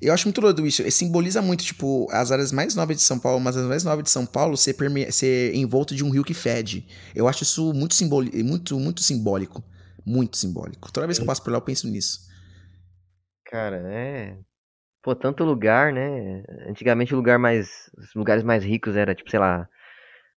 Eu 0.00 0.14
acho 0.14 0.26
muito 0.26 0.40
doido 0.40 0.66
isso. 0.66 0.88
Simboliza 0.90 1.42
muito, 1.42 1.62
tipo, 1.62 2.06
as 2.10 2.32
áreas 2.32 2.52
mais 2.52 2.74
nobres 2.74 2.98
de 2.98 3.04
São 3.04 3.18
Paulo, 3.18 3.38
mas 3.38 3.56
as 3.56 3.66
mais 3.66 3.84
nobres 3.84 4.04
de 4.04 4.10
São 4.10 4.24
Paulo 4.24 4.56
ser, 4.56 4.74
perme... 4.74 5.12
ser 5.12 5.54
envolto 5.54 5.94
de 5.94 6.02
um 6.02 6.10
rio 6.10 6.24
que 6.24 6.32
fede. 6.32 6.86
Eu 7.14 7.28
acho 7.28 7.42
isso 7.42 7.72
muito, 7.74 7.94
simboli... 7.94 8.42
muito, 8.42 8.78
muito 8.80 9.02
simbólico. 9.02 9.62
Muito 10.04 10.38
simbólico. 10.38 10.90
Toda 10.90 11.06
vez 11.06 11.18
que 11.18 11.22
eu 11.22 11.26
passo 11.26 11.42
por 11.42 11.50
lá, 11.50 11.58
eu 11.58 11.62
penso 11.62 11.86
nisso. 11.86 12.20
Cara, 13.44 13.76
é. 13.92 14.38
Pô, 15.02 15.14
tanto 15.14 15.44
lugar, 15.44 15.92
né? 15.92 16.42
Antigamente 16.68 17.12
o 17.12 17.16
lugar 17.16 17.38
mais. 17.38 17.90
Os 17.98 18.14
lugares 18.14 18.42
mais 18.42 18.64
ricos 18.64 18.96
era, 18.96 19.14
tipo, 19.14 19.30
sei 19.30 19.38
lá, 19.38 19.68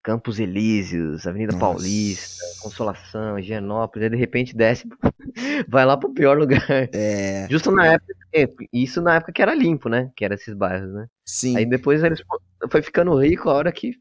Campos 0.04 0.40
Elíseos, 0.40 1.28
Avenida 1.28 1.54
Nossa. 1.54 1.66
Paulista, 1.66 2.44
Consolação, 2.62 3.38
Higienópolis, 3.38 4.04
aí 4.06 4.10
de 4.10 4.16
repente 4.18 4.56
desce, 4.56 4.88
vai 5.70 5.86
lá 5.86 5.96
pro 5.96 6.12
pior 6.14 6.38
lugar. 6.38 6.66
É. 6.94 7.48
Justo 7.50 7.72
na 7.72 7.86
época. 7.94 8.14
é, 8.34 8.48
Isso 8.74 9.02
na 9.02 9.16
época 9.16 9.32
que 9.32 9.42
era 9.42 9.54
limpo, 9.54 9.90
né? 9.90 10.10
Que 10.16 10.26
era 10.26 10.34
esses 10.36 10.54
bairros, 10.56 10.92
né? 10.94 11.06
Sim. 11.26 11.56
Aí 11.56 11.66
depois 11.66 12.04
eles 12.04 12.20
fo- 12.22 12.70
foi 12.70 12.82
ficando 12.82 13.16
rico 13.18 13.50
a 13.50 13.54
hora 13.54 13.72
que. 13.72 13.94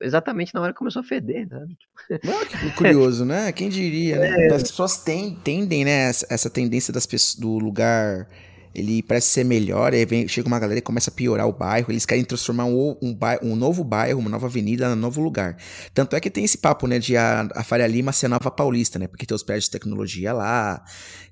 Exatamente 0.00 0.54
na 0.54 0.60
hora 0.60 0.72
que 0.72 0.78
começou 0.78 1.00
a 1.00 1.04
feder, 1.04 1.48
sabe? 1.48 1.76
Olha 2.24 2.46
que 2.46 2.70
curioso, 2.76 3.24
né? 3.24 3.50
Quem 3.50 3.68
diria, 3.68 4.16
né? 4.16 4.46
As 4.54 4.62
pessoas 4.62 4.98
ten- 4.98 5.34
tendem, 5.42 5.84
né? 5.84 6.08
Essa, 6.08 6.26
essa 6.30 6.48
tendência 6.48 6.92
das 6.92 7.04
pessoas, 7.04 7.34
do 7.40 7.58
lugar. 7.58 8.28
Ele 8.74 9.02
parece 9.02 9.28
ser 9.28 9.44
melhor, 9.44 9.92
aí 9.92 10.04
vem, 10.04 10.28
chega 10.28 10.46
uma 10.46 10.58
galera 10.58 10.78
e 10.78 10.82
começa 10.82 11.10
a 11.10 11.12
piorar 11.12 11.48
o 11.48 11.52
bairro. 11.52 11.90
Eles 11.90 12.04
querem 12.06 12.24
transformar 12.24 12.64
um, 12.66 12.96
um, 13.02 13.14
bai- 13.14 13.38
um 13.42 13.56
novo 13.56 13.82
bairro, 13.82 14.18
uma 14.20 14.30
nova 14.30 14.46
avenida, 14.46 14.88
num 14.94 15.00
novo 15.00 15.20
lugar. 15.20 15.56
Tanto 15.94 16.14
é 16.14 16.20
que 16.20 16.30
tem 16.30 16.44
esse 16.44 16.58
papo, 16.58 16.86
né? 16.86 16.98
De 16.98 17.16
a, 17.16 17.48
a 17.54 17.64
Faria 17.64 17.86
Lima 17.86 18.12
ser 18.12 18.26
a 18.26 18.28
nova 18.30 18.50
paulista, 18.50 18.98
né? 18.98 19.06
Porque 19.08 19.26
tem 19.26 19.34
os 19.34 19.42
prédios 19.42 19.64
de 19.66 19.70
tecnologia 19.72 20.32
lá, 20.32 20.84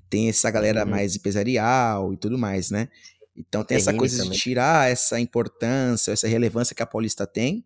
tem 0.09 0.29
essa 0.29 0.49
galera 0.51 0.83
Uhum. 0.83 0.91
mais 0.91 1.15
empresarial 1.15 2.13
e 2.13 2.17
tudo 2.17 2.37
mais, 2.37 2.69
né? 2.71 2.89
Então 3.35 3.63
tem 3.63 3.77
essa 3.77 3.93
coisa 3.93 4.17
de 4.17 4.23
também. 4.23 4.37
tirar 4.39 4.89
essa 4.89 5.19
importância, 5.19 6.11
essa 6.11 6.27
relevância 6.27 6.75
que 6.75 6.81
a 6.81 6.87
Paulista 6.87 7.25
tem. 7.27 7.63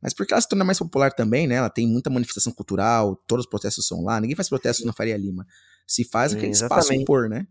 Mas 0.00 0.14
porque 0.14 0.32
ela 0.32 0.40
se 0.40 0.48
torna 0.48 0.64
mais 0.64 0.78
popular 0.78 1.12
também, 1.12 1.46
né? 1.46 1.56
Ela 1.56 1.68
tem 1.68 1.86
muita 1.86 2.08
manifestação 2.08 2.52
cultural, 2.52 3.16
todos 3.26 3.44
os 3.44 3.50
protestos 3.50 3.86
são 3.86 4.02
lá. 4.02 4.18
Ninguém 4.20 4.36
faz 4.36 4.48
protesto 4.48 4.86
na 4.86 4.92
Faria 4.94 5.16
Lima. 5.16 5.46
Se 5.86 6.04
faz 6.04 6.32
aquele 6.32 6.52
espaço 6.52 6.74
exatamente. 6.92 7.04
por, 7.04 7.28
né? 7.28 7.46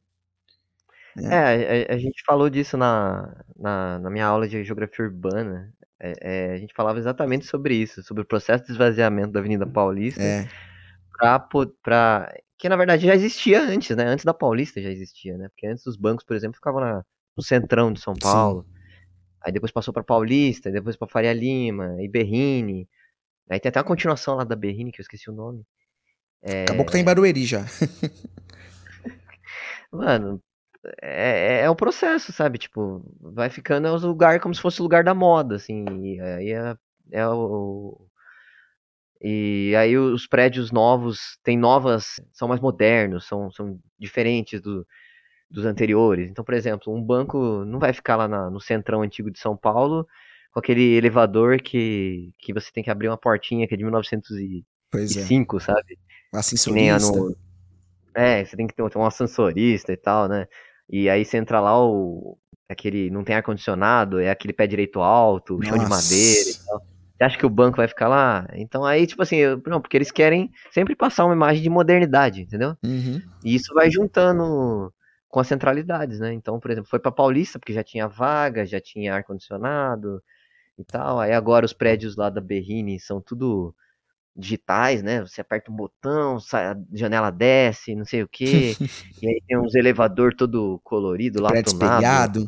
É, 1.18 1.88
a, 1.92 1.96
a 1.96 1.98
gente 1.98 2.24
falou 2.26 2.50
disso 2.50 2.78
na, 2.78 3.36
na, 3.58 4.00
na 4.00 4.10
minha 4.10 4.26
aula 4.26 4.48
de 4.48 4.64
geografia 4.64 5.06
urbana. 5.06 5.74
É, 6.00 6.14
é, 6.22 6.54
a 6.54 6.58
gente 6.58 6.74
falava 6.74 6.98
exatamente 7.00 7.46
sobre 7.46 7.76
isso, 7.76 8.02
sobre 8.04 8.24
o 8.24 8.26
processo 8.26 8.64
de 8.66 8.72
esvaziamento 8.72 9.32
da 9.34 9.40
Avenida 9.40 9.68
Paulista, 9.68 10.22
É. 10.22 10.48
pra, 11.18 11.40
pra, 11.84 12.34
que 12.58 12.70
na 12.70 12.78
verdade 12.78 13.06
já 13.06 13.16
existia 13.16 13.62
antes, 13.62 13.96
né? 13.98 14.06
Antes 14.06 14.24
da 14.24 14.34
Paulista 14.34 14.82
já 14.82 14.90
existia, 14.90 15.38
né? 15.38 15.50
Porque 15.50 15.68
antes 15.68 15.86
os 15.86 15.98
bancos, 15.98 16.24
por 16.24 16.36
exemplo, 16.38 16.56
ficavam 16.56 16.80
na- 16.80 17.04
no 17.36 17.44
centrão 17.44 17.92
de 17.92 18.00
São 18.00 18.14
Sim. 18.14 18.22
Paulo. 18.22 18.66
Aí 19.42 19.52
depois 19.52 19.72
passou 19.72 19.94
pra 19.94 20.04
Paulista, 20.04 20.72
depois 20.72 20.96
pra 20.96 21.08
Faria 21.08 21.34
Lima, 21.34 21.96
e 22.00 22.08
Berrini. 22.08 22.88
Aí 23.50 23.60
tem 23.60 23.70
até 23.70 23.80
uma 23.80 23.86
continuação 23.86 24.36
lá 24.36 24.44
da 24.44 24.56
Berrini, 24.56 24.92
que 24.92 25.02
eu 25.02 25.04
esqueci 25.04 25.30
o 25.30 25.34
nome. 25.34 25.66
Acabou 26.64 26.86
que 26.86 26.92
tá 26.94 27.00
em 27.00 27.04
Barueri 27.04 27.46
já. 27.46 27.66
Mano, 29.92 30.42
é, 31.02 31.60
é, 31.60 31.62
é 31.64 31.70
o 31.70 31.76
processo, 31.76 32.32
sabe? 32.32 32.58
Tipo, 32.58 33.04
vai 33.20 33.50
ficando 33.50 33.88
é 33.88 33.92
os 33.92 34.04
lugares 34.04 34.42
como 34.42 34.54
se 34.56 34.62
fosse 34.62 34.80
o 34.80 34.84
lugar 34.84 35.04
da 35.04 35.14
moda, 35.14 35.56
assim. 35.56 35.86
E 36.04 36.20
aí 36.22 36.52
é, 36.52 36.76
é 37.12 37.28
o. 37.28 38.08
E 39.22 39.74
aí 39.78 39.98
os 39.98 40.26
prédios 40.28 40.72
novos 40.72 41.38
têm 41.44 41.58
novas. 41.58 42.22
são 42.32 42.48
mais 42.48 42.62
modernos, 42.62 43.28
são, 43.28 43.52
são 43.52 43.78
diferentes 44.00 44.62
do, 44.62 44.86
dos 45.50 45.66
anteriores. 45.66 46.30
Então, 46.30 46.46
por 46.46 46.54
exemplo, 46.54 46.94
um 46.96 47.04
banco 47.04 47.66
não 47.66 47.80
vai 47.80 47.94
ficar 47.94 48.16
lá 48.16 48.28
na- 48.28 48.50
no 48.50 48.62
centrão 48.62 49.02
antigo 49.02 49.32
de 49.32 49.40
São 49.40 49.58
Paulo 49.58 50.08
com 50.52 50.60
aquele 50.60 50.96
elevador 50.98 51.62
que, 51.62 52.34
que 52.40 52.54
você 52.54 52.72
tem 52.72 52.84
que 52.84 52.90
abrir 52.90 53.08
uma 53.10 53.18
portinha 53.18 53.68
que 53.68 53.74
é 53.74 53.78
de 53.78 53.84
1905, 53.84 54.66
Pois 54.92 55.18
é. 55.18 55.62
sabe? 55.62 56.00
Nem 56.68 56.92
Ascensorista. 56.92 57.20
no. 57.20 57.36
É, 58.16 58.44
você 58.44 58.56
tem 58.58 58.68
que 58.68 58.74
ter 58.74 58.84
um 58.98 59.06
ascensorista 59.06 59.94
e 59.94 59.98
tal, 59.98 60.28
né? 60.28 60.48
E 60.90 61.10
aí 61.10 61.24
você 61.24 61.38
entra 61.38 61.60
lá, 61.60 61.80
o. 61.82 62.38
Aquele. 62.68 63.10
Não 63.10 63.24
tem 63.24 63.36
ar-condicionado, 63.36 64.20
é 64.20 64.30
aquele 64.30 64.54
pé 64.54 64.68
direito 64.68 65.00
alto, 65.02 65.60
chão 65.64 65.78
de 65.78 65.90
madeira 65.90 66.50
e 66.50 66.54
tal. 66.66 66.80
Você 67.18 67.24
acha 67.24 67.38
que 67.38 67.46
o 67.46 67.50
banco 67.50 67.78
vai 67.78 67.88
ficar 67.88 68.08
lá? 68.08 68.48
Então 68.54 68.86
aí, 68.86 69.06
tipo 69.06 69.22
assim, 69.22 69.36
eu- 69.38 69.62
não, 69.68 69.82
porque 69.82 69.98
eles 69.98 70.10
querem 70.12 70.50
sempre 70.72 70.96
passar 70.96 71.26
uma 71.26 71.34
imagem 71.34 71.62
de 71.62 71.70
modernidade, 71.70 72.42
entendeu? 72.42 72.78
Uhum. 72.84 73.22
E 73.44 73.56
isso 73.56 73.74
vai 73.74 73.92
juntando 73.92 74.94
com 75.28 75.40
as 75.40 75.48
centralidades, 75.48 76.20
né? 76.20 76.32
Então, 76.34 76.60
por 76.60 76.72
exemplo, 76.72 76.90
foi 76.90 77.00
pra 77.00 77.12
Paulista, 77.12 77.60
porque 77.60 77.74
já 77.74 77.84
tinha 77.84 78.08
vaga, 78.08 78.66
já 78.66 78.80
tinha 78.80 79.14
ar-condicionado 79.16 80.22
e 80.78 80.84
tal. 80.84 81.20
Aí 81.20 81.34
agora 81.34 81.66
os 81.66 81.74
prédios 81.74 82.16
lá 82.16 82.30
da 82.30 82.40
Berrini 82.40 83.00
são 83.00 83.22
tudo 83.22 83.76
digitais, 84.36 85.04
né? 85.04 85.22
Você 85.22 85.42
aperta 85.42 85.72
um 85.72 85.76
botão, 85.76 86.40
sai, 86.40 86.68
a 86.68 86.78
janela 86.94 87.32
desce, 87.32 87.96
não 87.96 88.06
sei 88.06 88.24
o 88.24 88.28
quê. 88.28 88.76
e 89.22 89.28
aí 89.28 89.42
tem 89.48 89.58
uns 89.58 89.76
elevador 89.76 90.34
todo 90.34 90.80
colorido 90.84 91.42
lá 91.42 91.52
espelhado. 91.60 92.48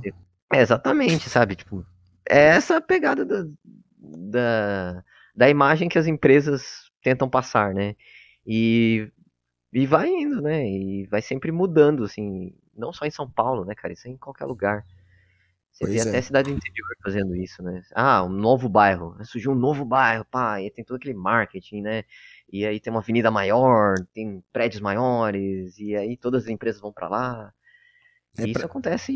É, 0.53 0.61
exatamente, 0.61 1.29
sabe? 1.29 1.55
Tipo, 1.55 1.85
é 2.29 2.39
essa 2.39 2.77
a 2.77 2.81
pegada 2.81 3.25
da, 3.25 3.45
da, 3.97 5.03
da 5.35 5.49
imagem 5.49 5.89
que 5.89 5.97
as 5.97 6.07
empresas 6.07 6.89
tentam 7.01 7.29
passar, 7.29 7.73
né? 7.73 7.95
E, 8.45 9.11
e 9.73 9.85
vai 9.85 10.09
indo, 10.09 10.41
né? 10.41 10.67
E 10.67 11.05
vai 11.07 11.21
sempre 11.21 11.51
mudando, 11.51 12.03
assim, 12.03 12.53
não 12.75 12.91
só 12.91 13.05
em 13.05 13.11
São 13.11 13.29
Paulo, 13.29 13.65
né, 13.65 13.75
cara? 13.75 13.93
Isso 13.93 14.07
é 14.07 14.11
em 14.11 14.17
qualquer 14.17 14.45
lugar. 14.45 14.85
Você 15.71 15.85
Pois 15.85 15.93
vê 15.93 15.99
é. 15.99 16.09
até 16.09 16.21
cidade 16.21 16.51
do 16.51 16.57
interior 16.57 16.87
fazendo 17.03 17.35
isso, 17.35 17.63
né? 17.63 17.81
Ah, 17.95 18.23
um 18.23 18.29
novo 18.29 18.67
bairro. 18.69 19.15
Surgiu 19.25 19.51
um 19.51 19.55
novo 19.55 19.85
bairro, 19.85 20.25
pá, 20.25 20.61
e 20.61 20.69
tem 20.69 20.83
todo 20.83 20.97
aquele 20.97 21.13
marketing, 21.13 21.81
né? 21.81 22.03
E 22.51 22.65
aí 22.65 22.79
tem 22.79 22.91
uma 22.91 22.99
avenida 22.99 23.31
maior, 23.31 23.95
tem 24.13 24.43
prédios 24.51 24.81
maiores, 24.81 25.77
e 25.79 25.95
aí 25.95 26.17
todas 26.17 26.43
as 26.43 26.49
empresas 26.49 26.81
vão 26.81 26.91
pra 26.91 27.07
lá. 27.07 27.53
É 28.37 28.43
e 28.43 28.45
isso 28.51 28.53
pra- 28.53 28.65
acontece 28.65 29.13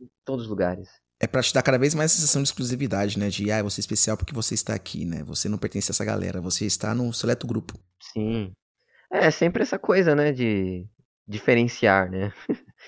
em 0.00 0.08
todos 0.24 0.44
os 0.44 0.50
lugares. 0.50 0.88
É 1.22 1.26
pra 1.26 1.42
te 1.42 1.52
dar 1.52 1.62
cada 1.62 1.78
vez 1.78 1.94
mais 1.94 2.12
a 2.12 2.14
sensação 2.16 2.42
de 2.42 2.48
exclusividade, 2.48 3.18
né? 3.18 3.28
De, 3.28 3.50
ah, 3.52 3.62
você 3.62 3.80
é 3.80 3.82
especial 3.82 4.16
porque 4.16 4.34
você 4.34 4.54
está 4.54 4.74
aqui, 4.74 5.04
né? 5.04 5.22
Você 5.24 5.48
não 5.48 5.58
pertence 5.58 5.90
a 5.90 5.92
essa 5.92 6.04
galera, 6.04 6.40
você 6.40 6.64
está 6.66 6.94
num 6.94 7.12
seleto 7.12 7.46
grupo. 7.46 7.78
Sim. 8.02 8.52
É 9.12 9.30
sempre 9.30 9.62
essa 9.62 9.78
coisa, 9.78 10.14
né, 10.14 10.32
de 10.32 10.86
diferenciar, 11.30 12.10
né? 12.10 12.32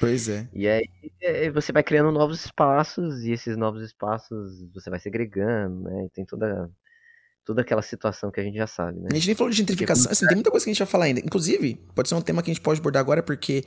Pois 0.01 0.29
é. 0.29 0.49
E 0.53 0.67
aí 0.67 0.89
é, 1.21 1.51
você 1.51 1.71
vai 1.71 1.83
criando 1.83 2.11
novos 2.11 2.45
espaços 2.45 3.25
e 3.25 3.31
esses 3.31 3.57
novos 3.57 3.83
espaços 3.83 4.67
você 4.75 4.91
vai 4.91 4.99
segregando, 4.99 5.83
né? 5.83 6.07
E 6.07 6.11
tem 6.11 6.25
toda 6.25 6.71
toda 7.45 7.63
aquela 7.63 7.83
situação 7.83 8.31
que 8.31 8.41
a 8.41 8.43
gente 8.43 8.57
já 8.57 8.67
sabe, 8.67 9.01
né? 9.01 9.09
A 9.11 9.15
gente 9.15 9.27
nem 9.27 9.35
falou 9.35 9.51
de 9.51 9.57
gentrificação, 9.57 10.11
assim, 10.13 10.27
tem 10.27 10.37
muita 10.37 10.51
coisa 10.51 10.65
que 10.65 10.71
a 10.71 10.73
gente 10.73 10.79
vai 10.79 10.87
falar 10.87 11.07
ainda. 11.07 11.21
Inclusive, 11.21 11.75
pode 11.95 12.09
ser 12.09 12.15
um 12.15 12.21
tema 12.21 12.43
que 12.43 12.51
a 12.51 12.55
gente 12.55 12.63
pode 12.63 12.79
abordar 12.79 13.01
agora, 13.01 13.23
porque, 13.23 13.65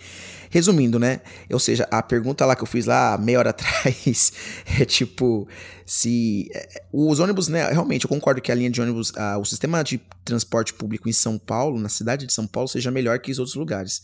resumindo, 0.49 0.97
né? 0.97 1.19
Ou 1.51 1.59
seja, 1.59 1.86
a 1.91 2.01
pergunta 2.01 2.45
lá 2.45 2.55
que 2.55 2.63
eu 2.63 2.67
fiz 2.67 2.86
lá 2.86 3.17
meia 3.17 3.39
hora 3.39 3.49
atrás 3.51 4.32
é 4.80 4.86
tipo, 4.86 5.47
se. 5.86 6.47
É, 6.53 6.84
os 6.91 7.19
ônibus, 7.19 7.49
né? 7.49 7.69
Realmente, 7.69 8.05
eu 8.05 8.09
concordo 8.09 8.41
que 8.41 8.51
a 8.51 8.55
linha 8.55 8.69
de 8.69 8.82
ônibus, 8.82 9.15
a, 9.17 9.38
o 9.38 9.43
sistema 9.43 9.84
de 9.84 9.99
transporte 10.23 10.73
público 10.73 11.09
em 11.09 11.13
São 11.13 11.38
Paulo, 11.38 11.78
na 11.78 11.89
cidade 11.89 12.26
de 12.26 12.34
São 12.34 12.47
Paulo, 12.47 12.69
seja 12.69 12.89
melhor 12.89 13.19
que 13.19 13.32
os 13.32 13.39
outros 13.39 13.55
lugares. 13.55 14.01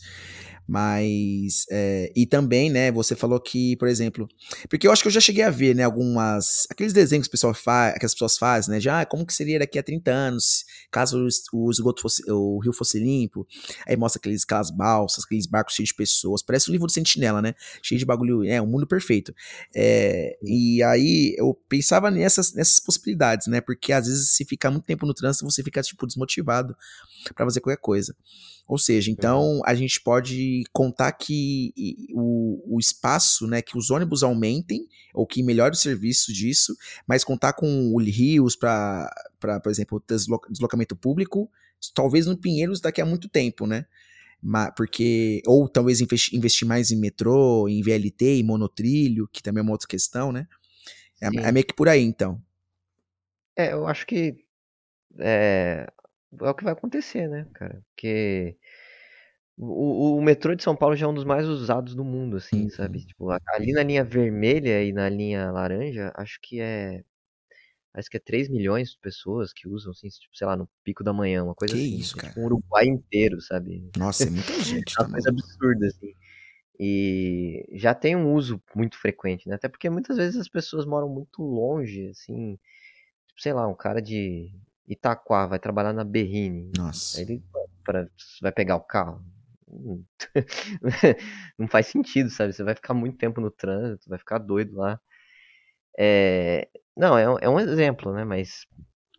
Mas. 0.66 1.66
É, 1.70 2.12
e 2.14 2.26
também, 2.26 2.70
né, 2.70 2.90
você 2.90 3.14
falou 3.14 3.40
que, 3.40 3.76
por 3.76 3.88
exemplo. 3.88 4.28
Porque 4.68 4.86
eu 4.86 4.92
acho 4.92 5.02
que 5.02 5.08
eu 5.08 5.12
já 5.12 5.20
cheguei 5.20 5.42
a 5.42 5.50
ver, 5.50 5.74
né, 5.74 5.82
algumas. 5.82 6.66
Aqueles 6.70 6.92
desenhos 6.92 7.26
que, 7.26 7.30
o 7.30 7.32
pessoal 7.32 7.54
faz, 7.54 7.98
que 7.98 8.06
as 8.06 8.12
pessoas 8.12 8.38
fazem, 8.38 8.72
né? 8.72 8.78
De 8.78 8.88
ah, 8.88 9.04
como 9.04 9.26
que 9.26 9.34
seria 9.34 9.58
daqui 9.58 9.78
a 9.78 9.82
30 9.82 10.10
anos, 10.10 10.64
caso 10.90 11.26
o, 11.52 11.70
esgoto 11.70 12.02
fosse. 12.02 12.22
o 12.30 12.58
rio 12.60 12.72
fosse 12.72 12.98
limpo. 12.98 13.46
Aí 13.86 13.96
mostra 13.96 14.18
aqueles, 14.18 14.44
aquelas 14.44 14.70
balsas, 14.70 15.24
aqueles 15.24 15.46
barcos 15.46 15.74
cheios 15.74 15.88
de 15.88 15.94
pessoas. 15.94 16.42
Parece 16.42 16.68
o 16.68 16.72
livro 16.72 16.86
do 16.86 16.92
Sentinela, 16.92 17.42
né? 17.42 17.54
Cheio 17.82 17.98
de 17.98 18.04
bagulho. 18.04 18.44
É, 18.44 18.60
um 18.60 18.66
mundo 18.66 18.86
perfeito. 18.86 19.34
É, 19.74 20.36
e 20.42 20.82
aí 20.82 21.34
eu 21.38 21.54
pensava 21.68 22.10
nessas, 22.10 22.52
nessas 22.54 22.80
possibilidades, 22.80 23.46
né? 23.46 23.60
Porque 23.60 23.92
às 23.92 24.06
vezes, 24.06 24.30
se 24.30 24.44
ficar 24.44 24.70
muito 24.70 24.84
tempo 24.84 25.06
no 25.06 25.14
trânsito, 25.14 25.44
você 25.44 25.62
fica, 25.62 25.82
tipo, 25.82 26.06
desmotivado 26.06 26.76
para 27.34 27.46
fazer 27.46 27.60
qualquer 27.60 27.80
coisa. 27.80 28.14
Ou 28.72 28.78
seja, 28.78 29.10
então 29.10 29.60
a 29.66 29.74
gente 29.74 30.00
pode 30.00 30.64
contar 30.72 31.12
que 31.12 31.74
o, 32.14 32.76
o 32.76 32.80
espaço, 32.80 33.46
né, 33.46 33.60
que 33.60 33.76
os 33.76 33.90
ônibus 33.90 34.22
aumentem, 34.22 34.88
ou 35.12 35.26
que 35.26 35.42
melhore 35.42 35.74
o 35.74 35.78
serviço 35.78 36.32
disso, 36.32 36.74
mas 37.06 37.22
contar 37.22 37.52
com 37.52 37.92
o 37.92 38.00
rios 38.00 38.56
para, 38.56 39.10
por 39.38 39.70
exemplo, 39.70 40.02
deslocamento 40.48 40.96
público, 40.96 41.50
talvez 41.94 42.24
no 42.24 42.34
Pinheiros 42.34 42.80
daqui 42.80 43.02
a 43.02 43.04
muito 43.04 43.28
tempo, 43.28 43.66
né? 43.66 43.84
Porque, 44.74 45.42
ou 45.46 45.68
talvez 45.68 46.00
investir 46.00 46.66
mais 46.66 46.90
em 46.90 46.96
metrô, 46.96 47.68
em 47.68 47.82
VLT, 47.82 48.38
em 48.38 48.42
monotrilho, 48.42 49.28
que 49.30 49.42
também 49.42 49.60
é 49.60 49.64
uma 49.64 49.72
outra 49.72 49.86
questão, 49.86 50.32
né? 50.32 50.48
É, 51.20 51.26
é 51.26 51.52
meio 51.52 51.66
que 51.66 51.74
por 51.74 51.90
aí, 51.90 52.00
então. 52.00 52.42
É, 53.54 53.74
eu 53.74 53.86
acho 53.86 54.06
que 54.06 54.34
é, 55.18 55.92
é 56.40 56.50
o 56.50 56.54
que 56.54 56.64
vai 56.64 56.72
acontecer, 56.72 57.28
né, 57.28 57.46
cara? 57.52 57.82
Porque 57.90 58.56
o, 59.56 60.16
o, 60.16 60.22
metrô 60.22 60.54
de 60.54 60.62
São 60.62 60.74
Paulo 60.74 60.96
já 60.96 61.06
é 61.06 61.08
um 61.08 61.14
dos 61.14 61.24
mais 61.24 61.46
usados 61.46 61.94
do 61.94 62.04
mundo, 62.04 62.36
assim, 62.36 62.64
uhum. 62.64 62.70
sabe? 62.70 63.04
Tipo, 63.04 63.30
ali 63.30 63.72
na 63.72 63.82
linha 63.82 64.02
vermelha 64.02 64.82
e 64.82 64.92
na 64.92 65.08
linha 65.08 65.50
laranja, 65.50 66.12
acho 66.16 66.38
que 66.42 66.60
é. 66.60 67.04
Acho 67.94 68.08
que 68.08 68.16
é 68.16 68.20
3 68.20 68.48
milhões 68.48 68.92
de 68.92 68.98
pessoas 68.98 69.52
que 69.52 69.68
usam, 69.68 69.92
assim, 69.92 70.08
tipo, 70.08 70.34
sei 70.34 70.46
lá, 70.46 70.56
no 70.56 70.66
pico 70.82 71.04
da 71.04 71.12
manhã, 71.12 71.44
uma 71.44 71.54
coisa 71.54 71.74
que 71.74 71.80
assim. 71.80 71.96
isso, 71.98 72.18
é. 72.18 72.28
Tipo, 72.28 72.40
um 72.40 72.44
Uruguai 72.46 72.86
inteiro, 72.86 73.38
sabe? 73.42 73.90
Nossa, 73.98 74.24
é 74.24 74.30
muita 74.32 74.58
gente. 74.62 74.94
é 74.98 75.02
uma 75.02 75.10
coisa 75.10 75.28
absurda, 75.28 75.86
assim. 75.86 76.14
E 76.80 77.68
já 77.74 77.94
tem 77.94 78.16
um 78.16 78.32
uso 78.32 78.62
muito 78.74 78.96
frequente, 78.96 79.46
né? 79.46 79.56
Até 79.56 79.68
porque 79.68 79.90
muitas 79.90 80.16
vezes 80.16 80.40
as 80.40 80.48
pessoas 80.48 80.86
moram 80.86 81.08
muito 81.08 81.42
longe, 81.42 82.08
assim. 82.08 82.58
Tipo, 83.28 83.42
sei 83.42 83.52
lá, 83.52 83.68
um 83.68 83.74
cara 83.74 84.00
de 84.00 84.50
Itaquá 84.86 85.46
vai 85.46 85.58
trabalhar 85.58 85.92
na 85.92 86.04
Berrine. 86.04 86.70
Nossa. 86.76 87.18
Aí 87.18 87.24
ele 87.24 87.42
pra, 87.84 88.06
vai 88.40 88.52
pegar 88.52 88.76
o 88.76 88.80
carro. 88.80 89.22
Não 91.58 91.66
faz 91.66 91.86
sentido, 91.86 92.30
sabe? 92.30 92.52
Você 92.52 92.62
vai 92.62 92.74
ficar 92.74 92.94
muito 92.94 93.16
tempo 93.16 93.40
no 93.40 93.50
trânsito, 93.50 94.08
vai 94.08 94.18
ficar 94.18 94.38
doido 94.38 94.76
lá. 94.76 95.00
É... 95.98 96.68
Não, 96.96 97.16
é, 97.16 97.24
é 97.40 97.48
um 97.48 97.58
exemplo, 97.58 98.12
né? 98.12 98.24
Mas. 98.24 98.66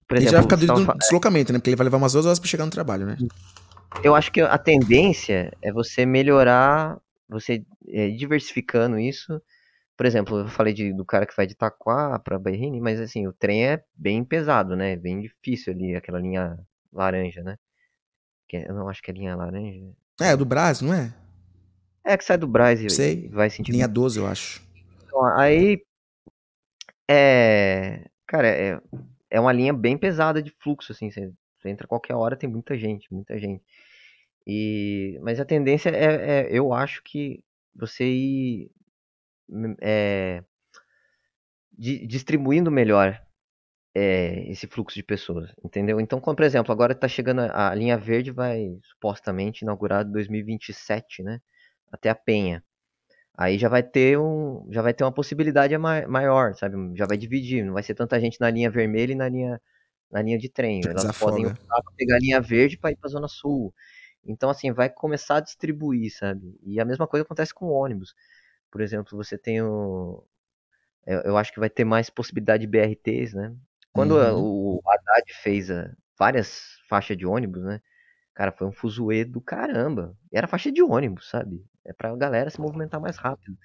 Por 0.07 0.17
exemplo, 0.17 0.35
ele 0.35 0.35
vai 0.35 0.43
ficar 0.43 0.55
doido 0.55 0.93
no 0.93 0.97
deslocamento, 0.97 1.51
né? 1.51 1.59
Porque 1.59 1.69
ele 1.69 1.77
vai 1.77 1.85
levar 1.85 1.97
umas 1.97 2.13
duas 2.13 2.25
horas 2.25 2.39
pra 2.39 2.47
chegar 2.47 2.65
no 2.65 2.71
trabalho, 2.71 3.05
né? 3.05 3.17
Eu 4.03 4.15
acho 4.15 4.31
que 4.31 4.41
a 4.41 4.57
tendência 4.57 5.51
é 5.61 5.71
você 5.71 6.05
melhorar, 6.05 6.99
você 7.27 7.63
é, 7.87 8.09
diversificando 8.09 8.99
isso 8.99 9.41
por 9.95 10.05
exemplo, 10.05 10.39
eu 10.39 10.47
falei 10.47 10.73
de, 10.73 10.91
do 10.93 11.05
cara 11.05 11.25
que 11.25 11.35
vai 11.35 11.45
de 11.45 11.53
Itaquá 11.53 12.17
para 12.19 12.39
Berrini, 12.39 12.81
mas 12.81 12.99
assim, 12.99 13.27
o 13.27 13.33
trem 13.33 13.67
é 13.67 13.83
bem 13.95 14.23
pesado, 14.23 14.75
né? 14.75 14.95
Bem 14.95 15.21
difícil 15.21 15.73
ali, 15.73 15.95
aquela 15.95 16.19
linha 16.19 16.57
laranja, 16.91 17.43
né? 17.43 17.57
Que 18.47 18.57
é, 18.57 18.69
eu 18.69 18.73
não 18.73 18.89
acho 18.89 19.01
que 19.01 19.11
é 19.11 19.13
linha 19.13 19.35
laranja. 19.35 19.91
É, 20.19 20.35
do 20.35 20.45
Brás, 20.45 20.81
não 20.81 20.93
é? 20.93 21.13
É, 22.03 22.17
que 22.17 22.25
sai 22.25 22.37
do 22.37 22.47
Brás 22.47 22.81
e, 22.81 22.89
Sei. 22.89 23.29
vai 23.29 23.49
sentindo. 23.49 23.75
Linha 23.75 23.87
12, 23.87 24.19
eu 24.19 24.27
acho. 24.27 24.61
Então, 25.05 25.25
aí. 25.37 25.83
É. 27.09 28.05
Cara, 28.27 28.47
é, 28.47 28.81
é 29.29 29.39
uma 29.39 29.53
linha 29.53 29.73
bem 29.73 29.97
pesada 29.97 30.41
de 30.41 30.51
fluxo, 30.59 30.91
assim. 30.91 31.09
Você, 31.09 31.31
você 31.57 31.69
entra 31.69 31.87
qualquer 31.87 32.15
hora, 32.15 32.35
tem 32.35 32.49
muita 32.49 32.77
gente, 32.77 33.11
muita 33.13 33.39
gente. 33.39 33.63
E, 34.45 35.17
mas 35.21 35.39
a 35.39 35.45
tendência 35.45 35.89
é, 35.89 36.41
é, 36.41 36.47
eu 36.51 36.73
acho 36.73 37.01
que 37.03 37.41
você 37.73 38.03
ir 38.03 38.71
é, 39.81 40.43
di, 41.71 42.05
distribuindo 42.07 42.71
melhor 42.71 43.21
é, 43.95 44.49
esse 44.49 44.67
fluxo 44.67 44.95
de 44.95 45.03
pessoas, 45.03 45.53
entendeu? 45.63 45.99
Então, 45.99 46.19
como, 46.19 46.35
por 46.35 46.43
exemplo, 46.43 46.71
agora 46.71 46.93
está 46.93 47.07
chegando 47.07 47.41
a, 47.41 47.69
a, 47.69 47.75
linha 47.75 47.97
verde, 47.97 48.31
vai 48.31 48.79
supostamente 48.83 49.63
inaugurar 49.63 50.05
em 50.05 50.11
2027, 50.11 51.23
né? 51.23 51.39
Até 51.91 52.09
a 52.09 52.15
Penha. 52.15 52.63
Aí 53.35 53.57
já 53.57 53.69
vai 53.69 53.83
ter 53.83 54.17
um, 54.19 54.67
já 54.71 54.81
vai 54.81 54.93
ter 54.93 55.03
uma 55.03 55.11
possibilidade 55.11 55.75
maior, 55.77 56.53
sabe? 56.55 56.75
Já 56.95 57.05
vai 57.07 57.17
dividir, 57.17 57.65
não 57.65 57.73
vai 57.73 57.83
ser 57.83 57.95
tanta 57.95 58.19
gente 58.19 58.39
na 58.39 58.49
linha 58.49 58.69
vermelha 58.69 59.13
e 59.13 59.15
na 59.15 59.29
linha 59.29 59.61
na 60.11 60.21
linha 60.21 60.37
de 60.37 60.49
trem. 60.49 60.81
Elas 60.85 61.01
Desafoga. 61.03 61.31
podem 61.31 61.47
optar 61.47 61.81
pegar 61.97 62.15
a 62.17 62.19
linha 62.19 62.39
verde 62.39 62.77
para 62.77 62.91
ir 62.91 62.95
para 62.95 63.09
a 63.09 63.11
zona 63.11 63.27
sul. 63.27 63.73
Então, 64.25 64.49
assim, 64.49 64.71
vai 64.71 64.89
começar 64.89 65.37
a 65.37 65.41
distribuir, 65.41 66.15
sabe? 66.15 66.55
E 66.63 66.79
a 66.79 66.85
mesma 66.85 67.07
coisa 67.07 67.23
acontece 67.25 67.53
com 67.53 67.65
o 67.65 67.71
ônibus. 67.71 68.13
Por 68.73 68.81
exemplo, 68.81 69.15
você 69.15 69.37
tem 69.37 69.61
o. 69.61 70.23
Eu, 71.05 71.19
eu 71.19 71.37
acho 71.37 71.53
que 71.53 71.59
vai 71.59 71.69
ter 71.69 71.85
mais 71.85 72.09
possibilidade 72.09 72.65
de 72.65 72.67
BRTs, 72.67 73.35
né? 73.35 73.55
Quando 73.91 74.15
uhum. 74.15 74.79
o 74.79 74.81
Haddad 74.83 75.31
fez 75.43 75.69
a, 75.69 75.95
várias 76.17 76.79
faixas 76.89 77.15
de 77.15 77.23
ônibus, 77.23 77.61
né? 77.63 77.79
Cara, 78.33 78.51
foi 78.51 78.65
um 78.65 78.71
fuzuê 78.71 79.23
do 79.23 79.39
caramba. 79.39 80.17
Era 80.31 80.47
faixa 80.47 80.71
de 80.71 80.81
ônibus, 80.81 81.29
sabe? 81.29 81.63
É 81.85 81.93
pra 81.93 82.15
galera 82.15 82.49
se 82.49 82.59
movimentar 82.59 82.99
mais 82.99 83.15
rápido. 83.15 83.55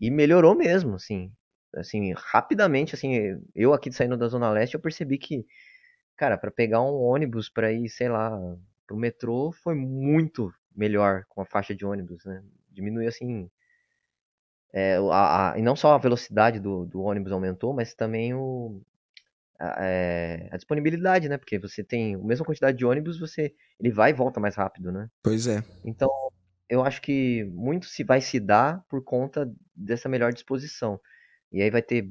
E 0.00 0.10
melhorou 0.10 0.54
mesmo, 0.54 0.94
assim. 0.94 1.30
Assim, 1.74 2.14
rapidamente, 2.16 2.94
assim, 2.94 3.38
eu 3.54 3.74
aqui 3.74 3.92
saindo 3.92 4.16
da 4.16 4.28
Zona 4.28 4.48
Leste, 4.48 4.76
eu 4.76 4.80
percebi 4.80 5.18
que, 5.18 5.44
cara, 6.16 6.38
para 6.38 6.50
pegar 6.50 6.80
um 6.80 6.94
ônibus 6.94 7.50
para 7.50 7.70
ir, 7.70 7.86
sei 7.90 8.08
lá, 8.08 8.30
pro 8.86 8.96
metrô 8.96 9.52
foi 9.52 9.74
muito 9.74 10.50
melhor 10.74 11.26
com 11.28 11.42
a 11.42 11.44
faixa 11.44 11.74
de 11.74 11.84
ônibus, 11.84 12.24
né? 12.24 12.42
Diminuiu, 12.70 13.08
assim, 13.08 13.50
é, 14.72 14.96
a, 14.96 15.52
a, 15.52 15.58
e 15.58 15.62
não 15.62 15.76
só 15.76 15.92
a 15.92 15.98
velocidade 15.98 16.58
do, 16.58 16.86
do 16.86 17.02
ônibus 17.02 17.32
aumentou, 17.32 17.74
mas 17.74 17.94
também 17.94 18.32
o, 18.32 18.80
a, 19.58 19.76
é, 19.84 20.48
a, 20.50 20.56
disponibilidade, 20.56 21.28
né? 21.28 21.36
Porque 21.36 21.58
você 21.58 21.84
tem 21.84 22.14
a 22.14 22.18
mesma 22.18 22.46
quantidade 22.46 22.78
de 22.78 22.84
ônibus, 22.84 23.20
você 23.20 23.54
ele 23.78 23.90
vai 23.90 24.10
e 24.10 24.14
volta 24.14 24.40
mais 24.40 24.54
rápido, 24.54 24.90
né? 24.90 25.08
Pois 25.22 25.46
é. 25.46 25.62
Então, 25.84 26.10
eu 26.68 26.82
acho 26.82 27.02
que 27.02 27.44
muito 27.52 27.86
se 27.86 28.02
vai 28.02 28.20
se 28.20 28.40
dar 28.40 28.82
por 28.88 29.04
conta 29.04 29.52
dessa 29.76 30.08
melhor 30.08 30.32
disposição. 30.32 30.98
E 31.52 31.60
aí 31.60 31.70
vai 31.70 31.82
ter 31.82 32.10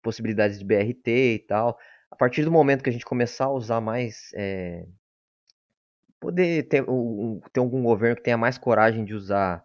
possibilidades 0.00 0.58
de 0.58 0.64
BRT 0.64 1.08
e 1.08 1.38
tal. 1.40 1.76
A 2.10 2.14
partir 2.14 2.44
do 2.44 2.52
momento 2.52 2.82
que 2.82 2.90
a 2.90 2.92
gente 2.92 3.04
começar 3.04 3.46
a 3.46 3.52
usar 3.52 3.80
mais. 3.80 4.30
É, 4.34 4.86
poder 6.20 6.68
ter, 6.68 6.88
um, 6.88 7.40
ter 7.52 7.60
algum 7.60 7.82
governo 7.82 8.16
que 8.16 8.22
tenha 8.22 8.36
mais 8.36 8.56
coragem 8.56 9.04
de 9.04 9.14
usar 9.14 9.64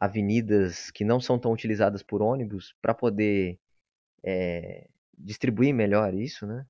avenidas 0.00 0.90
que 0.90 1.04
não 1.04 1.20
são 1.20 1.38
tão 1.38 1.52
utilizadas 1.52 2.02
por 2.02 2.22
ônibus 2.22 2.74
para 2.80 2.94
poder 2.94 3.58
é, 4.24 4.88
distribuir 5.16 5.74
melhor 5.74 6.14
isso, 6.14 6.46
né? 6.46 6.64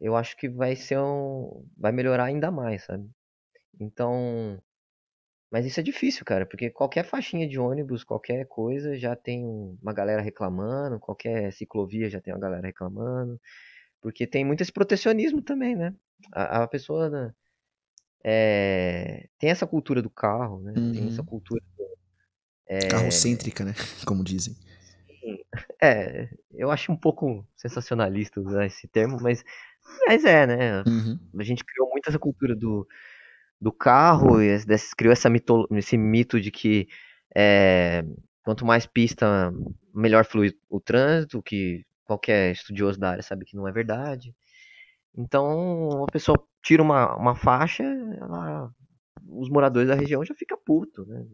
Eu 0.00 0.16
acho 0.16 0.36
que 0.36 0.48
vai 0.48 0.76
ser 0.76 0.98
um, 0.98 1.66
vai 1.76 1.92
melhorar 1.92 2.24
ainda 2.24 2.50
mais, 2.50 2.84
sabe? 2.84 3.10
Então, 3.78 4.62
mas 5.50 5.66
isso 5.66 5.80
é 5.80 5.82
difícil, 5.82 6.24
cara, 6.24 6.46
porque 6.46 6.70
qualquer 6.70 7.04
faixinha 7.04 7.48
de 7.48 7.58
ônibus, 7.58 8.04
qualquer 8.04 8.46
coisa 8.46 8.96
já 8.96 9.16
tem 9.16 9.44
uma 9.82 9.92
galera 9.92 10.22
reclamando, 10.22 11.00
qualquer 11.00 11.52
ciclovia 11.52 12.08
já 12.08 12.20
tem 12.20 12.32
uma 12.32 12.40
galera 12.40 12.66
reclamando, 12.66 13.40
porque 14.00 14.26
tem 14.26 14.44
muito 14.44 14.62
esse 14.62 14.72
protecionismo 14.72 15.42
também, 15.42 15.74
né? 15.74 15.94
A, 16.32 16.62
a 16.62 16.68
pessoa 16.68 17.34
é, 18.24 19.28
tem 19.38 19.50
essa 19.50 19.66
cultura 19.66 20.00
do 20.00 20.10
carro, 20.10 20.60
né? 20.60 20.72
Uhum. 20.76 20.92
Tem 20.92 21.08
essa 21.08 21.22
uhum. 21.22 21.26
cultura 21.26 21.62
é... 22.70 22.86
Carrocêntrica, 22.86 23.64
né? 23.64 23.74
Como 24.06 24.22
dizem. 24.22 24.56
É, 25.82 26.28
eu 26.54 26.70
acho 26.70 26.92
um 26.92 26.96
pouco 26.96 27.44
sensacionalista 27.56 28.40
usar 28.40 28.64
esse 28.64 28.86
termo, 28.86 29.18
mas, 29.20 29.44
mas 30.06 30.24
é, 30.24 30.46
né? 30.46 30.82
Uhum. 30.86 31.18
A 31.36 31.42
gente 31.42 31.64
criou 31.64 31.90
muito 31.90 32.08
essa 32.08 32.18
cultura 32.18 32.54
do, 32.54 32.86
do 33.60 33.72
carro, 33.72 34.40
e 34.40 34.56
criou 34.96 35.12
essa 35.12 35.28
mito, 35.28 35.66
esse 35.72 35.98
mito 35.98 36.40
de 36.40 36.52
que 36.52 36.86
é, 37.34 38.04
quanto 38.44 38.64
mais 38.64 38.86
pista, 38.86 39.52
melhor 39.92 40.24
flui 40.24 40.56
o 40.68 40.80
trânsito, 40.80 41.42
que 41.42 41.84
qualquer 42.04 42.52
estudioso 42.52 43.00
da 43.00 43.10
área 43.10 43.22
sabe 43.22 43.44
que 43.44 43.56
não 43.56 43.66
é 43.66 43.72
verdade. 43.72 44.32
Então, 45.16 46.04
a 46.04 46.10
pessoa 46.12 46.40
tira 46.62 46.82
uma, 46.82 47.16
uma 47.16 47.34
faixa, 47.34 47.82
ela, 47.82 48.72
os 49.28 49.48
moradores 49.48 49.88
da 49.88 49.94
região 49.94 50.24
já 50.24 50.34
ficam 50.34 50.58
puto, 50.64 51.04
né? 51.06 51.26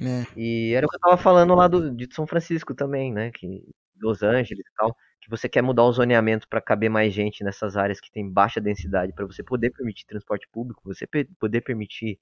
É. 0.00 0.26
E 0.36 0.72
era 0.74 0.86
o 0.86 0.88
que 0.88 0.96
eu 0.96 1.00
tava 1.00 1.16
falando 1.16 1.54
lá 1.54 1.68
do, 1.68 1.90
de 1.90 2.12
São 2.14 2.26
Francisco 2.26 2.74
também, 2.74 3.12
né? 3.12 3.30
Que 3.32 3.64
Los 4.00 4.22
Angeles 4.22 4.66
e 4.66 4.74
tal, 4.76 4.96
que 5.20 5.30
você 5.30 5.48
quer 5.48 5.62
mudar 5.62 5.84
o 5.84 5.92
zoneamento 5.92 6.48
para 6.48 6.60
caber 6.60 6.90
mais 6.90 7.12
gente 7.12 7.42
nessas 7.42 7.76
áreas 7.76 8.00
que 8.00 8.10
tem 8.10 8.28
baixa 8.30 8.60
densidade, 8.60 9.12
para 9.12 9.26
você 9.26 9.42
poder 9.42 9.70
permitir 9.70 10.06
transporte 10.06 10.48
público, 10.52 10.82
você 10.84 11.06
poder 11.38 11.60
permitir 11.62 12.18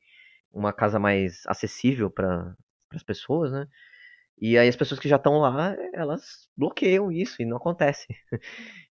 uma 0.52 0.72
casa 0.72 0.98
mais 0.98 1.42
acessível 1.46 2.10
para 2.10 2.54
as 2.92 3.02
pessoas, 3.02 3.50
né? 3.50 3.66
E 4.40 4.58
aí 4.58 4.68
as 4.68 4.76
pessoas 4.76 5.00
que 5.00 5.08
já 5.08 5.16
estão 5.16 5.38
lá, 5.38 5.76
elas 5.92 6.48
bloqueiam 6.56 7.12
isso 7.12 7.40
e 7.40 7.44
não 7.44 7.56
acontece. 7.56 8.06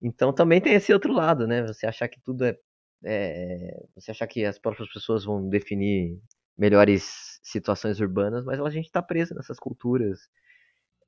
então 0.00 0.32
também 0.32 0.60
tem 0.60 0.74
esse 0.74 0.92
outro 0.92 1.12
lado, 1.12 1.46
né? 1.46 1.66
Você 1.66 1.86
achar 1.86 2.08
que 2.08 2.20
tudo 2.20 2.44
é, 2.44 2.56
é, 3.04 3.82
você 3.94 4.10
achar 4.10 4.26
que 4.26 4.44
as 4.44 4.58
próprias 4.58 4.92
pessoas 4.92 5.24
vão 5.24 5.48
definir 5.48 6.20
melhores 6.56 7.40
situações 7.42 8.00
urbanas, 8.00 8.44
mas 8.44 8.60
a 8.60 8.70
gente 8.70 8.86
está 8.86 9.00
preso 9.00 9.34
nessas 9.34 9.58
culturas 9.58 10.20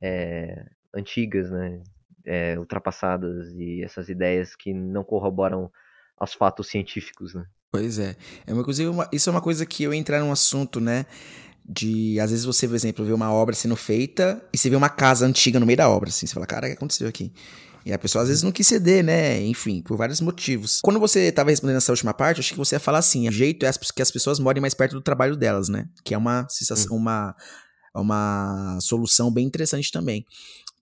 é, 0.00 0.64
antigas, 0.94 1.50
né? 1.50 1.82
É, 2.24 2.56
ultrapassadas 2.56 3.52
e 3.56 3.82
essas 3.82 4.08
ideias 4.08 4.54
que 4.54 4.72
não 4.72 5.02
corroboram 5.02 5.68
aos 6.16 6.32
fatos 6.32 6.68
científicos, 6.68 7.34
né? 7.34 7.44
Pois 7.72 7.98
é. 7.98 8.16
é 8.46 8.52
inclusive, 8.52 8.88
uma, 8.88 9.08
isso 9.12 9.28
é 9.28 9.32
uma 9.32 9.40
coisa 9.40 9.66
que 9.66 9.82
eu 9.82 9.92
entrar 9.92 10.20
num 10.20 10.30
assunto, 10.30 10.80
né? 10.80 11.04
De, 11.64 12.20
às 12.20 12.30
vezes 12.30 12.44
você, 12.44 12.68
por 12.68 12.74
exemplo, 12.74 13.04
vê 13.04 13.12
uma 13.12 13.32
obra 13.32 13.54
sendo 13.54 13.74
feita 13.74 14.40
e 14.52 14.58
você 14.58 14.70
vê 14.70 14.76
uma 14.76 14.88
casa 14.88 15.26
antiga 15.26 15.58
no 15.58 15.66
meio 15.66 15.78
da 15.78 15.88
obra, 15.88 16.10
assim. 16.10 16.26
Você 16.26 16.34
fala, 16.34 16.46
cara, 16.46 16.66
o 16.66 16.70
que 16.70 16.76
aconteceu 16.76 17.08
aqui? 17.08 17.32
E 17.84 17.92
a 17.92 17.98
pessoa 17.98 18.22
às 18.22 18.28
vezes 18.28 18.42
não 18.42 18.52
quis 18.52 18.66
ceder, 18.66 19.04
né? 19.04 19.42
Enfim, 19.42 19.82
por 19.82 19.96
vários 19.96 20.20
motivos. 20.20 20.80
Quando 20.82 21.00
você 21.00 21.28
estava 21.28 21.50
respondendo 21.50 21.76
essa 21.76 21.92
última 21.92 22.14
parte, 22.14 22.38
eu 22.38 22.42
achei 22.42 22.52
que 22.52 22.58
você 22.58 22.76
ia 22.76 22.80
falar 22.80 22.98
assim: 22.98 23.28
o 23.28 23.32
jeito 23.32 23.66
é 23.66 23.70
que 23.72 24.02
as 24.02 24.10
pessoas 24.10 24.38
morem 24.38 24.60
mais 24.60 24.74
perto 24.74 24.92
do 24.92 25.02
trabalho 25.02 25.36
delas, 25.36 25.68
né? 25.68 25.86
Que 26.04 26.14
é 26.14 26.18
uma, 26.18 26.46
sensação, 26.48 26.96
hum. 26.96 27.00
uma, 27.00 27.34
uma 27.94 28.78
solução 28.80 29.32
bem 29.32 29.46
interessante 29.46 29.90
também. 29.90 30.24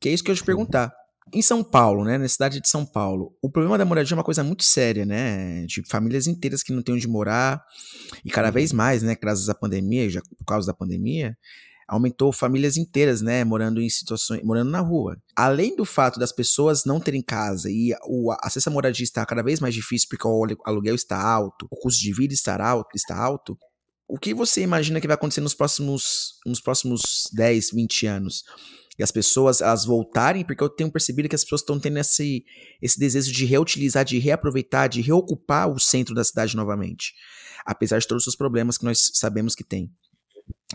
Que 0.01 0.09
é 0.09 0.12
isso 0.12 0.22
que 0.22 0.31
eu 0.31 0.35
ia 0.35 0.36
te 0.36 0.44
perguntar 0.44 0.93
em 1.32 1.43
São 1.43 1.62
Paulo, 1.62 2.05
né, 2.05 2.18
na 2.18 2.28
cidade 2.28 2.60
de 2.60 2.68
São 2.68 2.85
Paulo, 2.85 3.36
o 3.40 3.48
problema 3.48 3.78
da 3.78 3.85
moradia 3.85 4.14
é 4.14 4.16
uma 4.16 4.24
coisa 4.24 4.43
muito 4.43 4.64
séria, 4.64 5.06
né? 5.06 5.64
De 5.66 5.82
famílias 5.89 6.27
inteiras 6.27 6.62
que 6.62 6.72
não 6.72 6.82
têm 6.82 6.94
onde 6.94 7.06
morar. 7.06 7.64
E 8.24 8.31
cada 8.31 8.51
vez 8.51 8.72
uhum. 8.72 8.78
mais, 8.78 9.02
né, 9.02 9.16
graças 9.20 9.48
à 9.48 9.55
pandemia, 9.55 10.09
já 10.10 10.20
por 10.20 10.44
causa 10.44 10.66
da 10.66 10.74
pandemia, 10.74 11.36
aumentou 11.90 12.32
famílias 12.32 12.76
inteiras, 12.76 13.20
né, 13.20 13.42
morando 13.42 13.82
em 13.82 13.90
situações, 13.90 14.44
morando 14.44 14.70
na 14.70 14.78
rua. 14.78 15.20
Além 15.34 15.74
do 15.74 15.84
fato 15.84 16.20
das 16.20 16.30
pessoas 16.30 16.84
não 16.84 17.00
terem 17.00 17.20
casa 17.20 17.68
e 17.68 17.92
o 18.06 18.30
acesso 18.40 18.68
à 18.68 18.72
moradia 18.72 19.02
está 19.02 19.26
cada 19.26 19.42
vez 19.42 19.58
mais 19.58 19.74
difícil 19.74 20.08
porque 20.08 20.26
o 20.26 20.56
aluguel 20.64 20.94
está 20.94 21.20
alto, 21.20 21.66
o 21.68 21.76
custo 21.76 22.00
de 22.00 22.12
vida 22.12 22.32
está 22.32 22.56
alto, 22.64 22.90
está 22.94 23.18
alto. 23.18 23.58
O 24.06 24.16
que 24.16 24.32
você 24.32 24.62
imagina 24.62 25.00
que 25.00 25.06
vai 25.08 25.16
acontecer 25.16 25.40
nos 25.40 25.52
próximos, 25.52 26.34
nos 26.46 26.60
próximos 26.60 27.28
10, 27.32 27.72
20 27.72 28.06
anos? 28.06 28.44
e 28.98 29.02
as 29.02 29.10
pessoas 29.10 29.62
elas 29.62 29.86
voltarem, 29.86 30.44
porque 30.44 30.62
eu 30.62 30.68
tenho 30.68 30.92
percebido 30.92 31.26
que 31.26 31.34
as 31.34 31.42
pessoas 31.42 31.62
estão 31.62 31.80
tendo 31.80 31.98
esse, 31.98 32.44
esse 32.82 32.98
desejo 32.98 33.32
de 33.32 33.46
reutilizar, 33.46 34.04
de 34.04 34.18
reaproveitar, 34.18 34.88
de 34.88 35.00
reocupar 35.00 35.70
o 35.70 35.80
centro 35.80 36.14
da 36.14 36.22
cidade 36.22 36.54
novamente, 36.54 37.14
apesar 37.64 37.98
de 37.98 38.06
todos 38.06 38.26
os 38.26 38.36
problemas 38.36 38.76
que 38.76 38.84
nós 38.84 39.10
sabemos 39.14 39.54
que 39.54 39.64
tem. 39.64 39.90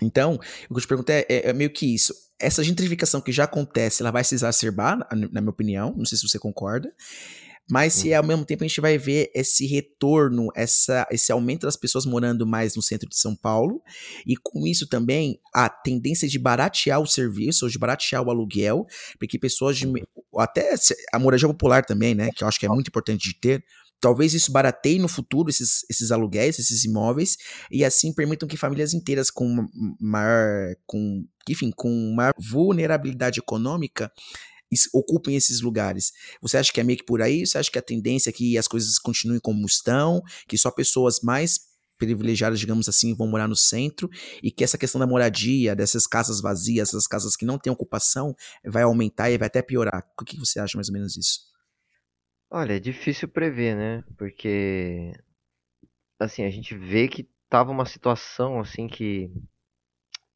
Então, 0.01 0.35
o 0.69 0.73
que 0.73 0.77
eu 0.77 0.81
te 0.81 0.87
pergunto 0.87 1.09
é, 1.11 1.25
é, 1.29 1.49
é 1.49 1.53
meio 1.53 1.69
que 1.69 1.93
isso. 1.93 2.13
Essa 2.39 2.63
gentrificação 2.63 3.21
que 3.21 3.31
já 3.31 3.45
acontece, 3.45 4.01
ela 4.01 4.11
vai 4.11 4.23
se 4.23 4.35
exacerbar, 4.35 4.97
na, 4.97 5.07
na 5.31 5.41
minha 5.41 5.49
opinião, 5.49 5.93
não 5.97 6.05
sei 6.05 6.17
se 6.17 6.27
você 6.27 6.37
concorda, 6.37 6.93
mas 7.69 7.93
se 7.93 8.13
ao 8.13 8.21
uhum. 8.21 8.27
mesmo 8.27 8.45
tempo 8.45 8.63
a 8.63 8.67
gente 8.67 8.79
vai 8.79 8.97
ver 8.97 9.31
esse 9.33 9.65
retorno, 9.65 10.49
essa, 10.55 11.07
esse 11.09 11.31
aumento 11.31 11.65
das 11.65 11.75
pessoas 11.75 12.05
morando 12.05 12.45
mais 12.45 12.75
no 12.75 12.81
centro 12.81 13.09
de 13.09 13.17
São 13.17 13.35
Paulo, 13.35 13.81
e 14.25 14.35
com 14.37 14.67
isso 14.67 14.87
também 14.87 15.39
a 15.53 15.67
tendência 15.67 16.27
de 16.27 16.37
baratear 16.37 16.99
o 16.99 17.07
serviço, 17.07 17.65
ou 17.65 17.71
de 17.71 17.79
baratear 17.79 18.21
o 18.21 18.29
aluguel, 18.29 18.85
porque 19.17 19.39
pessoas 19.39 19.77
de. 19.77 19.91
Até 20.37 20.75
a 21.11 21.17
moradia 21.17 21.47
popular 21.47 21.83
também, 21.83 22.13
né? 22.13 22.29
Que 22.35 22.43
eu 22.43 22.47
acho 22.47 22.59
que 22.59 22.65
é 22.65 22.69
muito 22.69 22.89
importante 22.89 23.29
de 23.29 23.39
ter. 23.39 23.63
Talvez 23.99 24.33
isso 24.33 24.51
barateie 24.51 24.99
no 24.99 25.07
futuro 25.07 25.49
esses, 25.49 25.85
esses 25.89 26.11
aluguéis, 26.11 26.59
esses 26.59 26.83
imóveis, 26.85 27.37
e 27.71 27.83
assim 27.83 28.13
permitam 28.13 28.47
que 28.47 28.57
famílias 28.57 28.93
inteiras 28.93 29.29
com 29.29 29.67
maior. 29.99 30.75
com, 30.85 31.25
enfim, 31.49 31.71
com 31.75 32.13
maior 32.13 32.33
vulnerabilidade 32.37 33.39
econômica 33.39 34.11
ocupem 34.93 35.35
esses 35.35 35.61
lugares. 35.61 36.11
Você 36.41 36.57
acha 36.57 36.73
que 36.73 36.79
é 36.79 36.83
meio 36.83 36.97
que 36.97 37.05
por 37.05 37.21
aí? 37.21 37.45
Você 37.45 37.57
acha 37.57 37.71
que 37.71 37.79
a 37.79 37.81
tendência 37.81 38.29
é 38.29 38.33
que 38.33 38.57
as 38.57 38.67
coisas 38.67 38.97
continuem 38.99 39.39
como 39.39 39.65
estão, 39.65 40.21
que 40.47 40.57
só 40.57 40.71
pessoas 40.71 41.19
mais 41.21 41.59
privilegiadas, 41.97 42.59
digamos 42.59 42.89
assim, 42.89 43.15
vão 43.15 43.27
morar 43.27 43.47
no 43.47 43.55
centro 43.55 44.09
e 44.43 44.51
que 44.51 44.63
essa 44.63 44.77
questão 44.77 44.99
da 44.99 45.07
moradia, 45.07 45.75
dessas 45.75 46.05
casas 46.05 46.41
vazias, 46.41 46.89
essas 46.89 47.07
casas 47.07 47.35
que 47.35 47.45
não 47.45 47.57
têm 47.57 47.71
ocupação, 47.71 48.35
vai 48.65 48.83
aumentar 48.83 49.31
e 49.31 49.37
vai 49.37 49.47
até 49.47 49.61
piorar. 49.61 50.03
O 50.19 50.25
que 50.25 50.37
você 50.37 50.59
acha 50.59 50.77
mais 50.77 50.89
ou 50.89 50.93
menos 50.93 51.13
disso? 51.13 51.54
Olha, 52.57 52.77
é 52.77 52.79
difícil 52.79 53.27
prever, 53.27 53.75
né? 53.75 54.01
Porque 54.17 55.11
assim, 56.17 56.45
a 56.45 56.49
gente 56.49 56.73
vê 56.73 57.05
que 57.05 57.27
tava 57.49 57.69
uma 57.69 57.85
situação 57.85 58.61
assim 58.61 58.87
que 58.87 59.29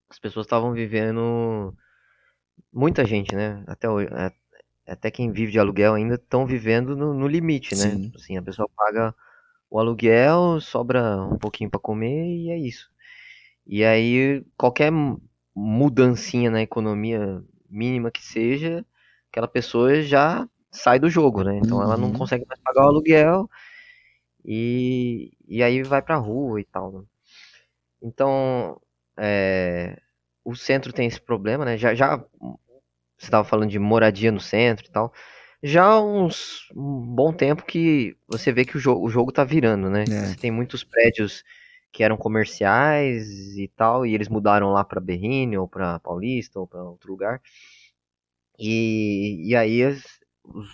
as 0.10 0.20
pessoas 0.20 0.46
estavam 0.46 0.74
vivendo 0.74 1.74
muita 2.74 3.06
gente, 3.06 3.34
né? 3.34 3.64
Até, 3.66 3.88
até 4.86 5.10
quem 5.10 5.32
vive 5.32 5.54
de 5.54 5.60
aluguel 5.60 5.94
ainda 5.94 6.16
estão 6.16 6.46
vivendo 6.46 6.94
no, 6.94 7.14
no, 7.14 7.26
limite, 7.26 7.74
né? 7.78 7.98
Tipo 7.98 8.18
assim, 8.18 8.36
a 8.36 8.42
pessoa 8.42 8.68
paga 8.76 9.16
o 9.70 9.80
aluguel, 9.80 10.60
sobra 10.60 11.24
um 11.24 11.38
pouquinho 11.38 11.70
para 11.70 11.80
comer 11.80 12.36
e 12.36 12.50
é 12.50 12.58
isso. 12.58 12.92
E 13.66 13.82
aí 13.82 14.46
qualquer 14.58 14.92
mudancinha 15.56 16.52
na 16.52 16.62
economia 16.62 17.42
mínima 17.70 18.12
que 18.12 18.22
seja, 18.22 18.86
aquela 19.32 19.48
pessoa 19.48 20.02
já 20.02 20.46
sai 20.72 21.00
do 21.00 21.10
jogo, 21.10 21.44
né? 21.44 21.58
Então 21.58 21.78
uhum. 21.78 21.84
ela 21.84 21.98
não 21.98 22.10
uhum. 22.10 22.18
consegue 22.18 22.46
mais 22.48 22.60
pagar 22.62 22.86
o 22.86 22.90
aluguel 22.90 23.50
e, 24.46 25.32
e 25.48 25.62
aí 25.64 25.84
vai 25.84 26.02
pra 26.02 26.16
rua 26.16 26.60
e 26.62 26.66
tal. 26.66 26.92
Né? 26.92 27.04
Então, 28.02 28.80
é, 29.18 30.00
o 30.44 30.56
centro 30.56 30.94
tem 30.94 31.08
esse 31.08 31.22
problema, 31.22 31.66
né? 31.66 31.78
Já, 31.78 31.94
já 31.94 32.18
você 33.20 33.26
estava 33.26 33.44
falando 33.44 33.70
de 33.70 33.80
moradia 33.80 34.32
no 34.32 34.40
centro 34.40 34.86
e 34.88 34.90
tal. 34.90 35.14
Já 35.62 35.84
há 35.84 36.02
uns 36.02 36.70
um 36.74 37.02
bom 37.02 37.34
tempo 37.34 37.66
que 37.66 38.16
você 38.28 38.52
vê 38.52 38.64
que 38.64 38.78
o 38.78 38.80
jogo, 38.80 39.06
o 39.06 39.10
jogo 39.10 39.32
tá 39.32 39.44
virando, 39.44 39.90
né? 39.90 40.04
É. 40.04 40.28
Você 40.28 40.36
tem 40.38 40.52
muitos 40.52 40.84
prédios 40.84 41.44
que 41.92 42.04
eram 42.04 42.16
comerciais 42.18 43.58
e 43.58 43.68
tal, 43.76 44.06
e 44.06 44.14
eles 44.14 44.30
mudaram 44.30 44.72
lá 44.72 44.84
para 44.84 45.02
Berrini 45.02 45.58
ou 45.58 45.68
para 45.68 46.00
Paulista 46.00 46.60
ou 46.60 46.68
para 46.68 46.84
outro 46.84 47.12
lugar. 47.12 47.42
E, 48.58 49.50
e 49.50 49.56
aí 49.56 49.82
os 50.54 50.68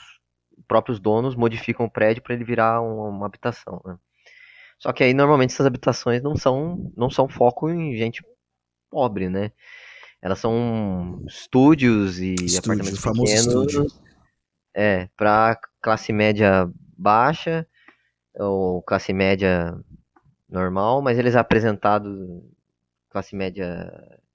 próprios 0.68 1.00
donos 1.00 1.36
modificam 1.36 1.86
o 1.86 1.90
prédio 1.90 2.24
para 2.24 2.34
ele 2.34 2.44
virar 2.44 2.82
uma, 2.82 3.10
uma 3.10 3.26
habitação, 3.26 3.82
né? 3.86 3.98
Só 4.78 4.92
que 4.92 5.04
aí 5.04 5.14
normalmente 5.14 5.54
essas 5.54 5.66
habitações 5.66 6.22
não 6.22 6.36
são 6.36 6.92
não 6.98 7.10
são 7.10 7.30
foco 7.30 7.70
em 7.70 7.96
gente 7.96 8.24
pobre, 8.90 9.30
né? 9.30 9.52
Elas 10.22 10.40
são 10.40 11.24
estúdios 11.28 12.20
e 12.20 12.34
Estúdio, 12.34 12.60
apartamentos 12.60 13.02
pequenos. 13.02 13.46
Estúdio. 13.46 13.88
É, 14.74 15.08
para 15.16 15.58
classe 15.82 16.12
média 16.12 16.70
baixa 16.98 17.66
ou 18.34 18.82
classe 18.82 19.14
média 19.14 19.78
normal, 20.50 21.02
mas 21.02 21.18
eles 21.18 21.36
é 21.36 21.40
apresentado 21.40 22.44
classe 23.10 23.36
média 23.36 23.90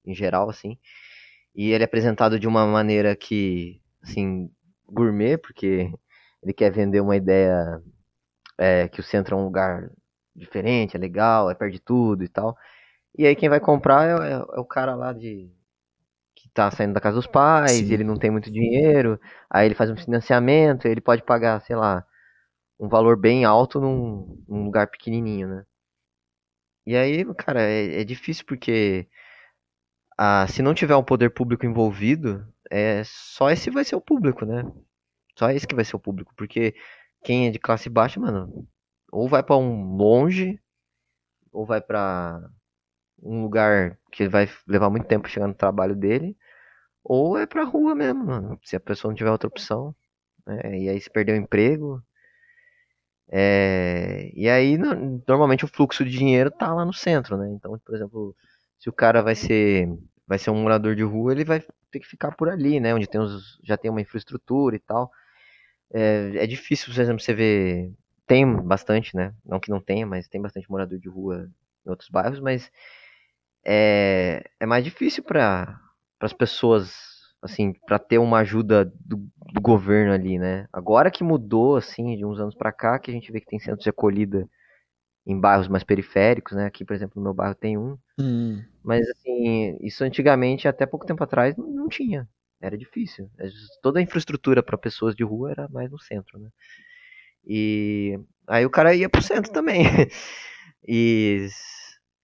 em 0.05 0.15
geral, 0.15 0.49
assim. 0.49 0.79
E 1.55 1.73
ele 1.73 1.85
é 1.85 1.87
apresentado 1.87 2.39
de 2.39 2.47
uma 2.47 2.67
maneira 2.67 3.15
que, 3.17 3.81
assim, 4.03 4.51
gourmet, 4.91 5.37
porque 5.39 5.93
ele 6.43 6.53
quer 6.53 6.71
vender 6.71 7.01
uma 7.01 7.17
ideia 7.17 7.83
é, 8.59 8.89
que 8.89 9.01
o 9.01 9.03
centro 9.03 9.37
é 9.37 9.39
um 9.39 9.45
lugar 9.45 9.91
diferente, 10.35 10.97
é 10.97 11.01
legal, 11.01 11.51
é 11.51 11.55
perto 11.55 11.73
de 11.73 11.81
tudo 11.81 12.25
e 12.25 12.29
tal. 12.29 12.57
E 13.19 13.27
aí 13.27 13.37
quem 13.37 13.49
vai 13.49 13.61
comprar 13.61 14.07
é, 14.07 14.33
é, 14.33 14.35
é 14.35 14.61
o 14.61 14.65
cara 14.65 14.95
lá 14.95 15.12
de 15.12 15.51
que 16.37 16.49
tá 16.51 16.71
saindo 16.71 16.95
da 16.95 17.01
casa 17.01 17.17
dos 17.17 17.27
pais, 17.27 17.73
Sim. 17.73 17.93
ele 17.93 18.05
não 18.05 18.17
tem 18.17 18.31
muito 18.31 18.51
dinheiro, 18.51 19.21
aí 19.51 19.67
ele 19.67 19.75
faz 19.75 19.91
um 19.91 19.97
financiamento, 19.97 20.87
ele 20.87 21.01
pode 21.01 21.23
pagar, 21.23 21.61
sei 21.62 21.77
lá, 21.77 22.05
um 22.79 22.89
valor 22.89 23.17
bem 23.17 23.45
alto 23.45 23.81
num, 23.81 24.43
num 24.49 24.65
lugar 24.65 24.89
pequenininho, 24.89 25.49
né? 25.49 25.67
E 26.87 26.97
aí, 26.97 27.25
cara, 27.35 27.61
é, 27.62 28.01
é 28.01 28.05
difícil 28.05 28.45
porque 28.47 29.07
ah, 30.19 30.47
se 30.49 30.62
não 30.62 30.75
tiver 30.75 30.97
um 30.97 31.03
poder 31.03 31.31
público 31.31 31.65
envolvido, 31.67 32.47
é 32.70 33.02
só 33.05 33.51
esse 33.51 33.70
vai 33.70 33.84
ser 33.84 33.97
o 33.97 34.01
público, 34.01 34.47
né? 34.47 34.64
Só 35.38 35.51
esse 35.51 35.66
que 35.66 35.74
vai 35.74 35.84
ser 35.84 35.97
o 35.97 36.01
público, 36.01 36.32
porque 36.36 36.74
quem 37.24 37.48
é 37.48 37.51
de 37.51 37.59
classe 37.59 37.90
baixa, 37.90 38.20
mano, 38.20 38.66
ou 39.12 39.28
vai 39.28 39.42
para 39.42 39.56
um 39.56 39.97
longe, 39.97 40.60
ou 41.52 41.66
vai 41.66 41.80
para 41.80 42.40
um 43.22 43.42
lugar 43.42 43.98
que 44.12 44.28
vai 44.28 44.48
levar 44.66 44.90
muito 44.90 45.06
tempo 45.06 45.28
chegando 45.28 45.51
no 45.51 45.56
trabalho 45.56 45.97
dele, 45.97 46.36
ou 47.05 47.38
é 47.38 47.47
pra 47.47 47.64
rua 47.64 47.94
mesmo, 47.94 48.24
mano. 48.24 48.59
Se 48.64 48.76
a 48.76 48.80
pessoa 48.80 49.10
não 49.10 49.16
tiver 49.16 49.30
outra 49.30 49.48
opção. 49.48 49.94
Né? 50.47 50.80
E 50.80 50.88
aí 50.88 51.01
se 51.01 51.10
perder 51.10 51.34
o 51.34 51.42
emprego. 51.42 52.02
É, 53.28 54.30
e 54.34 54.48
aí, 54.48 54.76
no, 54.76 55.22
normalmente 55.26 55.64
o 55.64 55.68
fluxo 55.68 56.05
de 56.05 56.10
dinheiro 56.10 56.51
tá 56.51 56.74
lá 56.74 56.84
no 56.84 56.92
centro, 56.92 57.36
né? 57.36 57.48
Então, 57.52 57.78
por 57.78 57.94
exemplo, 57.94 58.36
se 58.78 58.88
o 58.88 58.92
cara 58.92 59.22
vai 59.22 59.34
ser 59.34 59.88
vai 60.26 60.38
ser 60.38 60.51
um 60.51 60.62
morador 60.62 60.94
de 60.97 61.02
rua, 61.02 61.32
ele 61.32 61.44
vai 61.44 61.62
ter 61.91 62.01
que 62.01 62.07
ficar 62.07 62.33
por 62.37 62.49
ali, 62.49 62.81
né? 62.81 62.95
Onde 62.95 63.07
tem 63.07 63.21
os, 63.21 63.59
já 63.62 63.77
tem 63.77 63.91
uma 63.91 64.01
infraestrutura 64.01 64.77
e 64.77 64.79
tal. 64.79 65.11
É, 65.93 66.33
é 66.37 66.47
difícil, 66.47 66.93
por 66.93 67.01
exemplo, 67.01 67.21
você 67.21 67.35
ver. 67.35 67.93
Tem 68.27 68.47
bastante, 68.47 69.17
né? 69.17 69.35
Não 69.45 69.59
que 69.59 69.71
não 69.71 69.81
tenha, 69.81 70.07
mas 70.07 70.29
tem 70.29 70.41
bastante 70.41 70.71
morador 70.71 70.99
de 70.99 71.09
rua 71.09 71.51
em 71.85 71.91
outros 71.91 72.09
bairros, 72.09 72.39
mas 72.39 72.71
é, 73.65 74.45
é 74.59 74.67
mais 74.67 74.85
difícil 74.85 75.23
para 75.25 75.81
as 76.21 76.33
pessoas, 76.33 76.95
assim, 77.43 77.73
para 77.73 77.99
ter 77.99 78.19
uma 78.19 78.39
ajuda 78.39 78.85
do, 78.85 79.17
do, 79.53 79.61
governo 79.61 80.12
ali, 80.12 80.39
né? 80.39 80.69
Agora 80.73 81.11
que 81.11 81.25
mudou, 81.25 81.77
assim, 81.77 82.17
de 82.17 82.25
uns 82.25 82.39
anos 82.39 82.55
para 82.55 82.73
cá, 82.73 82.99
que 82.99 83.11
a 83.11 83.15
gente 83.15 83.33
vê 83.33 83.41
que 83.41 83.47
tem 83.47 83.59
centros 83.59 83.83
de 83.83 83.91
acolhida 83.91 84.49
em 85.26 85.38
bairros 85.38 85.68
mais 85.68 85.84
periféricos, 85.84 86.56
né? 86.56 86.66
Aqui, 86.66 86.84
por 86.84 86.94
exemplo, 86.94 87.14
no 87.16 87.22
meu 87.22 87.34
bairro 87.34 87.55
tem 87.55 87.76
um. 87.78 87.97
Hum. 88.18 88.62
Mas, 88.82 89.09
assim, 89.09 89.76
isso 89.80 90.02
antigamente, 90.05 90.66
até 90.66 90.86
pouco 90.86 91.06
tempo 91.06 91.22
atrás, 91.22 91.56
não, 91.56 91.66
não 91.66 91.88
tinha. 91.88 92.28
Era 92.60 92.76
difícil. 92.76 93.30
Toda 93.82 93.98
a 93.98 94.02
infraestrutura 94.02 94.62
para 94.62 94.76
pessoas 94.76 95.14
de 95.14 95.24
rua 95.24 95.51
era 95.51 95.68
mais 95.68 95.90
no 95.90 95.98
centro, 95.98 96.38
né? 96.38 96.51
E 97.47 98.18
aí 98.47 98.66
o 98.66 98.70
cara 98.70 98.94
ia 98.94 99.09
pro 99.09 99.22
centro 99.22 99.51
também. 99.51 99.82
e 100.86 101.47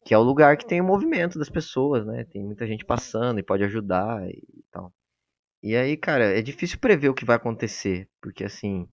que 0.05 0.15
é 0.15 0.19
o 0.19 0.23
lugar 0.23 0.57
que 0.57 0.67
tem 0.67 0.81
o 0.81 0.85
movimento 0.85 1.39
das 1.39 1.49
pessoas, 1.49 2.07
né? 2.07 2.25
Tem 2.25 2.45
muita 2.45 2.67
gente 2.67 2.85
passando 2.85 3.41
e 3.41 3.43
pode 3.43 3.65
ajudar 3.65 4.29
e 4.29 4.65
tal. 4.71 4.93
E 5.63 5.75
aí, 5.75 5.97
cara, 5.97 6.39
é 6.39 6.43
difícil 6.43 6.79
prever 6.79 7.09
o 7.09 7.15
que 7.15 7.25
vai 7.25 7.37
acontecer, 7.37 8.09
porque 8.21 8.45
assim, 8.45 8.89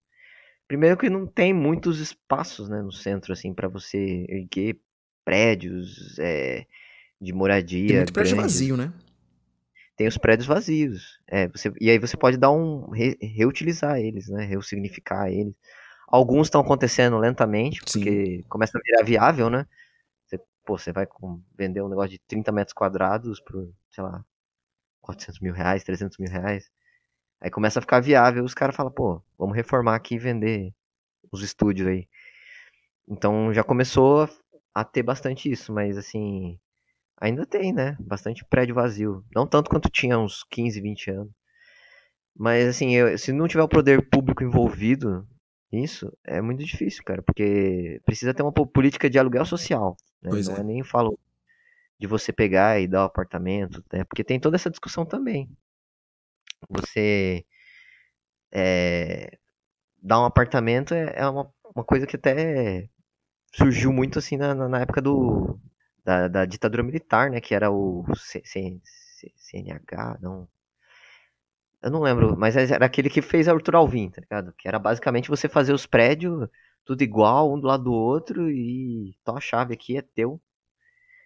Primeiro 0.67 0.97
que 0.97 1.09
não 1.09 1.27
tem 1.27 1.53
muitos 1.53 1.99
espaços 1.99 2.69
né, 2.69 2.81
no 2.81 2.91
centro, 2.91 3.33
assim, 3.33 3.53
para 3.53 3.67
você 3.67 4.25
erguer 4.29 4.79
prédios 5.23 6.17
é, 6.19 6.65
de 7.19 7.33
moradia. 7.33 7.87
Tem 7.87 7.97
muito 7.97 8.13
prédio 8.13 8.35
vazio, 8.37 8.77
né? 8.77 8.93
Tem 9.95 10.07
os 10.07 10.17
prédios 10.17 10.47
vazios. 10.47 11.19
É, 11.27 11.47
você, 11.47 11.71
e 11.79 11.89
aí 11.89 11.99
você 11.99 12.17
pode 12.17 12.37
dar 12.37 12.51
um. 12.51 12.89
Re, 12.89 13.17
reutilizar 13.21 13.99
eles, 13.99 14.27
né? 14.27 14.45
Ressignificar 14.45 15.29
eles. 15.29 15.53
Alguns 16.07 16.47
estão 16.47 16.61
acontecendo 16.61 17.17
lentamente, 17.17 17.81
porque 17.81 18.37
Sim. 18.37 18.43
começa 18.49 18.77
a 18.77 18.81
virar 18.81 19.03
viável, 19.03 19.49
né? 19.49 19.65
Você, 20.25 20.39
pô, 20.65 20.77
você 20.77 20.91
vai 20.91 21.07
vender 21.57 21.81
um 21.81 21.89
negócio 21.89 22.11
de 22.11 22.19
30 22.19 22.51
metros 22.51 22.73
quadrados 22.73 23.39
por, 23.39 23.69
sei 23.91 24.03
lá, 24.03 24.23
400 25.01 25.39
mil 25.41 25.53
reais, 25.53 25.83
300 25.83 26.17
mil 26.17 26.29
reais. 26.29 26.71
Aí 27.43 27.51
começa 27.51 27.79
a 27.79 27.81
ficar 27.81 27.99
viável, 27.99 28.41
os 28.45 28.53
caras 28.53 28.73
falam, 28.73 28.89
pô, 28.89 29.21
vamos 29.37 29.53
reformar 29.53 29.95
aqui 29.95 30.15
e 30.15 30.17
vender 30.17 30.73
os 31.29 31.43
estúdios 31.43 31.85
aí. 31.85 32.07
Então 33.05 33.53
já 33.53 33.61
começou 33.65 34.29
a 34.73 34.85
ter 34.85 35.03
bastante 35.03 35.51
isso, 35.51 35.73
mas 35.73 35.97
assim, 35.97 36.57
ainda 37.19 37.45
tem, 37.45 37.73
né? 37.73 37.97
Bastante 37.99 38.45
prédio 38.45 38.73
vazio. 38.73 39.25
Não 39.35 39.45
tanto 39.45 39.69
quanto 39.69 39.89
tinha 39.89 40.17
uns 40.17 40.45
15, 40.49 40.79
20 40.79 41.11
anos. 41.11 41.33
Mas 42.33 42.65
assim, 42.65 42.95
eu, 42.95 43.17
se 43.17 43.33
não 43.33 43.45
tiver 43.45 43.63
o 43.63 43.67
poder 43.67 44.09
público 44.09 44.41
envolvido 44.41 45.27
nisso, 45.69 46.17
é 46.23 46.41
muito 46.41 46.63
difícil, 46.63 47.03
cara, 47.03 47.21
porque 47.21 47.99
precisa 48.05 48.33
ter 48.33 48.41
uma 48.41 48.53
política 48.53 49.09
de 49.09 49.19
aluguel 49.19 49.43
social. 49.43 49.97
Né? 50.21 50.29
Pois 50.29 50.47
não 50.47 50.55
é. 50.55 50.59
é 50.61 50.63
nem 50.63 50.81
falo 50.81 51.19
de 51.99 52.07
você 52.07 52.31
pegar 52.31 52.79
e 52.79 52.87
dar 52.87 53.01
o 53.01 53.03
um 53.03 53.05
apartamento, 53.07 53.83
né? 53.91 54.05
Porque 54.05 54.23
tem 54.23 54.39
toda 54.39 54.55
essa 54.55 54.69
discussão 54.69 55.05
também 55.05 55.49
você 56.69 57.45
é, 58.51 59.37
dar 60.01 60.21
um 60.21 60.25
apartamento 60.25 60.93
é, 60.93 61.13
é, 61.17 61.27
uma, 61.27 61.51
uma 61.75 61.83
coisa 61.83 62.07
que 62.07 62.15
até 62.15 62.89
surgiu 63.55 63.91
muito 63.93 64.19
assim 64.19 64.37
na, 64.37 64.53
na 64.55 64.81
época 64.81 65.01
do, 65.01 65.59
da, 66.03 66.27
da, 66.27 66.45
ditadura 66.45 66.83
militar, 66.83 67.29
né? 67.31 67.41
Que 67.41 67.55
era 67.55 67.71
o 67.71 68.05
C, 68.15 68.41
C, 68.45 68.79
C, 68.83 69.31
CNH, 69.35 70.19
não. 70.21 70.47
Eu 71.81 71.91
não 71.91 72.01
lembro, 72.01 72.37
mas 72.37 72.55
era 72.55 72.85
aquele 72.85 73.09
que 73.09 73.21
fez 73.21 73.47
a 73.47 73.53
Arthur 73.53 73.75
Alvim, 73.75 74.09
tá 74.09 74.21
ligado? 74.21 74.53
Que 74.57 74.67
era 74.67 74.79
basicamente 74.79 75.29
você 75.29 75.49
fazer 75.49 75.73
os 75.73 75.85
prédios 75.85 76.47
tudo 76.85 77.01
igual, 77.01 77.53
um 77.53 77.59
do 77.59 77.67
lado 77.67 77.83
do 77.85 77.93
outro, 77.93 78.49
e 78.49 79.15
tua 79.23 79.39
chave 79.39 79.73
aqui 79.73 79.97
é 79.97 80.01
teu. 80.01 80.41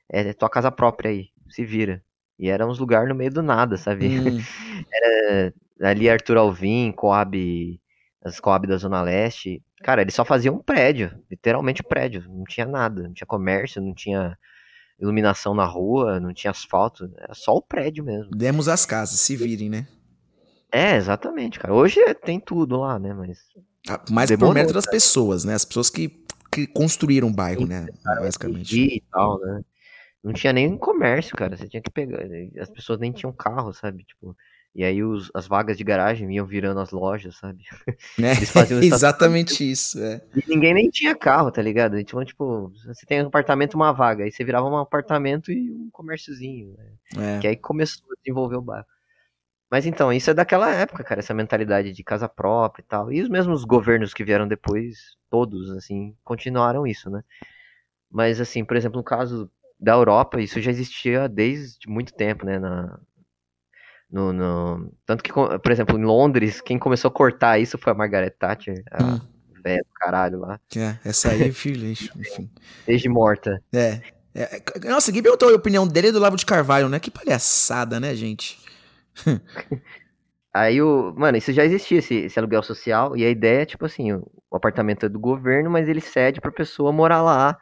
É 0.10 0.34
tua 0.34 0.50
casa 0.50 0.72
própria 0.72 1.12
aí, 1.12 1.30
se 1.50 1.66
vira. 1.66 2.04
E 2.40 2.50
era 2.50 2.68
uns 2.68 2.78
lugares 2.78 3.10
no 3.10 3.16
meio 3.16 3.32
do 3.32 3.42
nada, 3.42 3.78
sabe? 3.78 4.08
Hum. 4.08 4.40
Era 4.94 5.54
ali 5.90 6.10
Arthur 6.10 6.38
Alvim, 6.38 6.92
Coab, 6.92 7.80
as 8.24 8.40
Coab 8.40 8.68
da 8.68 8.78
Zona 8.78 9.02
Leste. 9.02 9.64
Cara, 9.84 10.02
eles 10.02 10.14
só 10.14 10.26
faziam 10.26 10.56
um 10.56 10.60
prédio, 10.60 11.12
literalmente 11.30 11.82
um 11.84 11.88
prédio. 11.88 12.24
Não 12.28 12.44
tinha 12.44 12.66
nada, 12.66 13.04
não 13.04 13.14
tinha 13.14 13.28
comércio, 13.28 13.82
não 13.82 13.94
tinha 13.94 14.38
iluminação 15.00 15.54
na 15.54 15.66
rua, 15.66 16.20
não 16.20 16.34
tinha 16.34 16.52
asfalto. 16.52 17.12
Era 17.18 17.34
só 17.34 17.54
o 17.54 17.62
prédio 17.62 18.04
mesmo. 18.04 18.32
Demos 18.32 18.68
as 18.68 18.86
casas, 18.86 19.20
se 19.20 19.36
virem, 19.36 19.70
né? 19.70 19.88
É, 20.72 20.96
exatamente, 20.96 21.60
cara. 21.60 21.74
Hoje 21.74 22.00
tem 22.26 22.40
tudo 22.40 22.78
lá, 22.78 23.00
né? 23.00 23.14
Mas. 23.14 23.40
Ah, 23.90 24.04
mas 24.10 24.36
por 24.36 24.54
mérito 24.54 24.74
das 24.74 24.88
pessoas, 24.88 25.46
né? 25.46 25.54
As 25.54 25.64
pessoas 25.64 25.90
que, 25.90 26.24
que 26.52 26.68
construíram 26.68 27.30
o 27.30 27.34
bairro, 27.34 27.62
Sim, 27.62 27.68
né? 27.68 27.88
Basicamente. 28.04 28.76
E 28.76 29.04
tal, 29.12 29.40
né? 29.40 29.62
Não 30.28 30.34
tinha 30.34 30.52
nem 30.52 30.78
comércio, 30.78 31.38
cara. 31.38 31.56
Você 31.56 31.70
tinha 31.70 31.82
que 31.82 31.90
pegar. 31.90 32.20
As 32.60 32.70
pessoas 32.70 33.00
nem 33.00 33.14
tinham 33.14 33.32
carro, 33.32 33.72
sabe? 33.72 34.04
Tipo. 34.04 34.36
E 34.76 34.84
aí 34.84 35.02
os, 35.02 35.32
as 35.34 35.48
vagas 35.48 35.78
de 35.78 35.84
garagem 35.86 36.32
iam 36.36 36.46
virando 36.46 36.82
as 36.82 36.92
lojas, 36.92 37.38
sabe? 37.38 37.64
É, 38.22 38.34
Eles 38.36 38.52
faziam 38.52 38.82
exatamente 38.82 39.64
isso, 39.64 39.98
é. 40.04 40.22
E 40.36 40.44
ninguém 40.50 40.74
nem 40.74 40.90
tinha 40.90 41.16
carro, 41.16 41.50
tá 41.50 41.62
ligado? 41.62 41.98
Então, 41.98 42.24
tipo, 42.26 42.72
você 42.86 43.06
tem 43.06 43.24
um 43.24 43.28
apartamento 43.28 43.76
uma 43.76 43.94
vaga, 43.94 44.26
aí 44.26 44.32
você 44.32 44.44
virava 44.44 44.68
um 44.68 44.78
apartamento 44.78 45.50
e 45.50 45.72
um 45.72 45.90
comérciozinho, 45.92 46.76
né? 46.78 47.38
É. 47.38 47.40
Que 47.40 47.48
aí 47.48 47.56
começou 47.56 48.06
a 48.12 48.16
desenvolver 48.22 48.58
o 48.58 48.62
bairro. 48.62 48.86
Mas 49.72 49.86
então, 49.86 50.12
isso 50.12 50.30
é 50.30 50.34
daquela 50.34 50.70
época, 50.70 51.04
cara, 51.06 51.22
essa 51.22 51.34
mentalidade 51.34 51.94
de 51.94 52.04
casa 52.04 52.28
própria 52.28 52.84
e 52.84 52.86
tal. 52.86 53.12
E 53.12 53.22
os 53.22 53.30
mesmos 53.30 53.64
governos 53.64 54.14
que 54.14 54.26
vieram 54.26 54.48
depois, 54.48 55.16
todos, 55.30 55.72
assim, 55.72 56.16
continuaram 56.24 56.86
isso, 56.86 57.10
né? 57.10 57.24
Mas, 58.12 58.40
assim, 58.40 58.64
por 58.64 58.78
exemplo, 58.78 58.98
no 58.98 59.04
caso 59.04 59.50
da 59.80 59.94
Europa, 59.94 60.42
isso 60.42 60.60
já 60.62 60.72
existia 60.72 61.28
desde 61.28 61.88
muito 61.88 62.14
tempo, 62.14 62.46
né? 62.46 62.58
Na, 62.58 63.00
no, 64.10 64.32
no, 64.32 64.94
tanto 65.06 65.24
que, 65.24 65.32
por 65.34 65.72
exemplo, 65.72 65.98
em 65.98 66.04
Londres, 66.04 66.62
quem 66.62 66.80
começou 66.80 67.10
a 67.10 67.14
cortar 67.14 67.60
isso 67.60 67.78
foi 67.78 67.92
a 67.92 67.96
Margaret 67.96 68.32
Thatcher, 68.32 68.84
a 68.90 69.04
hum. 69.04 69.22
velha 69.64 69.84
do 69.84 69.94
caralho 69.94 70.40
lá. 70.40 70.60
É, 70.76 70.98
essa 71.08 71.30
aí, 71.30 71.52
filho, 71.54 71.88
enfim. 71.88 72.50
Desde 72.86 73.10
morta. 73.10 73.62
É. 73.74 74.02
é. 74.34 74.62
Nossa, 74.86 75.12
quem 75.12 75.22
perguntou 75.22 75.50
a 75.50 75.56
opinião 75.56 75.88
dele 75.88 76.12
do 76.12 76.20
Lavo 76.20 76.38
de 76.38 76.46
Carvalho, 76.46 76.90
né? 76.90 77.00
Que 77.00 77.12
palhaçada, 77.12 78.00
né, 78.00 78.16
gente? 78.16 78.58
Aí 80.54 80.82
o. 80.82 81.14
Mano, 81.16 81.38
isso 81.38 81.52
já 81.52 81.64
existia, 81.66 82.00
esse, 82.00 82.16
esse, 82.16 82.40
aluguel 82.40 82.64
social. 82.64 83.16
E 83.16 83.24
a 83.24 83.30
ideia 83.30 83.62
é, 83.62 83.66
tipo 83.66 83.86
assim, 83.86 84.14
o, 84.14 84.26
o 84.50 84.56
apartamento 84.56 85.06
é 85.06 85.10
do 85.10 85.20
governo, 85.20 85.70
mas 85.70 85.88
ele 85.88 86.02
cede 86.02 86.42
pra 86.42 86.52
pessoa 86.52 86.92
morar 86.92 87.22
lá 87.22 87.58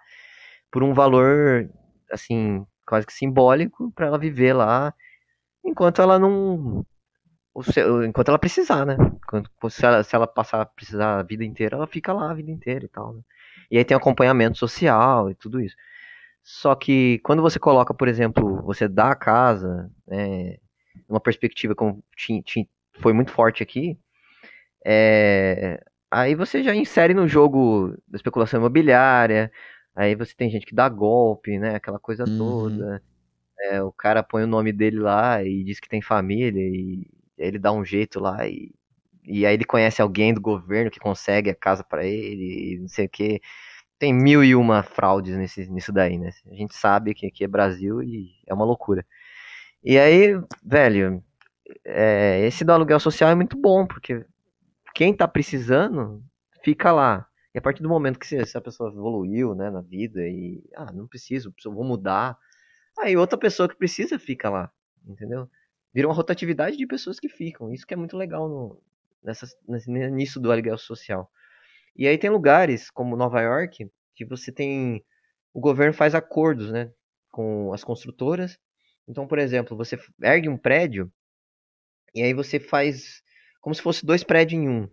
por 0.71 0.83
um 0.83 0.93
valor 0.93 1.69
assim, 2.11 2.65
quase 2.85 3.05
que 3.05 3.13
simbólico 3.13 3.91
para 3.91 4.07
ela 4.07 4.17
viver 4.17 4.53
lá 4.53 4.93
enquanto 5.63 6.01
ela 6.01 6.19
não 6.19 6.85
enquanto 8.05 8.29
ela 8.29 8.39
precisar, 8.39 8.85
né? 8.85 8.97
Se 9.69 9.85
ela, 9.85 10.03
se 10.03 10.15
ela 10.15 10.27
passar 10.27 10.61
a 10.61 10.65
precisar 10.65 11.19
a 11.19 11.23
vida 11.23 11.43
inteira, 11.45 11.77
ela 11.77 11.87
fica 11.87 12.11
lá 12.13 12.31
a 12.31 12.33
vida 12.33 12.51
inteira 12.51 12.85
e 12.85 12.89
tal, 12.89 13.13
né? 13.13 13.21
E 13.71 13.77
aí 13.77 13.85
tem 13.85 13.95
acompanhamento 13.95 14.57
social 14.57 15.29
e 15.31 15.35
tudo 15.35 15.61
isso. 15.61 15.75
Só 16.43 16.75
que 16.75 17.19
quando 17.23 17.41
você 17.41 17.57
coloca, 17.59 17.93
por 17.93 18.07
exemplo, 18.07 18.61
você 18.63 18.87
dá 18.87 19.11
a 19.11 19.15
casa, 19.15 19.89
né, 20.07 20.57
uma 21.09 21.19
perspectiva 21.19 21.73
como 21.73 22.03
foi 23.01 23.13
muito 23.13 23.31
forte 23.31 23.63
aqui, 23.63 23.97
é, 24.85 25.83
aí 26.11 26.35
você 26.35 26.63
já 26.63 26.75
insere 26.75 27.13
no 27.13 27.27
jogo 27.27 27.97
da 28.07 28.17
especulação 28.17 28.59
imobiliária, 28.59 29.51
Aí 29.95 30.15
você 30.15 30.33
tem 30.35 30.49
gente 30.49 30.65
que 30.65 30.75
dá 30.75 30.89
golpe, 30.89 31.57
né? 31.57 31.75
Aquela 31.75 31.99
coisa 31.99 32.25
uhum. 32.27 32.37
toda. 32.37 33.01
É, 33.59 33.81
o 33.81 33.91
cara 33.91 34.21
põe 34.21 34.43
o 34.43 34.47
nome 34.47 34.71
dele 34.73 34.99
lá 34.99 35.43
e 35.43 35.63
diz 35.63 35.79
que 35.79 35.87
tem 35.89 36.01
família 36.01 36.61
e 36.61 37.07
ele 37.37 37.57
dá 37.57 37.71
um 37.71 37.85
jeito 37.85 38.19
lá 38.19 38.47
e, 38.47 38.73
e 39.23 39.45
aí 39.45 39.53
ele 39.53 39.65
conhece 39.65 40.01
alguém 40.01 40.33
do 40.33 40.41
governo 40.41 40.91
que 40.91 40.99
consegue 40.99 41.49
a 41.49 41.55
casa 41.55 41.83
para 41.83 42.05
ele, 42.05 42.79
não 42.81 42.89
sei 42.89 43.05
o 43.05 43.09
que. 43.09 43.41
Tem 43.97 44.13
mil 44.13 44.43
e 44.43 44.55
uma 44.55 44.83
fraudes 44.83 45.37
nesse, 45.37 45.67
nisso 45.69 45.93
daí, 45.93 46.17
né? 46.17 46.31
A 46.51 46.55
gente 46.55 46.75
sabe 46.75 47.13
que 47.13 47.27
aqui 47.27 47.43
é 47.45 47.47
Brasil 47.47 48.03
e 48.03 48.31
é 48.45 48.53
uma 48.53 48.65
loucura. 48.65 49.05
E 49.83 49.97
aí, 49.97 50.39
velho, 50.63 51.23
é, 51.85 52.45
esse 52.45 52.65
do 52.65 52.71
aluguel 52.73 52.99
social 52.99 53.29
é 53.29 53.35
muito 53.35 53.57
bom, 53.57 53.87
porque 53.87 54.25
quem 54.93 55.13
tá 55.13 55.27
precisando 55.27 56.23
fica 56.63 56.91
lá. 56.91 57.27
E 57.55 57.57
a 57.57 57.61
partir 57.61 57.81
do 57.81 57.87
momento 57.87 58.19
que 58.19 58.35
essa 58.35 58.59
pessoa 58.59 58.91
evoluiu, 58.91 59.55
né, 59.55 59.71
na 59.71 59.79
vida 59.79 60.27
e, 60.27 60.61
ah, 60.75 60.91
não 60.91 61.07
preciso, 61.07 61.55
vou 61.63 61.85
mudar, 61.85 62.37
aí 62.99 63.15
outra 63.15 63.37
pessoa 63.37 63.69
que 63.69 63.77
precisa 63.77 64.19
fica 64.19 64.49
lá, 64.49 64.69
entendeu? 65.07 65.49
Vira 65.93 66.05
uma 66.05 66.13
rotatividade 66.13 66.75
de 66.75 66.85
pessoas 66.85 67.17
que 67.17 67.29
ficam. 67.29 67.73
Isso 67.73 67.87
que 67.87 67.93
é 67.93 67.97
muito 67.97 68.17
legal 68.17 68.49
no, 68.49 68.83
nessa, 69.23 69.47
nisso 70.11 70.37
do 70.37 70.51
aluguel 70.51 70.77
social. 70.77 71.31
E 71.95 72.05
aí 72.05 72.17
tem 72.17 72.29
lugares, 72.29 72.91
como 72.91 73.15
Nova 73.15 73.41
York, 73.41 73.89
que 74.13 74.25
você 74.25 74.51
tem. 74.51 75.01
O 75.53 75.61
governo 75.61 75.93
faz 75.93 76.13
acordos, 76.13 76.69
né? 76.69 76.91
Com 77.31 77.71
as 77.71 77.85
construtoras. 77.85 78.59
Então, 79.07 79.25
por 79.25 79.39
exemplo, 79.39 79.77
você 79.77 79.97
ergue 80.21 80.49
um 80.49 80.57
prédio 80.57 81.09
e 82.13 82.21
aí 82.21 82.33
você 82.33 82.59
faz 82.59 83.23
como 83.61 83.73
se 83.73 83.81
fosse 83.81 84.05
dois 84.05 84.25
prédios 84.25 84.61
em 84.61 84.67
um. 84.67 84.89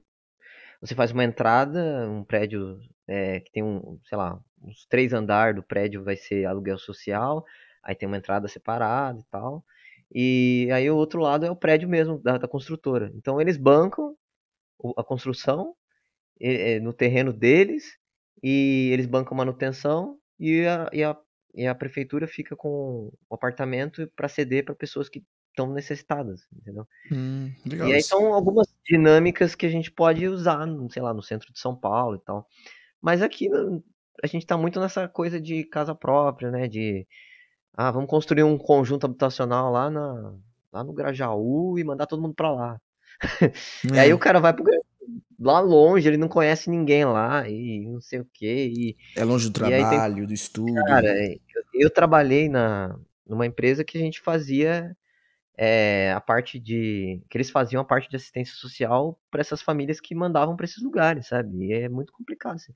Você 0.83 0.97
faz 0.97 1.13
uma 1.13 1.23
entrada, 1.23 2.11
um 2.11 2.25
prédio 2.25 2.81
é, 3.07 3.39
que 3.39 3.53
tem 3.53 3.63
um, 3.63 4.01
sei 4.05 4.19
lá, 4.19 4.41
uns 4.61 4.85
três 4.87 5.13
andares 5.13 5.55
do 5.55 5.63
prédio 5.63 6.03
vai 6.03 6.17
ser 6.17 6.45
aluguel 6.45 6.77
social, 6.77 7.45
aí 7.85 7.95
tem 7.95 8.09
uma 8.09 8.17
entrada 8.17 8.49
separada 8.49 9.21
e 9.21 9.25
tal. 9.31 9.65
E 10.13 10.69
aí 10.73 10.91
o 10.91 10.97
outro 10.97 11.21
lado 11.21 11.47
é 11.47 11.51
o 11.51 11.57
prédio 11.57 11.89
mesmo 11.89 12.19
da, 12.19 12.37
da 12.37 12.49
construtora. 12.49 13.13
Então 13.15 13.41
eles 13.41 13.57
bancam 13.57 14.17
a 14.97 15.05
construção 15.05 15.75
é, 16.41 16.81
no 16.81 16.93
terreno 16.93 17.33
deles 17.33 17.97
e 18.43 18.91
eles 18.93 19.07
bancam 19.07 19.37
manutenção 19.37 20.19
e 20.39 20.67
a, 20.67 20.91
e 20.93 21.05
a, 21.05 21.17
e 21.55 21.67
a 21.67 21.75
prefeitura 21.77 22.27
fica 22.27 22.57
com 22.57 23.13
o 23.31 23.35
apartamento 23.35 24.11
para 24.17 24.29
ceder 24.29 24.65
para 24.65 24.75
pessoas 24.75 25.09
que 25.09 25.25
estão 25.53 25.73
necessitadas, 25.73 26.47
entendeu? 26.53 26.87
Hum, 27.11 27.53
e 27.65 27.93
aí 27.93 28.03
são 28.03 28.33
algumas 28.35 28.67
dinâmicas 28.85 29.55
que 29.55 29.67
a 29.67 29.69
gente 29.69 29.91
pode 29.91 30.27
usar, 30.27 30.67
sei 30.91 31.03
lá, 31.03 31.15
no 31.15 31.23
centro 31.23 31.53
de 31.53 31.61
São 31.61 31.77
Paulo 31.77 32.17
e 32.17 32.21
tal. 32.21 32.47
Mas 33.01 33.23
aqui 33.23 33.49
a 34.23 34.27
gente 34.27 34.43
está 34.43 34.57
muito 34.57 34.81
nessa 34.81 35.07
coisa 35.09 35.41
de 35.41 35.65
casa 35.65 35.95
própria, 35.95 36.51
né? 36.51 36.67
De 36.67 37.07
ah, 37.75 37.91
vamos 37.91 38.09
construir 38.09 38.43
um 38.43 38.59
conjunto 38.59 39.07
habitacional 39.07 39.71
lá, 39.71 39.91
na, 39.91 40.35
lá 40.73 40.85
no 40.85 40.93
Grajaú 40.93 41.79
e 41.79 41.85
mandar 41.85 42.07
todo 42.07 42.23
mundo 42.23 42.35
para 42.35 42.51
lá. 42.51 42.81
É. 43.41 43.53
e 43.95 43.99
aí 43.99 44.11
é. 44.11 44.15
o 44.15 44.19
cara 44.19 44.41
vai 44.41 44.53
pro 44.53 44.65
lá 45.39 45.59
longe, 45.59 46.07
ele 46.07 46.17
não 46.17 46.29
conhece 46.29 46.71
ninguém 46.71 47.05
lá 47.05 47.49
e 47.49 47.85
não 47.87 48.01
sei 48.01 48.21
o 48.21 48.29
que. 48.33 48.97
é 49.17 49.25
longe 49.25 49.49
do 49.49 49.53
trabalho, 49.53 50.15
tem... 50.17 50.27
do 50.27 50.33
estudo. 50.33 50.75
Cara, 50.87 51.09
eu, 51.19 51.41
eu, 51.75 51.91
trabalhei 51.91 52.49
na, 52.49 52.97
numa 53.27 53.45
empresa 53.45 53.83
que 53.83 53.99
a 53.99 54.01
gente 54.01 54.21
fazia 54.21 54.97
é, 55.57 56.13
a 56.13 56.21
parte 56.21 56.59
de. 56.59 57.23
que 57.29 57.37
eles 57.37 57.51
faziam 57.51 57.83
a 57.83 57.85
parte 57.85 58.09
de 58.09 58.17
assistência 58.17 58.55
social 58.55 59.19
para 59.31 59.41
essas 59.41 59.63
famílias 59.63 60.01
que 60.01 60.15
mandavam 60.15 60.57
para 60.57 60.65
esses 60.65 60.83
lugares, 60.83 61.29
sabe? 61.29 61.67
E 61.67 61.73
é 61.73 61.89
muito 61.89 62.13
complicado. 62.13 62.57
Assim. 62.57 62.73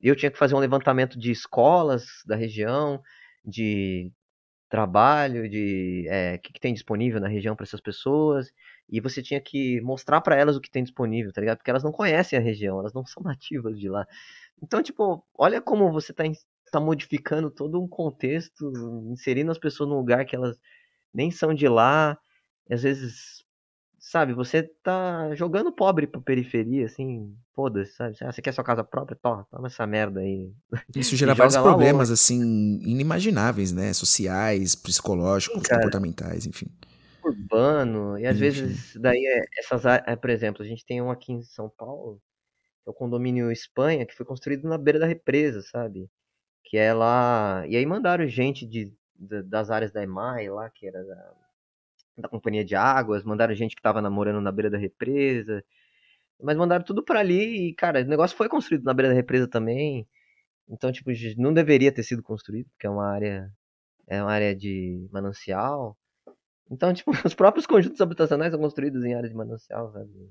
Eu 0.00 0.16
tinha 0.16 0.30
que 0.30 0.38
fazer 0.38 0.54
um 0.54 0.58
levantamento 0.58 1.18
de 1.18 1.30
escolas 1.30 2.06
da 2.26 2.36
região, 2.36 3.02
de 3.44 4.12
trabalho, 4.68 5.48
de 5.48 6.06
é, 6.08 6.36
o 6.36 6.38
que, 6.40 6.52
que 6.52 6.60
tem 6.60 6.72
disponível 6.72 7.20
na 7.20 7.28
região 7.28 7.56
para 7.56 7.64
essas 7.64 7.80
pessoas 7.80 8.52
e 8.88 9.00
você 9.00 9.22
tinha 9.22 9.40
que 9.40 9.80
mostrar 9.80 10.20
para 10.20 10.36
elas 10.36 10.56
o 10.56 10.60
que 10.60 10.70
tem 10.70 10.82
disponível, 10.82 11.32
tá 11.32 11.40
ligado? 11.40 11.58
Porque 11.58 11.70
elas 11.70 11.84
não 11.84 11.92
conhecem 11.92 12.38
a 12.38 12.42
região, 12.42 12.80
elas 12.80 12.92
não 12.92 13.06
são 13.06 13.22
nativas 13.24 13.78
de 13.78 13.88
lá. 13.88 14.06
Então, 14.62 14.82
tipo, 14.82 15.24
olha 15.34 15.60
como 15.60 15.92
você 15.92 16.12
tá, 16.12 16.24
tá 16.72 16.80
modificando 16.80 17.50
todo 17.50 17.80
um 17.80 17.88
contexto, 17.88 18.72
inserindo 19.10 19.50
as 19.50 19.58
pessoas 19.58 19.88
num 19.88 19.96
lugar 19.96 20.24
que 20.24 20.36
elas 20.36 20.58
nem 21.12 21.30
são 21.30 21.54
de 21.54 21.68
lá. 21.68 22.18
Às 22.70 22.82
vezes, 22.82 23.44
sabe, 23.98 24.32
você 24.32 24.62
tá 24.82 25.34
jogando 25.34 25.72
pobre 25.72 26.06
pra 26.06 26.20
periferia, 26.20 26.86
assim, 26.86 27.34
foda-se, 27.54 27.92
sabe? 27.94 28.16
Ah, 28.20 28.32
você 28.32 28.40
quer 28.40 28.52
sua 28.52 28.64
casa 28.64 28.84
própria? 28.84 29.18
Toma, 29.20 29.46
toma 29.50 29.66
essa 29.66 29.86
merda 29.86 30.20
aí. 30.20 30.52
Isso 30.94 31.14
gera 31.16 31.34
vários 31.34 31.56
problemas, 31.56 32.10
assim, 32.10 32.40
inimagináveis, 32.82 33.72
né? 33.72 33.92
Sociais, 33.92 34.74
psicológicos, 34.74 35.62
Sim, 35.66 35.74
comportamentais, 35.74 36.46
enfim 36.46 36.66
urbano, 37.22 38.18
e 38.18 38.26
às 38.26 38.38
vezes 38.38 38.94
daí 38.96 39.24
é, 39.24 39.44
essas 39.58 39.84
é, 39.84 40.16
por 40.16 40.30
exemplo, 40.30 40.62
a 40.62 40.66
gente 40.66 40.84
tem 40.84 41.00
um 41.00 41.10
aqui 41.10 41.32
em 41.32 41.42
São 41.42 41.68
Paulo, 41.68 42.20
é 42.86 42.90
o 42.90 42.94
condomínio 42.94 43.52
Espanha, 43.52 44.06
que 44.06 44.14
foi 44.14 44.26
construído 44.26 44.68
na 44.68 44.78
beira 44.78 44.98
da 44.98 45.06
represa, 45.06 45.62
sabe? 45.62 46.08
Que 46.64 46.78
é 46.78 46.92
lá. 46.94 47.64
E 47.68 47.76
aí 47.76 47.86
mandaram 47.86 48.26
gente 48.26 48.66
de, 48.66 48.92
das 49.20 49.70
áreas 49.70 49.92
da 49.92 50.02
EMAI 50.02 50.48
lá, 50.48 50.70
que 50.70 50.86
era 50.86 51.04
da, 51.04 51.32
da 52.18 52.28
companhia 52.28 52.64
de 52.64 52.74
águas, 52.74 53.24
mandaram 53.24 53.54
gente 53.54 53.76
que 53.76 53.82
tava 53.82 54.00
namorando 54.00 54.40
na 54.40 54.50
beira 54.50 54.70
da 54.70 54.78
represa. 54.78 55.62
Mas 56.42 56.56
mandaram 56.56 56.84
tudo 56.84 57.04
para 57.04 57.20
ali 57.20 57.68
e, 57.68 57.74
cara, 57.74 58.00
o 58.00 58.04
negócio 58.04 58.36
foi 58.36 58.48
construído 58.48 58.84
na 58.84 58.94
beira 58.94 59.10
da 59.10 59.14
represa 59.14 59.46
também. 59.46 60.08
Então, 60.68 60.90
tipo, 60.90 61.10
não 61.36 61.52
deveria 61.52 61.92
ter 61.92 62.02
sido 62.02 62.22
construído, 62.22 62.68
porque 62.70 62.86
é 62.86 62.90
uma 62.90 63.06
área 63.06 63.52
é 64.06 64.20
uma 64.22 64.32
área 64.32 64.54
de 64.54 65.08
manancial. 65.12 65.96
Então, 66.70 66.92
tipo, 66.92 67.10
os 67.24 67.34
próprios 67.34 67.66
conjuntos 67.66 68.00
habitacionais 68.00 68.52
são 68.52 68.60
construídos 68.60 69.04
em 69.04 69.14
áreas 69.14 69.30
de 69.30 69.36
manancial, 69.36 69.92
sabe? 69.92 70.30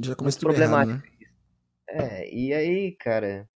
Já 0.00 0.14
começa 0.14 0.38
problemático. 0.38 0.92
Errado, 0.92 1.02
né? 1.02 1.18
É, 1.88 2.34
e 2.34 2.52
aí, 2.52 2.92
cara, 2.92 3.48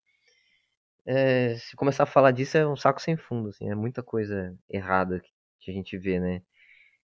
é, 1.06 1.56
se 1.56 1.76
começar 1.76 2.04
a 2.04 2.06
falar 2.06 2.32
disso 2.32 2.56
é 2.58 2.66
um 2.66 2.76
saco 2.76 3.00
sem 3.00 3.16
fundo, 3.16 3.48
assim, 3.50 3.70
é 3.70 3.74
muita 3.74 4.02
coisa 4.02 4.56
errada 4.70 5.20
que 5.60 5.70
a 5.70 5.74
gente 5.74 5.98
vê, 5.98 6.20
né? 6.20 6.42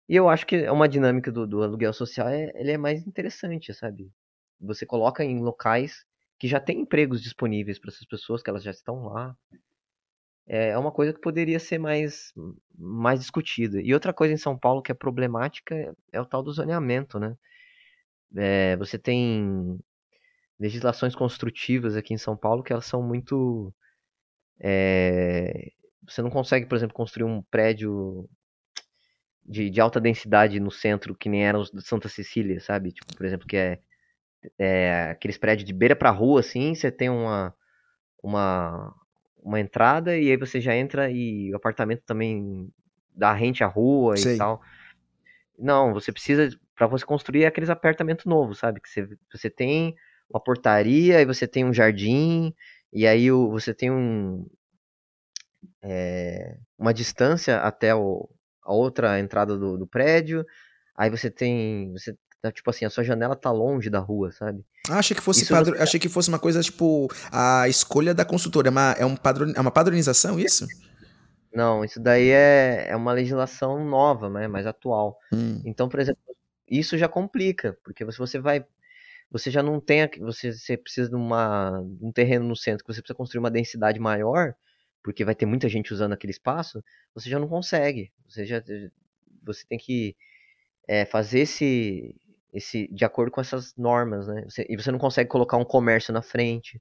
E 0.08 0.16
eu 0.16 0.28
acho 0.28 0.46
que 0.46 0.56
é 0.56 0.72
uma 0.72 0.88
dinâmica 0.88 1.30
do, 1.32 1.46
do 1.46 1.62
aluguel 1.62 1.92
social, 1.92 2.28
é, 2.28 2.50
ele 2.54 2.72
é 2.72 2.78
mais 2.78 3.06
interessante, 3.06 3.74
sabe? 3.74 4.10
Você 4.60 4.86
coloca 4.86 5.24
em 5.24 5.40
locais 5.40 6.04
que 6.38 6.48
já 6.48 6.60
tem 6.60 6.80
empregos 6.80 7.22
disponíveis 7.22 7.78
para 7.78 7.90
essas 7.90 8.06
pessoas, 8.06 8.42
que 8.42 8.50
elas 8.50 8.62
já 8.62 8.70
estão 8.70 9.04
lá 9.06 9.36
é, 10.48 10.70
é 10.70 10.78
uma 10.78 10.90
coisa 10.90 11.12
que 11.12 11.20
poderia 11.20 11.60
ser 11.60 11.78
mais, 11.78 12.32
mais 12.76 13.20
discutida. 13.20 13.80
E 13.82 13.92
outra 13.92 14.12
coisa 14.14 14.32
em 14.32 14.38
São 14.38 14.58
Paulo 14.58 14.82
que 14.82 14.90
é 14.90 14.94
problemática 14.94 15.94
é 16.10 16.20
o 16.20 16.26
tal 16.26 16.42
do 16.42 16.52
zoneamento, 16.52 17.18
né? 17.18 17.36
É, 18.36 18.76
você 18.76 18.98
tem 18.98 19.78
legislações 20.58 21.14
construtivas 21.14 21.96
aqui 21.96 22.14
em 22.14 22.18
São 22.18 22.36
Paulo 22.36 22.62
que 22.62 22.72
elas 22.72 22.86
são 22.86 23.02
muito. 23.02 23.72
É, 24.60 25.70
você 26.06 26.22
não 26.22 26.30
consegue, 26.30 26.66
por 26.66 26.76
exemplo, 26.76 26.94
construir 26.94 27.24
um 27.24 27.42
prédio 27.42 28.28
de, 29.44 29.70
de, 29.70 29.80
alta 29.80 30.00
densidade 30.00 30.58
no 30.60 30.70
centro 30.70 31.14
que 31.14 31.28
nem 31.28 31.46
eram 31.46 31.60
os 31.60 31.70
de 31.70 31.82
Santa 31.82 32.08
Cecília, 32.08 32.60
sabe? 32.60 32.92
Tipo, 32.92 33.16
por 33.16 33.24
exemplo, 33.24 33.46
que 33.46 33.56
é, 33.56 33.78
é 34.58 35.10
aqueles 35.10 35.38
prédios 35.38 35.66
de 35.66 35.72
beira 35.72 35.96
para 35.96 36.10
rua, 36.10 36.40
assim, 36.40 36.74
você 36.74 36.90
tem 36.90 37.08
uma, 37.08 37.54
uma, 38.22 38.94
uma 39.42 39.60
entrada 39.60 40.16
e 40.16 40.30
aí 40.30 40.36
você 40.36 40.60
já 40.60 40.74
entra 40.74 41.10
e 41.10 41.52
o 41.52 41.56
apartamento 41.56 42.02
também 42.04 42.70
dá 43.14 43.32
rente 43.32 43.64
à 43.64 43.66
rua 43.66 44.16
Sei. 44.16 44.34
e 44.34 44.38
tal. 44.38 44.60
Não, 45.58 45.92
você 45.92 46.12
precisa 46.12 46.50
para 46.74 46.86
você 46.86 47.04
construir 47.04 47.44
aqueles 47.44 47.70
apartamentos 47.70 48.24
novos, 48.24 48.58
sabe? 48.58 48.80
Que 48.80 48.88
você, 48.88 49.08
você 49.32 49.50
tem 49.50 49.96
uma 50.30 50.40
portaria 50.40 51.20
e 51.20 51.26
você 51.26 51.48
tem 51.48 51.64
um 51.64 51.72
jardim 51.72 52.54
e 52.92 53.06
aí 53.06 53.30
o, 53.30 53.50
você 53.50 53.74
tem 53.74 53.90
um 53.90 54.46
é, 55.82 56.56
uma 56.78 56.92
distância 56.94 57.60
até 57.60 57.94
o, 57.94 58.28
a 58.62 58.72
outra 58.72 59.18
entrada 59.18 59.56
do, 59.56 59.76
do 59.76 59.86
prédio. 59.86 60.44
Aí 60.96 61.10
você 61.10 61.30
tem 61.30 61.92
você 61.92 62.16
Tá, 62.40 62.52
tipo 62.52 62.70
assim, 62.70 62.84
a 62.84 62.90
sua 62.90 63.02
janela 63.02 63.34
tá 63.34 63.50
longe 63.50 63.90
da 63.90 63.98
rua, 63.98 64.30
sabe? 64.30 64.64
Ah, 64.88 64.98
achei 64.98 65.16
que 65.16 65.22
fosse 65.22 65.44
padro... 65.46 65.76
você... 65.76 65.82
achei 65.82 65.98
que 65.98 66.08
fosse 66.08 66.28
uma 66.28 66.38
coisa 66.38 66.62
tipo 66.62 67.08
a 67.32 67.68
escolha 67.68 68.14
da 68.14 68.24
consultora, 68.24 68.68
é 68.68 68.70
uma, 68.70 68.92
é 68.92 69.04
um 69.04 69.16
padron... 69.16 69.52
é 69.56 69.60
uma 69.60 69.72
padronização 69.72 70.38
isso? 70.38 70.64
Não, 71.52 71.84
isso 71.84 71.98
daí 71.98 72.28
é, 72.28 72.86
é 72.90 72.96
uma 72.96 73.12
legislação 73.12 73.84
nova, 73.84 74.30
né, 74.30 74.46
mais 74.46 74.66
atual. 74.66 75.18
Hum. 75.32 75.60
Então, 75.64 75.88
por 75.88 75.98
exemplo, 75.98 76.20
isso 76.68 76.96
já 76.96 77.08
complica, 77.08 77.76
porque 77.82 78.08
se 78.12 78.18
você 78.18 78.38
vai 78.38 78.64
você 79.30 79.50
já 79.50 79.62
não 79.62 79.80
tem 79.80 80.08
você, 80.20 80.52
você 80.52 80.76
precisa 80.76 81.08
de 81.10 81.16
uma 81.16 81.80
um 82.00 82.12
terreno 82.12 82.46
no 82.46 82.56
centro 82.56 82.84
que 82.84 82.92
você 82.92 83.00
precisa 83.00 83.16
construir 83.16 83.40
uma 83.40 83.50
densidade 83.50 84.00
maior, 84.00 84.54
porque 85.02 85.24
vai 85.24 85.34
ter 85.34 85.46
muita 85.46 85.68
gente 85.68 85.92
usando 85.92 86.12
aquele 86.12 86.32
espaço, 86.32 86.82
você 87.14 87.28
já 87.30 87.38
não 87.38 87.48
consegue. 87.48 88.12
Você 88.28 88.44
já 88.46 88.62
você 89.42 89.66
tem 89.66 89.78
que 89.78 90.16
é, 90.88 91.04
fazer 91.04 91.40
esse 91.40 92.14
esse 92.52 92.88
de 92.88 93.04
acordo 93.04 93.30
com 93.30 93.40
essas 93.40 93.76
normas, 93.76 94.26
né? 94.28 94.44
Você, 94.44 94.66
e 94.68 94.76
você 94.76 94.90
não 94.90 94.98
consegue 94.98 95.28
colocar 95.30 95.56
um 95.58 95.64
comércio 95.64 96.12
na 96.12 96.22
frente. 96.22 96.80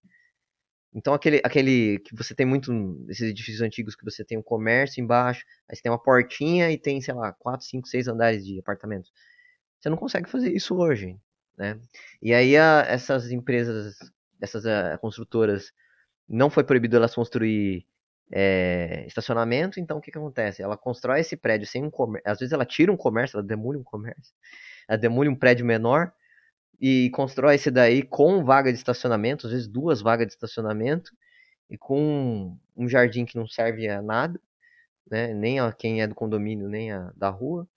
Então 0.93 1.13
aquele, 1.13 1.41
aquele 1.43 1.99
que 1.99 2.15
você 2.15 2.33
tem 2.33 2.45
muito 2.45 2.71
esses 3.09 3.29
edifícios 3.29 3.61
antigos 3.61 3.95
que 3.95 4.05
você 4.05 4.23
tem 4.25 4.37
um 4.37 4.41
comércio 4.43 5.01
embaixo, 5.03 5.45
aí 5.69 5.75
você 5.75 5.81
tem 5.83 5.91
uma 5.91 6.01
portinha 6.01 6.71
e 6.71 6.77
tem, 6.77 7.01
sei 7.01 7.13
lá, 7.13 7.33
quatro, 7.33 7.65
cinco, 7.65 7.87
seis 7.87 8.07
andares 8.07 8.45
de 8.45 8.59
apartamentos. 8.59 9.11
Você 9.79 9.89
não 9.89 9.97
consegue 9.97 10.29
fazer 10.29 10.51
isso 10.55 10.75
hoje, 10.75 11.19
né? 11.57 11.79
E 12.21 12.33
aí 12.33 12.55
a, 12.57 12.85
essas 12.87 13.31
empresas, 13.31 13.97
essas 14.41 14.65
a, 14.65 14.93
eh, 14.93 14.97
construtoras, 14.97 15.73
não 16.27 16.49
foi 16.49 16.63
proibido 16.63 16.97
elas 16.97 17.15
construir 17.15 17.85
é, 18.31 19.05
estacionamento, 19.07 19.79
então 19.79 19.97
o 19.97 20.01
que, 20.01 20.11
que 20.11 20.17
acontece? 20.17 20.61
Ela 20.61 20.77
constrói 20.77 21.21
esse 21.21 21.37
prédio 21.37 21.67
sem 21.67 21.83
um 21.83 21.89
comércio, 21.89 22.31
às 22.31 22.39
vezes 22.39 22.53
ela 22.53 22.65
tira 22.65 22.91
um 22.91 22.97
comércio, 22.97 23.37
ela 23.37 23.45
demole 23.45 23.77
um 23.77 23.83
comércio, 23.83 24.33
ela 24.87 24.97
demole 24.97 25.29
um 25.29 25.35
prédio 25.35 25.65
menor 25.65 26.11
e 26.79 27.09
constrói 27.11 27.55
esse 27.55 27.71
daí 27.71 28.03
com 28.03 28.43
vaga 28.43 28.71
de 28.71 28.77
estacionamento, 28.77 29.47
às 29.47 29.53
vezes 29.53 29.67
duas 29.67 30.01
vagas 30.01 30.27
de 30.27 30.33
estacionamento 30.33 31.11
e 31.69 31.77
com 31.77 32.57
um 32.75 32.87
jardim 32.87 33.25
que 33.25 33.37
não 33.37 33.47
serve 33.47 33.87
a 33.89 34.01
nada, 34.01 34.39
né? 35.09 35.33
Nem 35.33 35.59
a 35.59 35.71
quem 35.71 36.01
é 36.01 36.07
do 36.07 36.15
condomínio, 36.15 36.67
nem 36.67 36.91
a 36.91 37.11
da 37.15 37.29
rua. 37.29 37.67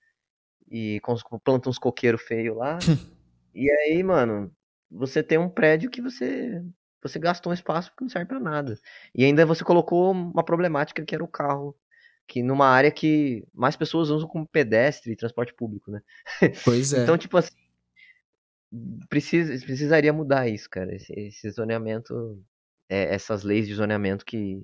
E 0.71 1.01
planta 1.45 1.69
uns 1.69 1.79
coqueiros 1.79 2.23
feios 2.23 2.57
lá. 2.57 2.79
e 3.55 3.71
aí, 3.71 4.03
mano, 4.03 4.55
você 4.91 5.23
tem 5.23 5.39
um 5.39 5.49
prédio 5.49 5.91
que 5.91 6.03
você 6.03 6.63
você 7.03 7.19
gastou 7.19 7.51
um 7.51 7.55
espaço 7.55 7.93
que 7.97 8.03
não 8.03 8.11
serve 8.11 8.27
para 8.27 8.41
nada. 8.41 8.79
E 9.15 9.25
ainda 9.25 9.47
você 9.47 9.65
colocou 9.65 10.13
uma 10.13 10.45
problemática 10.45 11.05
que 11.05 11.15
era 11.15 11.25
o 11.25 11.29
carro, 11.29 11.75
que 12.29 12.43
numa 12.43 12.67
área 12.67 12.91
que 12.91 13.47
mais 13.55 13.75
pessoas 13.75 14.11
usam 14.11 14.29
como 14.29 14.47
pedestre 14.47 15.13
e 15.13 15.17
transporte 15.17 15.55
público, 15.55 15.91
né? 15.91 16.03
Pois 16.65 16.93
é. 16.95 17.03
então, 17.03 17.17
tipo 17.17 17.39
assim, 17.39 17.57
precisa, 19.09 19.53
precisaria 19.65 20.13
mudar 20.13 20.49
isso, 20.49 20.69
cara. 20.69 20.95
Esse, 20.95 21.13
esse 21.19 21.51
zoneamento, 21.51 22.43
é, 22.89 23.15
essas 23.15 23.43
leis 23.43 23.67
de 23.67 23.75
zoneamento 23.75 24.25
que, 24.25 24.63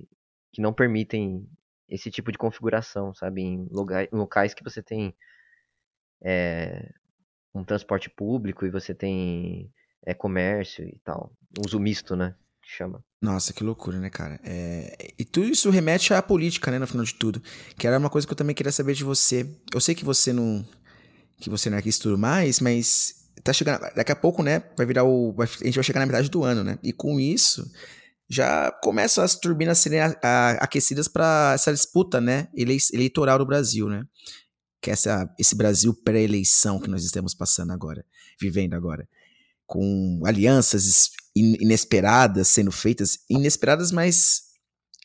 que 0.53 0.61
não 0.61 0.73
permitem 0.73 1.49
esse 1.89 2.11
tipo 2.11 2.31
de 2.31 2.39
configuração, 2.39 3.15
sabe? 3.15 3.43
Em, 3.43 3.67
lugar, 3.71 4.05
em 4.05 4.17
locais 4.17 4.53
que 4.53 4.63
você 4.63 4.83
tem 4.83 5.15
é, 6.23 6.93
um 7.59 7.65
transporte 7.65 8.11
público 8.11 8.67
e 8.67 8.71
você 8.71 8.95
tem 8.95 9.71
é, 10.05 10.15
comércio 10.15 10.85
e 10.85 10.99
tal. 11.05 11.33
Uso 11.65 11.81
misto, 11.81 12.15
né? 12.15 12.35
Que 12.63 12.71
chama. 12.71 13.03
Nossa, 13.21 13.53
que 13.53 13.65
loucura, 13.65 13.99
né, 13.99 14.11
cara? 14.11 14.39
É... 14.45 15.13
E 15.19 15.25
tudo 15.25 15.49
isso 15.49 15.71
remete 15.71 16.13
à 16.13 16.23
política, 16.23 16.71
né, 16.71 16.79
no 16.79 16.87
final 16.87 17.05
de 17.05 17.15
tudo. 17.15 17.43
Que 17.77 17.87
era 17.87 17.99
uma 17.99 18.11
coisa 18.11 18.27
que 18.27 18.33
eu 18.33 18.37
também 18.37 18.55
queria 18.55 18.73
saber 18.73 18.95
de 18.95 19.05
você. 19.05 19.49
Eu 19.73 19.81
sei 19.81 19.95
que 19.95 20.05
você 20.05 20.33
não. 20.33 20.67
que 21.39 21.51
você 21.51 21.71
não 21.71 21.77
é 21.77 21.81
aqui 21.81 21.91
tudo 21.99 22.19
mais, 22.19 22.61
mas 22.61 23.31
tá 23.43 23.53
chegando. 23.53 23.81
Daqui 23.95 24.13
a 24.13 24.17
pouco, 24.17 24.43
né? 24.43 24.63
Vai 24.77 24.87
virar 24.87 25.05
o. 25.05 25.35
A 25.39 25.47
gente 25.47 25.75
vai 25.75 25.85
chegar 25.85 26.01
na 26.01 26.07
metade 26.07 26.29
do 26.29 26.45
ano, 26.45 26.63
né? 26.63 26.79
E 26.83 26.93
com 26.93 27.19
isso, 27.19 27.69
já 28.29 28.71
começam 28.83 29.23
as 29.23 29.37
turbinas 29.37 29.79
a 29.79 29.83
serem 29.83 30.01
aquecidas 30.61 31.09
para 31.09 31.53
essa 31.55 31.73
disputa, 31.73 32.21
né? 32.21 32.49
Eleitoral 32.55 33.39
do 33.39 33.47
Brasil, 33.47 33.89
né? 33.89 34.05
Que 34.81 34.91
é 34.91 34.93
essa, 34.93 35.33
esse 35.39 35.55
Brasil 35.55 35.95
pré-eleição 35.95 36.81
que 36.81 36.89
nós 36.89 37.05
estamos 37.05 37.35
passando 37.35 37.73
agora, 37.73 38.05
vivendo 38.41 38.75
agora. 38.75 39.09
Com 39.67 40.23
alianças 40.25 41.11
inesperadas 41.35 42.49
sendo 42.49 42.73
feitas, 42.73 43.19
inesperadas, 43.29 43.93
mas 43.93 44.47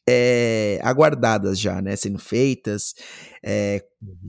é, 0.08 0.80
aguardadas 0.84 1.60
já, 1.60 1.82
né? 1.82 1.96
Sendo 1.96 2.18
feitas, 2.18 2.94
é, 3.44 3.84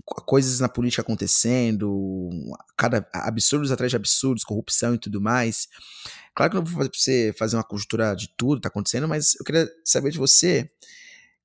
coisas 0.04 0.60
na 0.60 0.68
política 0.68 1.02
acontecendo, 1.02 2.40
cada 2.76 3.08
absurdos 3.12 3.70
atrás 3.70 3.90
de 3.90 3.96
absurdos, 3.96 4.44
corrupção 4.44 4.94
e 4.94 4.98
tudo 4.98 5.20
mais. 5.20 5.68
Claro 6.34 6.50
que 6.50 6.56
não 6.56 6.64
vou 6.64 6.76
fazer 6.76 6.90
pra 6.90 6.98
você 6.98 7.34
fazer 7.38 7.56
uma 7.56 7.64
conjuntura 7.64 8.14
de 8.14 8.28
tudo 8.36 8.56
que 8.56 8.62
tá 8.62 8.68
acontecendo, 8.68 9.08
mas 9.08 9.34
eu 9.38 9.44
queria 9.44 9.68
saber 9.84 10.10
de 10.10 10.18
você 10.18 10.70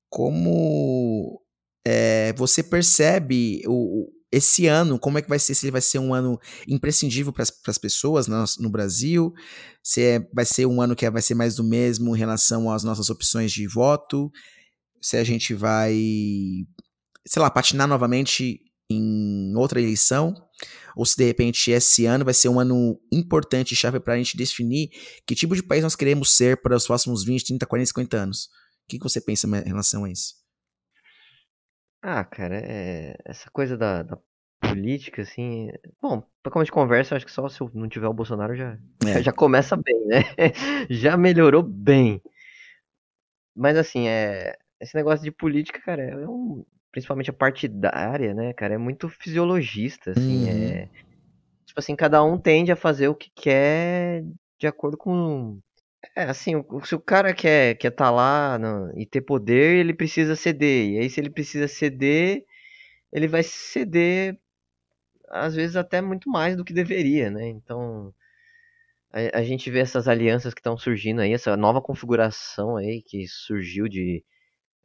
como 0.08 1.42
é, 1.86 2.32
você 2.34 2.62
percebe 2.62 3.62
o, 3.66 4.10
esse 4.30 4.66
ano, 4.66 4.98
como 4.98 5.18
é 5.18 5.22
que 5.22 5.28
vai 5.28 5.38
ser? 5.38 5.54
Se 5.54 5.66
ele 5.66 5.72
vai 5.72 5.80
ser 5.80 5.98
um 5.98 6.12
ano 6.12 6.38
imprescindível 6.66 7.32
para 7.32 7.44
as 7.66 7.78
pessoas 7.78 8.26
no, 8.26 8.44
no, 8.58 8.70
Brasil, 8.70 9.32
se 9.82 10.02
é, 10.02 10.28
vai 10.34 10.44
ser 10.44 10.66
um 10.66 10.82
ano 10.82 10.94
que 10.94 11.08
vai 11.10 11.22
ser 11.22 11.34
mais 11.34 11.56
do 11.56 11.64
mesmo 11.64 12.14
em 12.14 12.18
relação 12.18 12.70
às 12.70 12.84
nossas 12.84 13.08
opções 13.08 13.50
de 13.52 13.66
voto, 13.66 14.30
se 15.00 15.16
a 15.16 15.24
gente 15.24 15.54
vai, 15.54 15.94
sei 17.26 17.40
lá, 17.40 17.50
patinar 17.50 17.88
novamente 17.88 18.60
em 18.90 19.54
outra 19.56 19.80
eleição, 19.80 20.34
ou 20.96 21.06
se 21.06 21.16
de 21.16 21.24
repente 21.24 21.70
esse 21.70 22.04
ano 22.04 22.24
vai 22.24 22.34
ser 22.34 22.48
um 22.48 22.58
ano 22.58 23.00
importante, 23.12 23.76
chave 23.76 24.00
para 24.00 24.14
a 24.14 24.16
gente 24.16 24.36
definir 24.36 24.90
que 25.26 25.34
tipo 25.34 25.54
de 25.54 25.62
país 25.62 25.82
nós 25.82 25.94
queremos 25.94 26.36
ser 26.36 26.60
para 26.60 26.76
os 26.76 26.86
próximos 26.86 27.24
20, 27.24 27.44
30, 27.44 27.66
40, 27.66 27.86
50 27.86 28.16
anos. 28.16 28.44
O 28.84 28.88
que, 28.88 28.98
que 28.98 29.04
você 29.04 29.20
pensa 29.20 29.46
em 29.46 29.68
relação 29.68 30.04
a 30.04 30.10
isso? 30.10 30.37
Ah, 32.02 32.24
cara, 32.24 32.56
é... 32.56 33.16
essa 33.24 33.50
coisa 33.50 33.76
da, 33.76 34.02
da 34.02 34.18
política, 34.60 35.22
assim. 35.22 35.70
Bom, 36.00 36.22
pra 36.42 36.52
como 36.52 36.62
a 36.62 36.64
gente 36.64 36.72
conversa, 36.72 37.16
acho 37.16 37.26
que 37.26 37.32
só 37.32 37.48
se 37.48 37.60
eu 37.60 37.70
não 37.74 37.88
tiver 37.88 38.08
o 38.08 38.14
Bolsonaro 38.14 38.54
já, 38.54 38.78
é. 39.06 39.22
já 39.22 39.32
começa 39.32 39.76
bem, 39.76 40.06
né? 40.06 40.22
já 40.90 41.16
melhorou 41.16 41.62
bem. 41.62 42.22
Mas 43.54 43.76
assim, 43.76 44.08
é. 44.08 44.56
Esse 44.80 44.94
negócio 44.94 45.24
de 45.24 45.32
política, 45.32 45.80
cara, 45.80 46.02
é 46.02 46.28
um. 46.28 46.64
Principalmente 46.92 47.30
a 47.30 47.34
partidária, 47.34 48.32
né, 48.32 48.52
cara, 48.54 48.74
é 48.74 48.78
muito 48.78 49.08
fisiologista, 49.08 50.12
assim. 50.12 50.44
Uhum. 50.44 50.48
É. 50.48 50.88
Tipo 51.66 51.80
assim, 51.80 51.94
cada 51.94 52.22
um 52.22 52.38
tende 52.38 52.72
a 52.72 52.76
fazer 52.76 53.08
o 53.08 53.14
que 53.14 53.30
quer 53.34 54.24
de 54.58 54.66
acordo 54.66 54.96
com 54.96 55.60
é, 56.14 56.24
assim, 56.24 56.52
se 56.84 56.94
o 56.94 57.00
cara 57.00 57.34
quer 57.34 57.76
quer 57.76 57.90
tá 57.90 58.10
lá 58.10 58.58
no, 58.58 58.92
e 58.98 59.06
ter 59.06 59.20
poder, 59.22 59.76
ele 59.78 59.94
precisa 59.94 60.36
ceder. 60.36 60.90
E 60.92 60.98
aí, 60.98 61.10
se 61.10 61.20
ele 61.20 61.30
precisa 61.30 61.66
ceder, 61.68 62.44
ele 63.12 63.28
vai 63.28 63.42
ceder, 63.42 64.38
às 65.30 65.54
vezes, 65.54 65.76
até 65.76 66.00
muito 66.02 66.30
mais 66.30 66.56
do 66.56 66.64
que 66.64 66.72
deveria, 66.72 67.30
né? 67.30 67.48
Então, 67.48 68.14
a, 69.12 69.38
a 69.40 69.42
gente 69.42 69.70
vê 69.70 69.80
essas 69.80 70.08
alianças 70.08 70.54
que 70.54 70.60
estão 70.60 70.76
surgindo 70.76 71.20
aí, 71.20 71.32
essa 71.32 71.56
nova 71.56 71.80
configuração 71.82 72.76
aí 72.76 73.02
que 73.02 73.26
surgiu 73.28 73.88
de. 73.88 74.24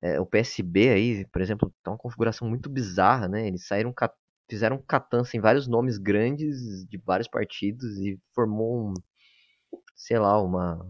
É, 0.02 0.20
o 0.20 0.26
PSB 0.26 0.90
aí, 0.90 1.26
por 1.28 1.42
exemplo, 1.42 1.74
tá 1.84 1.92
uma 1.92 1.98
configuração 1.98 2.50
muito 2.50 2.70
bizarra, 2.70 3.28
né? 3.28 3.48
Eles 3.48 3.68
saíram, 3.68 3.94
fizeram 4.50 4.78
catança 4.80 5.38
em 5.38 5.42
vários 5.42 5.68
nomes 5.68 5.98
grandes 5.98 6.86
de 6.90 6.98
vários 7.00 7.28
partidos 7.30 7.98
e 8.00 8.20
formou 8.36 8.90
um 8.90 8.94
sei 9.96 10.20
lá, 10.20 10.42
uma, 10.42 10.86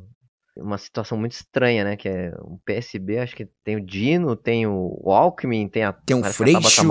uma 0.56 0.78
situação 0.78 1.18
muito 1.18 1.34
estranha, 1.34 1.84
né? 1.84 1.98
Que 1.98 2.10
é 2.10 2.34
o 2.40 2.60
PSB, 2.66 3.20
acho 3.20 3.36
que 3.36 3.46
tem 3.64 3.76
o 3.76 3.86
Dino, 3.86 4.36
tem 4.36 4.68
o 4.68 5.00
Alckmin, 5.06 5.68
tem 5.68 5.84
a. 5.84 5.94
Tem 5.94 6.16
um 6.16 6.24
Freixo. 6.24 6.82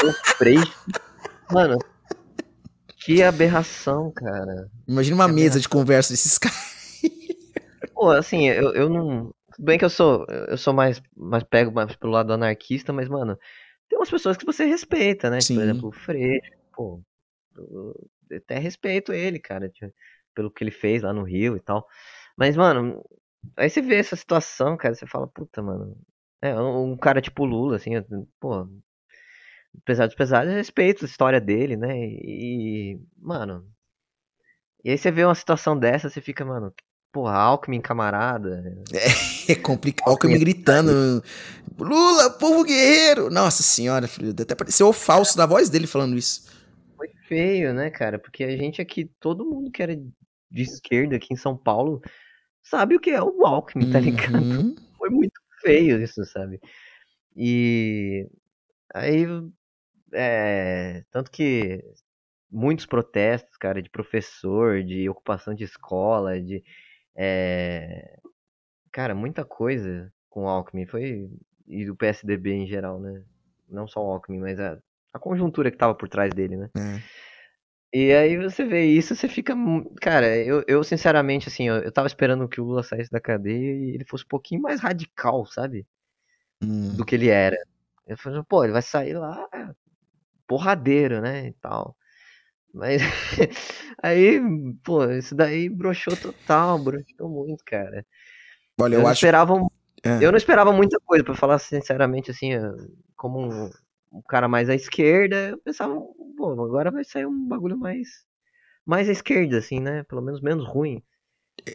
tem 0.00 0.08
o 0.08 0.12
Freixo. 0.36 0.84
Mano, 1.50 1.78
que 3.04 3.22
aberração, 3.22 4.10
cara. 4.12 4.70
Imagina 4.86 5.16
uma 5.16 5.26
que 5.26 5.32
mesa 5.32 5.46
aberração. 5.46 5.60
de 5.60 5.68
conversa 5.68 6.12
desses 6.12 6.38
caras. 6.38 6.74
Pô, 7.92 8.10
assim, 8.10 8.48
eu, 8.48 8.72
eu 8.74 8.88
não. 8.88 9.32
Tudo 9.54 9.64
bem 9.66 9.78
que 9.78 9.84
eu 9.84 9.90
sou, 9.90 10.26
eu 10.48 10.56
sou 10.56 10.72
mais, 10.72 11.00
mais 11.16 11.44
pego 11.44 11.70
mais 11.70 11.94
pelo 11.94 12.12
lado 12.12 12.32
anarquista, 12.32 12.92
mas, 12.92 13.08
mano, 13.08 13.38
tem 13.88 13.98
umas 13.98 14.10
pessoas 14.10 14.36
que 14.36 14.44
você 14.44 14.64
respeita, 14.64 15.30
né? 15.30 15.40
Sim. 15.40 15.54
Por 15.54 15.62
exemplo, 15.62 15.88
o 15.88 15.92
Freixo, 15.92 16.50
pô. 16.74 17.00
Eu 17.56 17.94
até 18.36 18.58
respeito 18.58 19.12
ele, 19.12 19.38
cara. 19.38 19.70
Pelo 20.34 20.50
que 20.50 20.64
ele 20.64 20.70
fez 20.70 21.02
lá 21.02 21.12
no 21.12 21.22
Rio 21.22 21.56
e 21.56 21.60
tal. 21.60 21.86
Mas, 22.36 22.56
mano, 22.56 23.02
aí 23.56 23.68
você 23.70 23.80
vê 23.80 23.96
essa 23.96 24.16
situação, 24.16 24.76
cara, 24.76 24.94
você 24.94 25.06
fala, 25.06 25.26
puta, 25.28 25.62
mano. 25.62 25.96
É, 26.42 26.54
um 26.60 26.96
cara 26.96 27.20
tipo 27.22 27.44
Lula, 27.44 27.76
assim, 27.76 27.92
pô. 28.40 28.68
Apesar 29.82 30.06
dos 30.06 30.14
pesares, 30.14 30.50
eu 30.50 30.56
respeito 30.56 31.04
a 31.04 31.08
história 31.08 31.40
dele, 31.40 31.76
né? 31.76 31.96
E, 31.96 33.00
mano. 33.18 33.66
E 34.84 34.90
aí 34.90 34.98
você 34.98 35.10
vê 35.10 35.24
uma 35.24 35.34
situação 35.34 35.76
dessa, 35.78 36.10
você 36.10 36.20
fica, 36.20 36.44
mano, 36.44 36.72
porra, 37.14 37.32
Alckmin, 37.36 37.80
camarada. 37.80 38.62
É, 38.92 39.52
é 39.52 39.54
complicado. 39.54 40.08
Alckmin 40.08 40.38
gritando: 40.38 41.22
Lula, 41.78 42.30
povo 42.30 42.64
guerreiro! 42.64 43.30
Nossa 43.30 43.62
senhora, 43.62 44.08
filho, 44.08 44.34
até 44.38 44.54
pareceu 44.54 44.88
o 44.88 44.92
falso 44.92 45.36
da 45.36 45.46
voz 45.46 45.70
dele 45.70 45.86
falando 45.86 46.16
isso. 46.16 46.52
Feio, 47.26 47.72
né, 47.72 47.90
cara? 47.90 48.18
Porque 48.18 48.44
a 48.44 48.56
gente 48.56 48.80
aqui, 48.80 49.06
todo 49.18 49.44
mundo 49.44 49.70
que 49.70 49.82
era 49.82 49.96
de 49.96 50.62
esquerda 50.62 51.16
aqui 51.16 51.32
em 51.32 51.36
São 51.36 51.56
Paulo 51.56 52.00
sabe 52.62 52.96
o 52.96 53.00
que 53.00 53.10
é 53.10 53.22
o 53.22 53.44
Alckmin, 53.46 53.90
tá 53.90 54.00
ligado? 54.00 54.42
Uhum. 54.42 54.74
Foi 54.96 55.10
muito 55.10 55.40
feio 55.60 56.02
isso, 56.02 56.24
sabe? 56.24 56.60
E 57.36 58.28
aí, 58.94 59.26
é, 60.12 61.04
tanto 61.10 61.30
que 61.30 61.82
muitos 62.50 62.86
protestos, 62.86 63.56
cara, 63.56 63.82
de 63.82 63.90
professor, 63.90 64.82
de 64.82 65.08
ocupação 65.08 65.54
de 65.54 65.64
escola, 65.64 66.40
de. 66.40 66.62
É, 67.16 68.18
cara, 68.92 69.14
muita 69.14 69.44
coisa 69.44 70.12
com 70.30 70.44
o 70.44 70.48
Alckmin. 70.48 70.86
Foi. 70.86 71.28
E 71.66 71.86
do 71.86 71.96
PSDB 71.96 72.52
em 72.52 72.66
geral, 72.66 73.00
né? 73.00 73.22
Não 73.68 73.88
só 73.88 74.04
o 74.04 74.10
Alckmin, 74.10 74.38
mas 74.38 74.60
a, 74.60 74.78
a 75.12 75.18
conjuntura 75.18 75.70
que 75.70 75.78
tava 75.78 75.94
por 75.94 76.08
trás 76.08 76.32
dele, 76.32 76.56
né? 76.56 76.70
É. 76.76 77.02
E 77.94 78.12
aí 78.12 78.36
você 78.36 78.64
vê 78.64 78.86
isso, 78.86 79.14
você 79.14 79.28
fica. 79.28 79.54
Cara, 80.00 80.36
eu, 80.36 80.64
eu 80.66 80.82
sinceramente, 80.82 81.46
assim, 81.46 81.68
eu, 81.68 81.76
eu 81.76 81.92
tava 81.92 82.08
esperando 82.08 82.48
que 82.48 82.60
o 82.60 82.64
Lula 82.64 82.82
saísse 82.82 83.08
da 83.08 83.20
cadeia 83.20 83.72
e 83.72 83.94
ele 83.94 84.04
fosse 84.04 84.24
um 84.24 84.28
pouquinho 84.28 84.60
mais 84.60 84.80
radical, 84.80 85.46
sabe? 85.46 85.86
Hum. 86.60 86.96
Do 86.96 87.04
que 87.04 87.14
ele 87.14 87.28
era. 87.28 87.56
Eu 88.04 88.18
falei, 88.18 88.42
pô, 88.48 88.64
ele 88.64 88.72
vai 88.72 88.82
sair 88.82 89.14
lá 89.14 89.48
porradeiro, 90.44 91.20
né? 91.20 91.46
E 91.46 91.52
tal. 91.52 91.96
Mas 92.74 93.00
aí, 94.02 94.40
pô, 94.82 95.04
isso 95.12 95.36
daí 95.36 95.68
broxou 95.68 96.16
total, 96.16 96.80
broxou 96.80 97.28
muito, 97.28 97.62
cara. 97.64 98.04
Olha, 98.76 98.96
eu, 98.96 99.02
eu 99.02 99.06
acho. 99.06 99.18
Esperava, 99.18 99.54
é. 100.02 100.18
Eu 100.20 100.32
não 100.32 100.36
esperava 100.36 100.72
muita 100.72 100.98
coisa, 100.98 101.22
para 101.22 101.36
falar 101.36 101.60
sinceramente, 101.60 102.32
assim, 102.32 102.50
como 103.14 103.38
um, 103.38 103.70
um 104.14 104.22
cara 104.22 104.48
mais 104.48 104.68
à 104.70 104.74
esquerda, 104.74 105.50
eu 105.50 105.58
pensava, 105.58 105.94
pô, 106.36 106.52
agora 106.52 106.90
vai 106.90 107.04
sair 107.04 107.26
um 107.26 107.48
bagulho 107.48 107.76
mais 107.76 108.08
mais 108.86 109.08
à 109.08 109.12
esquerda, 109.12 109.58
assim, 109.58 109.80
né? 109.80 110.04
Pelo 110.04 110.22
menos 110.22 110.40
menos 110.40 110.66
ruim. 110.66 111.02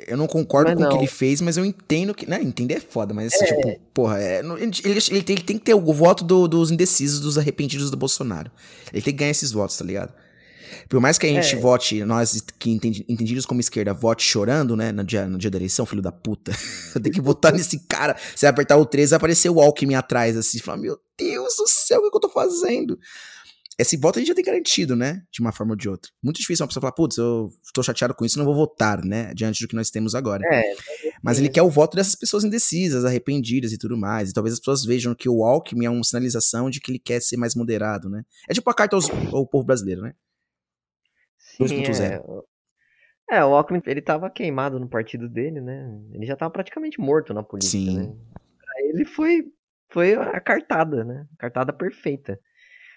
Eu 0.08 0.18
não 0.18 0.28
concordo 0.28 0.72
mas 0.72 0.78
com 0.78 0.86
o 0.86 0.90
que 0.90 0.98
ele 0.98 1.08
fez, 1.08 1.42
mas 1.42 1.58
eu 1.58 1.66
entendo 1.66 2.14
que. 2.14 2.30
Né, 2.30 2.42
entender 2.42 2.76
é 2.76 2.80
foda, 2.80 3.14
mas 3.14 3.34
assim, 3.34 3.46
é. 3.46 3.48
tipo, 3.48 3.82
porra, 3.94 4.22
é, 4.22 4.40
ele, 4.40 4.72
ele, 4.84 5.00
ele, 5.10 5.24
tem, 5.24 5.36
ele, 5.36 5.44
tem, 5.44 5.58
que 5.58 5.64
ter 5.64 5.74
o 5.74 5.94
voto 5.94 6.24
do, 6.24 6.48
dos 6.48 6.70
indecisos, 6.70 7.20
dos 7.20 7.38
arrependidos 7.38 7.90
do 7.90 7.98
Bolsonaro. 7.98 8.52
Ele 8.94 9.02
tem 9.02 9.14
que 9.14 9.20
ganhar 9.20 9.32
esses 9.32 9.52
votos, 9.52 9.78
tá 9.78 9.86
ligado? 9.86 10.14
Por 10.88 11.00
mais 11.00 11.18
que 11.18 11.26
a 11.26 11.30
gente 11.30 11.56
É. 11.56 11.60
vote, 11.60 12.04
nós 12.04 12.42
que 12.58 12.70
entendi- 12.72 13.06
entendidos 13.08 13.46
como 13.46 13.60
esquerda, 13.60 13.94
vote 13.94 14.24
chorando, 14.24 14.76
né, 14.76 14.92
no 14.92 15.04
dia, 15.04 15.28
no 15.28 15.38
dia 15.38 15.50
da 15.52 15.58
eleição, 15.58 15.86
filho 15.86 16.02
da 16.02 16.12
puta. 16.12 16.52
Tenho 17.04 17.14
que 17.14 17.22
votar 17.22 17.52
nesse 17.54 17.80
cara. 17.88 18.16
Você 18.36 18.46
vai 18.46 18.52
apertar 18.52 18.78
o 18.78 18.86
13, 18.86 19.12
vai 19.12 19.18
aparecer 19.18 19.50
o 19.50 19.60
Alckmin 19.60 19.96
atrás, 19.96 20.36
assim. 20.38 20.60
Fala, 20.60 20.78
meu 20.78 20.98
Deus 21.18 21.56
do 21.58 21.68
céu, 21.68 22.00
o 22.00 22.04
que 22.04 22.10
que 22.12 22.18
eu 22.18 22.22
tô 22.22 22.30
fazendo? 22.30 22.98
Esse 23.78 23.96
voto 23.96 24.18
a 24.18 24.20
gente 24.20 24.28
já 24.28 24.36
tem 24.36 24.44
garantido, 24.44 24.94
né? 24.94 25.22
De 25.32 25.40
uma 25.40 25.54
forma 25.54 25.72
ou 25.72 25.78
de 25.78 25.88
outra. 25.88 26.12
Muito 26.22 26.36
difícil 26.42 26.64
uma 26.64 26.68
pessoa 26.68 26.82
falar, 26.82 26.92
putz, 26.92 27.18
eu 27.18 27.50
tô 27.74 27.82
chateado 27.82 28.14
com 28.14 28.26
isso, 28.26 28.38
não 28.38 28.44
vou 28.44 28.54
votar, 28.54 29.06
né? 29.06 29.34
Diante 29.34 29.64
do 29.64 29.70
que 29.70 29.76
nós 29.76 29.90
temos 29.90 30.14
agora. 30.14 30.44
É, 30.52 30.74
Mas 31.24 31.40
ele 31.40 31.48
quer 31.48 31.62
o 31.62 31.70
voto 31.70 31.96
dessas 31.96 32.14
pessoas 32.14 32.44
indecisas, 32.44 33.06
arrependidas 33.06 33.72
e 33.72 33.78
tudo 33.78 33.96
mais. 33.98 34.32
E 34.32 34.34
talvez 34.34 34.52
as 34.54 34.60
pessoas 34.60 34.84
vejam 34.84 35.16
que 35.16 35.30
o 35.30 35.46
Alckmin 35.46 35.86
é 35.86 35.90
uma 35.90 36.04
sinalização 36.04 36.70
de 36.70 36.82
que 36.82 36.92
ele 36.92 37.00
quer 37.00 37.22
ser 37.22 37.38
mais 37.38 37.56
moderado, 37.56 38.10
né? 38.10 38.24
É 38.50 38.54
tipo 38.54 38.70
a 38.70 38.74
carta 38.74 38.98
aos- 38.98 39.10
ao 39.32 39.48
povo 39.48 39.64
brasileiro, 39.66 40.02
né? 40.02 40.14
Sim, 41.68 41.84
2.0. 41.84 42.46
é. 43.32 43.38
É, 43.38 43.46
o 43.46 43.54
Alckmin, 43.56 43.82
ele 43.86 44.02
tava 44.02 44.30
queimado 44.30 44.80
no 44.80 44.90
partido 44.90 45.30
dele, 45.30 45.62
né? 45.62 45.88
Ele 46.14 46.26
já 46.26 46.36
tava 46.36 46.52
praticamente 46.52 47.00
morto 47.00 47.34
na 47.34 47.44
política, 47.44 47.78
Sim. 47.78 47.98
né? 48.00 48.16
Ele 48.86 49.06
foi, 49.06 49.44
foi 49.92 50.16
a 50.16 50.40
cartada, 50.40 51.04
né? 51.04 51.28
A 51.34 51.38
cartada 51.38 51.72
perfeita. 51.72 52.40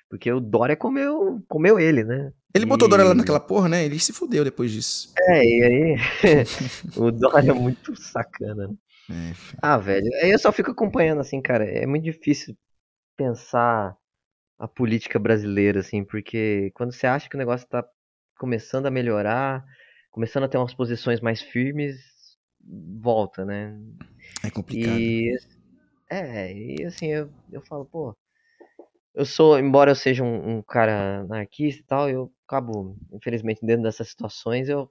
Porque 0.08 0.30
o 0.32 0.40
Dória 0.40 0.76
comeu, 0.76 1.42
comeu 1.48 1.78
ele, 1.78 2.04
né? 2.04 2.32
Ele 2.54 2.66
botou 2.66 2.86
o 2.86 2.88
E- 2.88 2.90
Dória 2.90 3.04
lá 3.04 3.14
naquela 3.14 3.40
porra, 3.40 3.68
né? 3.68 3.84
Ele 3.84 3.98
se 3.98 4.12
fudeu 4.12 4.44
depois 4.44 4.70
disso. 4.70 5.12
É, 5.18 5.44
e 5.44 5.62
aí. 5.62 5.96
o 6.96 7.10
Dória 7.10 7.50
é 7.50 7.54
muito 7.54 7.94
sacana, 7.96 8.68
né? 8.68 8.74
É, 9.10 9.56
Ah, 9.62 9.78
velho, 9.78 10.08
aí 10.22 10.30
eu 10.30 10.38
só 10.38 10.52
fico 10.52 10.70
acompanhando, 10.70 11.20
assim, 11.20 11.40
cara. 11.40 11.64
É 11.64 11.86
muito 11.86 12.04
difícil 12.04 12.56
pensar 13.16 13.96
a 14.58 14.68
política 14.68 15.18
brasileira, 15.18 15.80
assim, 15.80 16.04
porque 16.04 16.70
quando 16.74 16.92
você 16.92 17.06
acha 17.06 17.28
que 17.28 17.36
o 17.36 17.38
negócio 17.38 17.66
tá 17.68 17.84
começando 18.42 18.86
a 18.86 18.90
melhorar, 18.90 19.64
começando 20.10 20.42
a 20.42 20.48
ter 20.48 20.58
umas 20.58 20.74
posições 20.74 21.20
mais 21.20 21.40
firmes, 21.40 22.36
volta, 23.00 23.44
né? 23.44 23.80
é 24.42 24.50
complicado. 24.50 24.98
E. 24.98 25.38
É, 26.10 26.52
e 26.52 26.84
assim, 26.84 27.06
eu, 27.06 27.30
eu 27.52 27.62
falo, 27.62 27.84
pô. 27.84 28.16
Eu 29.14 29.24
sou, 29.24 29.60
embora 29.60 29.92
eu 29.92 29.94
seja 29.94 30.24
um, 30.24 30.56
um 30.56 30.62
cara 30.62 31.20
anarquista 31.20 31.82
e 31.82 31.84
tal, 31.84 32.10
eu 32.10 32.32
acabo, 32.44 32.96
infelizmente, 33.12 33.64
dentro 33.64 33.84
dessas 33.84 34.08
situações, 34.08 34.68
eu, 34.68 34.90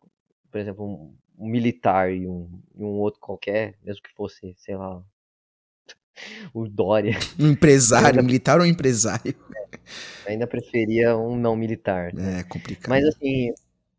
por 0.49 0.61
exemplo, 0.61 0.85
um, 0.85 1.13
um 1.37 1.49
militar 1.49 2.09
e 2.09 2.25
um, 2.27 2.47
e 2.73 2.83
um 2.85 2.99
outro 2.99 3.19
qualquer, 3.19 3.77
mesmo 3.83 4.01
que 4.01 4.13
fosse, 4.13 4.53
sei 4.57 4.77
lá, 4.77 5.03
o 6.53 6.67
Dória, 6.67 7.17
Um 7.39 7.49
empresário, 7.51 8.23
militar 8.23 8.59
ou 8.59 8.65
empresário? 8.65 9.35
ainda 10.25 10.47
preferia 10.47 11.17
um 11.17 11.35
não 11.35 11.55
militar. 11.55 12.13
né? 12.13 12.39
É 12.39 12.43
complicado. 12.43 12.89
Mas 12.89 13.05
assim, 13.05 13.53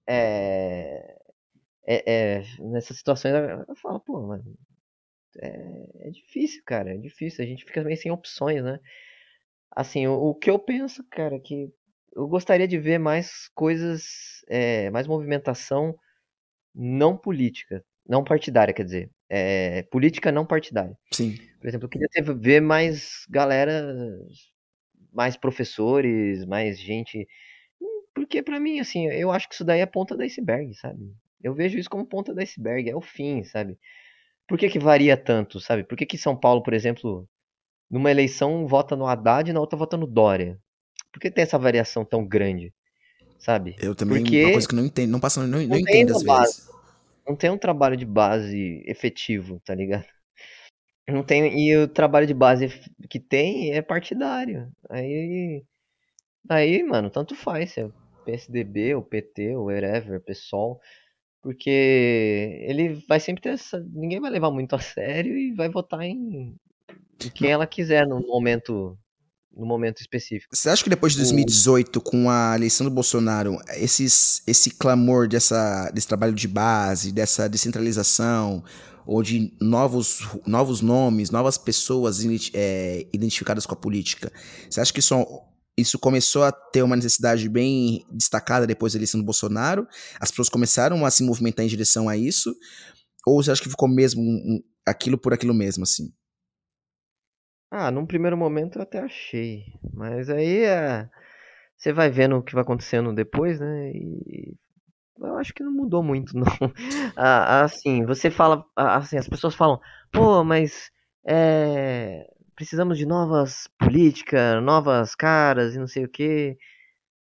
é, 0.06 1.16
é, 1.86 2.12
é, 2.38 2.42
nessas 2.60 2.96
situações 2.96 3.34
eu, 3.34 3.76
falo, 3.76 4.00
pô, 4.00 4.20
mano, 4.20 4.44
é, 5.40 6.08
é 6.08 6.10
difícil, 6.10 6.62
cara, 6.64 6.94
é 6.94 6.96
difícil, 6.96 7.44
a 7.44 7.46
gente 7.46 7.64
fica 7.64 7.82
meio 7.82 7.96
sem 7.96 8.12
opções, 8.12 8.62
né? 8.62 8.78
Assim, 9.70 10.06
o, 10.06 10.12
o 10.14 10.34
que 10.34 10.50
eu 10.50 10.58
penso, 10.58 11.04
cara, 11.10 11.38
que 11.40 11.72
eu 12.14 12.28
gostaria 12.28 12.68
de 12.68 12.78
ver 12.78 12.98
mais 12.98 13.48
coisas, 13.54 14.04
é, 14.48 14.90
mais 14.90 15.06
movimentação 15.06 15.96
não 16.74 17.16
política, 17.16 17.84
não 18.06 18.24
partidária, 18.24 18.74
quer 18.74 18.84
dizer, 18.84 19.10
é, 19.34 19.82
política 19.84 20.30
não 20.30 20.44
partidária. 20.44 20.94
Sim. 21.10 21.38
Por 21.58 21.66
exemplo, 21.66 21.86
eu 21.86 21.88
queria 21.88 22.08
ver 22.34 22.60
mais 22.60 23.24
galera, 23.30 23.82
mais 25.10 25.38
professores, 25.38 26.44
mais 26.44 26.78
gente. 26.78 27.26
Porque 28.14 28.42
pra 28.42 28.60
mim, 28.60 28.78
assim, 28.78 29.06
eu 29.06 29.32
acho 29.32 29.48
que 29.48 29.54
isso 29.54 29.64
daí 29.64 29.80
é 29.80 29.86
ponta 29.86 30.14
do 30.14 30.22
iceberg, 30.22 30.74
sabe? 30.74 31.14
Eu 31.42 31.54
vejo 31.54 31.78
isso 31.78 31.88
como 31.88 32.04
ponta 32.04 32.34
do 32.34 32.40
iceberg, 32.40 32.90
é 32.90 32.94
o 32.94 33.00
fim, 33.00 33.42
sabe? 33.42 33.78
Por 34.46 34.58
que 34.58 34.68
que 34.68 34.78
varia 34.78 35.16
tanto, 35.16 35.58
sabe? 35.60 35.82
Por 35.82 35.96
que 35.96 36.04
que 36.04 36.18
São 36.18 36.36
Paulo, 36.36 36.62
por 36.62 36.74
exemplo, 36.74 37.26
numa 37.90 38.10
eleição 38.10 38.66
vota 38.66 38.94
no 38.94 39.06
Haddad 39.06 39.48
e 39.48 39.54
na 39.54 39.60
outra 39.60 39.78
vota 39.78 39.96
no 39.96 40.06
Dória? 40.06 40.60
Por 41.10 41.20
que 41.20 41.30
tem 41.30 41.42
essa 41.42 41.58
variação 41.58 42.04
tão 42.04 42.26
grande, 42.26 42.70
sabe? 43.38 43.76
Eu 43.80 43.94
também, 43.94 44.22
Porque 44.22 44.44
uma 44.44 44.52
coisa 44.52 44.68
que 44.68 44.74
não 44.74 44.84
entendo, 44.84 45.10
não 45.10 45.20
passa, 45.20 45.40
não, 45.40 45.58
não 45.58 45.66
não 45.68 45.78
entendo 45.78 46.14
às 46.14 46.22
vezes. 46.22 46.71
Não 47.26 47.36
tem 47.36 47.50
um 47.50 47.58
trabalho 47.58 47.96
de 47.96 48.06
base 48.06 48.82
efetivo, 48.86 49.60
tá 49.64 49.74
ligado? 49.74 50.06
Não 51.08 51.22
tem, 51.24 51.58
e 51.58 51.76
o 51.76 51.88
trabalho 51.88 52.26
de 52.26 52.34
base 52.34 52.68
que 53.10 53.18
tem 53.20 53.72
é 53.72 53.82
partidário. 53.82 54.70
Aí, 54.88 55.64
aí, 56.48 56.82
mano, 56.84 57.10
tanto 57.10 57.34
faz 57.34 57.72
se 57.72 57.80
é 57.80 57.86
o 57.86 57.92
PSDB, 58.24 58.94
o 58.94 59.02
PT, 59.02 59.56
o 59.56 59.64
wherever, 59.64 60.20
PSOL, 60.22 60.80
porque 61.42 61.70
ele 62.62 62.94
vai 63.08 63.18
sempre 63.20 63.42
ter 63.42 63.50
essa, 63.50 63.80
ninguém 63.92 64.20
vai 64.20 64.30
levar 64.30 64.50
muito 64.50 64.74
a 64.74 64.78
sério 64.78 65.36
e 65.36 65.52
vai 65.52 65.68
votar 65.68 66.02
em 66.02 66.56
quem 67.34 67.50
ela 67.50 67.66
quiser 67.66 68.06
no 68.06 68.20
momento, 68.20 68.98
no 69.56 69.66
momento 69.66 70.00
específico. 70.00 70.54
Você 70.56 70.68
acha 70.70 70.82
que 70.82 70.90
depois 70.90 71.12
de 71.12 71.18
O- 71.18 71.22
2018, 71.22 72.00
com 72.00 72.30
a 72.30 72.54
eleição 72.56 72.84
do 72.84 72.90
Bolsonaro, 72.90 73.58
esses, 73.76 74.42
esse 74.46 74.70
clamor 74.70 75.28
dessa, 75.28 75.90
desse 75.90 76.08
trabalho 76.08 76.32
de 76.34 76.48
base, 76.48 77.12
dessa 77.12 77.48
descentralização, 77.48 78.64
ou 79.04 79.22
de 79.22 79.52
novos, 79.60 80.20
novos 80.46 80.80
nomes, 80.80 81.30
novas 81.30 81.58
pessoas 81.58 82.20
é, 82.54 83.06
identificadas 83.12 83.66
com 83.66 83.74
a 83.74 83.76
política, 83.76 84.32
você 84.70 84.80
acha 84.80 84.92
que 84.92 85.00
isso, 85.00 85.14
isso 85.76 85.98
começou 85.98 86.44
a 86.44 86.52
ter 86.52 86.82
uma 86.82 86.94
necessidade 86.96 87.48
bem 87.48 88.04
destacada 88.12 88.66
depois 88.66 88.92
da 88.92 88.98
eleição 88.98 89.18
do 89.20 89.24
Bolsonaro? 89.26 89.86
As 90.20 90.30
pessoas 90.30 90.48
começaram 90.48 91.04
a 91.04 91.10
se 91.10 91.22
movimentar 91.24 91.64
em 91.64 91.68
direção 91.68 92.08
a 92.08 92.16
isso? 92.16 92.54
Ou 93.26 93.42
você 93.42 93.50
acha 93.50 93.62
que 93.62 93.68
ficou 93.68 93.88
mesmo 93.88 94.20
um- 94.22 94.24
um- 94.56 94.60
aquilo 94.86 95.18
por 95.18 95.32
aquilo 95.32 95.52
mesmo, 95.54 95.82
assim? 95.84 96.12
Ah, 97.74 97.90
num 97.90 98.04
primeiro 98.04 98.36
momento 98.36 98.76
eu 98.78 98.82
até 98.82 98.98
achei, 98.98 99.64
mas 99.94 100.28
aí 100.28 100.58
é, 100.62 101.08
você 101.76 101.92
vai 101.92 102.10
vendo 102.10 102.36
o 102.36 102.42
que 102.42 102.52
vai 102.54 102.62
acontecendo 102.62 103.14
depois, 103.14 103.60
né? 103.60 103.92
E 103.92 104.54
eu 105.20 105.36
acho 105.38 105.54
que 105.54 105.62
não 105.64 105.72
mudou 105.72 106.02
muito, 106.02 106.34
não. 106.38 106.46
Ah, 107.16 107.62
assim, 107.64 108.04
você 108.06 108.30
fala, 108.30 108.64
assim, 108.76 109.18
as 109.18 109.28
pessoas 109.28 109.54
falam, 109.54 109.80
pô, 110.12 110.44
mas 110.44 110.90
é, 111.26 112.26
precisamos 112.56 112.98
de 112.98 113.06
novas 113.06 113.68
políticas, 113.78 114.62
novas 114.62 115.14
caras 115.14 115.74
e 115.74 115.78
não 115.78 115.86
sei 115.88 116.04
o 116.04 116.08
quê. 116.10 116.58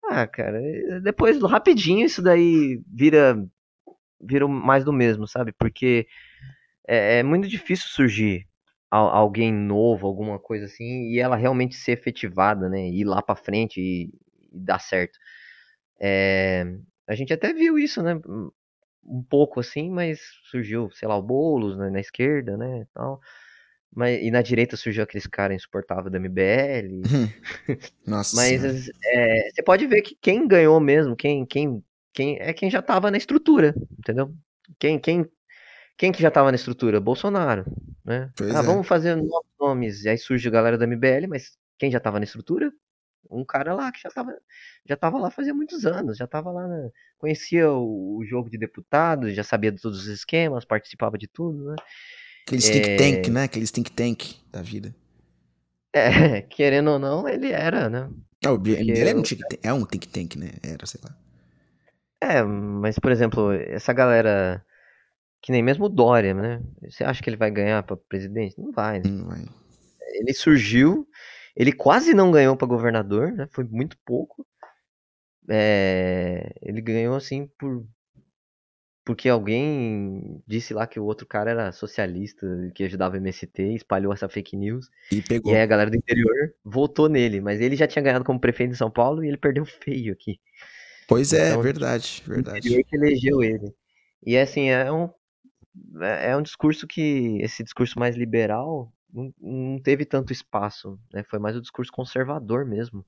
Ah, 0.05 0.27
cara, 0.27 0.61
eh, 0.61 0.99
depois 1.01 1.41
rapidinho 1.43 2.05
isso 2.05 2.21
daí 2.21 2.81
vira 2.87 3.37
vira 4.21 4.47
mais 4.47 4.83
do 4.85 4.93
mesmo, 4.93 5.27
sabe? 5.27 5.53
Porque 5.53 6.07
é, 6.87 7.19
é 7.19 7.23
muito 7.23 7.47
difícil 7.47 7.87
surgir 7.89 8.47
alguém 8.91 9.51
novo, 9.53 10.07
alguma 10.07 10.39
coisa 10.39 10.65
assim, 10.65 11.09
e 11.11 11.19
ela 11.19 11.35
realmente 11.35 11.75
ser 11.75 11.93
efetivada, 11.93 12.69
né? 12.69 12.87
Ir 12.89 13.03
lá 13.05 13.21
pra 13.21 13.35
frente 13.35 13.79
e, 13.81 14.05
e 14.53 14.59
dar 14.59 14.79
certo. 14.79 15.17
É, 15.99 16.65
a 17.07 17.15
gente 17.15 17.33
até 17.33 17.53
viu 17.53 17.77
isso, 17.79 18.01
né? 18.03 18.15
Um- 18.27 18.51
pouco 19.29 19.59
assim, 19.59 19.89
mas 19.91 20.19
surgiu, 20.49 20.89
sei 20.91 21.07
lá, 21.07 21.15
o 21.17 21.21
Boulos 21.21 21.77
né, 21.77 21.89
na 21.91 21.99
esquerda, 21.99 22.57
né? 22.57 22.81
e 22.81 22.85
Tal. 22.93 23.21
Mas, 23.93 24.21
e 24.21 24.31
na 24.31 24.41
direita 24.41 24.75
surgiu 24.75 25.03
aqueles 25.03 25.27
caras 25.27 25.55
insuportáveis 25.55 26.11
da 26.11 26.17
MBL. 26.17 27.01
Nossa 28.05 28.35
Mas 28.35 28.89
é, 29.05 29.49
você 29.51 29.63
pode 29.63 29.87
ver 29.87 30.01
que 30.01 30.15
quem 30.21 30.47
ganhou 30.47 30.79
mesmo, 30.79 31.15
quem, 31.15 31.45
quem, 31.45 31.83
quem 32.13 32.37
é 32.39 32.53
quem 32.53 32.69
já 32.69 32.81
tava 32.81 33.09
na 33.09 33.17
estrutura, 33.17 33.73
entendeu? 33.99 34.33
Quem, 34.79 34.99
quem, 34.99 35.25
quem 35.97 36.11
que 36.11 36.21
já 36.21 36.31
tava 36.31 36.51
na 36.51 36.55
estrutura? 36.55 36.99
Bolsonaro, 36.99 37.65
né? 38.03 38.31
Pois 38.35 38.51
ah, 38.55 38.61
é. 38.61 38.65
vamos 38.65 38.87
fazer 38.87 39.15
novos 39.15 39.47
nomes. 39.59 40.03
E 40.03 40.09
aí 40.09 40.17
surge 40.17 40.47
a 40.47 40.51
galera 40.51 40.77
da 40.77 40.85
MBL, 40.85 41.27
mas 41.27 41.57
quem 41.77 41.91
já 41.91 41.99
tava 41.99 42.19
na 42.19 42.25
estrutura? 42.25 42.71
Um 43.29 43.43
cara 43.45 43.73
lá 43.73 43.91
que 43.91 43.99
já 44.01 44.09
tava, 44.09 44.33
já 44.87 44.95
tava 44.95 45.17
lá 45.19 45.31
fazia 45.31 45.53
muitos 45.53 45.85
anos, 45.85 46.17
já 46.17 46.27
tava 46.27 46.51
lá, 46.51 46.67
na- 46.67 46.89
conhecia 47.17 47.71
o, 47.71 48.17
o 48.19 48.25
jogo 48.25 48.49
de 48.49 48.57
deputados, 48.57 49.33
já 49.33 49.43
sabia 49.43 49.71
de 49.71 49.81
todos 49.81 50.01
os 50.01 50.07
esquemas, 50.07 50.63
participava 50.65 51.17
de 51.17 51.27
tudo, 51.27 51.71
né? 51.71 51.75
Aqueles 52.45 52.65
é- 52.65 52.71
think 52.71 52.89
tank, 52.95 53.27
né? 53.29 53.43
Aqueles 53.43 53.71
think 53.71 53.91
tank 53.91 54.35
da 54.51 54.61
vida. 54.61 54.93
É, 55.93 56.41
querendo 56.49 56.91
ou 56.91 56.99
não, 56.99 57.27
ele 57.27 57.51
era, 57.51 57.89
né? 57.89 58.09
Ah, 58.45 58.51
o 58.53 58.61
é 58.67 59.15
um 59.15 59.23
think 59.23 59.43
tank, 59.47 59.59
é 59.63 59.73
um 59.73 59.85
think 59.85 60.07
tank, 60.07 60.35
né? 60.37 60.51
Era, 60.61 60.85
sei 60.85 61.01
lá. 61.03 61.11
É, 62.21 62.43
mas, 62.43 62.97
por 62.99 63.11
exemplo, 63.11 63.51
essa 63.51 63.93
galera. 63.93 64.65
Que 65.45 65.51
nem 65.51 65.61
mesmo 65.61 65.85
o 65.85 65.89
Dória, 65.89 66.33
né? 66.33 66.59
Você 66.89 67.03
acha 67.03 67.21
que 67.21 67.29
ele 67.29 67.37
vai 67.37 67.51
ganhar 67.51 67.83
pra 67.83 67.95
presidente? 67.95 68.59
Não 68.59 68.71
vai, 68.71 68.97
né? 68.97 69.07
Hum, 69.07 69.25
vai. 69.25 69.45
Ele 70.15 70.33
surgiu, 70.33 71.07
ele 71.55 71.71
quase 71.71 72.15
não 72.15 72.31
ganhou 72.31 72.57
pra 72.57 72.67
governador, 72.67 73.31
né? 73.31 73.47
Foi 73.51 73.63
muito 73.63 73.95
pouco. 74.03 74.43
É, 75.47 76.51
ele 76.63 76.81
ganhou 76.81 77.15
assim 77.15 77.47
por. 77.59 77.85
Porque 79.05 79.29
alguém 79.29 80.41
disse 80.47 80.73
lá 80.73 80.87
que 80.87 80.99
o 80.99 81.05
outro 81.05 81.27
cara 81.27 81.51
era 81.51 81.71
socialista, 81.71 82.47
que 82.73 82.83
ajudava 82.83 83.13
o 83.13 83.17
MST, 83.17 83.75
espalhou 83.75 84.11
essa 84.11 84.27
fake 84.27 84.57
news. 84.57 84.89
E 85.11 85.21
pegou. 85.21 85.53
E 85.53 85.55
aí 85.55 85.61
a 85.61 85.67
galera 85.67 85.91
do 85.91 85.97
interior 85.97 86.55
votou 86.63 87.07
nele, 87.07 87.39
mas 87.39 87.61
ele 87.61 87.75
já 87.75 87.85
tinha 87.85 88.01
ganhado 88.01 88.25
como 88.25 88.41
prefeito 88.41 88.71
de 88.71 88.77
São 88.77 88.89
Paulo 88.89 89.23
e 89.23 89.27
ele 89.27 89.37
perdeu 89.37 89.63
feio 89.63 90.11
aqui. 90.11 90.39
Pois 91.07 91.33
é, 91.33 91.49
então, 91.49 91.61
verdade, 91.61 92.23
verdade. 92.25 92.79
O 92.79 92.83
que 92.83 92.95
elegeu 92.95 93.43
ele. 93.43 93.71
E 94.25 94.35
assim, 94.35 94.69
é 94.69 94.91
um, 94.91 95.07
é, 96.01 96.31
é 96.31 96.37
um 96.37 96.41
discurso 96.41 96.87
que, 96.87 97.37
esse 97.41 97.63
discurso 97.63 97.99
mais 97.99 98.15
liberal, 98.15 98.91
não, 99.13 99.33
não 99.41 99.79
teve 99.81 100.05
tanto 100.05 100.33
espaço, 100.33 100.99
né? 101.13 101.23
Foi 101.23 101.39
mais 101.39 101.55
o 101.55 101.61
discurso 101.61 101.91
conservador 101.91 102.65
mesmo. 102.65 103.05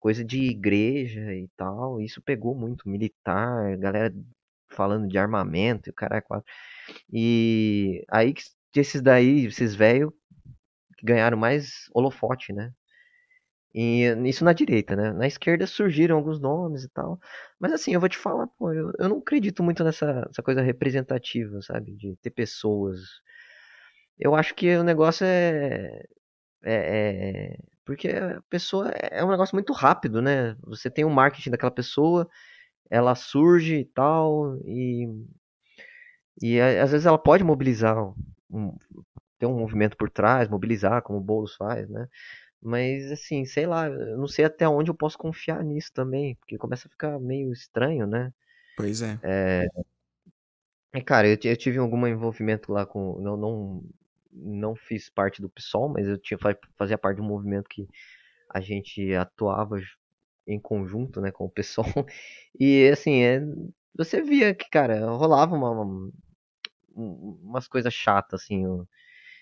Coisa 0.00 0.24
de 0.24 0.40
igreja 0.42 1.34
e 1.34 1.48
tal, 1.56 2.00
isso 2.00 2.22
pegou 2.22 2.54
muito, 2.54 2.88
militar, 2.88 3.76
galera 3.78 4.14
falando 4.70 5.08
de 5.08 5.18
armamento 5.18 5.88
e 5.88 5.92
o 5.92 5.94
cara 5.94 6.18
é 6.18 6.20
quatro. 6.20 6.46
E 7.12 8.04
aí 8.10 8.34
que 8.34 8.42
esses 8.76 9.02
daí, 9.02 9.46
esses 9.46 9.74
velhos, 9.74 10.12
ganharam 11.02 11.38
mais 11.38 11.88
holofote, 11.94 12.52
né? 12.52 12.72
E 13.78 14.04
isso 14.26 14.42
na 14.42 14.54
direita, 14.54 14.96
né? 14.96 15.12
Na 15.12 15.26
esquerda 15.26 15.66
surgiram 15.66 16.16
alguns 16.16 16.40
nomes 16.40 16.82
e 16.84 16.88
tal. 16.88 17.20
Mas 17.60 17.72
assim, 17.72 17.92
eu 17.92 18.00
vou 18.00 18.08
te 18.08 18.16
falar, 18.16 18.46
pô, 18.58 18.72
eu, 18.72 18.90
eu 18.98 19.06
não 19.06 19.18
acredito 19.18 19.62
muito 19.62 19.84
nessa, 19.84 20.30
coisa 20.42 20.62
representativa, 20.62 21.60
sabe? 21.60 21.92
De 21.94 22.16
ter 22.22 22.30
pessoas. 22.30 23.00
Eu 24.18 24.34
acho 24.34 24.54
que 24.54 24.74
o 24.76 24.82
negócio 24.82 25.26
é, 25.26 26.04
é, 26.64 27.54
é. 27.54 27.58
porque 27.84 28.08
a 28.08 28.40
pessoa 28.48 28.88
é 28.88 29.22
um 29.22 29.30
negócio 29.30 29.54
muito 29.54 29.74
rápido, 29.74 30.22
né? 30.22 30.56
Você 30.62 30.90
tem 30.90 31.04
o 31.04 31.08
um 31.08 31.12
marketing 31.12 31.50
daquela 31.50 31.70
pessoa, 31.70 32.26
ela 32.90 33.14
surge 33.14 33.76
e 33.76 33.84
tal, 33.84 34.56
e. 34.64 35.06
E 36.42 36.60
às 36.60 36.92
vezes 36.92 37.06
ela 37.06 37.18
pode 37.18 37.44
mobilizar, 37.44 37.96
um, 38.50 38.76
ter 39.38 39.46
um 39.46 39.58
movimento 39.58 39.96
por 39.96 40.10
trás, 40.10 40.48
mobilizar, 40.48 41.02
como 41.02 41.18
o 41.18 41.22
Boulos 41.22 41.54
faz, 41.56 41.88
né? 41.90 42.08
Mas, 42.62 43.12
assim, 43.12 43.44
sei 43.44 43.66
lá, 43.66 43.86
eu 43.86 44.16
não 44.18 44.26
sei 44.26 44.44
até 44.44 44.68
onde 44.68 44.90
eu 44.90 44.94
posso 44.94 45.16
confiar 45.18 45.62
nisso 45.62 45.92
também, 45.92 46.34
porque 46.36 46.58
começa 46.58 46.88
a 46.88 46.90
ficar 46.90 47.18
meio 47.20 47.52
estranho, 47.52 48.06
né? 48.06 48.32
Pois 48.76 49.02
é. 49.02 49.18
É, 49.22 49.66
é 50.92 51.00
cara, 51.00 51.28
eu, 51.28 51.38
eu 51.42 51.56
tive 51.56 51.78
algum 51.78 52.06
envolvimento 52.06 52.72
lá 52.72 52.84
com. 52.86 53.20
Não, 53.20 53.36
não, 53.36 53.84
não 54.32 54.74
fiz 54.74 55.08
parte 55.08 55.40
do 55.40 55.48
PSOL, 55.48 55.88
mas 55.88 56.08
eu 56.08 56.18
tinha, 56.18 56.38
fazia 56.76 56.98
parte 56.98 57.16
de 57.16 57.22
um 57.22 57.26
movimento 57.26 57.68
que 57.68 57.88
a 58.50 58.60
gente 58.60 59.14
atuava 59.14 59.78
em 60.46 60.58
conjunto, 60.58 61.20
né, 61.20 61.30
com 61.30 61.44
o 61.44 61.50
PSOL. 61.50 61.84
E, 62.58 62.88
assim, 62.88 63.22
é, 63.22 63.42
você 63.94 64.22
via 64.22 64.54
que, 64.54 64.70
cara, 64.70 65.04
rolava 65.10 65.54
uma, 65.54 65.70
uma 65.70 66.10
umas 66.96 67.68
coisas 67.68 67.92
chatas, 67.92 68.42
assim 68.42 68.64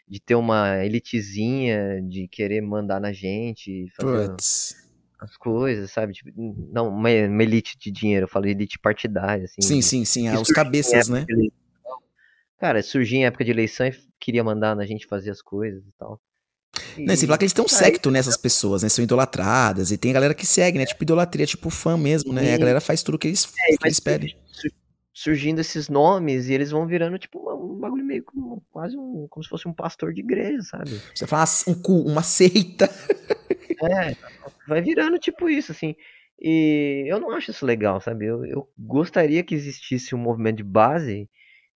de 0.09 0.20
ter 0.20 0.35
uma 0.35 0.85
elitezinha, 0.85 2.01
de 2.02 2.28
querer 2.28 2.60
mandar 2.60 3.01
na 3.01 3.12
gente, 3.12 3.89
fazer 3.97 4.28
Puts. 4.28 4.74
as 5.20 5.36
coisas, 5.36 5.90
sabe? 5.90 6.12
Tipo, 6.12 6.31
não, 6.36 6.89
uma, 6.89 7.09
uma, 7.10 7.43
elite 7.43 7.76
de 7.78 7.90
dinheiro, 7.90 8.24
eu 8.24 8.28
falo 8.28 8.47
elite 8.47 8.78
partidária, 8.78 9.44
assim. 9.44 9.62
Sim, 9.62 9.81
sim, 9.81 10.05
sim, 10.05 10.28
é, 10.28 10.39
os 10.39 10.48
cabeças, 10.48 11.09
né? 11.09 11.24
Cara, 12.59 12.82
surgia 12.82 13.18
em 13.18 13.26
época 13.26 13.44
de 13.44 13.51
eleição 13.51 13.86
e 13.86 13.94
queria 14.18 14.44
mandar 14.44 14.76
na 14.76 14.86
gente 14.86 15.06
fazer 15.06 15.31
as 15.31 15.43
coisas 15.43 15.82
e 15.82 15.93
tal. 15.98 16.20
E... 16.97 17.05
Não, 17.05 17.14
você 17.14 17.26
fala 17.26 17.39
que 17.39 17.44
eles 17.44 17.52
têm 17.52 17.64
um 17.64 17.68
secto 17.68 18.10
nessas 18.10 18.36
pessoas, 18.36 18.82
né? 18.82 18.89
São 18.89 19.02
idolatradas. 19.02 19.90
E 19.90 19.98
tem 19.98 20.10
a 20.10 20.14
galera 20.14 20.35
que 20.35 20.47
segue, 20.47 20.78
né? 20.78 20.86
Tipo 20.86 21.02
idolatria, 21.02 21.47
tipo 21.47 21.70
fã 21.70 21.97
mesmo, 21.97 22.32
né? 22.32 22.51
E 22.51 22.52
a 22.52 22.59
galera 22.59 22.81
faz 22.81 23.02
tudo 23.02 23.18
que 23.18 23.28
eles, 23.28 23.48
é, 23.59 23.76
que 23.76 23.86
eles 23.86 24.01
pedem 24.01 24.35
surgindo 25.15 25.61
esses 25.61 25.89
nomes 25.89 26.49
e 26.49 26.53
eles 26.53 26.73
vão 26.73 26.89
virando 26.89 27.16
tipo 27.16 27.39
um 27.55 27.78
bagulho 27.78 28.05
meio 28.05 28.24
como, 28.24 28.61
quase 28.73 28.97
um, 28.99 29.28
como 29.31 29.45
se 29.45 29.49
fosse 29.49 29.69
um 29.69 29.73
pastor 29.73 30.12
de 30.12 30.20
igreja, 30.20 30.61
sabe? 30.62 31.01
Você 31.15 31.24
fala 31.24 31.45
um, 31.69 32.11
uma 32.11 32.23
seita. 32.23 32.91
É, 33.82 34.16
vai 34.66 34.81
virando 34.81 35.19
tipo 35.19 35.51
isso, 35.51 35.73
assim. 35.73 35.95
E 36.41 37.05
eu 37.07 37.20
não 37.20 37.32
acho 37.32 37.51
isso 37.51 37.66
legal, 37.66 38.01
sabe? 38.01 38.24
Eu, 38.24 38.45
eu 38.47 38.70
gostaria 38.78 39.43
que 39.43 39.55
existisse 39.55 40.15
um 40.15 40.19
movimento 40.19 40.59
de 40.59 40.62
base 40.62 41.28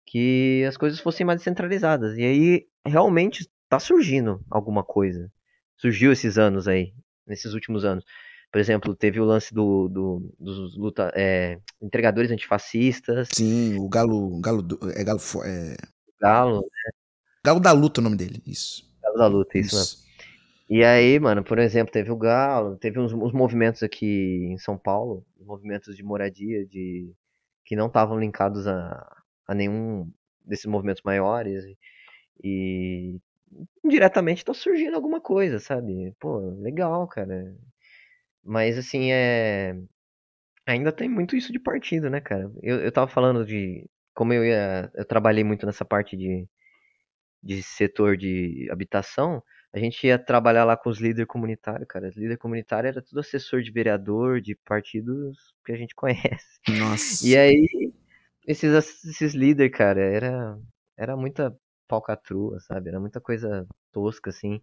que 0.07 0.65
as 0.67 0.77
coisas 0.77 1.01
fossem 1.01 1.27
mais 1.27 1.41
descentralizadas. 1.41 2.17
E 2.17 2.23
aí 2.23 2.67
realmente 2.87 3.51
tá 3.69 3.79
surgindo 3.79 4.41
alguma 4.49 4.83
coisa. 4.83 5.31
Surgiu 5.77 6.13
esses 6.13 6.39
anos 6.39 6.67
aí, 6.67 6.95
nesses 7.27 7.53
últimos 7.53 7.85
anos. 7.85 8.05
Por 8.51 8.59
exemplo, 8.59 8.95
teve 8.95 9.21
o 9.21 9.25
lance 9.25 9.53
do, 9.53 9.89
do 9.89 10.35
dos 10.39 10.77
luta, 10.77 11.13
é, 11.15 11.59
entregadores 11.83 12.31
antifascistas. 12.31 13.29
Sim, 13.33 13.79
o 13.79 13.89
Galo. 13.89 14.41
Galo 14.41 14.67
é 14.95 15.05
Galo. 15.05 15.21
É... 15.45 15.77
Galo, 16.21 16.61
né? 16.61 16.93
Galo 17.45 17.61
da 17.61 17.73
Luta, 17.73 18.01
é 18.01 18.03
o 18.03 18.05
nome 18.05 18.17
dele, 18.17 18.43
isso. 18.47 18.91
Galo 19.03 19.17
da 19.17 19.27
Luta, 19.27 19.59
isso, 19.59 19.77
isso. 19.77 20.09
E 20.69 20.85
aí, 20.85 21.19
mano, 21.19 21.43
por 21.43 21.59
exemplo, 21.59 21.93
teve 21.93 22.11
o 22.11 22.17
Galo, 22.17 22.77
teve 22.77 22.99
uns, 22.99 23.13
uns 23.13 23.33
movimentos 23.33 23.83
aqui 23.83 24.47
em 24.51 24.59
São 24.59 24.77
Paulo, 24.77 25.25
movimentos 25.41 25.97
de 25.97 26.03
moradia, 26.03 26.67
de 26.67 27.11
que 27.65 27.77
não 27.77 27.87
estavam 27.87 28.19
linkados 28.19 28.67
a, 28.67 29.17
a 29.47 29.55
nenhum 29.55 30.11
desses 30.45 30.67
movimentos 30.67 31.03
maiores. 31.03 31.65
E 32.43 33.19
indiretamente 33.85 34.45
tá 34.45 34.53
surgindo 34.53 34.95
alguma 34.95 35.21
coisa, 35.21 35.59
sabe? 35.59 36.15
Pô, 36.21 36.39
legal, 36.61 37.07
cara. 37.09 37.55
Mas 38.49 38.79
assim, 38.79 39.13
é. 39.13 39.77
Ainda 40.67 40.91
tem 40.93 41.09
muito 41.09 41.37
isso 41.37 41.53
de 41.53 41.59
partido, 41.59 42.09
né, 42.11 42.21
cara? 42.21 42.51
Eu, 42.63 42.81
eu 42.81 42.91
tava 42.93 43.07
falando 43.07 43.45
de. 43.45 43.87
Como 44.15 44.33
eu 44.33 44.45
ia. 44.45 44.91
Eu 44.95 45.05
trabalhei 45.05 45.45
muito 45.45 45.67
nessa 45.67 45.85
parte 45.85 46.17
de, 46.17 46.49
de 47.43 47.63
setor 47.63 48.17
de 48.17 48.69
habitação. 48.71 49.43
A 49.73 49.79
gente 49.79 50.07
ia 50.07 50.19
trabalhar 50.19 50.65
lá 50.65 50.77
com 50.79 50.89
os 50.89 50.99
líderes 50.99 51.29
comunitários, 51.29 51.87
cara. 51.87 52.09
Os 52.09 52.17
líderes 52.17 52.39
comunitários 52.39 52.97
era 52.97 53.05
tudo 53.05 53.21
assessor 53.21 53.61
de 53.61 53.71
vereador, 53.71 54.41
de 54.41 54.55
partidos 54.65 55.55
que 55.65 55.73
a 55.73 55.77
gente 55.77 55.95
conhece. 55.97 56.59
Nossa. 56.69 57.27
E 57.27 57.37
aí, 57.37 57.93
esses, 58.47 59.05
esses 59.05 59.35
líderes, 59.35 59.77
cara, 59.77 60.01
era, 60.01 60.59
era 60.97 61.17
muita 61.17 61.55
palcatrua, 61.87 62.61
sabe? 62.61 62.89
Era 62.89 62.99
muita 62.99 63.21
coisa 63.21 63.67
tosca, 63.93 64.31
assim. 64.31 64.63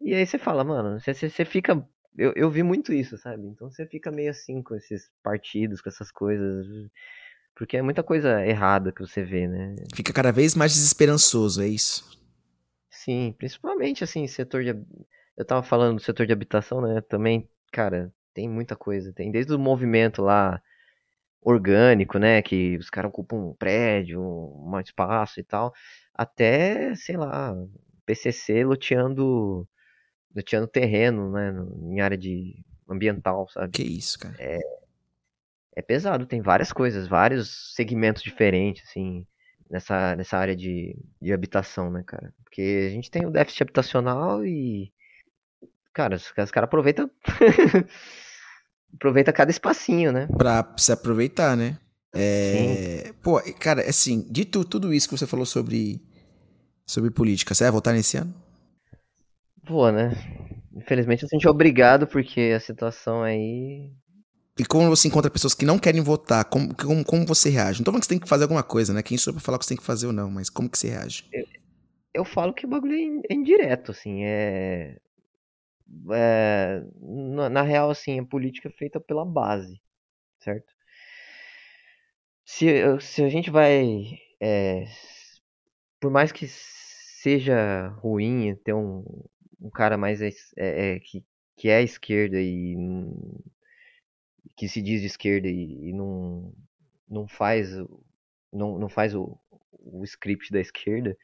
E 0.00 0.14
aí 0.14 0.26
você 0.26 0.38
fala, 0.38 0.62
mano, 0.62 1.00
você, 1.00 1.14
você 1.14 1.44
fica 1.44 1.82
eu, 2.16 2.32
eu 2.34 2.50
vi 2.50 2.62
muito 2.62 2.92
isso, 2.92 3.16
sabe? 3.18 3.46
Então 3.46 3.70
você 3.70 3.86
fica 3.86 4.10
meio 4.10 4.30
assim 4.30 4.62
com 4.62 4.74
esses 4.74 5.10
partidos, 5.22 5.80
com 5.80 5.88
essas 5.88 6.10
coisas. 6.10 6.66
Porque 7.54 7.76
é 7.76 7.82
muita 7.82 8.02
coisa 8.02 8.44
errada 8.46 8.92
que 8.92 9.00
você 9.00 9.22
vê, 9.22 9.48
né? 9.48 9.74
Fica 9.94 10.12
cada 10.12 10.30
vez 10.30 10.54
mais 10.54 10.72
desesperançoso, 10.72 11.62
é 11.62 11.66
isso? 11.66 12.18
Sim, 12.88 13.34
principalmente 13.36 14.04
assim, 14.04 14.26
setor 14.26 14.62
de. 14.62 14.70
Eu 15.36 15.44
tava 15.44 15.62
falando 15.62 15.96
do 15.96 16.02
setor 16.02 16.26
de 16.26 16.32
habitação, 16.32 16.80
né? 16.80 17.00
Também, 17.00 17.48
cara, 17.72 18.12
tem 18.34 18.48
muita 18.48 18.76
coisa. 18.76 19.12
Tem 19.12 19.30
desde 19.30 19.52
o 19.52 19.58
movimento 19.58 20.22
lá 20.22 20.60
orgânico, 21.40 22.18
né? 22.18 22.42
Que 22.42 22.76
os 22.76 22.90
caras 22.90 23.10
ocupam 23.10 23.36
um 23.36 23.54
prédio, 23.54 24.20
um 24.20 24.80
espaço 24.80 25.40
e 25.40 25.44
tal. 25.44 25.72
Até, 26.14 26.94
sei 26.94 27.16
lá, 27.16 27.54
PCC 28.06 28.64
loteando 28.64 29.68
loteando 30.34 30.66
terreno, 30.66 31.30
né, 31.32 31.52
em 31.82 32.00
área 32.00 32.16
de 32.16 32.62
ambiental, 32.88 33.48
sabe? 33.48 33.72
Que 33.72 33.82
isso, 33.82 34.18
cara. 34.18 34.34
É, 34.38 34.58
é 35.76 35.82
pesado, 35.82 36.26
tem 36.26 36.40
várias 36.40 36.72
coisas, 36.72 37.06
vários 37.06 37.74
segmentos 37.74 38.22
diferentes, 38.22 38.88
assim, 38.88 39.26
nessa, 39.70 40.16
nessa 40.16 40.38
área 40.38 40.56
de, 40.56 40.96
de 41.20 41.32
habitação, 41.32 41.90
né, 41.90 42.02
cara? 42.06 42.32
Porque 42.44 42.86
a 42.88 42.90
gente 42.90 43.10
tem 43.10 43.26
o 43.26 43.30
déficit 43.30 43.62
habitacional 43.62 44.44
e, 44.44 44.92
cara, 45.92 46.16
os, 46.16 46.24
os 46.24 46.50
caras 46.50 46.66
aproveitam... 46.66 47.10
aproveita 48.94 49.32
cada 49.32 49.50
espacinho, 49.50 50.12
né? 50.12 50.26
Pra 50.36 50.74
se 50.78 50.90
aproveitar, 50.90 51.56
né? 51.56 51.78
É... 52.14 53.02
Sim. 53.06 53.12
Pô, 53.22 53.40
cara, 53.58 53.82
assim, 53.82 54.26
dito 54.30 54.64
tudo 54.64 54.92
isso 54.92 55.08
que 55.08 55.16
você 55.16 55.26
falou 55.26 55.44
sobre, 55.44 56.02
sobre 56.86 57.10
política, 57.10 57.54
você 57.54 57.64
vai 57.64 57.70
votar 57.70 57.94
nesse 57.94 58.16
ano? 58.16 58.34
Pô, 59.68 59.90
né? 59.90 60.12
Infelizmente 60.74 61.26
gente 61.30 61.46
é 61.46 61.50
obrigado 61.50 62.06
porque 62.06 62.54
a 62.56 62.58
situação 62.58 63.22
aí. 63.22 63.92
E 64.58 64.64
como 64.64 64.88
você 64.88 65.08
encontra 65.08 65.30
pessoas 65.30 65.54
que 65.54 65.66
não 65.66 65.78
querem 65.78 66.00
votar, 66.00 66.42
como, 66.46 66.74
como, 66.74 67.04
como 67.04 67.26
você 67.26 67.50
reage? 67.50 67.84
Que 67.84 67.90
você 67.90 68.08
tem 68.08 68.18
que 68.18 68.28
fazer 68.28 68.44
alguma 68.44 68.62
coisa, 68.62 68.94
né? 68.94 69.02
Quem 69.02 69.18
sou 69.18 69.34
pra 69.34 69.42
falar 69.42 69.56
o 69.56 69.58
que 69.58 69.66
você 69.66 69.74
tem 69.74 69.76
que 69.76 69.84
fazer 69.84 70.06
ou 70.06 70.12
não, 70.12 70.30
mas 70.30 70.48
como 70.48 70.70
que 70.70 70.78
você 70.78 70.88
reage? 70.88 71.28
Eu, 71.30 71.44
eu 72.14 72.24
falo 72.24 72.54
que 72.54 72.64
o 72.64 72.68
bagulho 72.68 72.94
é, 72.94 73.34
é 73.34 73.34
indireto, 73.34 73.90
assim, 73.90 74.24
é. 74.24 74.96
é 76.12 76.82
na, 77.02 77.50
na, 77.50 77.62
real, 77.62 77.90
assim, 77.90 78.18
a 78.18 78.24
política 78.24 78.68
é 78.68 78.72
feita 78.72 78.98
pela 78.98 79.24
base, 79.24 79.78
certo? 80.40 80.72
Se, 82.42 82.66
se 83.00 83.22
a 83.22 83.28
gente 83.28 83.50
vai. 83.50 84.18
É, 84.40 84.86
por 86.00 86.10
mais 86.10 86.32
que 86.32 86.48
seja 86.48 87.88
ruim 88.00 88.54
ter 88.64 88.72
um, 88.72 89.04
um 89.60 89.70
cara 89.70 89.96
mais 89.96 90.20
é, 90.22 90.30
é, 90.56 91.00
que, 91.00 91.24
que 91.56 91.68
é 91.68 91.82
esquerda 91.82 92.40
e 92.40 92.76
que 94.56 94.68
se 94.68 94.82
diz 94.82 95.00
de 95.00 95.06
esquerda 95.06 95.48
e, 95.48 95.90
e 95.90 95.92
não, 95.92 96.52
não 97.08 97.28
faz 97.28 97.70
não, 98.52 98.78
não 98.78 98.88
faz 98.88 99.14
o, 99.14 99.38
o 99.72 100.04
script 100.04 100.52
da 100.52 100.60
esquerda, 100.60 101.16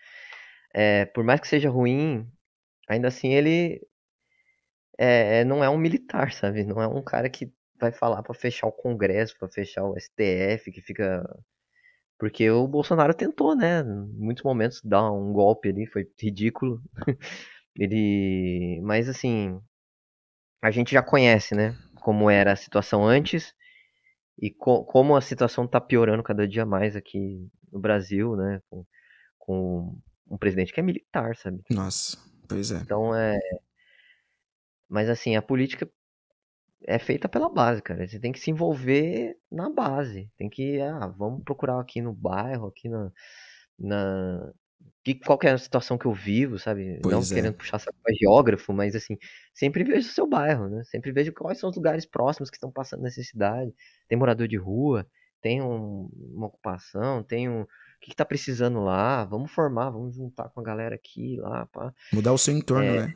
é, 0.72 1.04
por 1.06 1.24
mais 1.24 1.40
que 1.40 1.48
seja 1.48 1.70
ruim, 1.70 2.26
ainda 2.88 3.08
assim 3.08 3.32
ele 3.32 3.80
é, 4.98 5.44
não 5.44 5.62
é 5.64 5.68
um 5.68 5.78
militar, 5.78 6.32
sabe? 6.32 6.64
Não 6.64 6.80
é 6.80 6.86
um 6.86 7.02
cara 7.02 7.28
que 7.28 7.52
vai 7.80 7.92
falar 7.92 8.22
para 8.22 8.34
fechar 8.34 8.66
o 8.66 8.72
Congresso, 8.72 9.36
para 9.38 9.48
fechar 9.48 9.84
o 9.84 9.96
STF, 9.98 10.70
que 10.72 10.80
fica 10.80 11.24
porque 12.18 12.48
o 12.48 12.66
Bolsonaro 12.66 13.12
tentou, 13.12 13.56
né, 13.56 13.80
em 13.80 14.24
muitos 14.24 14.44
momentos 14.44 14.80
dar 14.82 15.10
um 15.12 15.32
golpe 15.32 15.68
ali, 15.68 15.86
foi 15.86 16.08
ridículo. 16.18 16.80
Ele, 17.76 18.80
mas 18.82 19.08
assim, 19.08 19.60
a 20.62 20.70
gente 20.70 20.92
já 20.92 21.02
conhece, 21.02 21.54
né, 21.54 21.76
como 22.00 22.30
era 22.30 22.52
a 22.52 22.56
situação 22.56 23.04
antes 23.04 23.54
e 24.38 24.50
co 24.50 24.84
como 24.84 25.16
a 25.16 25.20
situação 25.20 25.66
tá 25.66 25.80
piorando 25.80 26.22
cada 26.22 26.46
dia 26.46 26.64
mais 26.66 26.96
aqui 26.96 27.48
no 27.72 27.80
Brasil, 27.80 28.36
né, 28.36 28.60
com, 28.70 28.84
com 29.38 29.98
um 30.30 30.38
presidente 30.38 30.72
que 30.72 30.80
é 30.80 30.82
militar, 30.82 31.36
sabe? 31.36 31.62
Nossa, 31.70 32.18
pois 32.48 32.70
é. 32.70 32.78
Então 32.78 33.14
é 33.14 33.38
mas 34.88 35.08
assim, 35.08 35.34
a 35.36 35.42
política 35.42 35.90
é 36.86 36.98
feita 36.98 37.28
pela 37.28 37.48
base, 37.48 37.82
cara. 37.82 38.06
Você 38.06 38.18
tem 38.18 38.32
que 38.32 38.40
se 38.40 38.50
envolver 38.50 39.36
na 39.50 39.70
base. 39.70 40.30
Tem 40.36 40.48
que, 40.48 40.80
ah, 40.80 41.08
vamos 41.08 41.42
procurar 41.44 41.80
aqui 41.80 42.00
no 42.00 42.12
bairro, 42.12 42.68
aqui 42.68 42.88
na. 42.88 43.10
na 43.78 44.52
que, 45.02 45.14
qual 45.14 45.38
que 45.38 45.46
é 45.46 45.52
a 45.52 45.58
situação 45.58 45.98
que 45.98 46.06
eu 46.06 46.12
vivo, 46.12 46.58
sabe? 46.58 46.98
Pois 47.02 47.14
Não 47.14 47.20
é. 47.22 47.34
querendo 47.40 47.54
puxar 47.54 47.78
saco 47.78 47.96
geógrafo, 48.20 48.72
mas 48.72 48.94
assim, 48.94 49.16
sempre 49.52 49.84
vejo 49.84 50.08
o 50.08 50.12
seu 50.12 50.26
bairro, 50.26 50.68
né? 50.68 50.82
Sempre 50.84 51.12
vejo 51.12 51.32
quais 51.32 51.58
são 51.58 51.68
os 51.70 51.76
lugares 51.76 52.06
próximos 52.06 52.50
que 52.50 52.56
estão 52.56 52.72
passando 52.72 53.02
necessidade. 53.02 53.72
Tem 54.08 54.18
morador 54.18 54.48
de 54.48 54.56
rua, 54.56 55.06
tem 55.42 55.60
um- 55.62 56.08
uma 56.34 56.46
ocupação, 56.46 57.22
tem 57.22 57.48
um. 57.48 57.62
O 57.62 57.66
que, 58.00 58.10
que 58.10 58.16
tá 58.16 58.24
precisando 58.24 58.80
lá? 58.82 59.24
Vamos 59.24 59.50
formar, 59.50 59.90
vamos 59.90 60.14
juntar 60.16 60.48
com 60.50 60.60
a 60.60 60.64
galera 60.64 60.94
aqui, 60.94 61.36
lá, 61.38 61.66
pá. 61.66 61.92
Mudar 62.12 62.32
o 62.32 62.38
seu 62.38 62.54
entorno, 62.56 62.84
É, 62.90 63.06
né? 63.06 63.14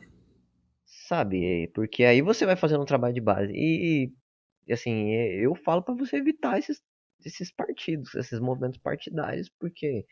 Sabe? 1.07 1.67
Porque 1.73 2.03
aí 2.03 2.21
você 2.21 2.45
vai 2.45 2.55
fazendo 2.55 2.81
um 2.81 2.85
trabalho 2.85 3.13
de 3.13 3.21
base. 3.21 3.51
E, 3.53 4.11
e, 4.67 4.73
assim, 4.73 5.11
eu 5.11 5.55
falo 5.55 5.81
pra 5.83 5.93
você 5.93 6.17
evitar 6.17 6.57
esses, 6.57 6.81
esses 7.25 7.51
partidos, 7.51 8.13
esses 8.15 8.39
movimentos 8.39 8.79
partidários, 8.79 9.49
porque, 9.59 10.05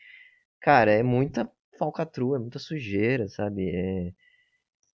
cara, 0.60 0.90
é 0.92 1.02
muita 1.02 1.50
falcatrua, 1.78 2.36
é 2.36 2.40
muita 2.40 2.58
sujeira, 2.58 3.28
sabe? 3.28 3.68
É- 3.70 4.12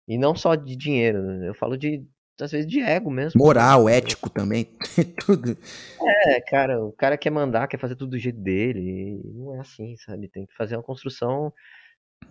E 0.07 0.17
não 0.17 0.35
só 0.35 0.55
de 0.55 0.75
dinheiro, 0.75 1.21
né? 1.21 1.49
eu 1.49 1.53
falo 1.53 1.77
de, 1.77 2.03
às 2.39 2.51
vezes, 2.51 2.67
de 2.69 2.79
ego 2.81 3.11
mesmo. 3.11 3.41
Moral, 3.41 3.87
ético 3.87 4.29
também, 4.29 4.65
tudo. 5.25 5.57
É, 6.25 6.41
cara, 6.41 6.83
o 6.83 6.91
cara 6.93 7.17
quer 7.17 7.29
mandar, 7.29 7.67
quer 7.67 7.77
fazer 7.79 7.95
tudo 7.95 8.11
do 8.11 8.17
jeito 8.17 8.39
dele, 8.39 9.21
e 9.23 9.33
não 9.33 9.55
é 9.55 9.59
assim, 9.59 9.95
sabe? 9.97 10.27
Tem 10.29 10.45
que 10.45 10.55
fazer 10.55 10.75
uma 10.75 10.83
construção, 10.83 11.53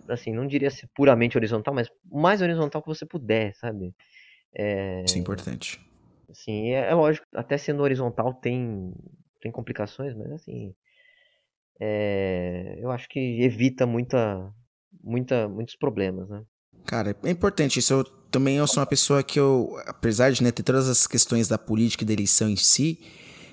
assim, 0.07 0.33
não 0.33 0.47
diria 0.47 0.69
ser 0.71 0.87
puramente 0.93 1.37
horizontal, 1.37 1.73
mas 1.73 1.87
o 2.09 2.19
mais 2.19 2.41
horizontal 2.41 2.81
que 2.81 2.87
você 2.87 3.05
puder, 3.05 3.55
sabe? 3.55 3.93
É, 4.53 5.03
Isso 5.05 5.17
é 5.17 5.19
importante. 5.19 5.79
Assim, 6.29 6.71
é, 6.71 6.89
é 6.89 6.93
lógico, 6.93 7.25
até 7.33 7.57
sendo 7.57 7.81
horizontal 7.83 8.33
tem, 8.33 8.93
tem 9.39 9.51
complicações, 9.51 10.13
mas 10.15 10.31
assim, 10.31 10.73
é, 11.79 12.77
eu 12.81 12.91
acho 12.91 13.07
que 13.09 13.41
evita 13.41 13.85
muita, 13.85 14.51
muita, 15.03 15.47
muitos 15.47 15.75
problemas, 15.75 16.29
né? 16.29 16.43
Cara, 16.85 17.15
é 17.23 17.29
importante 17.29 17.79
isso. 17.79 17.93
Eu 17.93 18.03
também 18.03 18.57
eu 18.57 18.67
sou 18.67 18.81
uma 18.81 18.85
pessoa 18.85 19.23
que 19.23 19.39
eu, 19.39 19.75
apesar 19.85 20.31
de 20.31 20.43
né, 20.43 20.51
ter 20.51 20.63
todas 20.63 20.87
as 20.89 21.07
questões 21.07 21.47
da 21.47 21.57
política 21.57 22.03
e 22.03 22.07
da 22.07 22.13
eleição 22.13 22.49
em 22.49 22.55
si, 22.55 22.99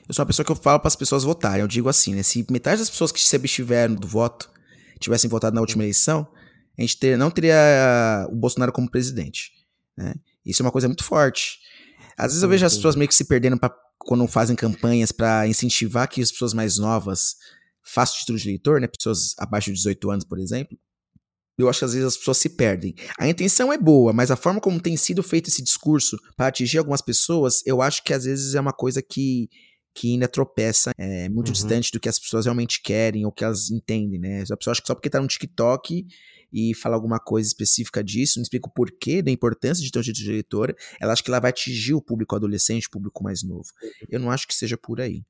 eu 0.09 0.15
sou 0.15 0.23
uma 0.23 0.27
pessoa 0.27 0.45
que 0.45 0.53
eu 0.53 0.57
falo 0.57 0.79
para 0.81 0.89
as 0.89 0.97
pessoas 0.97 1.25
votarem. 1.25 1.61
Eu 1.61 1.69
digo 1.69 1.89
assim, 1.89 2.15
né? 2.15 2.23
Se 2.23 2.45
metade 2.51 2.81
das 2.81 2.91
pessoas 2.91 3.11
que 3.13 3.21
se 3.21 3.35
abstiveram 3.37 3.95
do 3.95 4.07
voto 4.07 4.51
tivessem 4.99 5.29
votado 5.29 5.55
na 5.55 5.61
última 5.61 5.83
eleição, 5.83 6.27
a 6.79 6.81
gente 6.81 6.99
ter- 6.99 7.19
não 7.19 7.31
teria 7.31 8.27
o 8.31 8.37
Bolsonaro 8.37 8.73
como 8.73 8.91
presidente. 8.91 9.51
Né? 9.97 10.15
Isso 10.45 10.63
é 10.63 10.65
uma 10.65 10.73
coisa 10.73 10.89
muito 10.89 11.05
forte. 11.05 11.59
Às 12.17 12.29
vezes 12.29 12.43
eu 12.43 12.49
vejo 12.49 12.65
as 12.65 12.77
pessoas 12.77 12.97
meio 12.97 13.09
que 13.09 13.15
se 13.15 13.25
perdendo 13.25 13.59
pra, 13.59 13.71
quando 13.99 14.27
fazem 14.27 14.57
campanhas 14.57 15.13
para 15.13 15.47
incentivar 15.47 16.09
que 16.09 16.23
as 16.23 16.31
pessoas 16.31 16.55
mais 16.55 16.79
novas 16.79 17.37
título 18.19 18.39
de 18.39 18.49
eleitor, 18.49 18.81
né? 18.81 18.87
Pessoas 18.87 19.35
abaixo 19.39 19.71
de 19.71 19.77
18 19.77 20.11
anos, 20.11 20.25
por 20.25 20.39
exemplo. 20.39 20.79
Eu 21.59 21.71
acho 21.71 21.79
que 21.79 21.85
às 21.87 21.93
vezes 21.95 22.07
as 22.07 22.17
pessoas 22.19 22.37
se 22.37 22.51
perdem. 22.51 22.95
A 23.19 23.27
intenção 23.27 23.73
é 23.73 23.79
boa, 23.79 24.13
mas 24.13 24.31
a 24.31 24.37
forma 24.37 24.61
como 24.61 24.79
tem 24.81 24.95
sido 24.97 25.23
feito 25.23 25.49
esse 25.49 25.63
discurso 25.63 26.19
para 26.37 26.49
atingir 26.49 26.77
algumas 26.77 27.01
pessoas, 27.01 27.63
eu 27.65 27.81
acho 27.81 28.05
que 28.05 28.13
às 28.13 28.25
vezes 28.25 28.55
é 28.55 28.61
uma 28.61 28.75
coisa 28.75 29.01
que, 29.01 29.49
que 29.95 30.13
ainda 30.13 30.29
tropeça, 30.29 30.91
é 30.99 31.31
muito 31.31 31.47
Uhum. 31.49 31.53
distante 31.55 31.91
do 31.91 31.99
que 31.99 32.11
as 32.11 32.19
pessoas 32.19 32.45
realmente 32.45 32.83
querem 32.83 33.25
ou 33.25 33.33
que 33.33 33.43
elas 33.43 33.71
entendem, 33.71 34.19
né? 34.21 34.43
A 34.51 34.57
pessoa 34.57 34.73
acha 34.73 34.83
que 34.83 34.87
só 34.87 34.95
porque 34.95 35.09
tá 35.09 35.19
no 35.19 35.27
TikTok 35.27 36.05
e 36.53 36.75
fala 36.75 36.95
alguma 36.95 37.19
coisa 37.19 37.49
específica 37.49 38.05
disso, 38.05 38.39
não 38.39 38.43
explica 38.43 38.69
o 38.69 38.73
porquê 38.73 39.23
da 39.23 39.31
importância 39.31 39.83
de 39.83 39.91
ter 39.91 39.99
um 39.99 40.03
título 40.03 40.25
de 40.25 40.31
eleitor, 40.31 40.77
ela 41.01 41.15
acha 41.15 41.23
que 41.23 41.31
ela 41.31 41.41
vai 41.41 41.49
atingir 41.51 41.95
o 41.95 42.03
público 42.03 42.37
adolescente, 42.37 42.87
o 42.87 42.91
público 42.91 43.25
mais 43.25 43.43
novo. 43.43 43.69
Eu 44.11 44.21
não 44.21 44.31
acho 44.31 44.47
que 44.47 44.55
seja 44.55 44.77
por 44.77 45.01
aí. 45.01 45.23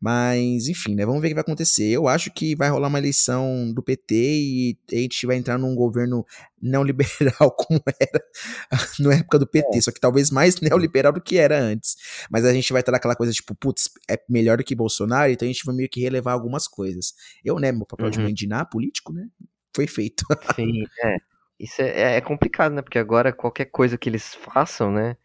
Mas, 0.00 0.68
enfim, 0.68 0.94
né? 0.94 1.04
Vamos 1.04 1.20
ver 1.20 1.28
o 1.28 1.30
que 1.30 1.34
vai 1.34 1.42
acontecer. 1.42 1.88
Eu 1.88 2.06
acho 2.06 2.30
que 2.32 2.54
vai 2.54 2.68
rolar 2.68 2.88
uma 2.88 2.98
eleição 2.98 3.72
do 3.72 3.82
PT 3.82 4.14
e 4.14 4.78
a 4.92 4.96
gente 4.96 5.26
vai 5.26 5.36
entrar 5.36 5.58
num 5.58 5.74
governo 5.74 6.24
neoliberal 6.62 7.50
como 7.56 7.80
era 8.00 8.24
na 9.00 9.14
época 9.14 9.38
do 9.38 9.46
PT, 9.46 9.82
só 9.82 9.90
que 9.90 10.00
talvez 10.00 10.30
mais 10.30 10.60
neoliberal 10.60 11.12
do 11.12 11.20
que 11.20 11.36
era 11.36 11.58
antes. 11.58 11.96
Mas 12.30 12.44
a 12.44 12.52
gente 12.52 12.72
vai 12.72 12.80
estar 12.80 12.92
naquela 12.92 13.16
coisa 13.16 13.32
tipo, 13.32 13.54
putz, 13.56 13.90
é 14.08 14.20
melhor 14.28 14.58
do 14.58 14.64
que 14.64 14.74
Bolsonaro, 14.74 15.30
então 15.32 15.46
a 15.46 15.52
gente 15.52 15.64
vai 15.64 15.74
meio 15.74 15.88
que 15.88 16.00
relevar 16.00 16.32
algumas 16.32 16.68
coisas. 16.68 17.12
Eu, 17.44 17.58
né, 17.58 17.72
meu 17.72 17.86
papel 17.86 18.10
de 18.10 18.18
Uhum. 18.18 18.24
mandinar 18.24 18.68
político, 18.68 19.12
né? 19.12 19.26
Foi 19.74 19.86
feito. 19.86 20.24
Sim, 20.54 20.84
é. 21.04 21.16
Isso 21.58 21.82
é, 21.82 22.16
é 22.16 22.20
complicado, 22.20 22.72
né? 22.72 22.82
Porque 22.82 22.98
agora 22.98 23.32
qualquer 23.32 23.64
coisa 23.66 23.98
que 23.98 24.08
eles 24.08 24.34
façam, 24.34 24.92
né? 24.92 25.16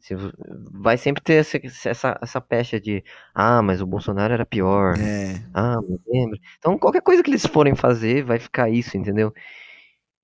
Se 0.00 0.14
vo- 0.14 0.32
vai 0.72 0.96
sempre 0.96 1.22
ter 1.22 1.34
essa, 1.34 1.60
essa, 1.88 2.18
essa 2.20 2.40
pecha 2.40 2.80
de 2.80 3.04
ah, 3.34 3.62
mas 3.62 3.80
o 3.80 3.86
Bolsonaro 3.86 4.32
era 4.32 4.46
pior. 4.46 4.96
É. 4.98 5.40
Ah, 5.54 5.76
mas 5.88 6.00
lembra? 6.08 6.38
Então 6.58 6.78
qualquer 6.78 7.02
coisa 7.02 7.22
que 7.22 7.30
eles 7.30 7.46
forem 7.46 7.74
fazer 7.74 8.24
vai 8.24 8.38
ficar 8.38 8.68
isso, 8.70 8.96
entendeu? 8.96 9.32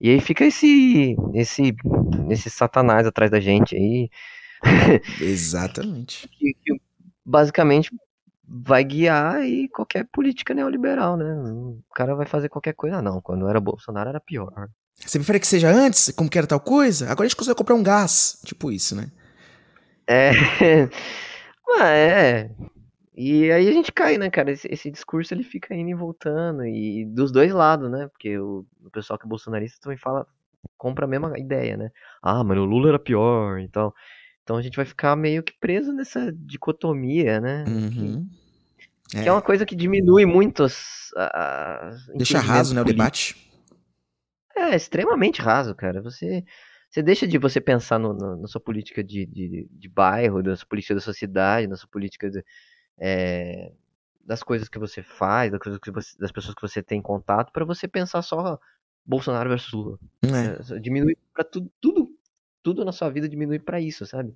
E 0.00 0.10
aí 0.10 0.20
fica 0.20 0.44
esse 0.44 1.14
esse 1.34 1.74
esse 2.30 2.50
satanás 2.50 3.06
atrás 3.06 3.30
da 3.30 3.40
gente 3.40 3.76
aí 3.76 4.10
Exatamente. 5.20 6.28
que, 6.32 6.54
que 6.64 6.80
basicamente 7.24 7.90
vai 8.48 8.84
guiar 8.84 9.36
aí 9.36 9.68
qualquer 9.68 10.06
política 10.12 10.54
neoliberal, 10.54 11.16
né? 11.16 11.34
O 11.34 11.82
cara 11.94 12.14
vai 12.14 12.26
fazer 12.26 12.48
qualquer 12.48 12.74
coisa, 12.74 13.02
não. 13.02 13.20
Quando 13.20 13.48
era 13.48 13.60
Bolsonaro 13.60 14.08
era 14.08 14.20
pior. 14.20 14.68
Você 14.94 15.18
prefere 15.18 15.40
que 15.40 15.46
seja 15.46 15.68
antes, 15.70 16.10
como 16.12 16.30
que 16.30 16.38
era 16.38 16.46
tal 16.46 16.60
coisa? 16.60 17.06
Agora 17.10 17.26
a 17.26 17.28
gente 17.28 17.36
consegue 17.36 17.56
comprar 17.58 17.74
um 17.74 17.82
gás. 17.82 18.40
Tipo 18.44 18.70
isso, 18.70 18.94
né? 18.94 19.10
É. 20.06 20.30
Mas 21.66 21.82
é. 21.90 22.50
E 23.16 23.50
aí 23.50 23.68
a 23.68 23.72
gente 23.72 23.90
cai, 23.90 24.18
né, 24.18 24.28
cara? 24.28 24.50
Esse, 24.50 24.68
esse 24.70 24.90
discurso 24.90 25.32
ele 25.32 25.42
fica 25.42 25.74
indo 25.74 25.90
e 25.90 25.94
voltando. 25.94 26.66
E 26.66 27.04
dos 27.06 27.32
dois 27.32 27.52
lados, 27.52 27.90
né? 27.90 28.08
Porque 28.08 28.38
o, 28.38 28.66
o 28.84 28.90
pessoal 28.90 29.18
que 29.18 29.24
é 29.24 29.28
bolsonarista 29.28 29.78
também 29.80 29.96
fala, 29.96 30.26
compra 30.76 31.06
a 31.06 31.08
mesma 31.08 31.38
ideia, 31.38 31.76
né? 31.76 31.90
Ah, 32.22 32.44
mas 32.44 32.58
o 32.58 32.64
Lula 32.64 32.90
era 32.90 32.98
pior 32.98 33.58
e 33.58 33.68
tal. 33.68 33.94
Então 34.42 34.56
a 34.56 34.62
gente 34.62 34.76
vai 34.76 34.84
ficar 34.84 35.16
meio 35.16 35.42
que 35.42 35.54
preso 35.58 35.92
nessa 35.92 36.30
dicotomia, 36.32 37.40
né? 37.40 37.64
Uhum. 37.66 38.28
Que, 39.08 39.22
que 39.22 39.28
é 39.28 39.32
uma 39.32 39.42
coisa 39.42 39.64
que 39.64 39.74
diminui 39.74 40.26
muito 40.26 40.62
as. 40.62 41.10
as 41.16 42.06
Deixa 42.14 42.38
raso, 42.38 42.74
né, 42.74 42.82
o 42.82 42.84
debate. 42.84 43.34
É, 44.54 44.76
extremamente 44.76 45.40
raso, 45.40 45.74
cara. 45.74 46.02
Você, 46.02 46.44
você 46.90 47.02
deixa 47.02 47.26
de 47.26 47.38
você 47.38 47.60
pensar 47.60 47.98
no, 47.98 48.12
no- 48.14 48.36
na 48.36 48.46
sua 48.48 48.60
política 48.60 49.02
de, 49.04 49.26
de, 49.26 49.68
de 49.70 49.88
bairro, 49.88 50.42
da 50.42 50.56
sua 50.56 50.66
política 50.68 50.94
da 50.94 51.00
sua 51.00 51.12
cidade, 51.14 51.66
na 51.66 51.76
sua 51.76 51.88
política 51.88 52.30
de, 52.30 52.42
é, 52.98 53.72
das 54.24 54.42
coisas 54.42 54.68
que 54.68 54.78
você 54.78 55.02
faz, 55.02 55.50
das, 55.52 55.60
coisas 55.60 55.80
que 55.80 55.90
você- 55.90 56.16
das 56.18 56.32
pessoas 56.32 56.54
que 56.54 56.62
você 56.62 56.82
tem 56.82 57.00
contato, 57.02 57.52
pra 57.52 57.64
você 57.64 57.86
pensar 57.88 58.22
só 58.22 58.58
Bolsonaro 59.04 59.48
versus 59.50 59.72
Lula. 59.72 59.98
É. 60.24 60.74
É, 60.76 60.78
diminui 60.80 61.16
para 61.34 61.44
tudo, 61.44 61.70
tudo, 61.80 62.08
tudo 62.62 62.84
na 62.84 62.92
sua 62.92 63.10
vida 63.10 63.28
diminui 63.28 63.58
pra 63.58 63.80
isso, 63.80 64.04
sabe? 64.06 64.34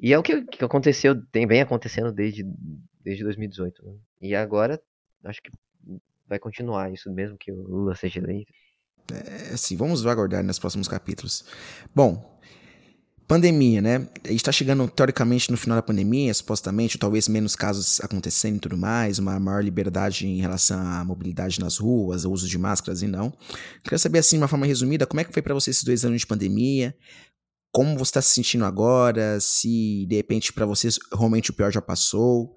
E 0.00 0.12
é 0.12 0.18
o 0.18 0.22
que, 0.22 0.42
que 0.44 0.64
aconteceu, 0.64 1.20
tem 1.32 1.46
vem 1.46 1.60
acontecendo 1.60 2.12
desde, 2.12 2.44
desde 3.02 3.24
2018. 3.24 3.84
Né? 3.84 3.94
E 4.20 4.34
agora, 4.34 4.80
acho 5.24 5.42
que 5.42 5.50
vai 6.26 6.38
continuar 6.38 6.92
isso 6.92 7.10
mesmo 7.12 7.38
que 7.38 7.50
o 7.50 7.62
Lula 7.62 7.94
seja 7.96 8.20
eleito. 8.20 8.52
É, 9.12 9.54
assim, 9.54 9.76
vamos 9.76 10.04
aguardar 10.06 10.42
nos 10.44 10.58
próximos 10.58 10.88
capítulos. 10.88 11.44
Bom, 11.94 12.38
pandemia, 13.26 13.82
né? 13.82 14.08
A 14.24 14.28
gente 14.30 14.42
tá 14.42 14.50
chegando, 14.50 14.88
teoricamente, 14.88 15.50
no 15.50 15.56
final 15.56 15.76
da 15.76 15.82
pandemia, 15.82 16.32
supostamente, 16.32 16.98
talvez 16.98 17.28
menos 17.28 17.54
casos 17.54 18.00
acontecendo 18.00 18.56
e 18.56 18.60
tudo 18.60 18.76
mais, 18.76 19.18
uma 19.18 19.38
maior 19.38 19.62
liberdade 19.62 20.26
em 20.26 20.40
relação 20.40 20.80
à 20.80 21.04
mobilidade 21.04 21.60
nas 21.60 21.76
ruas, 21.76 22.24
ao 22.24 22.32
uso 22.32 22.48
de 22.48 22.58
máscaras 22.58 23.02
e 23.02 23.06
não. 23.06 23.32
Queria 23.84 23.98
saber, 23.98 24.20
assim, 24.20 24.36
de 24.36 24.42
uma 24.42 24.48
forma 24.48 24.66
resumida, 24.66 25.06
como 25.06 25.20
é 25.20 25.24
que 25.24 25.32
foi 25.32 25.42
pra 25.42 25.54
você 25.54 25.70
esses 25.70 25.84
dois 25.84 26.04
anos 26.04 26.22
de 26.22 26.26
pandemia? 26.26 26.96
Como 27.70 27.98
você 27.98 28.12
tá 28.12 28.22
se 28.22 28.34
sentindo 28.34 28.64
agora? 28.64 29.38
Se, 29.40 30.06
de 30.08 30.16
repente, 30.16 30.52
pra 30.52 30.64
você, 30.64 30.88
realmente 31.12 31.50
o 31.50 31.54
pior 31.54 31.70
já 31.70 31.82
passou? 31.82 32.56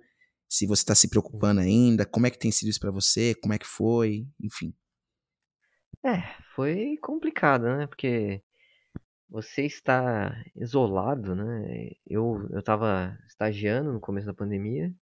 Se 0.50 0.66
você 0.66 0.86
tá 0.86 0.96
se 0.96 1.10
preocupando 1.10 1.60
ainda? 1.60 2.06
Como 2.06 2.28
é 2.28 2.30
que 2.30 2.40
tem 2.40 2.52
sido 2.52 2.70
isso 2.70 2.80
pra 2.80 2.92
você? 2.92 3.36
Como 3.36 3.54
é 3.54 3.58
que 3.58 3.68
foi? 3.68 4.26
Enfim. 4.42 4.74
É, 6.04 6.22
foi 6.56 6.98
complicado, 7.02 7.64
né? 7.78 7.88
Porque 7.88 8.42
você 9.30 9.64
está 9.66 10.34
isolado, 10.56 11.36
né? 11.36 11.92
Eu, 12.08 12.48
eu 12.52 12.64
tava 12.64 13.18
estagiando 13.28 13.94
no 13.94 14.02
começo 14.02 14.28
da 14.28 14.34
pandemia. 14.34 14.94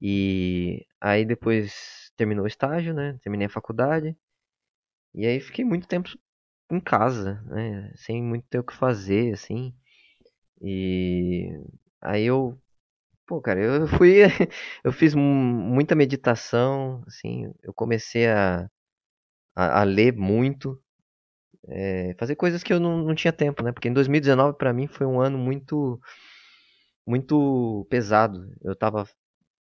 E 0.00 0.86
aí 1.00 1.24
depois 1.24 2.12
terminou 2.16 2.44
o 2.44 2.48
estágio, 2.48 2.94
né? 2.94 3.18
Terminei 3.22 3.46
a 3.46 3.50
faculdade. 3.50 4.16
E 5.14 5.26
aí 5.26 5.40
fiquei 5.40 5.64
muito 5.64 5.88
tempo 5.88 6.10
em 6.70 6.80
casa, 6.80 7.42
né? 7.46 7.92
Sem 7.96 8.22
muito 8.22 8.46
ter 8.48 8.58
o 8.60 8.64
que 8.64 8.74
fazer, 8.76 9.34
assim. 9.34 9.74
E 10.62 11.50
aí 12.02 12.24
eu. 12.24 12.58
Pô, 13.26 13.40
cara, 13.42 13.60
eu 13.62 13.88
fui. 13.88 14.18
eu 14.84 14.92
fiz 14.92 15.14
muita 15.14 15.94
meditação, 15.96 17.04
assim. 17.06 17.52
Eu 17.62 17.74
comecei 17.74 18.28
a, 18.28 18.70
a, 19.56 19.80
a 19.80 19.84
ler 19.84 20.14
muito. 20.14 20.80
É, 21.68 22.14
fazer 22.18 22.36
coisas 22.36 22.62
que 22.62 22.72
eu 22.72 22.78
não, 22.78 22.98
não 22.98 23.14
tinha 23.14 23.32
tempo, 23.32 23.62
né? 23.62 23.72
Porque 23.72 23.88
em 23.88 23.92
2019 23.92 24.56
para 24.56 24.72
mim 24.72 24.86
foi 24.86 25.06
um 25.06 25.20
ano 25.20 25.38
muito 25.38 26.00
muito 27.06 27.86
pesado. 27.90 28.52
Eu 28.62 28.76
tava 28.76 29.08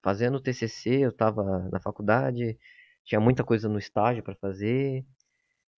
fazendo 0.02 0.40
TCC, 0.40 1.04
eu 1.04 1.12
tava 1.12 1.68
na 1.70 1.80
faculdade, 1.80 2.58
tinha 3.04 3.20
muita 3.20 3.44
coisa 3.44 3.68
no 3.68 3.78
estágio 3.78 4.22
para 4.22 4.34
fazer. 4.36 5.04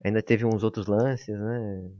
Ainda 0.04 0.22
teve 0.22 0.44
uns 0.46 0.62
outros 0.62 0.86
lances, 0.86 1.38
né? 1.38 1.90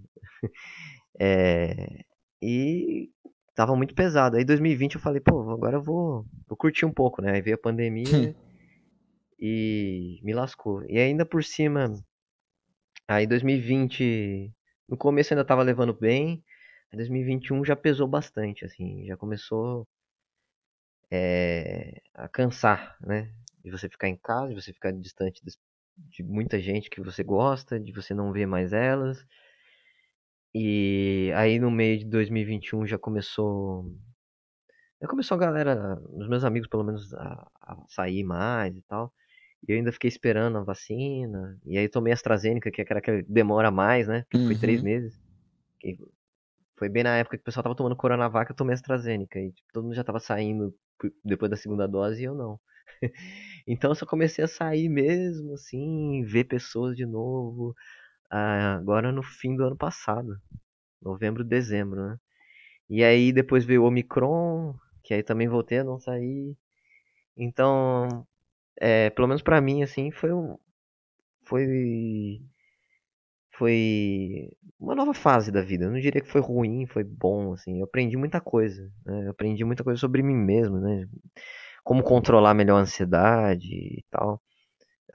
é, 1.20 2.04
e 2.42 3.10
tava 3.54 3.76
muito 3.76 3.94
pesado. 3.94 4.36
Aí 4.36 4.44
2020 4.44 4.96
eu 4.96 5.00
falei, 5.00 5.20
pô, 5.20 5.50
agora 5.50 5.76
eu 5.78 5.82
vou, 5.82 6.26
vou 6.48 6.56
curtir 6.56 6.84
um 6.86 6.92
pouco, 6.92 7.22
né? 7.22 7.32
Aí 7.32 7.42
veio 7.42 7.56
a 7.56 7.58
pandemia 7.58 8.04
e 9.38 10.20
me 10.22 10.32
lascou. 10.32 10.84
E 10.88 10.98
ainda 10.98 11.24
por 11.26 11.44
cima, 11.44 11.92
Aí 13.06 13.26
2020, 13.26 14.50
no 14.88 14.96
começo 14.96 15.34
ainda 15.34 15.44
tava 15.44 15.62
levando 15.62 15.92
bem, 15.92 16.42
aí 16.90 16.96
2021 16.96 17.64
já 17.64 17.76
pesou 17.76 18.08
bastante, 18.08 18.64
assim, 18.64 19.04
já 19.06 19.16
começou 19.16 19.86
é, 21.10 22.00
a 22.14 22.28
cansar, 22.28 22.96
né? 23.00 23.30
De 23.62 23.70
você 23.70 23.88
ficar 23.88 24.08
em 24.08 24.16
casa, 24.16 24.48
de 24.54 24.60
você 24.60 24.72
ficar 24.72 24.92
distante 24.92 25.42
de 25.96 26.22
muita 26.22 26.58
gente 26.60 26.90
que 26.90 27.00
você 27.00 27.22
gosta, 27.22 27.78
de 27.78 27.92
você 27.92 28.14
não 28.14 28.32
ver 28.32 28.46
mais 28.46 28.72
elas. 28.72 29.24
E 30.54 31.30
aí 31.36 31.58
no 31.58 31.70
meio 31.70 31.98
de 31.98 32.04
2021 32.06 32.86
já 32.86 32.98
começou. 32.98 33.92
Já 35.00 35.08
começou 35.08 35.34
a 35.36 35.38
galera, 35.38 36.00
os 36.10 36.28
meus 36.28 36.44
amigos 36.44 36.68
pelo 36.68 36.84
menos, 36.84 37.12
a, 37.14 37.50
a 37.60 37.76
sair 37.88 38.24
mais 38.24 38.76
e 38.76 38.82
tal. 38.82 39.12
E 39.66 39.72
eu 39.72 39.76
ainda 39.76 39.92
fiquei 39.92 40.08
esperando 40.08 40.58
a 40.58 40.62
vacina. 40.62 41.58
E 41.64 41.78
aí 41.78 41.88
tomei 41.88 42.12
AstraZeneca, 42.12 42.70
que 42.70 42.80
é 42.80 42.84
aquela 42.84 43.00
que 43.00 43.22
demora 43.22 43.70
mais, 43.70 44.06
né? 44.06 44.24
Porque 44.28 44.46
foi 44.46 44.56
três 44.56 44.80
uhum. 44.80 44.84
meses. 44.84 45.20
E 45.82 45.98
foi 46.76 46.88
bem 46.88 47.02
na 47.02 47.16
época 47.16 47.36
que 47.36 47.42
o 47.42 47.44
pessoal 47.44 47.62
tava 47.62 47.74
tomando 47.74 47.96
Coronavac, 47.96 48.50
eu 48.50 48.56
tomei 48.56 48.74
AstraZeneca. 48.74 49.38
E 49.38 49.52
tipo, 49.52 49.68
todo 49.72 49.84
mundo 49.84 49.94
já 49.94 50.04
tava 50.04 50.20
saindo 50.20 50.74
depois 51.24 51.50
da 51.50 51.56
segunda 51.56 51.88
dose 51.88 52.22
e 52.22 52.24
eu 52.24 52.34
não. 52.34 52.60
então 53.66 53.90
eu 53.90 53.94
só 53.94 54.04
comecei 54.06 54.44
a 54.44 54.48
sair 54.48 54.88
mesmo, 54.88 55.54
assim, 55.54 56.22
ver 56.24 56.44
pessoas 56.44 56.96
de 56.96 57.06
novo. 57.06 57.74
Ah, 58.30 58.74
agora 58.74 59.12
no 59.12 59.22
fim 59.22 59.56
do 59.56 59.64
ano 59.64 59.76
passado. 59.76 60.36
Novembro, 61.00 61.44
dezembro, 61.44 62.08
né? 62.08 62.18
E 62.88 63.02
aí 63.04 63.32
depois 63.32 63.64
veio 63.64 63.82
o 63.82 63.86
Omicron, 63.86 64.74
que 65.02 65.14
aí 65.14 65.22
também 65.22 65.48
voltei 65.48 65.78
a 65.78 65.84
não 65.84 65.98
sair. 65.98 66.56
Então, 67.36 68.26
é, 68.80 69.10
pelo 69.10 69.28
menos 69.28 69.42
para 69.42 69.60
mim, 69.60 69.82
assim, 69.82 70.10
foi 70.10 70.32
um, 70.32 70.56
foi 71.44 72.40
foi 73.56 74.50
uma 74.80 74.94
nova 74.94 75.14
fase 75.14 75.52
da 75.52 75.62
vida. 75.62 75.84
Eu 75.84 75.90
não 75.92 76.00
diria 76.00 76.20
que 76.20 76.30
foi 76.30 76.40
ruim, 76.40 76.86
foi 76.86 77.04
bom, 77.04 77.52
assim. 77.52 77.78
Eu 77.78 77.84
aprendi 77.84 78.16
muita 78.16 78.40
coisa, 78.40 78.90
né? 79.06 79.26
Eu 79.26 79.30
aprendi 79.30 79.64
muita 79.64 79.84
coisa 79.84 79.98
sobre 80.00 80.22
mim 80.22 80.34
mesmo, 80.34 80.78
né? 80.78 81.06
Como 81.84 82.02
controlar 82.02 82.54
melhor 82.54 82.78
a 82.78 82.80
ansiedade 82.82 83.68
e 83.68 84.04
tal, 84.10 84.42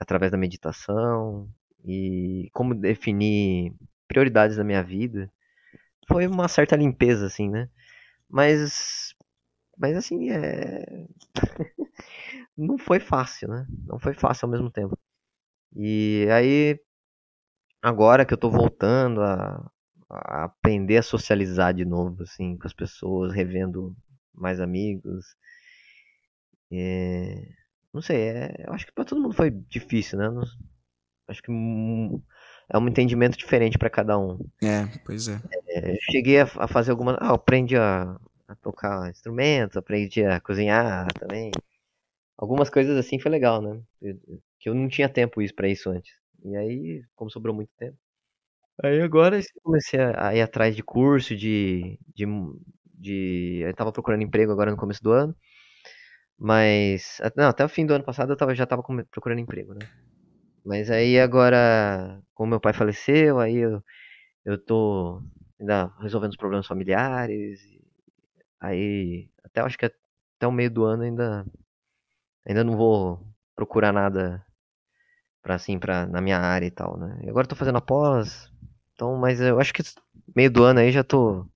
através 0.00 0.32
da 0.32 0.38
meditação 0.38 1.48
e 1.84 2.48
como 2.52 2.74
definir 2.74 3.74
prioridades 4.08 4.56
da 4.56 4.64
minha 4.64 4.82
vida. 4.82 5.30
Foi 6.08 6.26
uma 6.26 6.48
certa 6.48 6.76
limpeza, 6.76 7.26
assim, 7.26 7.50
né? 7.50 7.68
Mas, 8.28 9.14
mas 9.78 9.96
assim, 9.96 10.30
é 10.30 11.06
não 12.60 12.78
foi 12.78 13.00
fácil, 13.00 13.48
né? 13.48 13.66
Não 13.86 13.98
foi 13.98 14.14
fácil 14.14 14.46
ao 14.46 14.52
mesmo 14.52 14.70
tempo. 14.70 14.96
E 15.74 16.26
aí, 16.30 16.78
agora 17.82 18.24
que 18.26 18.34
eu 18.34 18.38
tô 18.38 18.50
voltando 18.50 19.22
a, 19.22 19.70
a 20.10 20.44
aprender 20.44 20.98
a 20.98 21.02
socializar 21.02 21.72
de 21.72 21.84
novo, 21.84 22.22
assim, 22.22 22.56
com 22.56 22.66
as 22.66 22.74
pessoas, 22.74 23.32
revendo 23.32 23.96
mais 24.34 24.60
amigos. 24.60 25.24
É, 26.70 27.48
não 27.92 28.02
sei, 28.02 28.16
é, 28.28 28.64
eu 28.66 28.72
acho 28.74 28.86
que 28.86 28.92
para 28.92 29.04
todo 29.04 29.20
mundo 29.20 29.34
foi 29.34 29.50
difícil, 29.50 30.18
né? 30.18 30.28
Não, 30.28 30.42
acho 31.28 31.42
que 31.42 31.50
é 32.68 32.78
um 32.78 32.88
entendimento 32.88 33.38
diferente 33.38 33.78
para 33.78 33.90
cada 33.90 34.18
um. 34.18 34.38
É, 34.62 34.86
pois 35.04 35.28
é. 35.28 35.40
é 35.68 35.96
cheguei 36.10 36.40
a, 36.40 36.44
a, 36.58 36.68
fazer 36.68 36.90
algumas. 36.90 37.16
Ah, 37.20 37.32
aprendi 37.32 37.76
a, 37.76 38.16
a 38.46 38.54
tocar 38.56 39.08
instrumentos, 39.08 39.76
aprendi 39.76 40.24
a 40.24 40.40
cozinhar 40.40 41.12
também 41.14 41.50
algumas 42.40 42.70
coisas 42.70 42.96
assim 42.96 43.18
foi 43.20 43.30
legal, 43.30 43.60
né? 43.60 43.80
Que 44.58 44.68
eu 44.70 44.74
não 44.74 44.88
tinha 44.88 45.08
tempo 45.08 45.42
isso 45.42 45.54
para 45.54 45.68
isso 45.68 45.90
antes. 45.90 46.12
E 46.42 46.56
aí, 46.56 47.02
como 47.14 47.30
sobrou 47.30 47.54
muito 47.54 47.70
tempo. 47.78 47.96
Aí 48.82 49.00
agora 49.02 49.40
comecei 49.62 50.00
a 50.00 50.34
ir 50.34 50.40
atrás 50.40 50.74
de 50.74 50.82
curso, 50.82 51.36
de. 51.36 51.98
de, 52.16 52.26
de 52.94 53.60
eu 53.62 53.74
tava 53.74 53.92
procurando 53.92 54.22
emprego 54.22 54.52
agora 54.52 54.70
no 54.70 54.76
começo 54.76 55.02
do 55.02 55.12
ano. 55.12 55.36
Mas. 56.38 57.20
Não, 57.36 57.48
até 57.48 57.64
o 57.64 57.68
fim 57.68 57.84
do 57.86 57.94
ano 57.94 58.04
passado 58.04 58.32
eu 58.32 58.36
tava, 58.36 58.54
já 58.54 58.66
tava 58.66 58.82
procurando 59.10 59.40
emprego, 59.40 59.74
né? 59.74 59.86
Mas 60.64 60.90
aí 60.90 61.18
agora, 61.20 62.22
como 62.34 62.50
meu 62.50 62.60
pai 62.60 62.72
faleceu, 62.72 63.38
aí 63.40 63.56
eu, 63.56 63.82
eu 64.44 64.58
tô 64.58 65.22
ainda 65.60 65.86
resolvendo 66.00 66.32
os 66.32 66.36
problemas 66.38 66.66
familiares. 66.66 67.60
Aí, 68.60 69.28
até 69.44 69.60
acho 69.60 69.78
que 69.78 69.86
até 69.86 70.46
o 70.46 70.52
meio 70.52 70.70
do 70.70 70.84
ano 70.84 71.02
ainda 71.04 71.46
Ainda 72.46 72.64
não 72.64 72.76
vou 72.76 73.20
procurar 73.54 73.92
nada 73.92 74.44
para 75.42 75.54
assim, 75.54 75.78
para 75.78 76.06
na 76.06 76.20
minha 76.20 76.38
área 76.38 76.66
e 76.66 76.70
tal, 76.70 76.96
né? 76.98 77.18
agora 77.28 77.46
tô 77.46 77.56
fazendo 77.56 77.78
a 77.78 77.80
pós, 77.80 78.50
então, 78.94 79.16
mas 79.16 79.40
eu 79.40 79.58
acho 79.58 79.72
que 79.72 79.82
meio 80.36 80.50
do 80.50 80.62
ano 80.62 80.80
aí 80.80 80.92
já 80.92 81.02
tô 81.02 81.46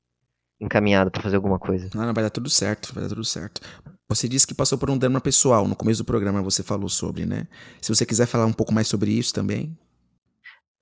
encaminhado 0.59 1.11
para 1.11 1.23
fazer 1.23 1.36
alguma 1.36 1.59
coisa. 1.59 1.90
Não, 1.94 2.06
não, 2.06 2.15
vai 2.15 2.24
dar 2.24 2.31
tudo 2.31 2.48
certo, 2.48 2.94
vai 2.94 3.02
dar 3.02 3.09
tudo 3.11 3.24
certo. 3.24 3.61
Você 4.09 4.28
disse 4.28 4.47
que 4.47 4.55
passou 4.55 4.78
por 4.78 4.90
um 4.90 4.97
drama 4.97 5.20
pessoal, 5.20 5.69
no 5.69 5.77
começo 5.77 6.02
do 6.02 6.06
programa 6.06 6.43
você 6.43 6.62
falou 6.62 6.89
sobre, 6.89 7.27
né? 7.27 7.47
Se 7.82 7.94
você 7.94 8.06
quiser 8.06 8.27
falar 8.27 8.47
um 8.47 8.52
pouco 8.52 8.73
mais 8.73 8.89
sobre 8.89 9.11
isso 9.11 9.32
também. 9.35 9.77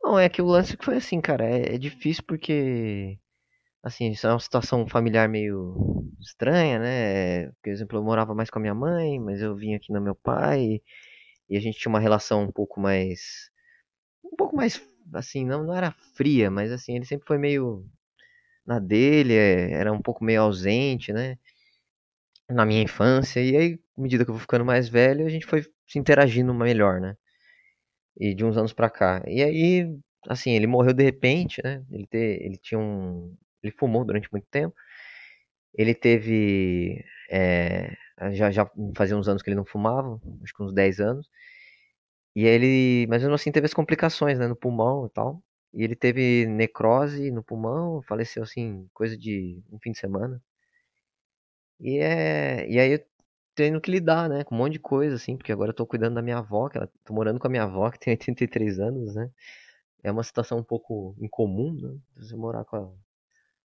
Não, 0.03 0.19
é 0.19 0.29
que 0.29 0.43
o 0.43 0.47
lance 0.47 0.77
foi 0.81 0.97
assim, 0.97 1.21
cara, 1.21 1.45
é, 1.45 1.75
é 1.75 1.79
difícil 1.79 2.23
porque 2.27 3.19
assim, 3.83 4.11
isso 4.11 4.27
é 4.27 4.31
uma 4.31 4.41
situação 4.41 4.87
familiar 4.87 5.29
meio 5.29 6.07
estranha, 6.21 6.79
né? 6.79 7.49
Por 7.63 7.71
exemplo, 7.71 7.99
eu 7.99 8.03
morava 8.05 8.35
mais 8.35 8.51
com 8.51 8.59
a 8.59 8.63
minha 8.63 8.75
mãe, 8.75 9.19
mas 9.21 9.41
eu 9.43 9.55
vim 9.57 9.75
aqui 9.75 9.93
no 9.93 10.01
meu 10.01 10.15
pai 10.15 10.81
e 11.51 11.57
a 11.57 11.61
gente 11.61 11.79
tinha 11.79 11.91
uma 11.91 12.01
relação 12.01 12.45
um 12.45 12.53
pouco 12.53 12.81
mais 12.81 13.51
um 14.25 14.37
pouco 14.37 14.57
mais 14.57 14.81
assim, 15.15 15.45
não, 15.47 15.65
não 15.65 15.75
era 15.75 15.93
fria, 16.17 16.51
mas 16.51 16.73
assim, 16.73 16.97
ele 16.97 17.05
sempre 17.07 17.27
foi 17.27 17.39
meio 17.39 17.87
na 18.67 18.79
dele, 18.79 19.35
é, 19.35 19.73
era 19.73 19.93
um 19.93 20.03
pouco 20.03 20.25
meio 20.25 20.43
ausente, 20.43 21.13
né? 21.13 21.39
Na 22.49 22.65
minha 22.65 22.83
infância, 22.83 23.41
e 23.41 23.57
aí, 23.57 23.81
à 23.99 24.01
medida 24.01 24.25
que 24.25 24.31
eu 24.31 24.35
vou 24.35 24.41
ficando 24.41 24.65
mais 24.65 24.89
velho, 24.89 25.27
a 25.27 25.29
gente 25.29 25.45
foi 25.47 25.63
se 25.89 25.99
interagindo 25.99 26.55
melhor, 26.55 27.01
né? 27.01 27.17
E 28.19 28.35
de 28.35 28.45
uns 28.45 28.57
anos 28.57 28.73
pra 28.73 28.91
cá. 28.91 29.23
E 29.27 29.43
aí, 29.43 29.99
assim, 30.29 30.53
ele 30.53 30.67
morreu 30.67 30.93
de 30.93 31.03
repente, 31.03 31.61
né? 31.65 31.83
Ele, 31.91 32.07
te, 32.07 32.17
ele 32.19 32.57
tinha 32.59 32.79
um, 32.79 33.35
ele 33.63 33.73
fumou 33.79 34.05
durante 34.05 34.31
muito 34.33 34.47
tempo. 34.51 34.75
Ele 35.75 35.95
teve. 35.95 37.05
É, 37.31 37.97
já, 38.33 38.51
já 38.51 38.71
fazia 38.97 39.17
uns 39.17 39.29
anos 39.29 39.43
que 39.43 39.49
ele 39.49 39.57
não 39.57 39.65
fumava, 39.65 40.21
acho 40.43 40.55
que 40.55 40.63
uns 40.63 40.73
10 40.73 41.01
anos. 41.01 41.29
E 42.35 42.45
ele. 42.45 43.07
Mas 43.09 43.23
mesmo 43.23 43.35
assim 43.35 43.53
teve 43.53 43.67
as 43.67 43.75
complicações 43.75 44.39
né, 44.39 44.47
no 44.47 44.57
pulmão 44.57 45.07
e 45.07 45.11
tal. 45.11 45.43
E 45.75 45.83
ele 45.83 45.97
teve 45.97 46.47
necrose 46.47 47.31
no 47.31 47.43
pulmão, 47.43 48.03
faleceu 48.03 48.43
assim, 48.43 48.87
coisa 48.93 49.17
de 49.17 49.63
um 49.73 49.79
fim 49.81 49.93
de 49.93 49.99
semana. 49.99 50.43
E, 51.81 51.99
é, 51.99 52.69
e 52.71 52.79
aí 52.79 52.93
eu 52.93 53.05
tenho 53.55 53.81
que 53.81 53.91
lidar, 53.91 54.29
né, 54.29 54.45
com 54.45 54.55
um 54.55 54.59
monte 54.59 54.75
de 54.75 54.79
coisa, 54.81 55.17
assim, 55.17 55.37
porque 55.37 55.53
agora 55.53 55.71
eu 55.71 55.75
tô 55.75 55.87
cuidando 55.87 56.15
da 56.15 56.23
minha 56.23 56.39
avó, 56.39 56.69
que 56.69 56.79
ela, 56.79 56.89
tô 57.05 57.13
morando 57.15 57.39
com 57.41 57.47
a 57.47 57.51
minha 57.51 57.65
avó, 57.65 57.91
que 57.91 57.99
tem 57.99 58.13
83 58.15 58.79
anos, 58.81 59.15
né. 59.15 59.31
É 60.03 60.13
uma 60.13 60.25
situação 60.25 60.59
um 60.59 60.65
pouco 60.65 61.17
incomum, 61.21 61.75
né, 61.75 61.99
você 62.17 62.37
morar 62.37 62.65
com 62.65 62.77
a, 62.77 62.91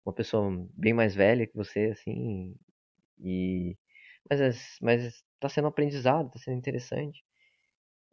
uma 0.05 0.13
pessoa 0.13 0.51
bem 0.75 0.93
mais 0.93 1.15
velha 1.15 1.47
que 1.47 1.57
você, 1.57 1.87
assim, 1.93 2.55
e... 3.21 3.77
Mas, 4.31 4.41
é, 4.41 4.51
mas 4.83 5.25
tá 5.41 5.49
sendo 5.49 5.69
aprendizado, 5.69 6.31
tá 6.31 6.39
sendo 6.39 6.59
interessante. 6.59 7.25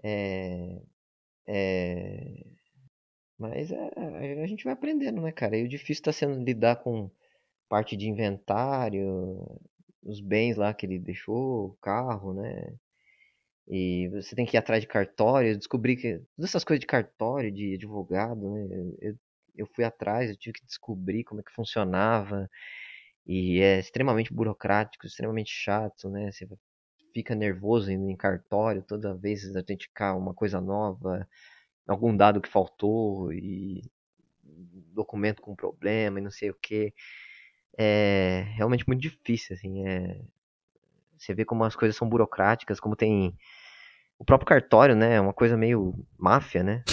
É... 0.04 0.82
É... 1.48 2.44
Mas 3.38 3.72
é, 3.72 4.44
a 4.44 4.48
gente 4.48 4.64
vai 4.64 4.74
aprendendo, 4.74 5.22
né, 5.22 5.32
cara? 5.32 5.58
E 5.58 5.64
o 5.64 5.68
difícil 5.68 6.04
tá 6.04 6.14
sendo 6.14 6.44
lidar 6.44 6.78
com 6.78 7.10
parte 7.68 7.98
de 7.98 8.08
inventário, 8.08 9.60
os 10.04 10.22
bens 10.22 10.58
lá 10.58 10.74
que 10.74 10.86
ele 10.86 11.00
deixou, 11.00 11.68
o 11.70 11.78
carro, 11.82 12.34
né? 12.34 12.76
E 13.68 14.10
você 14.10 14.36
tem 14.36 14.46
que 14.46 14.58
ir 14.58 14.60
atrás 14.60 14.82
de 14.82 14.88
cartório, 14.88 15.58
descobrir 15.58 15.96
que 15.98 16.20
todas 16.36 16.50
essas 16.52 16.64
coisas 16.64 16.82
de 16.82 16.88
cartório, 16.88 17.52
de 17.52 17.76
advogado, 17.76 18.50
né? 18.52 18.68
Eu, 19.02 19.16
eu 19.56 19.68
fui 19.68 19.84
atrás, 19.84 20.30
eu 20.30 20.38
tive 20.38 20.60
que 20.60 20.66
descobrir 20.66 21.24
como 21.24 21.42
é 21.42 21.44
que 21.44 21.52
funcionava. 21.52 22.50
E 23.26 23.60
é 23.62 23.80
extremamente 23.80 24.34
burocrático, 24.34 25.06
extremamente 25.06 25.52
chato, 25.52 26.10
né? 26.10 26.32
Você 26.32 26.48
fica 27.14 27.36
nervoso 27.36 27.92
indo 27.92 28.10
em 28.10 28.16
cartório 28.16 28.82
toda 28.82 29.16
vez 29.16 29.56
autenticar 29.56 30.18
uma 30.18 30.34
coisa 30.34 30.60
nova, 30.60 31.28
algum 31.88 32.16
dado 32.16 32.42
que 32.42 32.50
faltou 32.50 33.32
e 33.34 33.84
documento 34.94 35.42
com 35.42 35.56
problema 35.56 36.20
e 36.20 36.24
não 36.24 36.32
sei 36.32 36.50
o 36.50 36.56
que. 36.56 36.94
É 37.78 38.46
realmente 38.56 38.88
muito 38.88 39.02
difícil, 39.02 39.56
assim. 39.56 39.88
É... 39.88 40.22
Você 41.18 41.34
vê 41.34 41.46
como 41.46 41.64
as 41.64 41.76
coisas 41.76 41.96
são 41.96 42.10
burocráticas, 42.10 42.80
como 42.80 42.96
tem 42.96 43.38
o 44.18 44.26
próprio 44.26 44.48
cartório, 44.48 44.96
né? 44.96 45.16
É 45.16 45.22
uma 45.22 45.34
coisa 45.34 45.56
meio 45.56 45.96
máfia, 46.18 46.64
né? 46.64 46.84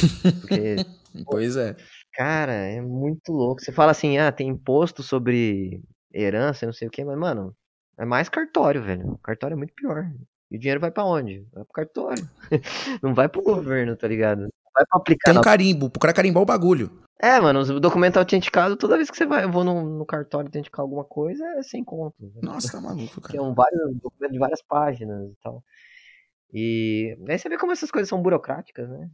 Porque, 0.41 0.77
pois 1.27 1.57
é. 1.57 1.77
Cara, 2.19 2.53
é 2.53 2.81
muito 2.81 3.33
louco. 3.33 3.63
Você 3.63 3.71
fala 3.71 3.93
assim, 3.93 4.19
ah, 4.19 4.33
tem 4.33 4.49
imposto 4.49 5.05
sobre 5.05 5.81
herança, 6.13 6.67
não 6.67 6.73
sei 6.73 6.89
o 6.89 6.91
que, 6.91 7.05
mas, 7.05 7.17
mano, 7.17 7.55
é 7.97 8.05
mais 8.05 8.29
cartório, 8.29 8.83
velho. 8.83 9.17
Cartório 9.23 9.55
é 9.55 9.57
muito 9.57 9.73
pior. 9.73 10.05
E 10.51 10.57
o 10.57 10.59
dinheiro 10.59 10.81
vai 10.81 10.91
para 10.91 11.05
onde? 11.05 11.47
Vai 11.53 11.63
pro 11.63 11.73
cartório. 11.73 12.29
não 13.01 13.15
vai 13.15 13.29
pro 13.29 13.41
governo, 13.41 13.97
tá 13.97 14.09
ligado? 14.09 14.49
vai 14.75 14.85
pra 14.85 14.99
aplicar. 14.99 15.31
Tem 15.31 15.39
um 15.39 15.43
carimbo, 15.43 15.89
pro 15.89 16.01
cara 16.01 16.13
carimbar 16.13 16.43
o 16.43 16.47
bagulho. 16.47 16.91
É, 17.21 17.39
mano, 17.41 17.61
o 17.61 17.81
documento 17.81 18.17
autenticado, 18.17 18.77
toda 18.77 18.97
vez 18.97 19.09
que 19.09 19.17
você 19.17 19.25
vai, 19.25 19.45
eu 19.45 19.53
vou 19.53 19.63
no, 19.63 19.83
no 19.83 20.05
cartório 20.05 20.49
autenticar 20.49 20.81
alguma 20.81 21.05
coisa, 21.05 21.45
é 21.57 21.63
sem 21.63 21.85
conto. 21.85 22.17
Né? 22.21 22.41
Nossa, 22.43 22.73
tá 22.73 22.81
maluco, 22.81 23.21
cara. 23.21 23.39
Tem 23.39 23.55
vários 23.55 23.97
documentos 24.01 24.33
de 24.33 24.39
várias 24.41 24.63
páginas 24.63 25.31
e 25.31 25.37
tal. 25.41 25.63
E 26.53 27.17
aí 27.29 27.39
você 27.39 27.49
vê 27.49 27.57
como 27.57 27.71
essas 27.71 27.93
coisas 27.93 28.09
são 28.09 28.21
burocráticas, 28.21 28.89
né? 28.89 29.09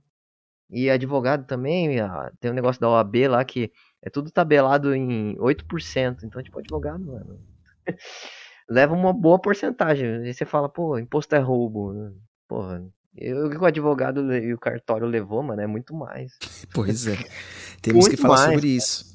E 0.71 0.91
advogado 0.91 1.47
também, 1.47 1.97
tem 2.41 2.51
um 2.51 2.55
negócio 2.55 2.81
da 2.81 2.89
OAB 2.89 3.29
lá 3.29 3.45
que 3.45 3.71
é 4.03 4.11
tudo 4.11 4.31
tabelado 4.31 4.95
em 4.95 5.37
8%. 5.37 6.25
Então, 6.25 6.43
tipo, 6.43 6.59
advogado, 6.59 7.05
mano, 7.05 7.41
leva 8.69 8.95
uma 8.95 9.13
boa 9.13 9.39
porcentagem. 9.39 10.27
E 10.27 10.35
você 10.35 10.45
fala, 10.45 10.69
pô, 10.69 10.99
imposto 10.99 11.35
é 11.35 11.39
roubo. 11.39 11.93
Né? 11.93 12.13
Porra, 12.49 12.85
eu 13.17 13.49
que 13.49 13.57
o 13.57 13.65
advogado 13.65 14.35
e 14.35 14.53
o 14.53 14.59
cartório 14.59 15.07
levou, 15.07 15.43
mano, 15.43 15.61
é 15.61 15.67
muito 15.67 15.95
mais. 15.95 16.33
Pois 16.73 17.07
é. 17.07 17.17
Temos 17.81 18.05
muito 18.05 18.17
que 18.17 18.21
falar 18.21 18.37
mais, 18.37 18.55
sobre 18.55 18.69
isso. 18.69 19.15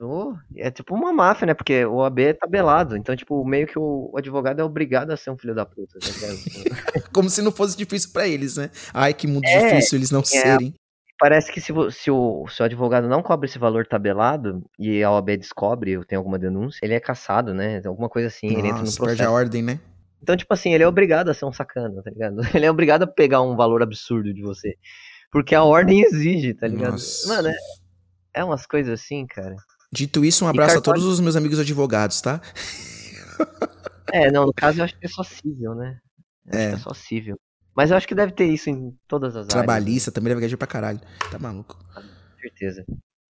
Oh, 0.00 0.34
é 0.54 0.70
tipo 0.70 0.94
uma 0.94 1.12
máfia, 1.12 1.46
né? 1.46 1.54
Porque 1.54 1.84
o 1.84 2.04
AB 2.04 2.22
é 2.22 2.32
tabelado. 2.32 2.96
Então, 2.96 3.16
tipo, 3.16 3.44
meio 3.44 3.66
que 3.66 3.78
o, 3.78 4.12
advogado 4.16 4.60
é 4.60 4.64
obrigado 4.64 5.10
a 5.10 5.16
ser 5.16 5.30
um 5.30 5.36
filho 5.36 5.54
da 5.54 5.66
puta. 5.66 5.98
Tá 5.98 7.02
Como 7.12 7.28
se 7.28 7.42
não 7.42 7.50
fosse 7.50 7.76
difícil 7.76 8.12
para 8.12 8.28
eles, 8.28 8.56
né? 8.56 8.70
Ai, 8.94 9.12
que 9.12 9.26
mundo 9.26 9.44
é, 9.44 9.70
difícil 9.70 9.98
eles 9.98 10.12
não 10.12 10.20
é, 10.20 10.24
serem. 10.24 10.74
Parece 11.18 11.50
que 11.50 11.60
se, 11.60 11.72
se, 11.90 12.10
o, 12.10 12.46
se 12.46 12.62
o 12.62 12.64
advogado 12.64 13.08
não 13.08 13.22
cobre 13.22 13.48
esse 13.48 13.58
valor 13.58 13.86
tabelado 13.86 14.62
e 14.78 15.02
a 15.02 15.10
OAB 15.10 15.36
descobre 15.36 15.96
ou 15.96 16.04
tem 16.04 16.16
alguma 16.16 16.38
denúncia, 16.38 16.78
ele 16.82 16.94
é 16.94 17.00
caçado, 17.00 17.52
né? 17.52 17.82
Alguma 17.84 18.08
coisa 18.08 18.28
assim, 18.28 18.46
Nossa, 18.46 18.58
ele 18.58 18.68
entra 18.68 18.78
no 18.78 18.84
processo. 18.84 19.04
perde 19.04 19.22
a 19.24 19.30
ordem, 19.30 19.62
né? 19.62 19.80
Então, 20.22 20.36
tipo 20.36 20.52
assim, 20.54 20.72
ele 20.72 20.84
é 20.84 20.88
obrigado 20.88 21.28
a 21.28 21.34
ser 21.34 21.44
um 21.44 21.52
sacana, 21.52 22.02
tá 22.02 22.10
ligado? 22.10 22.40
Ele 22.54 22.66
é 22.66 22.70
obrigado 22.70 23.04
a 23.04 23.06
pegar 23.06 23.40
um 23.40 23.54
valor 23.54 23.82
absurdo 23.82 24.34
de 24.34 24.42
você. 24.42 24.76
Porque 25.30 25.54
a 25.54 25.62
ordem 25.62 26.00
exige, 26.02 26.54
tá 26.54 26.66
ligado? 26.66 26.92
Nossa. 26.92 27.28
Mano, 27.28 27.48
é, 27.48 27.54
é 28.34 28.44
umas 28.44 28.66
coisas 28.66 29.00
assim, 29.00 29.26
cara. 29.26 29.54
Dito 29.92 30.24
isso, 30.24 30.44
um 30.44 30.48
abraço 30.48 30.74
cartório... 30.74 31.00
a 31.00 31.02
todos 31.02 31.14
os 31.14 31.20
meus 31.20 31.36
amigos 31.36 31.58
advogados, 31.58 32.20
tá? 32.20 32.40
É, 34.12 34.30
não, 34.30 34.46
no 34.46 34.52
caso 34.52 34.80
eu 34.80 34.84
acho 34.84 34.98
que 34.98 35.06
é 35.06 35.08
só 35.08 35.22
cível, 35.22 35.74
né? 35.74 35.98
Eu 36.52 36.58
é. 36.58 36.64
é 36.72 36.76
só 36.78 36.92
cível. 36.92 37.38
Mas 37.76 37.90
eu 37.90 37.96
acho 37.96 38.08
que 38.08 38.14
deve 38.14 38.32
ter 38.32 38.46
isso 38.46 38.68
em 38.70 38.96
todas 39.06 39.36
as 39.36 39.46
Trabalhista, 39.46 39.58
áreas. 39.58 39.66
Trabalhista 39.66 40.10
né? 40.10 40.14
também 40.14 40.28
deve 40.30 40.40
gajar 40.40 40.58
pra 40.58 40.66
caralho. 40.66 41.00
Tá 41.30 41.38
maluco. 41.38 41.78
Com 41.94 42.40
certeza. 42.40 42.84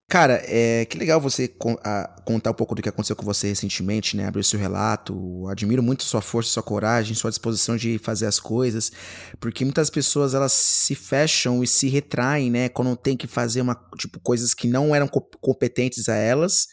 Cara, 0.10 0.44
é 0.46 0.86
que 0.86 0.98
legal 0.98 1.20
você 1.20 1.48
contar 1.48 2.52
um 2.52 2.54
pouco 2.54 2.76
do 2.76 2.84
que 2.84 2.90
aconteceu 2.90 3.16
com 3.16 3.26
você 3.26 3.48
recentemente, 3.48 4.16
né? 4.16 4.28
Abrir 4.28 4.44
seu 4.44 4.60
relato. 4.60 5.48
Admiro 5.48 5.82
muito 5.82 6.04
sua 6.04 6.22
força, 6.22 6.52
sua 6.52 6.62
coragem, 6.62 7.16
sua 7.16 7.32
disposição 7.32 7.76
de 7.76 7.98
fazer 7.98 8.28
as 8.28 8.40
coisas, 8.40 8.92
porque 9.40 9.66
muitas 9.66 9.90
pessoas 9.90 10.36
elas 10.36 10.52
se 10.52 10.94
fecham 10.94 11.64
e 11.64 11.68
se 11.68 11.88
retraem, 11.88 12.52
né? 12.52 12.70
Quando 12.70 12.96
tem 12.96 13.18
que 13.18 13.26
fazer 13.26 13.62
uma 13.62 13.76
tipo 13.98 14.20
coisas 14.20 14.54
que 14.54 14.68
não 14.68 14.94
eram 14.94 15.08
competentes 15.08 16.08
a 16.08 16.16
elas 16.16 16.68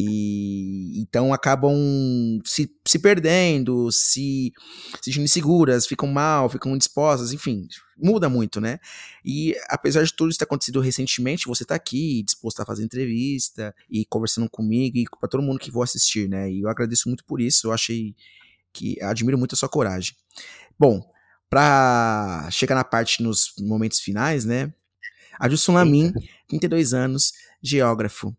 e 0.00 1.00
então 1.00 1.32
acabam 1.32 1.74
se, 2.44 2.72
se 2.86 2.98
perdendo, 3.00 3.90
se 3.90 4.52
sentindo 5.02 5.24
inseguras, 5.24 5.86
ficam 5.86 6.08
mal, 6.08 6.48
ficam 6.48 6.74
indispostas, 6.74 7.32
enfim, 7.32 7.66
muda 7.96 8.28
muito, 8.28 8.60
né? 8.60 8.78
E 9.24 9.56
apesar 9.68 10.04
de 10.04 10.14
tudo 10.14 10.30
isso 10.30 10.38
ter 10.38 10.44
acontecido 10.44 10.80
recentemente, 10.80 11.48
você 11.48 11.64
tá 11.64 11.74
aqui 11.74 12.22
disposto 12.22 12.60
a 12.60 12.64
fazer 12.64 12.84
entrevista 12.84 13.74
e 13.90 14.04
conversando 14.06 14.48
comigo 14.48 14.98
e 14.98 15.04
para 15.18 15.28
todo 15.28 15.42
mundo 15.42 15.58
que 15.58 15.70
vou 15.70 15.82
assistir, 15.82 16.28
né? 16.28 16.48
E 16.50 16.60
eu 16.60 16.68
agradeço 16.68 17.08
muito 17.08 17.24
por 17.24 17.40
isso, 17.40 17.66
eu 17.66 17.72
achei 17.72 18.14
que 18.72 19.02
admiro 19.02 19.36
muito 19.36 19.54
a 19.54 19.58
sua 19.58 19.68
coragem. 19.68 20.14
Bom, 20.78 21.02
para 21.50 22.48
chegar 22.52 22.76
na 22.76 22.84
parte 22.84 23.20
nos 23.22 23.52
momentos 23.58 23.98
finais, 23.98 24.44
né? 24.44 24.72
Adilson 25.40 25.72
Lamin, 25.72 26.12
32 26.48 26.92
anos, 26.94 27.32
geógrafo. 27.60 28.36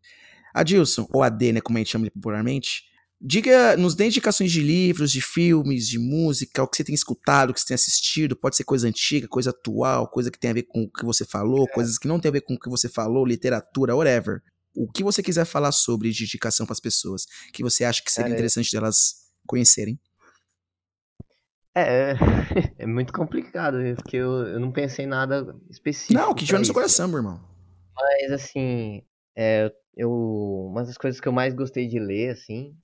Adilson, 0.59 1.07
ou 1.13 1.23
AD, 1.23 1.53
né, 1.53 1.61
como 1.61 1.77
a 1.77 1.79
gente 1.79 1.91
chama 1.91 2.09
popularmente, 2.09 2.83
diga, 3.19 3.75
nos 3.75 3.95
dê 3.95 4.05
indicações 4.05 4.51
de 4.51 4.61
livros, 4.61 5.11
de 5.11 5.21
filmes, 5.21 5.87
de 5.87 5.99
música, 5.99 6.63
o 6.63 6.67
que 6.67 6.77
você 6.77 6.83
tem 6.83 6.95
escutado, 6.95 7.49
o 7.49 7.53
que 7.53 7.59
você 7.59 7.67
tem 7.67 7.75
assistido, 7.75 8.35
pode 8.35 8.55
ser 8.55 8.63
coisa 8.63 8.87
antiga, 8.87 9.27
coisa 9.27 9.49
atual, 9.49 10.07
coisa 10.07 10.31
que 10.31 10.39
tem 10.39 10.51
a 10.51 10.53
ver 10.53 10.63
com 10.63 10.83
o 10.83 10.91
que 10.91 11.05
você 11.05 11.25
falou, 11.25 11.65
é. 11.67 11.71
coisas 11.71 11.97
que 11.97 12.07
não 12.07 12.19
tem 12.19 12.29
a 12.29 12.33
ver 12.33 12.41
com 12.41 12.53
o 12.53 12.59
que 12.59 12.69
você 12.69 12.87
falou, 12.87 13.25
literatura, 13.25 13.95
whatever. 13.95 14.41
O 14.75 14.89
que 14.89 15.03
você 15.03 15.21
quiser 15.21 15.45
falar 15.45 15.71
sobre 15.71 16.11
de 16.11 16.23
indicação 16.23 16.65
para 16.65 16.73
as 16.73 16.79
pessoas, 16.79 17.25
que 17.51 17.63
você 17.63 17.83
acha 17.83 18.01
que 18.03 18.11
seria 18.11 18.31
interessante 18.31 18.71
delas 18.71 19.15
conhecerem. 19.45 19.99
É, 21.75 22.13
é 22.77 22.85
muito 22.85 23.11
complicado, 23.11 23.77
porque 23.95 24.17
eu, 24.17 24.31
eu 24.47 24.59
não 24.59 24.71
pensei 24.71 25.05
em 25.05 25.07
nada 25.07 25.55
específico. 25.69 26.13
Não, 26.13 26.33
que 26.33 26.45
tiver 26.45 26.59
no 26.59 26.65
seu 26.65 26.73
coração, 26.73 27.07
meu 27.07 27.17
irmão. 27.17 27.49
Mas, 27.95 28.31
assim, 28.31 29.01
é, 29.41 29.71
eu, 29.95 30.11
uma 30.69 30.83
das 30.83 30.97
coisas 30.97 31.21
que 31.21 31.27
eu 31.27 31.31
mais 31.31 31.53
gostei 31.53 31.87
de 31.87 31.97
ler, 31.97 32.31
assim, 32.31 32.75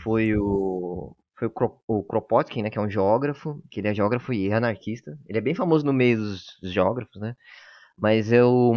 foi 0.00 0.32
o, 0.36 1.16
foi 1.36 1.48
o, 1.48 1.50
Kro, 1.50 1.82
o 1.88 2.04
Kropotkin, 2.04 2.62
né, 2.62 2.70
que 2.70 2.78
é 2.78 2.80
um 2.80 2.88
geógrafo, 2.88 3.60
que 3.68 3.80
ele 3.80 3.88
é 3.88 3.94
geógrafo 3.94 4.32
e 4.32 4.52
anarquista. 4.52 5.18
Ele 5.26 5.38
é 5.38 5.40
bem 5.40 5.56
famoso 5.56 5.84
no 5.84 5.92
meio 5.92 6.16
dos, 6.16 6.60
geógrafos, 6.62 7.20
né? 7.20 7.34
Mas 7.98 8.30
eu 8.30 8.72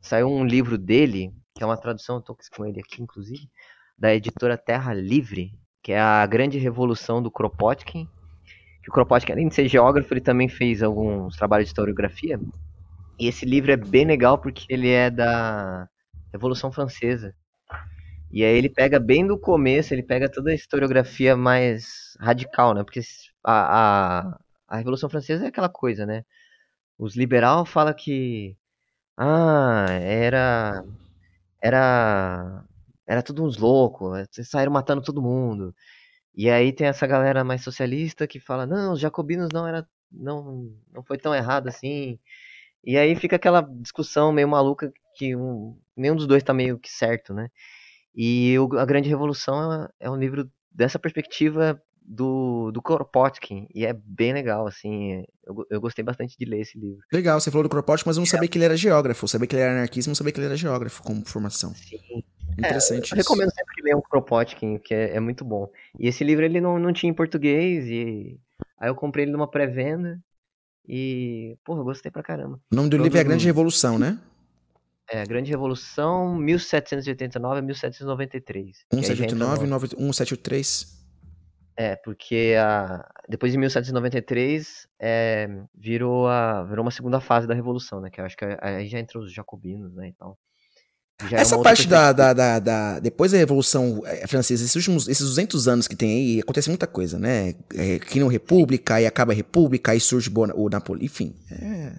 saiu 0.00 0.28
um 0.28 0.46
livro 0.46 0.78
dele, 0.78 1.30
que 1.54 1.62
é 1.62 1.66
uma 1.66 1.76
tradução, 1.76 2.16
eu 2.16 2.22
tô 2.22 2.34
com 2.56 2.64
ele 2.64 2.80
aqui, 2.80 3.02
inclusive, 3.02 3.46
da 3.98 4.14
editora 4.14 4.56
Terra 4.56 4.94
Livre, 4.94 5.52
que 5.82 5.92
é 5.92 6.00
a 6.00 6.24
grande 6.24 6.56
revolução 6.56 7.22
do 7.22 7.30
Kropotkin. 7.30 8.08
Que 8.82 8.88
o 8.88 8.92
Kropotkin, 8.94 9.32
além 9.32 9.48
de 9.48 9.54
ser 9.54 9.68
geógrafo, 9.68 10.14
ele 10.14 10.22
também 10.22 10.48
fez 10.48 10.82
alguns 10.82 11.36
trabalhos 11.36 11.66
de 11.66 11.72
historiografia. 11.72 12.40
E 13.18 13.28
esse 13.28 13.44
livro 13.44 13.70
é 13.70 13.76
bem 13.76 14.06
legal 14.06 14.38
porque 14.38 14.64
ele 14.70 14.88
é 14.88 15.10
da 15.10 15.86
Revolução 16.34 16.72
Francesa. 16.72 17.34
E 18.30 18.44
aí 18.44 18.56
ele 18.56 18.68
pega 18.68 18.98
bem 18.98 19.26
do 19.26 19.38
começo, 19.38 19.94
ele 19.94 20.02
pega 20.02 20.28
toda 20.30 20.50
a 20.50 20.54
historiografia 20.54 21.36
mais 21.36 22.16
radical, 22.20 22.74
né? 22.74 22.82
Porque 22.84 23.00
a, 23.44 24.30
a, 24.30 24.38
a 24.68 24.76
Revolução 24.76 25.08
Francesa 25.08 25.44
é 25.44 25.48
aquela 25.48 25.68
coisa, 25.68 26.04
né? 26.06 26.24
Os 26.98 27.16
liberal 27.16 27.66
fala 27.66 27.94
que 27.94 28.56
ah, 29.16 29.86
era 29.90 30.84
era 31.62 32.64
era 33.06 33.22
tudo 33.22 33.44
uns 33.44 33.58
loucos, 33.58 34.28
saíram 34.44 34.72
matando 34.72 35.02
todo 35.02 35.22
mundo. 35.22 35.74
E 36.34 36.50
aí 36.50 36.72
tem 36.72 36.88
essa 36.88 37.06
galera 37.06 37.44
mais 37.44 37.62
socialista 37.64 38.26
que 38.26 38.40
fala: 38.40 38.66
"Não, 38.66 38.92
os 38.94 39.00
jacobinos 39.00 39.50
não 39.52 39.66
era 39.68 39.86
não 40.12 40.72
não 40.92 41.02
foi 41.04 41.18
tão 41.18 41.34
errado 41.34 41.68
assim". 41.68 42.18
E 42.84 42.96
aí 42.96 43.14
fica 43.16 43.36
aquela 43.36 43.60
discussão 43.62 44.32
meio 44.32 44.48
maluca 44.48 44.92
que 45.16 45.34
um, 45.34 45.78
nenhum 45.96 46.16
dos 46.16 46.26
dois 46.26 46.42
tá 46.42 46.52
meio 46.52 46.78
que 46.78 46.90
certo, 46.90 47.32
né? 47.32 47.48
E 48.14 48.56
o, 48.58 48.78
A 48.78 48.84
Grande 48.84 49.08
Revolução 49.08 49.72
é, 49.72 49.88
é, 50.00 50.10
um 50.10 50.16
livro 50.16 50.50
dessa 50.70 50.98
perspectiva 50.98 51.80
do, 52.00 52.70
do 52.70 52.82
Kropotkin, 52.82 53.66
e 53.74 53.86
é 53.86 53.92
bem 53.92 54.34
legal, 54.34 54.66
assim, 54.66 55.24
eu, 55.46 55.66
eu 55.70 55.80
gostei 55.80 56.04
bastante 56.04 56.36
de 56.38 56.44
ler 56.44 56.60
esse 56.60 56.78
livro. 56.78 56.98
Legal, 57.10 57.40
você 57.40 57.50
falou 57.50 57.62
do 57.62 57.68
Kropotkin, 57.70 58.04
mas 58.06 58.16
eu 58.16 58.20
não 58.20 58.26
sabia 58.26 58.48
que 58.48 58.58
ele 58.58 58.66
era 58.66 58.76
geógrafo, 58.76 59.26
sabia 59.26 59.46
que 59.46 59.56
ele 59.56 59.62
era 59.62 59.72
anarquista, 59.72 60.10
não 60.10 60.14
sabia 60.14 60.32
que 60.32 60.38
ele 60.38 60.46
era 60.46 60.56
geógrafo 60.56 61.02
como 61.02 61.24
formação. 61.24 61.74
Sim. 61.74 62.22
Interessante 62.58 63.12
é, 63.12 63.14
eu 63.14 63.18
recomendo 63.18 63.50
sempre 63.52 63.74
que 63.74 63.82
leiam 63.82 63.98
o 63.98 64.02
Kropotkin, 64.02 64.78
que 64.78 64.94
é, 64.94 65.16
é, 65.16 65.20
muito 65.20 65.44
bom. 65.44 65.68
E 65.98 66.06
esse 66.06 66.22
livro 66.22 66.44
ele 66.44 66.60
não, 66.60 66.78
não 66.78 66.92
tinha 66.92 67.10
em 67.10 67.14
português, 67.14 67.86
e 67.86 68.38
aí 68.78 68.88
eu 68.88 68.94
comprei 68.94 69.24
ele 69.24 69.32
numa 69.32 69.50
pré-venda, 69.50 70.20
e, 70.88 71.56
porra, 71.64 71.80
eu 71.80 71.84
gostei 71.84 72.10
pra 72.10 72.22
caramba. 72.22 72.60
O 72.70 72.76
nome 72.76 72.88
do 72.88 72.96
livro 72.98 73.16
é 73.18 73.20
A 73.20 73.24
Grande 73.24 73.44
Revolução, 73.46 73.98
né? 73.98 74.18
É, 75.10 75.20
a 75.20 75.24
Grande 75.26 75.50
Revolução, 75.50 76.34
1789 76.36 77.58
a 77.58 77.62
1793. 77.62 78.84
que 78.88 78.96
aí 78.96 79.02
já 79.02 79.12
entra 79.24 79.36
1789 79.36 79.66
no- 79.66 79.66
e 79.66 80.04
1783. 80.04 81.04
É, 81.76 81.96
porque 81.96 82.54
a, 82.58 83.04
depois 83.28 83.50
de 83.52 83.58
1793 83.58 84.86
é, 84.98 85.48
virou, 85.74 86.28
a, 86.28 86.62
virou 86.62 86.84
uma 86.84 86.90
segunda 86.90 87.20
fase 87.20 87.46
da 87.48 87.54
Revolução, 87.54 88.00
né? 88.00 88.10
Que 88.10 88.20
eu 88.20 88.24
acho 88.24 88.36
que 88.36 88.44
aí 88.60 88.86
já 88.88 88.98
entrou 89.00 89.24
os 89.24 89.32
jacobinos, 89.32 89.92
né, 89.94 90.08
e 90.08 90.12
tal. 90.12 90.38
Já 91.22 91.38
é 91.38 91.40
Essa 91.40 91.56
outra 91.56 91.70
parte 91.70 91.86
da, 91.86 92.12
da, 92.12 92.32
da, 92.32 92.58
da- 92.58 92.98
Depois 93.00 93.30
da 93.32 93.38
Revolução 93.38 94.02
eh, 94.04 94.26
Francesa, 94.26 94.64
esses 94.64 94.74
últimos 94.74 95.06
esses 95.08 95.24
200 95.26 95.68
anos 95.68 95.86
que 95.86 95.94
tem 95.94 96.10
aí, 96.10 96.40
acontece 96.40 96.68
muita 96.68 96.86
coisa, 96.86 97.18
né? 97.18 97.54
É, 97.74 97.98
criam 98.00 98.26
república, 98.28 98.94
aí 98.96 99.06
acaba 99.06 99.32
a 99.32 99.36
república, 99.36 99.92
aí 99.92 100.00
surge 100.00 100.30
o 100.34 100.68
Napoleão. 100.68 101.04
Enfim, 101.04 101.34
é. 101.50 101.92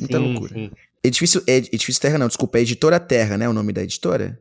Muita 0.00 0.18
sim, 0.18 0.24
loucura. 0.24 0.54
sim, 0.54 0.70
Edifício, 1.04 1.42
é, 1.46 1.56
Edifício 1.58 2.00
Terra, 2.00 2.18
não, 2.18 2.28
desculpa, 2.28 2.58
é 2.58 2.62
Editora 2.62 2.98
Terra, 2.98 3.36
né? 3.36 3.48
O 3.48 3.52
nome 3.52 3.72
da 3.72 3.82
editora? 3.82 4.40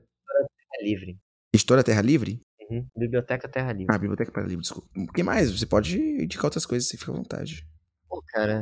é 0.79 0.83
livre. 0.83 1.17
Editora 1.53 1.83
Terra 1.83 2.01
Livre? 2.01 2.39
Uhum. 2.69 2.85
Biblioteca 2.95 3.47
Terra 3.49 3.71
Livre. 3.71 3.87
Ah, 3.89 3.97
Biblioteca 3.97 4.31
para 4.31 4.43
Livre, 4.43 4.61
desculpa. 4.61 4.87
O 4.95 5.11
que 5.11 5.23
mais? 5.23 5.51
Você 5.51 5.65
pode 5.65 5.97
indicar 5.99 6.45
outras 6.45 6.65
coisas, 6.65 6.87
você 6.89 6.97
fica 6.97 7.11
à 7.11 7.15
vontade. 7.15 7.65
Pô, 8.07 8.21
cara, 8.27 8.61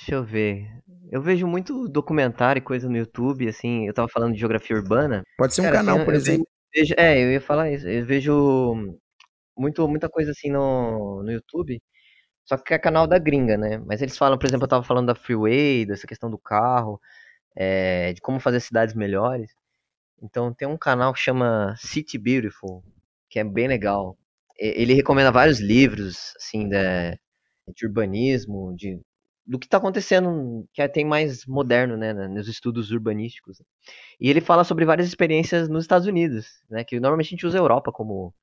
deixa 0.00 0.14
eu 0.14 0.24
ver. 0.24 0.66
Eu 1.10 1.22
vejo 1.22 1.46
muito 1.46 1.88
documentário 1.88 2.60
e 2.60 2.62
coisa 2.62 2.88
no 2.88 2.96
YouTube, 2.96 3.48
assim, 3.48 3.86
eu 3.86 3.94
tava 3.94 4.08
falando 4.08 4.32
de 4.34 4.38
geografia 4.40 4.76
urbana. 4.76 5.22
Pode 5.38 5.54
ser 5.54 5.62
um 5.62 5.64
Cara, 5.64 5.70
canal, 5.70 5.96
assim, 5.96 6.04
por 6.04 6.14
eu 6.14 6.20
exemplo. 6.20 6.46
vejo- 6.74 6.94
é, 6.98 7.22
eu 7.22 7.32
ia 7.32 7.40
falar 7.40 7.70
isso. 7.72 7.88
Eu 7.88 8.04
vejo 8.04 8.74
muito, 9.56 9.86
muita 9.88 10.08
coisa 10.08 10.30
assim 10.32 10.50
no, 10.50 11.22
no 11.22 11.32
YouTube, 11.32 11.80
só 12.46 12.56
que 12.58 12.74
é 12.74 12.78
canal 12.78 13.06
da 13.08 13.18
gringa, 13.18 13.56
né? 13.58 13.78
Mas 13.78 14.02
eles 14.02 14.18
falam, 14.18 14.38
por 14.38 14.46
exemplo, 14.48 14.64
eu 14.66 14.68
tava 14.70 14.84
falando 14.84 15.08
da 15.08 15.14
freeway, 15.14 15.86
dessa 15.86 16.06
questão 16.06 16.30
do 16.30 16.38
carro, 16.38 17.00
é, 17.56 18.12
de 18.14 18.20
como 18.22 18.40
fazer 18.40 18.60
cidades 18.60 18.94
melhores. 18.96 19.52
Então 20.22 20.52
tem 20.54 20.68
um 20.68 20.78
canal 20.78 21.12
que 21.12 21.20
chama 21.20 21.74
City 21.78 22.18
Beautiful, 22.18 22.82
que 23.30 23.38
é 23.38 23.44
bem 23.44 23.68
legal. 23.68 24.16
Ele 24.58 24.94
recomenda 24.94 25.32
vários 25.32 25.60
livros, 25.60 26.34
assim, 26.38 26.68
da, 26.68 27.12
de 27.74 27.86
urbanismo, 27.86 28.74
de, 28.76 29.00
do 29.48 29.58
que 29.58 29.66
está 29.66 29.78
acontecendo, 29.78 30.68
que 30.74 30.82
é- 30.82 30.88
tem 30.88 31.06
mais 31.06 31.46
moderno, 31.46 31.96
né, 31.96 32.12
nos 32.14 32.48
estudos 32.48 32.90
urbanísticos. 32.92 33.62
E 34.20 34.30
ele 34.30 34.40
fala 34.40 34.64
sobre 34.64 34.84
várias 34.84 35.08
experiências 35.08 35.68
nos 35.68 35.84
Estados 35.84 36.06
Unidos, 36.08 36.48
né, 36.70 36.84
que 36.84 37.00
normalmente 37.00 37.28
a 37.28 37.30
gente 37.30 37.46
usa 37.46 37.58
a 37.58 37.62
Europa 37.62 37.92
como, 37.92 38.34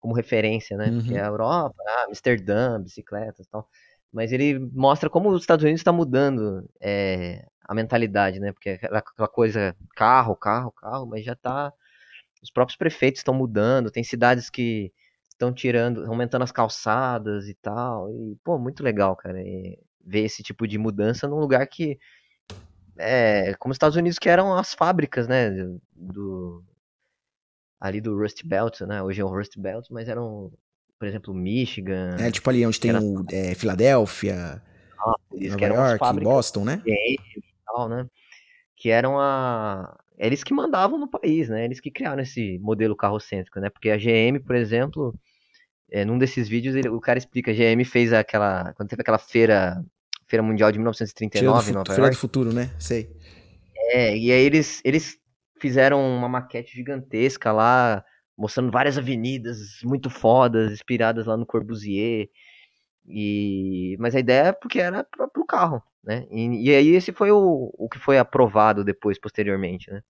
como 0.00 0.14
referência, 0.14 0.76
né, 0.76 0.92
porque 0.92 1.14
Uhum. 1.14 1.24
a 1.24 1.26
Europa, 1.26 1.74
ah, 1.88 2.04
Amsterdã, 2.08 2.80
bicicletas 2.82 3.46
e 3.46 3.50
tal. 3.50 3.68
Mas 4.12 4.32
ele 4.32 4.58
mostra 4.72 5.10
como 5.10 5.30
os 5.30 5.42
Estados 5.42 5.64
Unidos 5.64 5.80
está 5.80 5.92
mudando 5.92 6.68
é, 6.80 7.46
a 7.68 7.74
mentalidade, 7.74 8.40
né, 8.40 8.52
porque 8.52 8.70
aquela, 8.70 8.98
aquela 8.98 9.28
coisa, 9.28 9.76
carro, 9.96 10.36
carro, 10.36 10.72
carro, 10.72 11.06
mas 11.06 11.24
já 11.24 11.34
tá, 11.36 11.72
os 12.42 12.50
próprios 12.50 12.76
prefeitos 12.76 13.20
estão 13.20 13.34
mudando, 13.34 13.90
tem 13.90 14.04
cidades 14.04 14.50
que 14.50 14.92
estão 15.30 15.52
tirando, 15.52 16.04
aumentando 16.06 16.42
as 16.44 16.52
calçadas 16.52 17.48
e 17.48 17.54
tal, 17.54 18.10
e, 18.10 18.36
pô, 18.44 18.58
muito 18.58 18.82
legal, 18.82 19.16
cara, 19.16 19.40
e 19.42 19.78
ver 20.06 20.24
esse 20.24 20.42
tipo 20.42 20.66
de 20.66 20.78
mudança 20.78 21.26
num 21.28 21.38
lugar 21.38 21.66
que 21.66 21.98
é 22.96 23.54
como 23.58 23.72
os 23.72 23.76
Estados 23.76 23.96
Unidos 23.96 24.18
que 24.18 24.28
eram 24.28 24.54
as 24.56 24.72
fábricas, 24.74 25.26
né, 25.26 25.50
do, 25.92 26.62
ali 27.80 28.00
do 28.00 28.16
Rust 28.16 28.44
Belt, 28.44 28.80
né, 28.82 29.02
hoje 29.02 29.20
é 29.20 29.24
o 29.24 29.28
Rust 29.28 29.58
Belt, 29.58 29.86
mas 29.90 30.08
eram, 30.08 30.52
por 30.98 31.08
exemplo, 31.08 31.34
Michigan, 31.34 32.16
É 32.18 32.30
tipo 32.30 32.48
ali 32.48 32.64
onde 32.64 32.78
tem 32.78 32.90
Era- 32.90 33.00
o 33.00 33.24
é, 33.30 33.54
Filadélfia, 33.54 34.62
Nova 35.32 35.64
eram 35.64 35.80
as 35.82 36.00
York, 36.00 36.20
Boston, 36.22 36.64
né? 36.64 36.82
e 36.86 37.18
tal, 37.66 37.88
né, 37.88 38.06
que 38.76 38.90
eram 38.90 39.18
a 39.18 39.98
eles 40.16 40.44
que 40.44 40.54
mandavam 40.54 40.96
no 40.96 41.08
país, 41.08 41.48
né, 41.48 41.64
eles 41.64 41.80
que 41.80 41.90
criaram 41.90 42.22
esse 42.22 42.56
modelo 42.60 42.94
carrocêntrico, 42.94 43.58
né, 43.58 43.68
porque 43.68 43.90
a 43.90 43.98
GM, 43.98 44.38
por 44.38 44.54
exemplo, 44.54 45.12
é, 45.90 46.04
num 46.04 46.18
desses 46.18 46.48
vídeos 46.48 46.76
ele- 46.76 46.88
o 46.88 47.00
cara 47.00 47.18
explica, 47.18 47.50
a 47.50 47.54
GM 47.54 47.84
fez 47.84 48.12
aquela, 48.12 48.72
quando 48.74 48.88
teve 48.88 49.02
aquela 49.02 49.18
feira, 49.18 49.84
feira 50.34 50.42
mundial 50.42 50.70
de 50.72 50.78
Feira 51.30 51.54
do, 51.54 51.60
1939 51.60 51.70
em 51.70 51.72
fu- 51.72 51.74
Nova 51.74 51.94
Feira 51.94 52.10
do 52.10 52.16
Futuro, 52.16 52.52
né? 52.52 52.70
Sei. 52.78 53.08
É, 53.76 54.16
e 54.16 54.32
aí 54.32 54.42
eles, 54.42 54.80
eles 54.84 55.18
fizeram 55.60 56.00
uma 56.00 56.28
maquete 56.28 56.74
gigantesca 56.74 57.52
lá, 57.52 58.04
mostrando 58.36 58.70
várias 58.70 58.98
avenidas 58.98 59.80
muito 59.84 60.10
fodas, 60.10 60.72
inspiradas 60.72 61.26
lá 61.26 61.36
no 61.36 61.46
Corbusier. 61.46 62.28
E, 63.06 63.96
mas 63.98 64.14
a 64.14 64.20
ideia 64.20 64.48
é 64.48 64.52
porque 64.52 64.80
era 64.80 65.04
para 65.04 65.28
o 65.36 65.46
carro, 65.46 65.82
né? 66.02 66.26
E, 66.30 66.70
e 66.70 66.74
aí 66.74 66.88
esse 66.88 67.12
foi 67.12 67.30
o, 67.30 67.70
o 67.76 67.88
que 67.88 67.98
foi 67.98 68.18
aprovado 68.18 68.84
depois, 68.84 69.18
posteriormente, 69.18 69.90
né? 69.90 70.02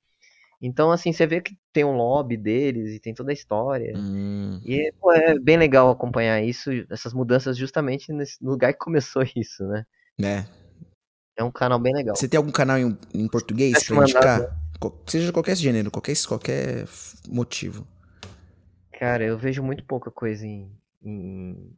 Então, 0.63 0.91
assim, 0.91 1.13
você 1.13 1.27
vê 1.27 1.41
que 1.41 1.57
tem 1.73 1.85
um 1.85 1.97
lobby 1.97 2.37
deles 2.37 2.93
e 2.95 3.01
tem 3.01 3.13
toda 3.15 3.33
a 3.33 3.35
história. 3.35 3.95
Hum. 3.97 4.61
E 4.65 4.93
pô, 5.01 5.13
é 5.13 5.39
bem 5.39 5.57
legal 5.59 5.91
acompanhar 5.91 6.43
isso, 6.43 6.71
essas 6.91 7.13
mudanças 7.13 7.57
justamente 7.57 8.13
nesse 8.13 8.43
lugar 8.43 8.73
que 8.73 8.79
começou 8.79 9.23
isso, 9.37 9.65
né? 9.67 9.85
Né? 10.19 10.47
É 11.37 11.43
um 11.43 11.51
canal 11.51 11.79
bem 11.79 11.93
legal. 11.95 12.15
Você 12.17 12.29
tem 12.29 12.39
algum 12.39 12.53
canal 12.53 12.79
em, 12.79 12.97
em 13.13 13.29
português 13.29 13.83
pra 13.85 13.97
indicar? 13.97 14.41
mandado- 14.41 14.65
Seja 15.07 15.27
de 15.27 15.33
qualquer 15.33 15.57
gênero, 15.57 15.91
qualquer, 15.91 16.15
qualquer 16.27 16.87
motivo. 17.29 17.87
Cara, 18.99 19.25
eu 19.25 19.39
vejo 19.39 19.63
muito 19.63 19.83
pouca 19.85 20.11
coisa 20.11 20.47
em, 20.47 20.71
em- 21.03 21.75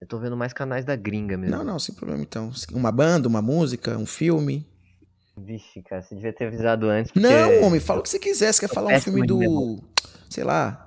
Eu 0.00 0.06
tô 0.06 0.18
vendo 0.18 0.36
mais 0.36 0.52
canais 0.52 0.84
da 0.84 0.94
gringa 0.94 1.36
mesmo. 1.38 1.56
Não, 1.56 1.64
não, 1.64 1.78
sem 1.78 1.94
problema 1.94 2.22
então. 2.22 2.50
Uma 2.72 2.92
banda, 2.92 3.26
uma 3.28 3.40
música, 3.42 3.96
um 3.98 4.06
filme. 4.06 4.66
Vixe, 5.38 5.82
cara, 5.82 6.02
você 6.02 6.14
devia 6.14 6.32
ter 6.34 6.46
avisado 6.46 6.86
antes. 6.88 7.10
Porque... 7.12 7.26
Não, 7.26 7.62
homem, 7.66 7.80
fala 7.80 8.00
o 8.00 8.02
que 8.02 8.10
você 8.10 8.18
quiser. 8.18 8.52
Você 8.52 8.60
quer 8.68 8.74
falar 8.74 8.94
um 8.96 9.00
filme 9.00 9.26
do. 9.26 9.82
Sei 10.28 10.44
lá. 10.44 10.86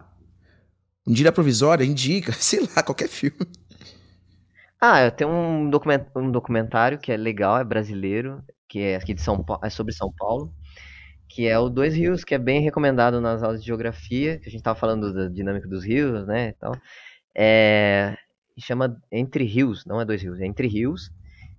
Um 1.08 1.12
dia 1.12 1.32
provisória, 1.32 1.84
indica, 1.84 2.32
sei 2.40 2.62
lá, 2.76 2.84
qualquer 2.84 3.10
filme. 3.10 3.38
Ah, 4.86 5.02
eu 5.06 5.12
tenho 5.12 5.30
um, 5.30 5.70
document... 5.70 6.06
um 6.14 6.30
documentário 6.30 7.00
que 7.00 7.10
é 7.10 7.16
legal, 7.16 7.58
é 7.58 7.64
brasileiro, 7.64 8.44
que 8.68 8.80
é 8.80 8.98
aqui 8.98 9.14
de 9.14 9.22
São 9.22 9.42
Paulo, 9.42 9.66
é 9.66 9.70
sobre 9.70 9.94
São 9.94 10.12
Paulo, 10.12 10.54
que 11.30 11.48
é 11.48 11.58
o 11.58 11.70
Dois 11.70 11.96
Rios, 11.96 12.26
que 12.26 12.36
é 12.36 12.38
bem 12.38 12.60
recomendado 12.60 13.22
nas 13.22 13.42
aulas 13.42 13.62
de 13.62 13.68
geografia, 13.68 14.40
que 14.40 14.50
a 14.50 14.52
gente 14.52 14.62
tava 14.62 14.78
falando 14.78 15.14
da 15.14 15.30
dinâmica 15.30 15.70
dos 15.70 15.86
rios, 15.86 16.28
né, 16.28 16.50
e 16.50 16.54
tal. 16.54 16.76
É... 17.34 18.18
Chama 18.60 19.02
Entre 19.10 19.46
Rios, 19.46 19.86
não 19.86 20.02
é 20.02 20.06
Dois 20.06 20.22
Rios, 20.22 20.42
é 20.42 20.46
Entre 20.46 20.68
Rios. 20.68 21.10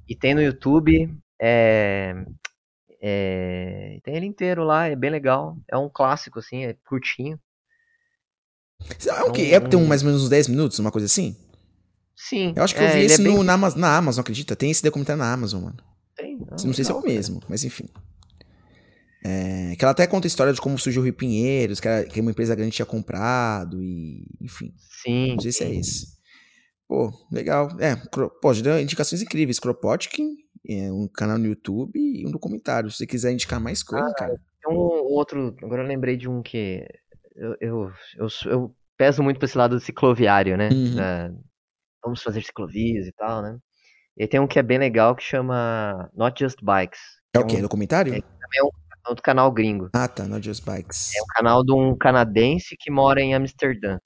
E 0.06 0.14
tem 0.14 0.34
no 0.34 0.42
YouTube, 0.42 1.10
é... 1.40 2.26
é, 3.00 4.00
Tem 4.04 4.16
ele 4.16 4.26
inteiro 4.26 4.64
lá, 4.64 4.86
é 4.88 4.94
bem 4.94 5.08
legal. 5.08 5.56
É 5.66 5.78
um 5.78 5.88
clássico, 5.88 6.40
assim, 6.40 6.66
é 6.66 6.76
curtinho. 6.86 7.40
É 9.06 9.22
o 9.22 9.32
quê? 9.32 9.48
É 9.54 9.60
tem 9.60 9.80
um, 9.80 9.86
mais 9.86 10.02
ou 10.02 10.08
menos 10.08 10.24
uns 10.24 10.28
10 10.28 10.48
minutos, 10.48 10.78
uma 10.78 10.92
coisa 10.92 11.06
assim? 11.06 11.34
Sim. 12.16 12.52
Eu 12.56 12.62
acho 12.62 12.74
que 12.74 12.80
eu 12.80 12.84
é, 12.86 12.92
vi 12.92 12.98
ele 12.98 13.06
esse 13.06 13.20
é 13.20 13.24
bem 13.24 13.34
no, 13.34 13.42
na, 13.42 13.54
Ama- 13.54 13.74
na 13.76 13.96
Amazon, 13.96 14.20
acredita? 14.22 14.54
Tem 14.56 14.70
esse 14.70 14.82
documentário 14.82 15.18
na 15.22 15.32
Amazon, 15.32 15.64
mano. 15.64 15.76
Tem, 16.16 16.38
ah, 16.48 16.56
não 16.64 16.72
sei 16.72 16.84
se 16.84 16.90
é 16.90 16.94
o 16.94 17.02
mesmo, 17.02 17.40
mas 17.48 17.64
enfim. 17.64 17.88
É, 19.26 19.74
que 19.76 19.84
ela 19.84 19.92
até 19.92 20.06
conta 20.06 20.26
a 20.26 20.28
história 20.28 20.52
de 20.52 20.60
como 20.60 20.78
surgiu 20.78 21.00
o 21.00 21.04
Rio 21.04 21.14
Pinheiros, 21.14 21.80
que, 21.80 21.88
era- 21.88 22.04
que 22.06 22.20
uma 22.20 22.30
empresa 22.30 22.54
grande 22.54 22.72
tinha 22.76 22.84
comprado, 22.86 23.82
e 23.82 24.26
enfim. 24.40 24.72
Sim. 25.02 25.32
Não 25.32 25.40
sei 25.40 25.52
se 25.52 25.64
é 25.64 25.68
sim. 25.68 25.78
esse. 25.78 26.14
Pô, 26.86 27.10
legal. 27.32 27.68
É, 27.80 27.96
pô, 28.40 28.52
deu 28.52 28.78
indicações 28.78 29.22
incríveis. 29.22 29.58
Kropotkin, 29.58 30.36
é, 30.68 30.92
um 30.92 31.08
canal 31.08 31.38
no 31.38 31.46
YouTube 31.46 31.98
e 31.98 32.26
um 32.26 32.30
documentário. 32.30 32.90
Se 32.90 32.98
você 32.98 33.06
quiser 33.06 33.32
indicar 33.32 33.58
mais 33.58 33.82
coisa, 33.82 34.12
cara. 34.14 34.38
Tem 34.62 34.72
um 34.76 34.78
outro. 34.78 35.56
Agora 35.62 35.82
eu 35.82 35.88
lembrei 35.88 36.16
de 36.18 36.28
um 36.28 36.42
que. 36.42 36.86
Eu, 37.34 37.56
eu, 37.60 37.92
eu, 38.18 38.28
eu 38.46 38.76
peso 38.98 39.22
muito 39.22 39.38
pra 39.38 39.46
esse 39.46 39.56
lado 39.58 39.80
cicloviário, 39.80 40.56
né? 40.58 40.68
Uhum. 40.70 40.94
Da- 40.94 41.32
vamos 42.04 42.22
fazer 42.22 42.42
ciclovias 42.42 43.06
e 43.06 43.12
tal, 43.12 43.42
né? 43.42 43.58
E 44.16 44.28
tem 44.28 44.38
um 44.38 44.46
que 44.46 44.58
é 44.58 44.62
bem 44.62 44.78
legal 44.78 45.16
que 45.16 45.22
chama 45.24 46.08
Not 46.14 46.38
Just 46.38 46.58
Bikes. 46.62 47.00
É 47.34 47.38
o 47.38 47.42
um- 47.42 47.46
quê? 47.46 47.60
Documentário? 47.60 48.14
é- 48.14 48.22
outro 49.06 49.22
canal 49.22 49.50
gringo. 49.52 49.90
Ah, 49.92 50.08
tá. 50.08 50.26
Not 50.26 50.44
Just 50.44 50.64
Bikes. 50.64 51.14
É 51.14 51.22
um 51.22 51.26
canal 51.26 51.64
de 51.64 51.72
um 51.72 51.96
canadense 51.96 52.76
que 52.78 52.90
mora 52.90 53.20
em 53.20 53.34
Amsterdã. 53.34 53.98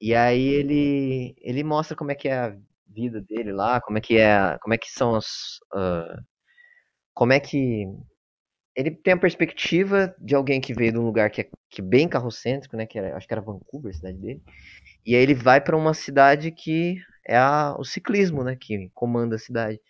E 0.00 0.14
aí 0.14 0.46
ele 0.46 1.34
ele 1.40 1.64
mostra 1.64 1.96
como 1.96 2.10
é 2.12 2.14
que 2.14 2.28
é 2.28 2.38
a 2.38 2.56
vida 2.86 3.20
dele 3.20 3.52
lá, 3.52 3.80
como 3.80 3.98
é 3.98 4.00
que 4.00 4.16
é, 4.18 4.58
como 4.60 4.74
é 4.74 4.78
que 4.78 4.90
são 4.90 5.14
as 5.14 5.58
ah, 5.74 6.18
como 7.14 7.32
é 7.32 7.40
que 7.40 7.86
ele 8.76 8.90
tem 8.90 9.14
a 9.14 9.18
perspectiva 9.18 10.14
de 10.20 10.34
alguém 10.34 10.60
que 10.60 10.74
veio 10.74 10.92
de 10.92 10.98
um 10.98 11.04
lugar 11.04 11.30
que 11.30 11.40
é 11.40 11.48
que 11.70 11.80
é 11.80 11.84
bem 11.84 12.08
carrocêntrico, 12.08 12.76
né, 12.76 12.86
que 12.86 12.98
era, 12.98 13.16
acho 13.16 13.26
que 13.26 13.34
era 13.34 13.40
Vancouver, 13.40 13.90
a 13.90 13.94
cidade 13.96 14.18
dele. 14.18 14.42
E 15.04 15.16
aí 15.16 15.22
ele 15.22 15.34
vai 15.34 15.60
para 15.60 15.76
uma 15.76 15.94
cidade 15.94 16.50
que 16.50 16.96
é 17.26 17.36
a, 17.36 17.74
o 17.78 17.84
ciclismo, 17.84 18.44
né, 18.44 18.56
que 18.56 18.90
comanda 18.94 19.36
a 19.36 19.38
cidade, 19.38 19.80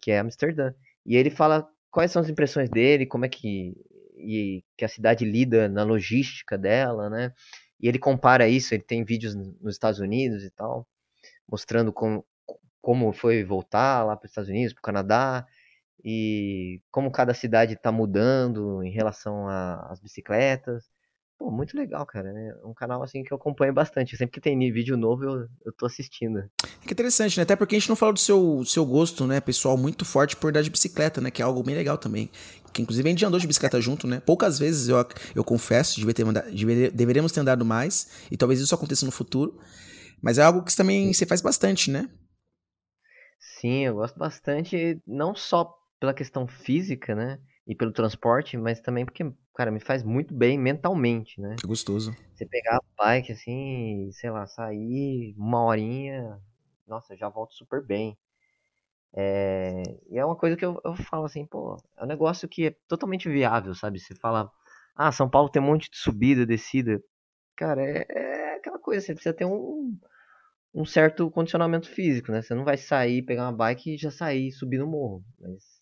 que 0.00 0.10
é 0.10 0.18
Amsterdã. 0.18 0.74
E 1.06 1.16
ele 1.16 1.30
fala 1.30 1.66
quais 1.90 2.10
são 2.10 2.20
as 2.20 2.28
impressões 2.28 2.68
dele, 2.68 3.06
como 3.06 3.24
é 3.24 3.28
que 3.28 3.74
e 4.16 4.64
que 4.76 4.84
a 4.84 4.88
cidade 4.88 5.24
lida 5.24 5.68
na 5.68 5.82
logística 5.82 6.56
dela, 6.56 7.10
né? 7.10 7.32
E 7.80 7.88
ele 7.88 7.98
compara 7.98 8.48
isso, 8.48 8.72
ele 8.72 8.82
tem 8.82 9.04
vídeos 9.04 9.34
nos 9.34 9.74
Estados 9.74 9.98
Unidos 9.98 10.44
e 10.44 10.50
tal, 10.50 10.86
mostrando 11.48 11.92
como, 11.92 12.24
como 12.80 13.12
foi 13.12 13.42
voltar 13.42 14.04
lá 14.04 14.16
para 14.16 14.26
os 14.26 14.30
Estados 14.30 14.50
Unidos, 14.50 14.72
para 14.72 14.80
o 14.80 14.82
Canadá, 14.82 15.46
e 16.04 16.80
como 16.90 17.10
cada 17.10 17.34
cidade 17.34 17.74
está 17.74 17.92
mudando 17.92 18.82
em 18.82 18.90
relação 18.90 19.46
às 19.48 20.00
bicicletas. 20.00 20.84
Pô, 21.38 21.50
muito 21.50 21.76
legal, 21.76 22.06
cara. 22.06 22.28
É 22.28 22.66
um 22.66 22.72
canal 22.72 23.02
assim 23.02 23.24
que 23.24 23.32
eu 23.32 23.36
acompanho 23.36 23.72
bastante. 23.72 24.16
Sempre 24.16 24.34
que 24.34 24.40
tem 24.40 24.56
vídeo 24.72 24.96
novo, 24.96 25.24
eu, 25.24 25.48
eu 25.64 25.72
tô 25.72 25.86
assistindo. 25.86 26.38
É 26.38 26.86
que 26.86 26.92
interessante, 26.92 27.36
né? 27.36 27.42
Até 27.42 27.56
porque 27.56 27.74
a 27.74 27.78
gente 27.78 27.88
não 27.88 27.96
fala 27.96 28.12
do 28.12 28.20
seu, 28.20 28.64
seu 28.64 28.86
gosto, 28.86 29.26
né, 29.26 29.40
pessoal, 29.40 29.76
muito 29.76 30.04
forte 30.04 30.36
por 30.36 30.50
andar 30.50 30.62
de 30.62 30.70
bicicleta, 30.70 31.20
né? 31.20 31.32
Que 31.32 31.42
é 31.42 31.44
algo 31.44 31.62
bem 31.62 31.74
legal 31.74 31.98
também. 31.98 32.30
Que 32.72 32.80
inclusive 32.80 33.08
a 33.08 33.10
gente 33.10 33.24
andou 33.24 33.40
de 33.40 33.46
bicicleta 33.46 33.80
junto, 33.80 34.06
né? 34.06 34.20
Poucas 34.24 34.58
vezes 34.58 34.88
eu, 34.88 34.96
eu 35.34 35.42
confesso, 35.42 35.98
devia 35.98 36.14
ter 36.14 36.24
mandado, 36.24 36.48
deveríamos 36.94 37.32
ter 37.32 37.40
andado 37.40 37.64
mais. 37.64 38.26
E 38.30 38.36
talvez 38.36 38.60
isso 38.60 38.74
aconteça 38.74 39.04
no 39.04 39.10
futuro. 39.12 39.58
Mas 40.22 40.38
é 40.38 40.42
algo 40.42 40.62
que 40.62 40.76
também 40.76 41.12
você 41.12 41.26
faz 41.26 41.40
bastante, 41.40 41.90
né? 41.90 42.08
Sim, 43.40 43.86
eu 43.86 43.94
gosto 43.94 44.16
bastante, 44.18 45.00
não 45.06 45.34
só 45.34 45.72
pela 46.02 46.12
questão 46.12 46.48
física, 46.48 47.14
né? 47.14 47.38
E 47.64 47.76
pelo 47.76 47.92
transporte, 47.92 48.56
mas 48.56 48.80
também 48.80 49.04
porque, 49.04 49.22
cara, 49.54 49.70
me 49.70 49.78
faz 49.78 50.02
muito 50.02 50.34
bem 50.34 50.58
mentalmente, 50.58 51.40
né? 51.40 51.54
Que 51.60 51.64
gostoso. 51.64 52.12
Você 52.34 52.44
pegar 52.44 52.78
a 52.78 53.04
bike 53.04 53.30
assim, 53.30 54.10
sei 54.10 54.28
lá, 54.28 54.44
sair 54.48 55.32
uma 55.38 55.62
horinha, 55.62 56.40
nossa, 56.88 57.16
já 57.16 57.28
volto 57.28 57.54
super 57.54 57.86
bem. 57.86 58.18
É... 59.14 59.80
E 60.10 60.18
é 60.18 60.24
uma 60.24 60.34
coisa 60.34 60.56
que 60.56 60.64
eu, 60.64 60.80
eu 60.84 60.96
falo 60.96 61.24
assim, 61.24 61.46
pô, 61.46 61.76
é 61.96 62.02
um 62.02 62.08
negócio 62.08 62.48
que 62.48 62.66
é 62.66 62.76
totalmente 62.88 63.28
viável, 63.28 63.72
sabe? 63.72 64.00
Você 64.00 64.16
fala, 64.16 64.50
ah, 64.96 65.12
São 65.12 65.30
Paulo 65.30 65.50
tem 65.50 65.62
um 65.62 65.66
monte 65.66 65.88
de 65.88 65.98
subida, 65.98 66.44
descida. 66.44 67.00
Cara, 67.54 67.80
é, 67.80 68.04
é 68.08 68.56
aquela 68.56 68.80
coisa, 68.80 69.06
você 69.06 69.14
precisa 69.14 69.32
ter 69.32 69.44
um, 69.44 69.96
um 70.74 70.84
certo 70.84 71.30
condicionamento 71.30 71.88
físico, 71.88 72.32
né? 72.32 72.42
Você 72.42 72.56
não 72.56 72.64
vai 72.64 72.76
sair, 72.76 73.22
pegar 73.22 73.44
uma 73.44 73.56
bike 73.56 73.94
e 73.94 73.96
já 73.96 74.10
sair 74.10 74.50
subir 74.50 74.78
no 74.78 74.88
morro. 74.88 75.24
Mas 75.38 75.81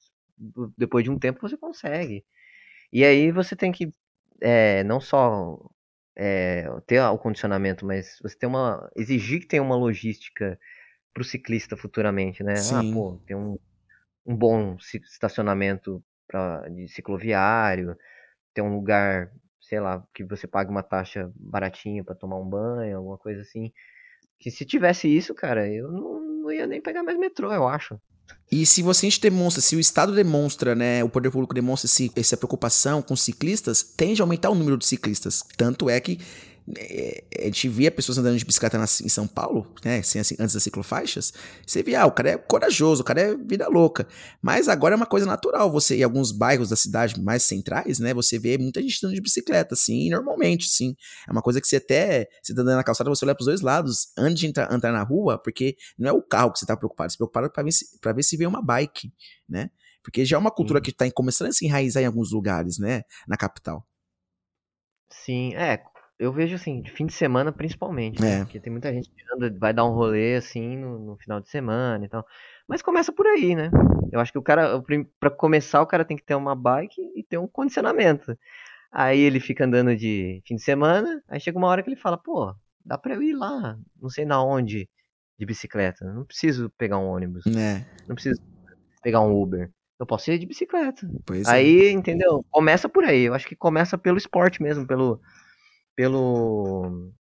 depois 0.76 1.04
de 1.04 1.10
um 1.10 1.18
tempo 1.18 1.40
você 1.40 1.56
consegue. 1.56 2.24
E 2.92 3.04
aí 3.04 3.30
você 3.32 3.56
tem 3.56 3.72
que 3.72 3.92
é, 4.40 4.84
não 4.84 5.00
só 5.00 5.58
é, 6.16 6.66
ter 6.86 7.00
o 7.02 7.18
condicionamento, 7.18 7.86
mas 7.86 8.18
você 8.22 8.36
tem 8.36 8.48
uma. 8.48 8.90
exigir 8.96 9.40
que 9.40 9.46
tenha 9.46 9.62
uma 9.62 9.76
logística 9.76 10.58
para 11.14 11.22
o 11.22 11.24
ciclista 11.24 11.76
futuramente, 11.76 12.42
né? 12.44 12.54
Ah, 12.54 12.62
Sim. 12.62 12.74
Ah, 12.76 12.84
pô, 12.94 13.18
tem 13.26 13.36
um, 13.36 13.58
um 14.26 14.36
bom 14.36 14.76
estacionamento 14.78 16.02
pra, 16.28 16.68
de 16.68 16.88
cicloviário, 16.88 17.96
tem 18.54 18.64
um 18.64 18.74
lugar, 18.76 19.32
sei 19.60 19.80
lá, 19.80 20.04
que 20.14 20.24
você 20.24 20.46
pague 20.46 20.70
uma 20.70 20.82
taxa 20.82 21.32
baratinha 21.36 22.04
para 22.04 22.14
tomar 22.14 22.38
um 22.38 22.48
banho, 22.48 22.98
alguma 22.98 23.18
coisa 23.18 23.42
assim. 23.42 23.72
Que 24.40 24.50
se 24.50 24.64
tivesse 24.66 25.08
isso, 25.08 25.34
cara, 25.34 25.68
eu 25.72 25.90
não, 25.90 26.20
não 26.20 26.52
ia 26.52 26.66
nem 26.66 26.80
pegar 26.82 27.02
mais 27.04 27.18
metrô, 27.18 27.52
eu 27.52 27.68
acho. 27.68 28.00
E 28.50 28.66
se 28.66 28.82
você 28.82 29.08
demonstra, 29.20 29.62
se 29.62 29.76
o 29.76 29.80
Estado 29.80 30.12
demonstra, 30.12 30.74
né, 30.74 31.04
o 31.04 31.08
poder 31.08 31.30
público 31.30 31.54
demonstra 31.54 31.86
esse, 31.86 32.10
essa 32.16 32.36
preocupação 32.36 33.00
com 33.00 33.14
ciclistas, 33.14 33.82
tende 33.82 34.20
a 34.20 34.24
aumentar 34.24 34.50
o 34.50 34.54
número 34.56 34.76
de 34.76 34.86
ciclistas. 34.86 35.44
Tanto 35.56 35.88
é 35.88 36.00
que 36.00 36.18
é, 36.76 37.24
a 37.40 37.44
gente 37.44 37.68
via 37.68 37.90
pessoas 37.90 38.18
andando 38.18 38.38
de 38.38 38.44
bicicleta 38.44 38.78
na, 38.78 38.84
em 38.84 39.08
São 39.08 39.26
Paulo, 39.26 39.66
né, 39.84 40.02
sem, 40.02 40.20
assim, 40.20 40.36
antes 40.38 40.54
das 40.54 40.62
ciclofaixas, 40.62 41.32
você 41.66 41.82
via, 41.82 42.02
ah, 42.02 42.06
o 42.06 42.12
cara 42.12 42.30
é 42.30 42.38
corajoso, 42.38 43.02
o 43.02 43.04
cara 43.04 43.20
é 43.20 43.36
vida 43.36 43.68
louca. 43.68 44.06
Mas 44.42 44.68
agora 44.68 44.94
é 44.94 44.96
uma 44.96 45.06
coisa 45.06 45.26
natural, 45.26 45.70
você, 45.70 45.96
em 45.96 46.02
alguns 46.02 46.32
bairros 46.32 46.68
da 46.68 46.76
cidade 46.76 47.20
mais 47.20 47.42
centrais, 47.42 47.98
né, 47.98 48.14
você 48.14 48.38
vê 48.38 48.58
muita 48.58 48.80
gente 48.82 48.98
andando 49.04 49.14
de 49.16 49.22
bicicleta, 49.22 49.74
assim, 49.74 50.10
normalmente, 50.10 50.68
sim. 50.68 50.94
É 51.28 51.32
uma 51.32 51.42
coisa 51.42 51.60
que 51.60 51.66
você 51.68 51.76
até, 51.76 52.28
você 52.42 52.54
tá 52.54 52.62
andando 52.62 52.76
na 52.76 52.84
calçada, 52.84 53.10
você 53.10 53.24
olha 53.24 53.34
pros 53.34 53.46
dois 53.46 53.60
lados, 53.60 54.08
antes 54.16 54.40
de 54.40 54.46
entrar, 54.46 54.72
entrar 54.72 54.92
na 54.92 55.02
rua, 55.02 55.38
porque 55.42 55.76
não 55.98 56.08
é 56.08 56.12
o 56.12 56.22
carro 56.22 56.52
que 56.52 56.58
você 56.58 56.66
tá 56.66 56.76
preocupado, 56.76 57.10
você 57.10 57.16
tá 57.16 57.18
preocupado 57.18 57.50
pra 57.52 57.62
ver 57.62 57.72
se, 57.72 57.98
pra 58.00 58.12
ver 58.12 58.22
se 58.22 58.36
vem 58.36 58.46
uma 58.46 58.62
bike, 58.62 59.12
né. 59.48 59.70
Porque 60.02 60.24
já 60.24 60.36
é 60.36 60.38
uma 60.38 60.50
cultura 60.50 60.80
que 60.80 60.92
tá 60.92 61.10
começando 61.10 61.48
a 61.48 61.52
se 61.52 61.66
enraizar 61.66 62.02
em 62.02 62.06
alguns 62.06 62.32
lugares, 62.32 62.78
né, 62.78 63.02
na 63.28 63.36
capital. 63.36 63.86
Sim, 65.12 65.54
é, 65.54 65.82
eu 66.20 66.30
vejo 66.30 66.54
assim, 66.54 66.84
fim 66.84 67.06
de 67.06 67.14
semana 67.14 67.50
principalmente, 67.50 68.20
né? 68.20 68.40
É. 68.40 68.44
Porque 68.44 68.60
tem 68.60 68.70
muita 68.70 68.92
gente 68.92 69.08
que 69.08 69.22
anda, 69.34 69.50
vai 69.58 69.72
dar 69.72 69.86
um 69.86 69.94
rolê 69.94 70.36
assim 70.36 70.76
no, 70.76 70.98
no, 70.98 71.16
final 71.16 71.40
de 71.40 71.48
semana 71.48 72.04
e 72.04 72.08
tal. 72.08 72.26
Mas 72.68 72.82
começa 72.82 73.10
por 73.10 73.26
aí, 73.26 73.56
né? 73.56 73.70
Eu 74.12 74.20
acho 74.20 74.30
que 74.30 74.38
o 74.38 74.42
cara, 74.42 74.82
para 75.18 75.30
começar, 75.30 75.80
o 75.80 75.86
cara 75.86 76.04
tem 76.04 76.18
que 76.18 76.22
ter 76.22 76.34
uma 76.34 76.54
bike 76.54 77.00
e 77.16 77.24
ter 77.24 77.38
um 77.38 77.48
condicionamento. 77.48 78.36
Aí 78.92 79.18
ele 79.18 79.40
fica 79.40 79.64
andando 79.64 79.96
de 79.96 80.42
fim 80.46 80.56
de 80.56 80.62
semana, 80.62 81.22
aí 81.26 81.40
chega 81.40 81.56
uma 81.56 81.68
hora 81.68 81.82
que 81.82 81.88
ele 81.88 81.96
fala, 81.96 82.18
pô, 82.18 82.54
dá 82.84 82.98
pra 82.98 83.14
eu 83.14 83.22
ir 83.22 83.32
lá, 83.32 83.78
não 84.00 84.10
sei 84.10 84.26
na 84.26 84.44
onde, 84.44 84.90
de 85.38 85.46
bicicleta. 85.46 86.04
Não 86.04 86.26
preciso 86.26 86.68
pegar 86.76 86.98
um 86.98 87.08
ônibus. 87.08 87.46
É. 87.46 87.86
Não 88.06 88.14
preciso 88.14 88.42
pegar 89.02 89.22
um 89.22 89.32
Uber. 89.40 89.70
Eu 89.98 90.04
posso 90.04 90.30
ir 90.30 90.38
de 90.38 90.46
bicicleta. 90.46 91.08
Pois 91.24 91.48
é. 91.48 91.50
aí, 91.50 91.86
é. 91.86 91.90
entendeu? 91.90 92.44
Começa 92.50 92.90
por 92.90 93.04
aí. 93.04 93.22
Eu 93.22 93.32
acho 93.32 93.48
que 93.48 93.56
começa 93.56 93.96
pelo 93.96 94.18
esporte 94.18 94.62
mesmo, 94.62 94.86
pelo 94.86 95.18
pelo 96.00 97.12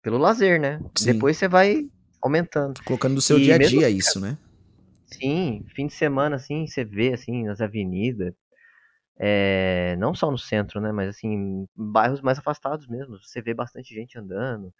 pelo 0.00 0.16
lazer, 0.16 0.60
né? 0.60 0.80
Sim. 0.96 1.12
Depois 1.12 1.36
você 1.36 1.48
vai 1.48 1.90
aumentando. 2.20 2.80
Colocando 2.84 3.14
no 3.14 3.20
seu 3.20 3.36
e 3.36 3.42
dia 3.42 3.56
a 3.56 3.58
dia 3.58 3.80
mesmo, 3.80 3.98
isso, 3.98 4.20
né? 4.20 4.38
Sim, 5.06 5.64
fim 5.74 5.88
de 5.88 5.92
semana, 5.92 6.36
assim, 6.36 6.64
você 6.64 6.84
vê, 6.84 7.12
assim, 7.12 7.44
nas 7.44 7.60
avenidas, 7.60 8.32
é, 9.18 9.96
não 9.98 10.14
só 10.14 10.30
no 10.30 10.38
centro, 10.38 10.80
né, 10.80 10.92
mas, 10.92 11.08
assim, 11.08 11.66
bairros 11.74 12.20
mais 12.20 12.38
afastados 12.38 12.86
mesmo, 12.86 13.18
você 13.18 13.42
vê 13.42 13.52
bastante 13.52 13.92
gente 13.92 14.16
andando, 14.16 14.72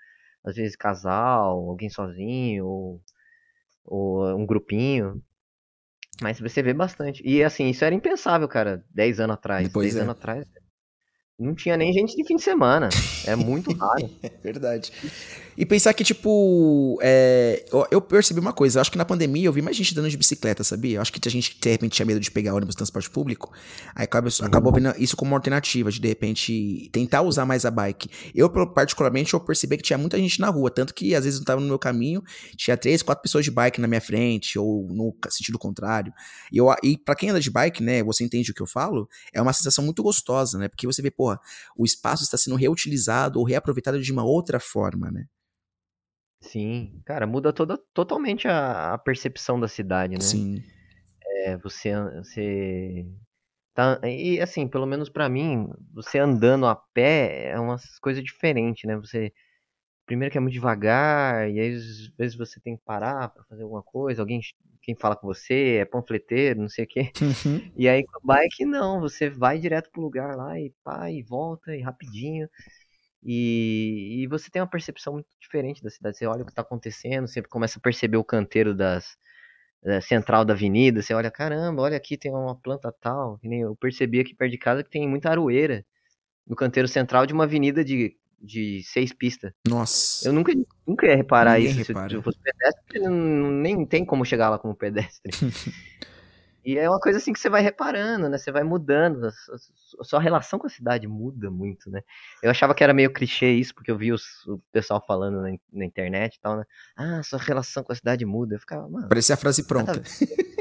às 0.45 0.55
vezes 0.55 0.77
casal, 0.77 1.69
alguém 1.69 1.91
sozinho, 1.91 2.65
ou, 2.65 3.03
ou 3.85 4.39
um 4.39 4.47
grupinho, 4.47 5.21
mas 6.21 6.41
você 6.41 6.63
vê 6.63 6.73
bastante. 6.73 7.23
E, 7.25 7.43
assim, 7.43 7.69
isso 7.69 7.85
era 7.85 7.95
impensável, 7.95 8.47
cara, 8.49 8.85
10 8.91 9.19
anos 9.19 9.35
atrás, 9.35 9.69
10 9.69 9.97
é. 9.97 10.01
anos 10.01 10.13
atrás, 10.13 10.47
não 11.43 11.55
tinha 11.55 11.77
nem 11.77 11.93
gente 11.93 12.17
de 12.17 12.25
fim 12.25 12.37
de 12.37 12.43
semana. 12.43 12.89
É 13.27 13.35
muito 13.35 13.73
raro. 13.77 14.09
é 14.23 14.31
verdade. 14.43 14.93
E 15.57 15.67
pensar 15.67 15.93
que, 15.93 16.03
tipo, 16.03 16.99
é, 17.03 17.65
eu 17.91 18.01
percebi 18.01 18.41
uma 18.41 18.53
coisa, 18.53 18.79
eu 18.79 18.81
acho 18.81 18.91
que 18.91 18.97
na 18.97 19.05
pandemia 19.05 19.47
eu 19.47 19.53
vi 19.53 19.61
mais 19.61 19.77
gente 19.77 19.95
dando 19.95 20.09
de 20.09 20.17
bicicleta, 20.17 20.65
sabia? 20.65 20.97
Eu 20.97 21.03
acho 21.03 21.13
que 21.13 21.29
a 21.29 21.31
gente, 21.31 21.59
de 21.61 21.71
repente, 21.71 21.93
tinha 21.93 22.07
medo 22.07 22.21
de 22.21 22.31
pegar 22.31 22.55
ônibus 22.55 22.75
transporte 22.75 23.11
público, 23.11 23.53
aí 23.95 24.05
acabou, 24.05 24.31
acabou 24.43 24.73
vendo 24.73 24.95
isso 24.97 25.17
como 25.17 25.33
uma 25.33 25.37
alternativa, 25.37 25.91
de, 25.91 26.01
de 26.01 26.09
repente, 26.09 26.89
tentar 26.91 27.23
usar 27.23 27.45
mais 27.45 27.67
a 27.67 27.71
bike. 27.71 28.09
Eu, 28.35 28.49
particularmente, 28.49 29.35
eu 29.35 29.41
percebi 29.41 29.77
que 29.77 29.83
tinha 29.83 29.99
muita 29.99 30.17
gente 30.19 30.41
na 30.41 30.49
rua, 30.49 30.71
tanto 30.71 30.95
que, 30.95 31.15
às 31.15 31.25
vezes, 31.25 31.39
eu 31.39 31.45
tava 31.45 31.61
no 31.61 31.67
meu 31.67 31.79
caminho, 31.79 32.23
tinha 32.57 32.77
três, 32.77 33.03
quatro 33.03 33.23
pessoas 33.23 33.45
de 33.45 33.51
bike 33.51 33.81
na 33.81 33.87
minha 33.87 34.01
frente, 34.01 34.59
ou 34.59 34.89
no 34.89 35.15
sentido 35.29 35.59
contrário. 35.59 36.13
E, 36.51 36.57
eu, 36.57 36.75
e 36.83 36.97
pra 36.97 37.15
quem 37.15 37.29
anda 37.29 37.41
de 37.41 37.51
bike, 37.51 37.83
né, 37.83 38.03
você 38.03 38.25
entende 38.25 38.51
o 38.51 38.55
que 38.55 38.63
eu 38.63 38.67
falo, 38.67 39.07
é 39.35 39.43
uma 39.43 39.53
sensação 39.53 39.85
muito 39.85 40.03
gostosa, 40.03 40.57
né? 40.59 40.69
Porque 40.69 40.87
você 40.87 41.03
vê, 41.03 41.11
porra, 41.11 41.32
o 41.77 41.85
espaço 41.85 42.23
está 42.23 42.37
sendo 42.37 42.57
reutilizado 42.57 43.39
ou 43.39 43.45
reaproveitado 43.45 44.01
de 44.01 44.13
uma 44.13 44.25
outra 44.25 44.59
forma, 44.59 45.11
né? 45.11 45.27
Sim, 46.41 47.01
cara, 47.05 47.27
muda 47.27 47.53
toda, 47.53 47.79
totalmente 47.95 48.49
a, 48.49 48.95
a 48.95 48.99
percepção 48.99 49.61
da 49.61 49.69
cidade, 49.69 50.15
né? 50.15 50.21
Sim. 50.21 50.63
É, 51.25 51.57
você, 51.59 51.93
você 52.17 53.07
tá, 53.73 54.01
e 54.05 54.41
assim, 54.41 54.67
pelo 54.67 54.87
menos 54.87 55.09
para 55.09 55.29
mim, 55.29 55.69
você 55.93 56.19
andando 56.19 56.67
a 56.67 56.75
pé 56.75 57.51
é 57.51 57.61
uma 57.61 57.77
coisa 58.01 58.21
diferente, 58.21 58.87
né? 58.87 58.97
Você 58.97 59.33
primeiro 60.13 60.31
que 60.31 60.37
é 60.37 60.41
muito 60.43 60.53
devagar 60.53 61.51
e 61.51 61.59
aí 61.59 61.75
às 61.75 62.09
vezes 62.19 62.37
você 62.37 62.61
tem 62.61 62.77
que 62.77 62.83
parar 62.85 63.31
para 63.31 63.45
fazer 63.45 63.63
alguma 63.63 63.83
coisa, 63.83 64.21
alguém 64.21 64.43
quem 64.83 64.95
fala 64.95 65.17
com 65.17 65.27
você 65.27 65.79
é 65.81 65.85
panfleteiro, 65.87 66.61
não 66.61 66.69
sei 66.69 66.85
o 66.85 66.89
quê. 66.89 67.11
Uhum. 67.23 67.73
E 67.75 67.89
aí 67.89 68.05
com 68.05 68.19
a 68.19 68.21
bike 68.23 68.67
não, 68.67 69.01
você 69.01 69.31
vai 69.31 69.59
direto 69.59 69.91
pro 69.91 70.03
lugar 70.03 70.37
lá 70.37 70.61
e 70.61 70.75
pá, 70.85 71.11
e 71.11 71.23
volta 71.23 71.75
e 71.75 71.81
rapidinho. 71.81 72.47
E, 73.23 74.23
e 74.23 74.27
você 74.27 74.51
tem 74.51 74.61
uma 74.61 74.69
percepção 74.69 75.15
muito 75.15 75.29
diferente 75.41 75.83
da 75.83 75.89
cidade. 75.89 76.19
Você 76.19 76.27
olha 76.27 76.43
o 76.43 76.45
que 76.45 76.51
está 76.51 76.61
acontecendo, 76.63 77.27
você 77.27 77.41
começa 77.41 77.79
a 77.79 77.83
perceber 77.83 78.17
o 78.19 78.25
canteiro 78.25 78.75
das, 78.75 79.17
da 79.83 80.01
central 80.01 80.45
da 80.45 80.53
avenida. 80.53 81.01
Você 81.01 81.15
olha, 81.15 81.31
caramba, 81.31 81.81
olha 81.81 81.97
aqui 81.97 82.19
tem 82.19 82.33
uma 82.33 82.57
planta 82.57 82.93
tal. 83.01 83.39
Que 83.39 83.49
nem 83.49 83.61
eu 83.61 83.75
percebi 83.77 84.21
aqui 84.21 84.35
perto 84.35 84.51
de 84.51 84.59
casa 84.59 84.83
que 84.83 84.91
tem 84.91 85.09
muita 85.09 85.31
aroeira 85.31 85.87
no 86.47 86.57
canteiro 86.57 86.89
central 86.89 87.25
de 87.25 87.33
uma 87.33 87.45
avenida 87.45 87.85
de, 87.85 88.17
de 88.43 88.83
seis 88.85 89.13
pistas. 89.13 89.53
Nossa. 89.67 90.29
Eu 90.29 90.33
nunca, 90.33 90.53
nunca 90.87 91.07
ia 91.07 91.17
reparar 91.17 91.59
Ninguém 91.59 91.71
isso 91.71 91.89
repara. 91.89 92.09
se 92.09 92.15
eu 92.17 92.23
fosse 92.23 92.39
pedestre, 92.39 93.09
nem 93.09 93.87
tem 93.87 94.05
como 94.05 94.25
chegar 94.25 94.51
lá 94.51 94.59
como 94.59 94.75
pedestre. 94.75 95.31
E 96.65 96.79
é 96.79 96.89
uma 96.89 97.01
coisa 97.01 97.19
assim 97.19 97.33
que 97.33 97.41
você 97.41 97.51
vai 97.51 97.61
reparando, 97.61 98.29
né? 98.29 98.39
Você 98.39 98.53
vai 98.53 98.63
mudando, 98.63 99.27
a 99.27 100.05
sua 100.05 100.21
relação 100.21 100.61
com 100.61 100.69
a 100.69 100.71
cidade 100.71 101.09
muda 101.09 101.51
muito, 101.51 101.91
né? 101.91 102.03
Eu 102.41 102.51
achava 102.51 102.73
que 102.73 102.85
era 102.85 102.95
meio 102.95 103.13
clichê 103.13 103.51
isso, 103.51 103.75
porque 103.75 103.91
eu 103.91 103.99
vi 103.99 104.13
os, 104.13 104.47
o 104.47 104.61
pessoal 104.71 105.05
falando 105.05 105.43
na, 105.43 105.53
na, 105.73 105.85
internet 105.85 106.37
e 106.37 106.41
tal, 106.41 106.57
né? 106.57 106.65
Ah, 106.97 107.21
sua 107.25 107.41
relação 107.41 107.83
com 107.83 107.93
a 107.93 107.97
cidade 107.97 108.25
muda. 108.25 108.55
Eu 108.55 108.61
ficava, 108.61 108.89
mano. 108.89 109.09
Parecia 109.09 109.35
a 109.35 109.39
frase 109.39 109.67
pronta. 109.67 110.01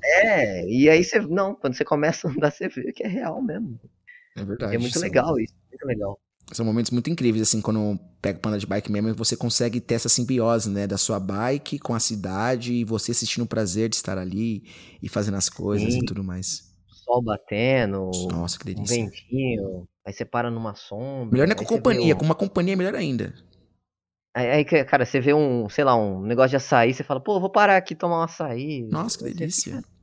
É, 0.00 0.66
e 0.66 0.88
aí 0.88 1.04
você. 1.04 1.20
Não, 1.20 1.54
quando 1.54 1.74
você 1.74 1.84
começa 1.84 2.26
a 2.26 2.30
andar, 2.30 2.50
você 2.50 2.68
vê 2.68 2.92
que 2.92 3.02
é 3.02 3.08
real 3.08 3.42
mesmo. 3.42 3.78
É 4.36 4.44
verdade. 4.44 4.74
É 4.74 4.78
muito 4.78 4.98
legal 4.98 5.38
isso, 5.38 5.54
muito 5.70 5.84
legal. 5.84 6.18
São 6.52 6.64
momentos 6.64 6.90
muito 6.90 7.10
incríveis, 7.10 7.42
assim, 7.42 7.60
quando 7.60 7.98
pega 8.22 8.38
pra 8.38 8.50
andar 8.50 8.58
de 8.58 8.66
bike 8.66 8.90
mesmo, 8.90 9.14
você 9.14 9.36
consegue 9.36 9.80
ter 9.80 9.94
essa 9.94 10.08
simbiose, 10.08 10.70
né? 10.70 10.86
Da 10.86 10.96
sua 10.96 11.20
bike 11.20 11.78
com 11.78 11.94
a 11.94 12.00
cidade 12.00 12.72
e 12.72 12.84
você 12.84 13.12
assistindo 13.12 13.44
o 13.44 13.46
prazer 13.46 13.88
de 13.88 13.96
estar 13.96 14.16
ali 14.16 14.64
e 15.02 15.08
fazendo 15.08 15.36
as 15.36 15.48
coisas 15.48 15.92
Sim. 15.92 16.00
e 16.00 16.06
tudo 16.06 16.24
mais. 16.24 16.66
Sol 16.86 17.22
batendo, 17.22 18.10
Nossa, 18.30 18.58
que 18.58 18.64
delícia. 18.64 19.02
um 19.02 19.06
ventinho, 19.06 19.88
aí 20.06 20.12
você 20.12 20.24
para 20.24 20.50
numa 20.50 20.74
sombra. 20.74 21.32
Melhor 21.32 21.46
não 21.46 21.52
é 21.52 21.56
com 21.56 21.64
companhia, 21.64 22.14
um... 22.14 22.18
com 22.18 22.24
uma 22.24 22.34
companhia 22.34 22.72
é 22.72 22.76
melhor 22.76 22.94
ainda. 22.94 23.34
Aí, 24.34 24.48
aí, 24.50 24.64
cara, 24.64 25.04
você 25.04 25.20
vê 25.20 25.34
um, 25.34 25.68
sei 25.68 25.84
lá, 25.84 25.96
um 25.96 26.22
negócio 26.22 26.50
de 26.50 26.56
açaí, 26.56 26.94
você 26.94 27.02
fala, 27.02 27.20
pô, 27.20 27.40
vou 27.40 27.50
parar 27.50 27.76
aqui 27.76 27.92
e 27.94 27.96
tomar 27.96 28.20
um 28.20 28.22
açaí. 28.22 28.86
Nossa, 28.90 29.18
que 29.18 29.24
delícia. 29.24 29.76
Fica... 29.76 29.98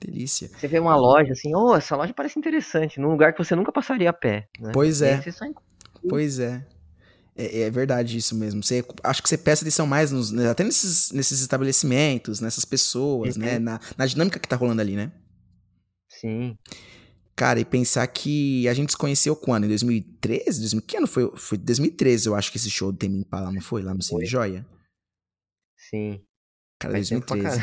Delícia. 0.00 0.48
Você 0.48 0.68
vê 0.68 0.78
uma 0.78 0.94
loja 0.94 1.32
assim, 1.32 1.54
oh, 1.54 1.74
essa 1.74 1.96
loja 1.96 2.12
parece 2.12 2.38
interessante, 2.38 3.00
num 3.00 3.10
lugar 3.10 3.32
que 3.32 3.42
você 3.42 3.56
nunca 3.56 3.72
passaria 3.72 4.10
a 4.10 4.12
pé. 4.12 4.46
Né? 4.60 4.70
Pois 4.72 5.00
é. 5.00 5.22
Pois 6.08 6.38
é. 6.38 6.66
é. 7.36 7.60
É, 7.60 7.70
verdade 7.70 8.16
isso 8.16 8.34
mesmo. 8.34 8.62
Você, 8.62 8.84
acho 9.02 9.22
que 9.22 9.28
você 9.28 9.36
presta 9.36 9.64
atenção 9.64 9.86
mais 9.86 10.10
nos, 10.10 10.30
né, 10.32 10.48
até 10.48 10.64
nesses, 10.64 11.12
nesses 11.12 11.40
estabelecimentos, 11.40 12.40
nessas 12.40 12.64
pessoas, 12.64 13.36
né? 13.36 13.58
Na, 13.58 13.80
na 13.96 14.06
dinâmica 14.06 14.38
que 14.38 14.48
tá 14.48 14.56
rolando 14.56 14.80
ali, 14.80 14.96
né? 14.96 15.12
Sim. 16.08 16.56
Cara, 17.36 17.60
e 17.60 17.64
pensar 17.66 18.06
que 18.06 18.66
a 18.66 18.72
gente 18.72 18.92
se 18.92 18.96
conheceu 18.96 19.36
quando? 19.36 19.64
Em 19.64 19.68
2013? 19.68 20.60
2000, 20.60 20.82
que 20.82 20.96
ano 20.96 21.06
foi? 21.06 21.30
Foi 21.36 21.58
2013, 21.58 22.28
eu 22.28 22.34
acho 22.34 22.50
que 22.50 22.56
esse 22.56 22.70
show 22.70 22.90
do 22.90 22.96
Temi 22.96 23.18
Impala, 23.18 23.52
não 23.52 23.60
foi? 23.60 23.82
Lá 23.82 23.92
no 23.92 24.02
Cine 24.02 24.24
Joia? 24.24 24.66
Sim. 25.90 26.22
Cara, 26.78 26.94
Faz 26.94 27.10
2013. 27.10 27.60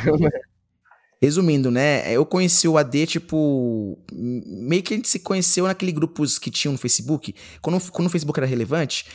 Resumindo, 1.23 1.71
né? 1.71 2.11
Eu 2.11 2.25
conheci 2.25 2.67
o 2.67 2.77
AD, 2.77 3.07
tipo. 3.07 3.97
Meio 4.11 4.83
que 4.83 4.93
a 4.93 4.97
gente 4.97 5.07
se 5.07 5.19
conheceu 5.19 5.65
naquele 5.65 5.93
grupos 5.93 6.37
que 6.37 6.51
tinham 6.51 6.73
no 6.73 6.77
Facebook. 6.77 7.33
Quando, 7.61 7.79
quando 7.93 8.07
o 8.07 8.09
Facebook 8.09 8.37
era 8.37 8.45
relevante, 8.45 9.05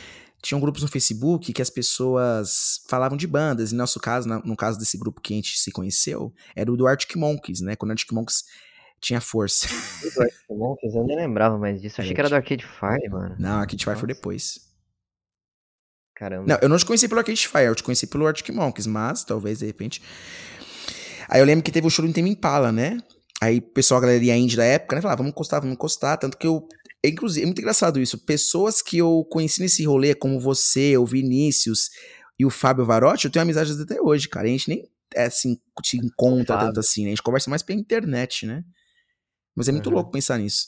tinham 0.41 0.59
grupos 0.59 0.81
no 0.81 0.87
Facebook 0.87 1.53
que 1.53 1.61
as 1.61 1.69
pessoas 1.69 2.81
falavam 2.89 3.15
de 3.15 3.27
bandas. 3.27 3.69
E 3.69 3.75
no 3.75 3.77
nosso 3.77 3.99
caso, 3.99 4.27
no 4.27 4.55
caso 4.55 4.79
desse 4.79 4.97
grupo 4.97 5.21
que 5.21 5.33
a 5.33 5.35
gente 5.35 5.59
se 5.59 5.71
conheceu, 5.71 6.33
era 6.55 6.71
o 6.71 6.75
do 6.75 6.87
Arctic 6.87 7.15
Monkeys, 7.15 7.61
né? 7.61 7.75
Quando 7.75 7.91
o 7.91 7.93
Arctic 7.93 8.11
Monkeys 8.11 8.43
tinha 8.99 9.21
força. 9.21 9.67
do 9.67 10.21
Arctic 10.23 10.49
Monkeys, 10.49 10.95
eu 10.95 11.03
nem 11.03 11.15
lembrava 11.15 11.59
mais 11.59 11.79
disso. 11.79 12.01
Eu 12.01 12.05
achei 12.05 12.15
que 12.15 12.21
era 12.21 12.29
do 12.29 12.35
Arcade 12.35 12.65
Fire, 12.65 13.07
mano. 13.07 13.35
Não, 13.37 13.59
Arcade 13.59 13.85
Fire 13.85 13.99
foi 13.99 14.07
depois. 14.07 14.67
Caramba. 16.15 16.47
Não, 16.47 16.57
eu 16.59 16.69
não 16.69 16.77
te 16.79 16.87
conheci 16.87 17.07
pelo 17.07 17.19
Arcade 17.19 17.47
Fire, 17.47 17.65
eu 17.65 17.75
te 17.75 17.83
conheci 17.83 18.07
pelo 18.07 18.25
Arctic 18.25 18.49
Monkeys, 18.49 18.87
mas 18.87 19.23
talvez 19.23 19.59
de 19.59 19.67
repente. 19.67 20.01
Aí 21.29 21.39
eu 21.39 21.45
lembro 21.45 21.63
que 21.63 21.71
teve 21.71 21.85
o 21.85 21.89
show 21.89 22.05
do 22.05 22.11
Tame 22.11 22.31
Impala, 22.31 22.71
né? 22.71 22.97
Aí 23.41 23.59
o 23.59 23.61
pessoal, 23.61 23.99
a 23.99 24.01
galeria 24.01 24.35
indie 24.35 24.57
da 24.57 24.65
época, 24.65 24.95
né? 24.95 25.01
Falava, 25.01 25.19
vamos 25.19 25.31
encostar, 25.31 25.61
vamos 25.61 25.75
encostar. 25.75 26.17
Tanto 26.17 26.37
que 26.37 26.47
eu. 26.47 26.67
Inclusive, 27.03 27.43
é 27.43 27.45
muito 27.45 27.59
engraçado 27.59 27.99
isso. 27.99 28.17
Pessoas 28.25 28.81
que 28.81 28.97
eu 28.97 29.25
conheci 29.31 29.61
nesse 29.61 29.85
rolê, 29.85 30.13
como 30.13 30.39
você, 30.39 30.97
o 30.97 31.05
Vinícius 31.05 31.89
e 32.37 32.45
o 32.45 32.49
Fábio 32.49 32.85
Varotti, 32.85 33.25
eu 33.25 33.31
tenho 33.31 33.43
amizades 33.43 33.79
até 33.79 34.01
hoje, 34.01 34.27
cara. 34.27 34.47
A 34.47 34.49
gente 34.49 34.67
nem 34.67 34.83
é, 35.15 35.25
assim, 35.25 35.57
te 35.81 35.97
encontra 35.97 36.57
tanto 36.57 36.79
assim, 36.79 37.03
né? 37.03 37.07
A 37.07 37.11
gente 37.11 37.23
conversa 37.23 37.49
mais 37.49 37.63
pela 37.63 37.79
internet, 37.79 38.45
né? 38.45 38.63
Mas 39.55 39.67
é 39.67 39.71
muito 39.71 39.87
uhum. 39.87 39.95
louco 39.95 40.11
pensar 40.11 40.37
nisso. 40.37 40.67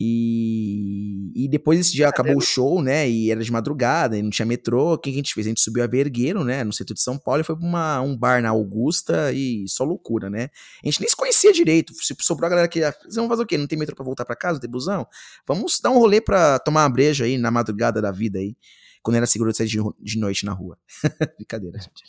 E, 0.00 1.44
e 1.44 1.48
depois 1.48 1.78
esse 1.78 1.92
dia 1.92 2.08
acabou 2.08 2.36
o 2.36 2.40
show, 2.40 2.82
né? 2.82 3.08
E 3.08 3.30
era 3.30 3.42
de 3.42 3.52
madrugada, 3.52 4.16
e 4.18 4.22
não 4.22 4.30
tinha 4.30 4.46
metrô. 4.46 4.94
O 4.94 4.98
que 4.98 5.10
a 5.10 5.12
gente 5.12 5.32
fez? 5.32 5.46
A 5.46 5.50
gente 5.50 5.60
subiu 5.60 5.84
a 5.84 5.86
Vergueiro, 5.86 6.42
né? 6.42 6.64
No 6.64 6.72
centro 6.72 6.94
de 6.94 7.00
São 7.00 7.18
Paulo, 7.18 7.40
e 7.40 7.44
foi 7.44 7.56
pra 7.56 7.64
uma, 7.64 8.00
um 8.00 8.16
bar 8.16 8.42
na 8.42 8.50
Augusta 8.50 9.32
e 9.32 9.64
só 9.68 9.84
loucura, 9.84 10.28
né? 10.28 10.48
A 10.82 10.86
gente 10.86 11.00
nem 11.00 11.08
se 11.08 11.16
conhecia 11.16 11.52
direito. 11.52 11.92
Sobrou 12.20 12.46
a 12.46 12.50
galera 12.50 12.68
que. 12.68 12.80
Vão 13.14 13.28
fazer 13.28 13.42
o 13.42 13.46
quê? 13.46 13.56
Não 13.56 13.66
tem 13.66 13.78
metrô 13.78 13.94
pra 13.94 14.04
voltar 14.04 14.24
pra 14.24 14.34
casa? 14.34 14.54
Não 14.54 14.60
tem 14.60 14.70
busão? 14.70 15.06
Vamos 15.46 15.80
dar 15.80 15.90
um 15.90 15.98
rolê 15.98 16.20
pra 16.20 16.58
tomar 16.58 16.82
uma 16.82 16.90
breja 16.90 17.24
aí 17.24 17.38
na 17.38 17.50
madrugada 17.50 18.00
da 18.00 18.10
vida 18.10 18.38
aí. 18.38 18.56
Quando 19.02 19.16
era 19.16 19.26
seguro 19.26 19.50
de 19.50 19.56
sair 19.56 19.66
de, 19.66 19.78
de 20.00 20.18
noite 20.18 20.46
na 20.46 20.52
rua. 20.52 20.78
Brincadeira, 21.36 21.78
gente. 21.78 22.02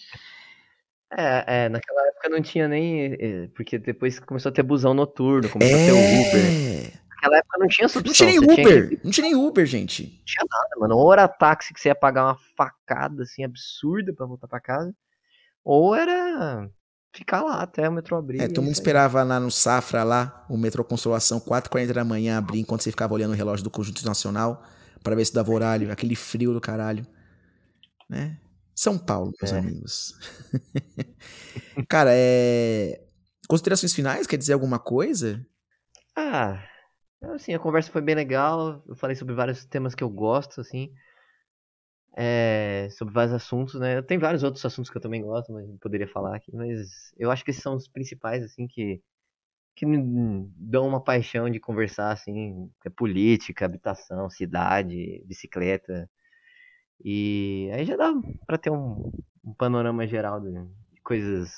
É, 1.16 1.66
é, 1.66 1.70
naquela 1.70 2.08
época 2.08 2.30
não 2.30 2.42
tinha 2.42 2.68
nem. 2.68 3.14
Eh, 3.20 3.50
porque 3.56 3.78
depois 3.78 4.20
começou 4.20 4.50
a 4.50 4.54
ter 4.54 4.64
busão 4.64 4.94
noturno, 4.94 5.48
começou 5.48 5.78
é... 5.78 5.84
a 5.84 5.86
ter 5.86 5.92
o 5.92 5.96
Uber. 5.98 7.03
Naquela 7.24 7.38
época 7.38 7.58
não 7.58 7.68
tinha 7.68 7.88
substituição. 7.88 8.28
Não 8.28 8.34
tinha 8.34 8.58
nem 8.58 8.66
Uber. 8.66 8.88
Tinha... 8.90 9.02
Não 9.04 9.12
tinha 9.12 9.28
nem 9.28 9.36
Uber, 9.36 9.66
gente. 9.66 10.04
Não 10.04 10.26
tinha 10.26 10.46
nada, 10.50 10.80
mano. 10.80 10.98
Ou 10.98 11.14
era 11.14 11.28
táxi 11.28 11.74
que 11.74 11.80
você 11.80 11.88
ia 11.88 11.96
pagar 11.96 12.26
uma 12.26 12.38
facada, 12.58 13.24
assim, 13.24 13.44
absurda 13.44 14.14
pra 14.14 14.26
voltar 14.26 14.48
pra 14.48 14.60
casa. 14.60 14.94
Ou 15.64 15.96
era 15.96 16.70
ficar 17.16 17.42
lá 17.42 17.62
até 17.62 17.88
o 17.88 17.94
metrô 17.94 18.18
abrir. 18.18 18.42
É, 18.42 18.48
todo 18.48 18.64
mundo 18.64 18.74
esperava 18.74 19.24
lá 19.24 19.40
no 19.40 19.50
Safra, 19.50 20.04
lá, 20.04 20.46
o 20.50 20.58
metrô 20.58 20.84
Consolação, 20.84 21.40
4h40 21.40 21.94
da 21.94 22.04
manhã 22.04 22.38
abrir, 22.38 22.60
enquanto 22.60 22.82
você 22.82 22.92
ficava 22.92 23.14
olhando 23.14 23.32
o 23.32 23.36
relógio 23.36 23.64
do 23.64 23.70
Conjunto 23.70 24.06
Nacional, 24.06 24.64
para 25.02 25.16
ver 25.16 25.24
se 25.24 25.34
dava 25.34 25.52
horário, 25.52 25.92
aquele 25.92 26.16
frio 26.16 26.54
do 26.54 26.60
caralho. 26.60 27.08
Né? 28.10 28.38
São 28.76 28.98
Paulo, 28.98 29.32
meus 29.40 29.54
é. 29.54 29.60
amigos. 29.60 30.14
Cara, 31.88 32.10
é. 32.14 33.00
Considerações 33.48 33.94
finais? 33.94 34.28
Quer 34.28 34.38
dizer 34.38 34.54
alguma 34.54 34.80
coisa? 34.80 35.46
Ah, 36.16 36.60
assim, 37.32 37.54
a 37.54 37.60
conversa 37.60 37.92
foi 37.92 38.02
bem 38.02 38.16
legal. 38.16 38.84
Eu 38.88 38.96
falei 38.96 39.16
sobre 39.16 39.34
vários 39.34 39.66
temas 39.66 39.96
que 39.96 40.04
eu 40.04 40.10
gosto, 40.10 40.62
assim. 40.62 40.94
É, 42.16 42.90
sobre 42.92 43.14
vários 43.14 43.34
assuntos, 43.34 43.80
né? 43.80 44.02
Tem 44.02 44.18
vários 44.20 44.44
outros 44.44 44.64
assuntos 44.66 44.92
que 44.92 44.98
eu 44.98 45.02
também 45.02 45.22
gosto, 45.22 45.52
mas 45.52 45.68
poderia 45.80 46.08
falar 46.08 46.36
aqui. 46.36 46.56
Mas 46.56 47.14
eu 47.18 47.32
acho 47.32 47.44
que 47.44 47.52
esses 47.52 47.64
são 47.64 47.76
os 47.76 47.88
principais, 47.88 48.44
assim, 48.44 48.68
que, 48.68 49.02
que 49.76 49.86
me 49.86 50.48
dão 50.58 50.88
uma 50.88 51.04
paixão 51.04 51.50
de 51.50 51.60
conversar, 51.60 52.12
assim. 52.12 52.70
É 52.86 52.90
política, 52.90 53.66
habitação, 53.66 54.30
cidade, 54.30 55.24
bicicleta. 55.26 56.10
E 57.04 57.70
aí 57.74 57.86
já 57.86 57.98
dá 57.98 58.14
para 58.48 58.58
ter 58.58 58.72
um, 58.72 59.12
um, 59.44 59.54
panorama 59.54 60.08
geral 60.08 60.40
de, 60.40 60.50
coisas 61.04 61.52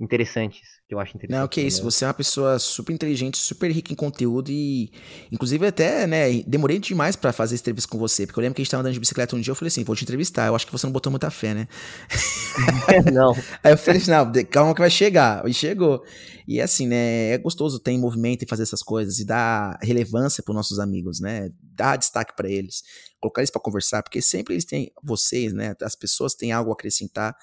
interessantes, 0.00 0.60
que 0.88 0.94
eu 0.94 1.00
acho 1.00 1.16
interessante. 1.16 1.40
Não, 1.40 1.48
que 1.48 1.60
isso, 1.60 1.82
você 1.82 2.04
é 2.04 2.08
uma 2.08 2.14
pessoa 2.14 2.58
super 2.58 2.92
inteligente, 2.92 3.36
super 3.36 3.70
rica 3.70 3.92
em 3.92 3.96
conteúdo 3.96 4.50
e 4.50 4.90
inclusive 5.32 5.66
até, 5.66 6.06
né, 6.06 6.42
demorei 6.46 6.78
demais 6.78 7.16
para 7.16 7.32
fazer 7.32 7.54
esse 7.54 7.62
entrevista 7.62 7.90
com 7.90 7.98
você, 7.98 8.26
porque 8.26 8.38
eu 8.38 8.42
lembro 8.42 8.54
que 8.54 8.62
a 8.62 8.64
gente 8.64 8.70
tava 8.70 8.82
andando 8.82 8.94
de 8.94 9.00
bicicleta 9.00 9.34
um 9.34 9.40
dia, 9.40 9.50
eu 9.50 9.56
falei 9.56 9.68
assim, 9.68 9.84
vou 9.84 9.96
te 9.96 10.04
entrevistar, 10.04 10.46
eu 10.46 10.54
acho 10.54 10.66
que 10.66 10.72
você 10.72 10.86
não 10.86 10.92
botou 10.92 11.10
muita 11.10 11.30
fé, 11.30 11.52
né? 11.54 11.68
não. 13.12 13.32
aí 13.62 13.72
eu 13.72 13.78
falei 13.78 14.00
assim, 14.00 14.10
não, 14.10 14.32
calma 14.50 14.74
que 14.74 14.80
vai 14.80 14.90
chegar, 14.90 15.46
e 15.48 15.52
chegou. 15.52 16.04
E 16.46 16.60
assim, 16.60 16.86
né, 16.86 17.32
é 17.32 17.38
gostoso 17.38 17.78
ter 17.78 17.96
movimento 17.98 18.42
e 18.42 18.48
fazer 18.48 18.62
essas 18.62 18.82
coisas 18.82 19.18
e 19.18 19.24
dar 19.24 19.78
relevância 19.82 20.42
para 20.42 20.54
nossos 20.54 20.78
amigos, 20.78 21.20
né? 21.20 21.50
Dar 21.60 21.96
destaque 21.96 22.34
para 22.34 22.48
eles 22.48 22.82
colocar 23.20 23.40
eles 23.40 23.50
para 23.50 23.60
conversar, 23.60 24.02
porque 24.02 24.22
sempre 24.22 24.54
eles 24.54 24.64
têm, 24.64 24.90
vocês, 25.02 25.52
né, 25.52 25.74
as 25.82 25.94
pessoas 25.94 26.34
têm 26.34 26.52
algo 26.52 26.70
a 26.70 26.74
acrescentar 26.74 27.36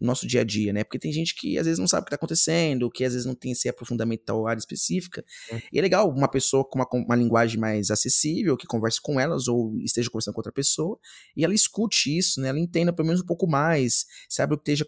no 0.00 0.06
nosso 0.06 0.26
dia 0.26 0.42
a 0.42 0.44
dia, 0.44 0.72
né? 0.72 0.84
Porque 0.84 0.98
tem 0.98 1.12
gente 1.12 1.34
que 1.34 1.58
às 1.58 1.66
vezes 1.66 1.78
não 1.78 1.86
sabe 1.86 2.02
o 2.02 2.04
que 2.04 2.08
está 2.08 2.16
acontecendo, 2.16 2.90
que 2.90 3.04
às 3.04 3.12
vezes 3.12 3.26
não 3.26 3.34
tem 3.34 3.52
esse 3.52 3.68
aprofundamento 3.68 4.22
tal 4.24 4.46
área 4.46 4.58
específica. 4.58 5.24
É. 5.50 5.62
E 5.72 5.78
é 5.78 5.82
legal 5.82 6.08
uma 6.10 6.28
pessoa 6.28 6.64
com 6.64 6.78
uma, 6.78 6.88
uma, 6.92 7.16
linguagem 7.16 7.58
mais 7.58 7.90
acessível, 7.90 8.56
que 8.56 8.66
converse 8.66 9.00
com 9.00 9.18
elas 9.18 9.48
ou 9.48 9.76
esteja 9.80 10.08
conversando 10.10 10.34
com 10.34 10.40
outra 10.40 10.52
pessoa, 10.52 10.98
e 11.36 11.44
ela 11.44 11.54
escute 11.54 12.16
isso, 12.16 12.40
né? 12.40 12.48
Ela 12.48 12.60
entenda 12.60 12.92
pelo 12.92 13.06
menos 13.06 13.22
um 13.22 13.26
pouco 13.26 13.46
mais, 13.46 14.06
sabe 14.28 14.54
o 14.54 14.58
que 14.58 14.70
esteja 14.70 14.86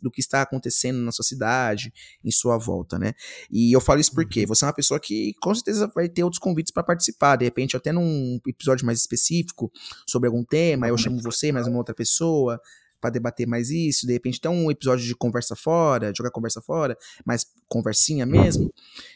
do 0.00 0.10
que 0.10 0.20
está 0.20 0.42
acontecendo 0.42 0.98
na 0.98 1.10
sua 1.12 1.24
cidade, 1.24 1.92
em 2.24 2.30
sua 2.30 2.56
volta, 2.58 2.98
né? 2.98 3.14
E 3.50 3.74
eu 3.74 3.80
falo 3.80 4.00
isso 4.00 4.12
porque 4.12 4.42
uhum. 4.42 4.46
você 4.46 4.64
é 4.64 4.68
uma 4.68 4.74
pessoa 4.74 5.00
que 5.00 5.32
com 5.40 5.54
certeza 5.54 5.90
vai 5.94 6.08
ter 6.08 6.22
outros 6.22 6.38
convites 6.38 6.72
para 6.72 6.82
participar, 6.82 7.36
de 7.36 7.44
repente 7.44 7.76
até 7.76 7.92
num 7.92 8.38
episódio 8.46 8.86
mais 8.86 8.98
específico 8.98 9.70
sobre 10.06 10.28
algum 10.28 10.44
tema, 10.44 10.88
eu 10.88 10.96
chamo 10.96 11.20
você, 11.20 11.50
mais 11.50 11.66
uma 11.66 11.78
outra 11.78 11.94
pessoa, 11.94 12.60
para 13.04 13.10
debater 13.10 13.46
mais 13.46 13.68
isso, 13.68 14.06
de 14.06 14.14
repente 14.14 14.40
tem 14.40 14.50
um 14.50 14.70
episódio 14.70 15.04
de 15.04 15.14
conversa 15.14 15.54
fora, 15.54 16.10
jogar 16.16 16.30
conversa 16.30 16.62
fora, 16.62 16.96
mais 17.22 17.44
conversinha 17.68 18.24
mesmo. 18.24 18.72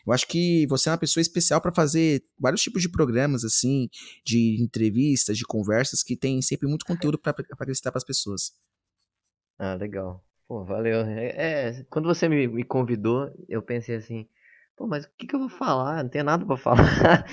Eu 0.07 0.13
acho 0.13 0.29
que 0.29 0.67
você 0.67 0.91
é 0.91 0.93
uma 0.93 0.99
pessoa 0.99 1.23
especial 1.23 1.59
para 1.59 1.73
fazer 1.73 2.23
vários 2.39 2.61
tipos 2.61 2.83
de 2.83 2.91
programas 2.91 3.45
assim, 3.45 3.89
de 4.23 4.63
entrevistas, 4.63 5.39
de 5.39 5.47
conversas 5.47 6.03
que 6.03 6.15
tem 6.15 6.43
sempre 6.43 6.69
muito 6.69 6.85
conteúdo 6.85 7.17
para 7.19 7.31
acrescentar 7.31 7.91
para 7.91 7.99
as 7.99 8.05
pessoas. 8.05 8.53
Ah, 9.59 9.75
legal. 9.75 10.23
Pô, 10.47 10.63
valeu. 10.67 11.01
É, 11.07 11.71
é 11.79 11.85
quando 11.89 12.05
você 12.05 12.29
me, 12.29 12.47
me, 12.47 12.65
convidou, 12.65 13.33
eu 13.49 13.63
pensei 13.63 13.97
assim, 13.97 14.29
pô, 14.77 14.87
mas 14.87 15.07
o 15.07 15.09
que, 15.17 15.27
que 15.27 15.35
eu 15.35 15.41
vou 15.41 15.49
falar? 15.49 16.03
Não 16.03 16.11
tem 16.11 16.23
nada 16.23 16.45
para 16.45 16.57
falar. 16.61 17.25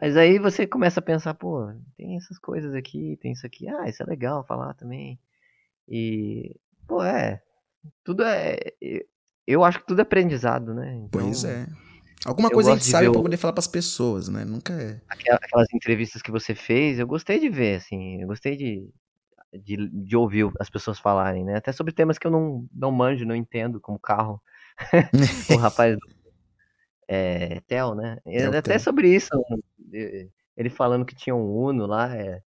Mas 0.00 0.16
aí 0.16 0.38
você 0.38 0.64
começa 0.64 1.00
a 1.00 1.02
pensar, 1.02 1.34
pô, 1.34 1.72
tem 1.96 2.16
essas 2.16 2.38
coisas 2.38 2.72
aqui, 2.72 3.18
tem 3.20 3.32
isso 3.32 3.44
aqui, 3.44 3.68
ah, 3.68 3.88
isso 3.88 4.00
é 4.00 4.06
legal 4.06 4.46
falar 4.46 4.74
também. 4.74 5.18
E, 5.88 6.54
pô, 6.86 7.02
é. 7.02 7.40
Tudo 8.04 8.22
é. 8.24 8.58
Eu 9.46 9.64
acho 9.64 9.80
que 9.80 9.86
tudo 9.86 10.00
é 10.00 10.02
aprendizado, 10.02 10.74
né? 10.74 10.94
Então, 10.94 11.22
pois 11.22 11.44
é. 11.44 11.66
Alguma 12.24 12.50
coisa 12.50 12.72
a 12.72 12.74
gente 12.74 12.84
sabe 12.84 13.08
o... 13.08 13.12
pra 13.12 13.22
poder 13.22 13.36
falar 13.36 13.52
pras 13.52 13.66
pessoas, 13.66 14.28
né? 14.28 14.44
Nunca 14.44 14.72
é. 14.74 15.00
Aquelas 15.08 15.68
entrevistas 15.72 16.20
que 16.20 16.30
você 16.30 16.54
fez, 16.54 16.98
eu 16.98 17.06
gostei 17.06 17.38
de 17.38 17.48
ver, 17.48 17.76
assim. 17.76 18.20
Eu 18.20 18.26
gostei 18.26 18.56
de, 18.56 18.90
de, 19.52 19.88
de 19.88 20.16
ouvir 20.16 20.50
as 20.60 20.68
pessoas 20.68 20.98
falarem, 20.98 21.44
né? 21.44 21.56
Até 21.56 21.72
sobre 21.72 21.92
temas 21.92 22.18
que 22.18 22.26
eu 22.26 22.30
não, 22.30 22.66
não 22.74 22.90
manjo, 22.90 23.24
não 23.24 23.36
entendo, 23.36 23.80
como 23.80 23.98
carro. 23.98 24.42
o 25.50 25.56
rapaz 25.56 25.96
é, 27.06 27.60
Theo, 27.66 27.94
né? 27.94 28.18
É, 28.26 28.44
até 28.44 28.60
Theo. 28.60 28.80
sobre 28.80 29.14
isso. 29.14 29.30
Ele 30.56 30.68
falando 30.68 31.06
que 31.06 31.14
tinha 31.14 31.34
um 31.34 31.56
Uno 31.56 31.86
lá, 31.86 32.14
é, 32.14 32.42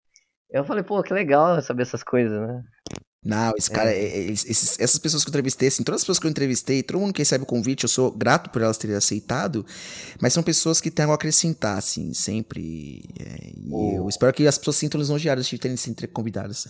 Eu 0.50 0.66
falei, 0.66 0.84
pô, 0.84 1.02
que 1.02 1.14
legal 1.14 1.62
saber 1.62 1.84
essas 1.84 2.04
coisas, 2.04 2.40
né? 2.40 2.64
Não, 3.24 3.54
esse 3.56 3.70
cara, 3.70 3.92
é. 3.92 4.32
esses, 4.32 4.80
essas 4.80 4.98
pessoas 4.98 5.24
que 5.24 5.30
eu 5.30 5.32
entrevistei, 5.32 5.68
assim, 5.68 5.84
todas 5.84 6.02
as 6.02 6.04
pessoas 6.04 6.18
que 6.18 6.26
eu 6.26 6.32
entrevistei, 6.32 6.82
todo 6.82 7.00
mundo 7.00 7.14
que 7.14 7.22
recebe 7.22 7.44
o 7.44 7.48
convite, 7.48 7.84
eu 7.84 7.90
sou 7.90 8.12
grato 8.12 8.50
por 8.50 8.64
elas 8.64 8.80
terem 8.80 8.96
aceitado, 8.96 9.64
mas 10.20 10.34
são 10.34 10.42
pessoas 10.42 10.82
que 10.82 10.90
têm 10.90 11.04
algo 11.04 11.12
a 11.12 11.16
acrescentar, 11.16 11.78
assim, 11.78 12.14
sempre. 12.16 13.04
É, 13.20 13.52
oh. 13.70 13.98
eu 13.98 14.10
espero 14.10 14.34
que 14.34 14.48
as 14.48 14.58
pessoas 14.58 14.78
sintam 14.78 15.00
lisonjeadas 15.00 15.46
de 15.46 15.58
terem 15.60 15.78
sido 15.78 16.08
convidadas. 16.08 16.68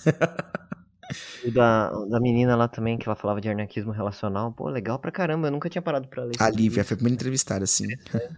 O 1.43 1.51
da, 1.51 1.89
da 1.89 2.19
menina 2.21 2.55
lá 2.55 2.67
também, 2.67 2.97
que 2.97 3.07
ela 3.07 3.15
falava 3.15 3.41
de 3.41 3.49
anarquismo 3.49 3.91
relacional, 3.91 4.51
pô, 4.53 4.69
legal 4.69 4.97
pra 4.97 5.11
caramba, 5.11 5.47
eu 5.47 5.51
nunca 5.51 5.69
tinha 5.69 5.81
parado 5.81 6.07
pra 6.07 6.23
ler. 6.23 6.33
A 6.39 6.49
Lívia, 6.49 6.85
foi 6.85 6.95
a 6.95 6.97
primeira 6.97 7.15
entrevistada, 7.15 7.63
assim. 7.65 7.85
É. 8.13 8.29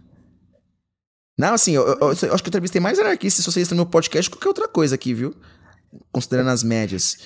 Não, 1.38 1.54
assim, 1.54 1.72
eu, 1.72 1.86
eu, 1.86 1.98
eu, 2.00 2.10
acho 2.10 2.42
que 2.42 2.48
eu 2.48 2.50
entrevistei 2.50 2.80
mais 2.80 2.98
anarquistas 2.98 3.44
socialistas 3.44 3.76
no 3.76 3.84
meu 3.84 3.90
podcast 3.90 4.28
do 4.28 4.32
que 4.32 4.38
qualquer 4.38 4.48
outra 4.48 4.68
coisa 4.68 4.94
aqui, 4.94 5.12
viu? 5.12 5.34
Considerando 6.12 6.50
as 6.50 6.62
médias. 6.62 7.18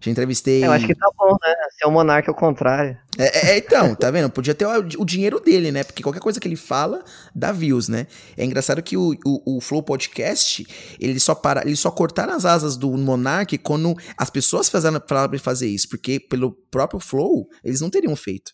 Já 0.00 0.10
entrevistei. 0.10 0.64
Eu 0.64 0.72
acho 0.72 0.86
que 0.86 0.94
tá 0.94 1.08
bom, 1.16 1.30
né? 1.42 1.54
Ser 1.78 1.88
um 1.88 1.90
monarca 1.90 2.30
ao 2.30 2.34
contrário. 2.34 2.98
É, 3.18 3.52
é, 3.52 3.58
então, 3.58 3.94
tá 3.94 4.10
vendo? 4.10 4.28
Podia 4.30 4.54
ter 4.54 4.66
o, 4.66 4.78
o, 4.98 5.04
dinheiro 5.04 5.40
dele, 5.40 5.72
né? 5.72 5.82
Porque 5.82 6.02
qualquer 6.02 6.20
coisa 6.20 6.38
que 6.38 6.46
ele 6.46 6.56
fala 6.56 7.02
dá 7.34 7.52
views, 7.52 7.88
né? 7.88 8.06
É 8.36 8.44
engraçado 8.44 8.82
que 8.82 8.96
o, 8.96 9.14
o, 9.24 9.56
o 9.56 9.60
Flow 9.60 9.82
Podcast, 9.82 10.66
ele 11.00 11.18
só 11.18 11.34
para, 11.34 11.62
ele 11.62 11.76
só 11.76 11.90
cortaram 11.90 12.34
as 12.34 12.44
asas 12.44 12.76
do 12.76 12.90
monarca 12.92 13.56
quando 13.58 13.94
as 14.18 14.30
pessoas 14.30 14.68
falaram 14.68 15.00
pra 15.00 15.24
ele 15.24 15.38
fazer 15.38 15.68
isso. 15.68 15.88
Porque 15.88 16.20
pelo 16.20 16.52
próprio 16.70 17.00
Flow, 17.00 17.48
eles 17.62 17.80
não 17.80 17.90
teriam 17.90 18.14
feito. 18.14 18.52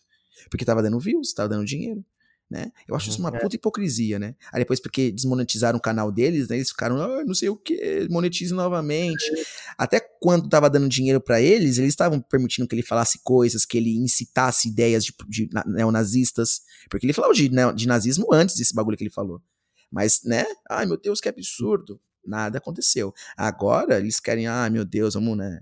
Porque 0.49 0.65
tava 0.65 0.81
dando 0.81 0.99
views, 0.99 1.33
tava 1.33 1.49
dando 1.49 1.65
dinheiro 1.65 2.03
né? 2.51 2.69
Eu 2.85 2.95
acho 2.95 3.07
uhum, 3.07 3.11
isso 3.13 3.21
uma 3.21 3.29
é. 3.29 3.39
puta 3.39 3.55
hipocrisia, 3.55 4.19
né? 4.19 4.35
Aí 4.51 4.59
depois, 4.59 4.81
porque 4.81 5.09
desmonetizaram 5.09 5.79
o 5.79 5.81
canal 5.81 6.11
deles, 6.11 6.49
né? 6.49 6.57
Eles 6.57 6.69
ficaram, 6.69 7.01
ah, 7.01 7.23
não 7.23 7.33
sei 7.33 7.47
o 7.47 7.55
que, 7.55 8.05
monetize 8.09 8.53
novamente. 8.53 9.23
É. 9.23 9.43
Até 9.77 10.01
quando 10.19 10.49
tava 10.49 10.69
dando 10.69 10.89
dinheiro 10.89 11.21
para 11.21 11.41
eles, 11.41 11.77
eles 11.77 11.89
estavam 11.89 12.19
permitindo 12.19 12.67
que 12.67 12.75
ele 12.75 12.83
falasse 12.83 13.21
coisas, 13.23 13.65
que 13.65 13.77
ele 13.77 13.95
incitasse 13.95 14.67
ideias 14.67 15.05
de, 15.05 15.13
de 15.29 15.49
neonazistas. 15.65 16.59
Porque 16.89 17.05
ele 17.05 17.13
falou 17.13 17.31
de, 17.31 17.49
de 17.73 17.87
nazismo 17.87 18.27
antes 18.33 18.57
desse 18.57 18.75
bagulho 18.75 18.97
que 18.97 19.03
ele 19.05 19.09
falou. 19.09 19.41
Mas, 19.89 20.19
né? 20.25 20.45
Ai, 20.69 20.85
meu 20.85 20.97
Deus, 20.97 21.21
que 21.21 21.29
absurdo. 21.29 22.01
Nada 22.25 22.57
aconteceu. 22.57 23.13
Agora 23.37 23.97
eles 23.97 24.19
querem, 24.19 24.45
ah, 24.45 24.69
meu 24.69 24.83
Deus, 24.83 25.13
vamos, 25.13 25.37
né? 25.37 25.61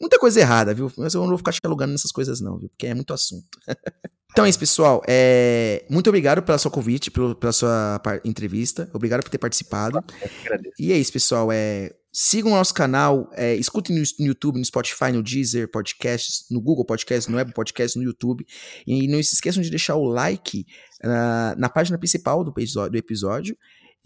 Muita 0.00 0.18
coisa 0.18 0.40
errada, 0.40 0.74
viu? 0.74 0.92
Mas 0.96 1.14
eu 1.14 1.20
não 1.22 1.28
vou 1.28 1.38
ficar 1.38 1.52
te 1.52 1.60
alugando 1.64 1.92
nessas 1.92 2.12
coisas, 2.12 2.40
não, 2.40 2.58
viu? 2.58 2.68
Porque 2.68 2.86
é 2.86 2.94
muito 2.94 3.12
assunto. 3.12 3.46
Então 4.36 4.44
é 4.44 4.50
isso, 4.50 4.58
pessoal. 4.58 5.02
É... 5.08 5.86
Muito 5.88 6.08
obrigado 6.08 6.42
pelo 6.42 6.58
seu 6.58 6.70
convite, 6.70 7.10
pelo, 7.10 7.34
pela 7.34 7.52
sua 7.52 7.98
entrevista. 8.22 8.86
Obrigado 8.92 9.22
por 9.22 9.30
ter 9.30 9.38
participado. 9.38 10.04
E 10.78 10.92
é 10.92 10.98
isso, 10.98 11.10
pessoal. 11.10 11.50
É... 11.50 11.94
Sigam 12.12 12.52
o 12.52 12.54
nosso 12.54 12.74
canal, 12.74 13.30
é... 13.32 13.54
escutem 13.54 13.96
no 13.96 14.26
YouTube, 14.26 14.58
no 14.58 14.64
Spotify, 14.66 15.10
no 15.10 15.22
Deezer 15.22 15.70
Podcasts, 15.70 16.44
no 16.50 16.60
Google 16.60 16.84
Podcasts, 16.84 17.28
no 17.28 17.38
Apple 17.38 17.54
Podcasts, 17.54 17.96
no 17.96 18.02
YouTube. 18.02 18.44
E 18.86 19.08
não 19.08 19.22
se 19.22 19.36
esqueçam 19.36 19.62
de 19.62 19.70
deixar 19.70 19.94
o 19.94 20.04
like 20.04 20.66
uh, 21.02 21.58
na 21.58 21.70
página 21.70 21.96
principal 21.96 22.44
do 22.44 22.52
do 22.52 22.96
episódio 22.98 23.56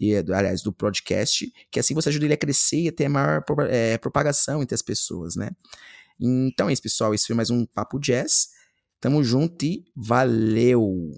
e, 0.01 0.15
aliás, 0.15 0.63
do 0.63 0.73
podcast, 0.73 1.53
que 1.69 1.79
assim 1.79 1.93
você 1.93 2.09
ajuda 2.09 2.25
ele 2.25 2.33
a 2.33 2.37
crescer 2.37 2.81
e 2.81 2.87
a 2.87 2.91
ter 2.91 3.07
maior 3.07 3.43
é, 3.69 3.99
propagação 3.99 4.63
entre 4.63 4.73
as 4.73 4.81
pessoas, 4.81 5.35
né? 5.35 5.51
Então 6.19 6.67
é 6.67 6.73
isso, 6.73 6.81
pessoal. 6.81 7.13
Esse 7.13 7.27
foi 7.27 7.35
mais 7.35 7.51
um 7.51 7.67
Papo 7.67 7.99
Jazz. 7.99 8.49
Tamo 8.99 9.23
junto 9.23 9.63
e 9.63 9.85
valeu! 9.95 11.11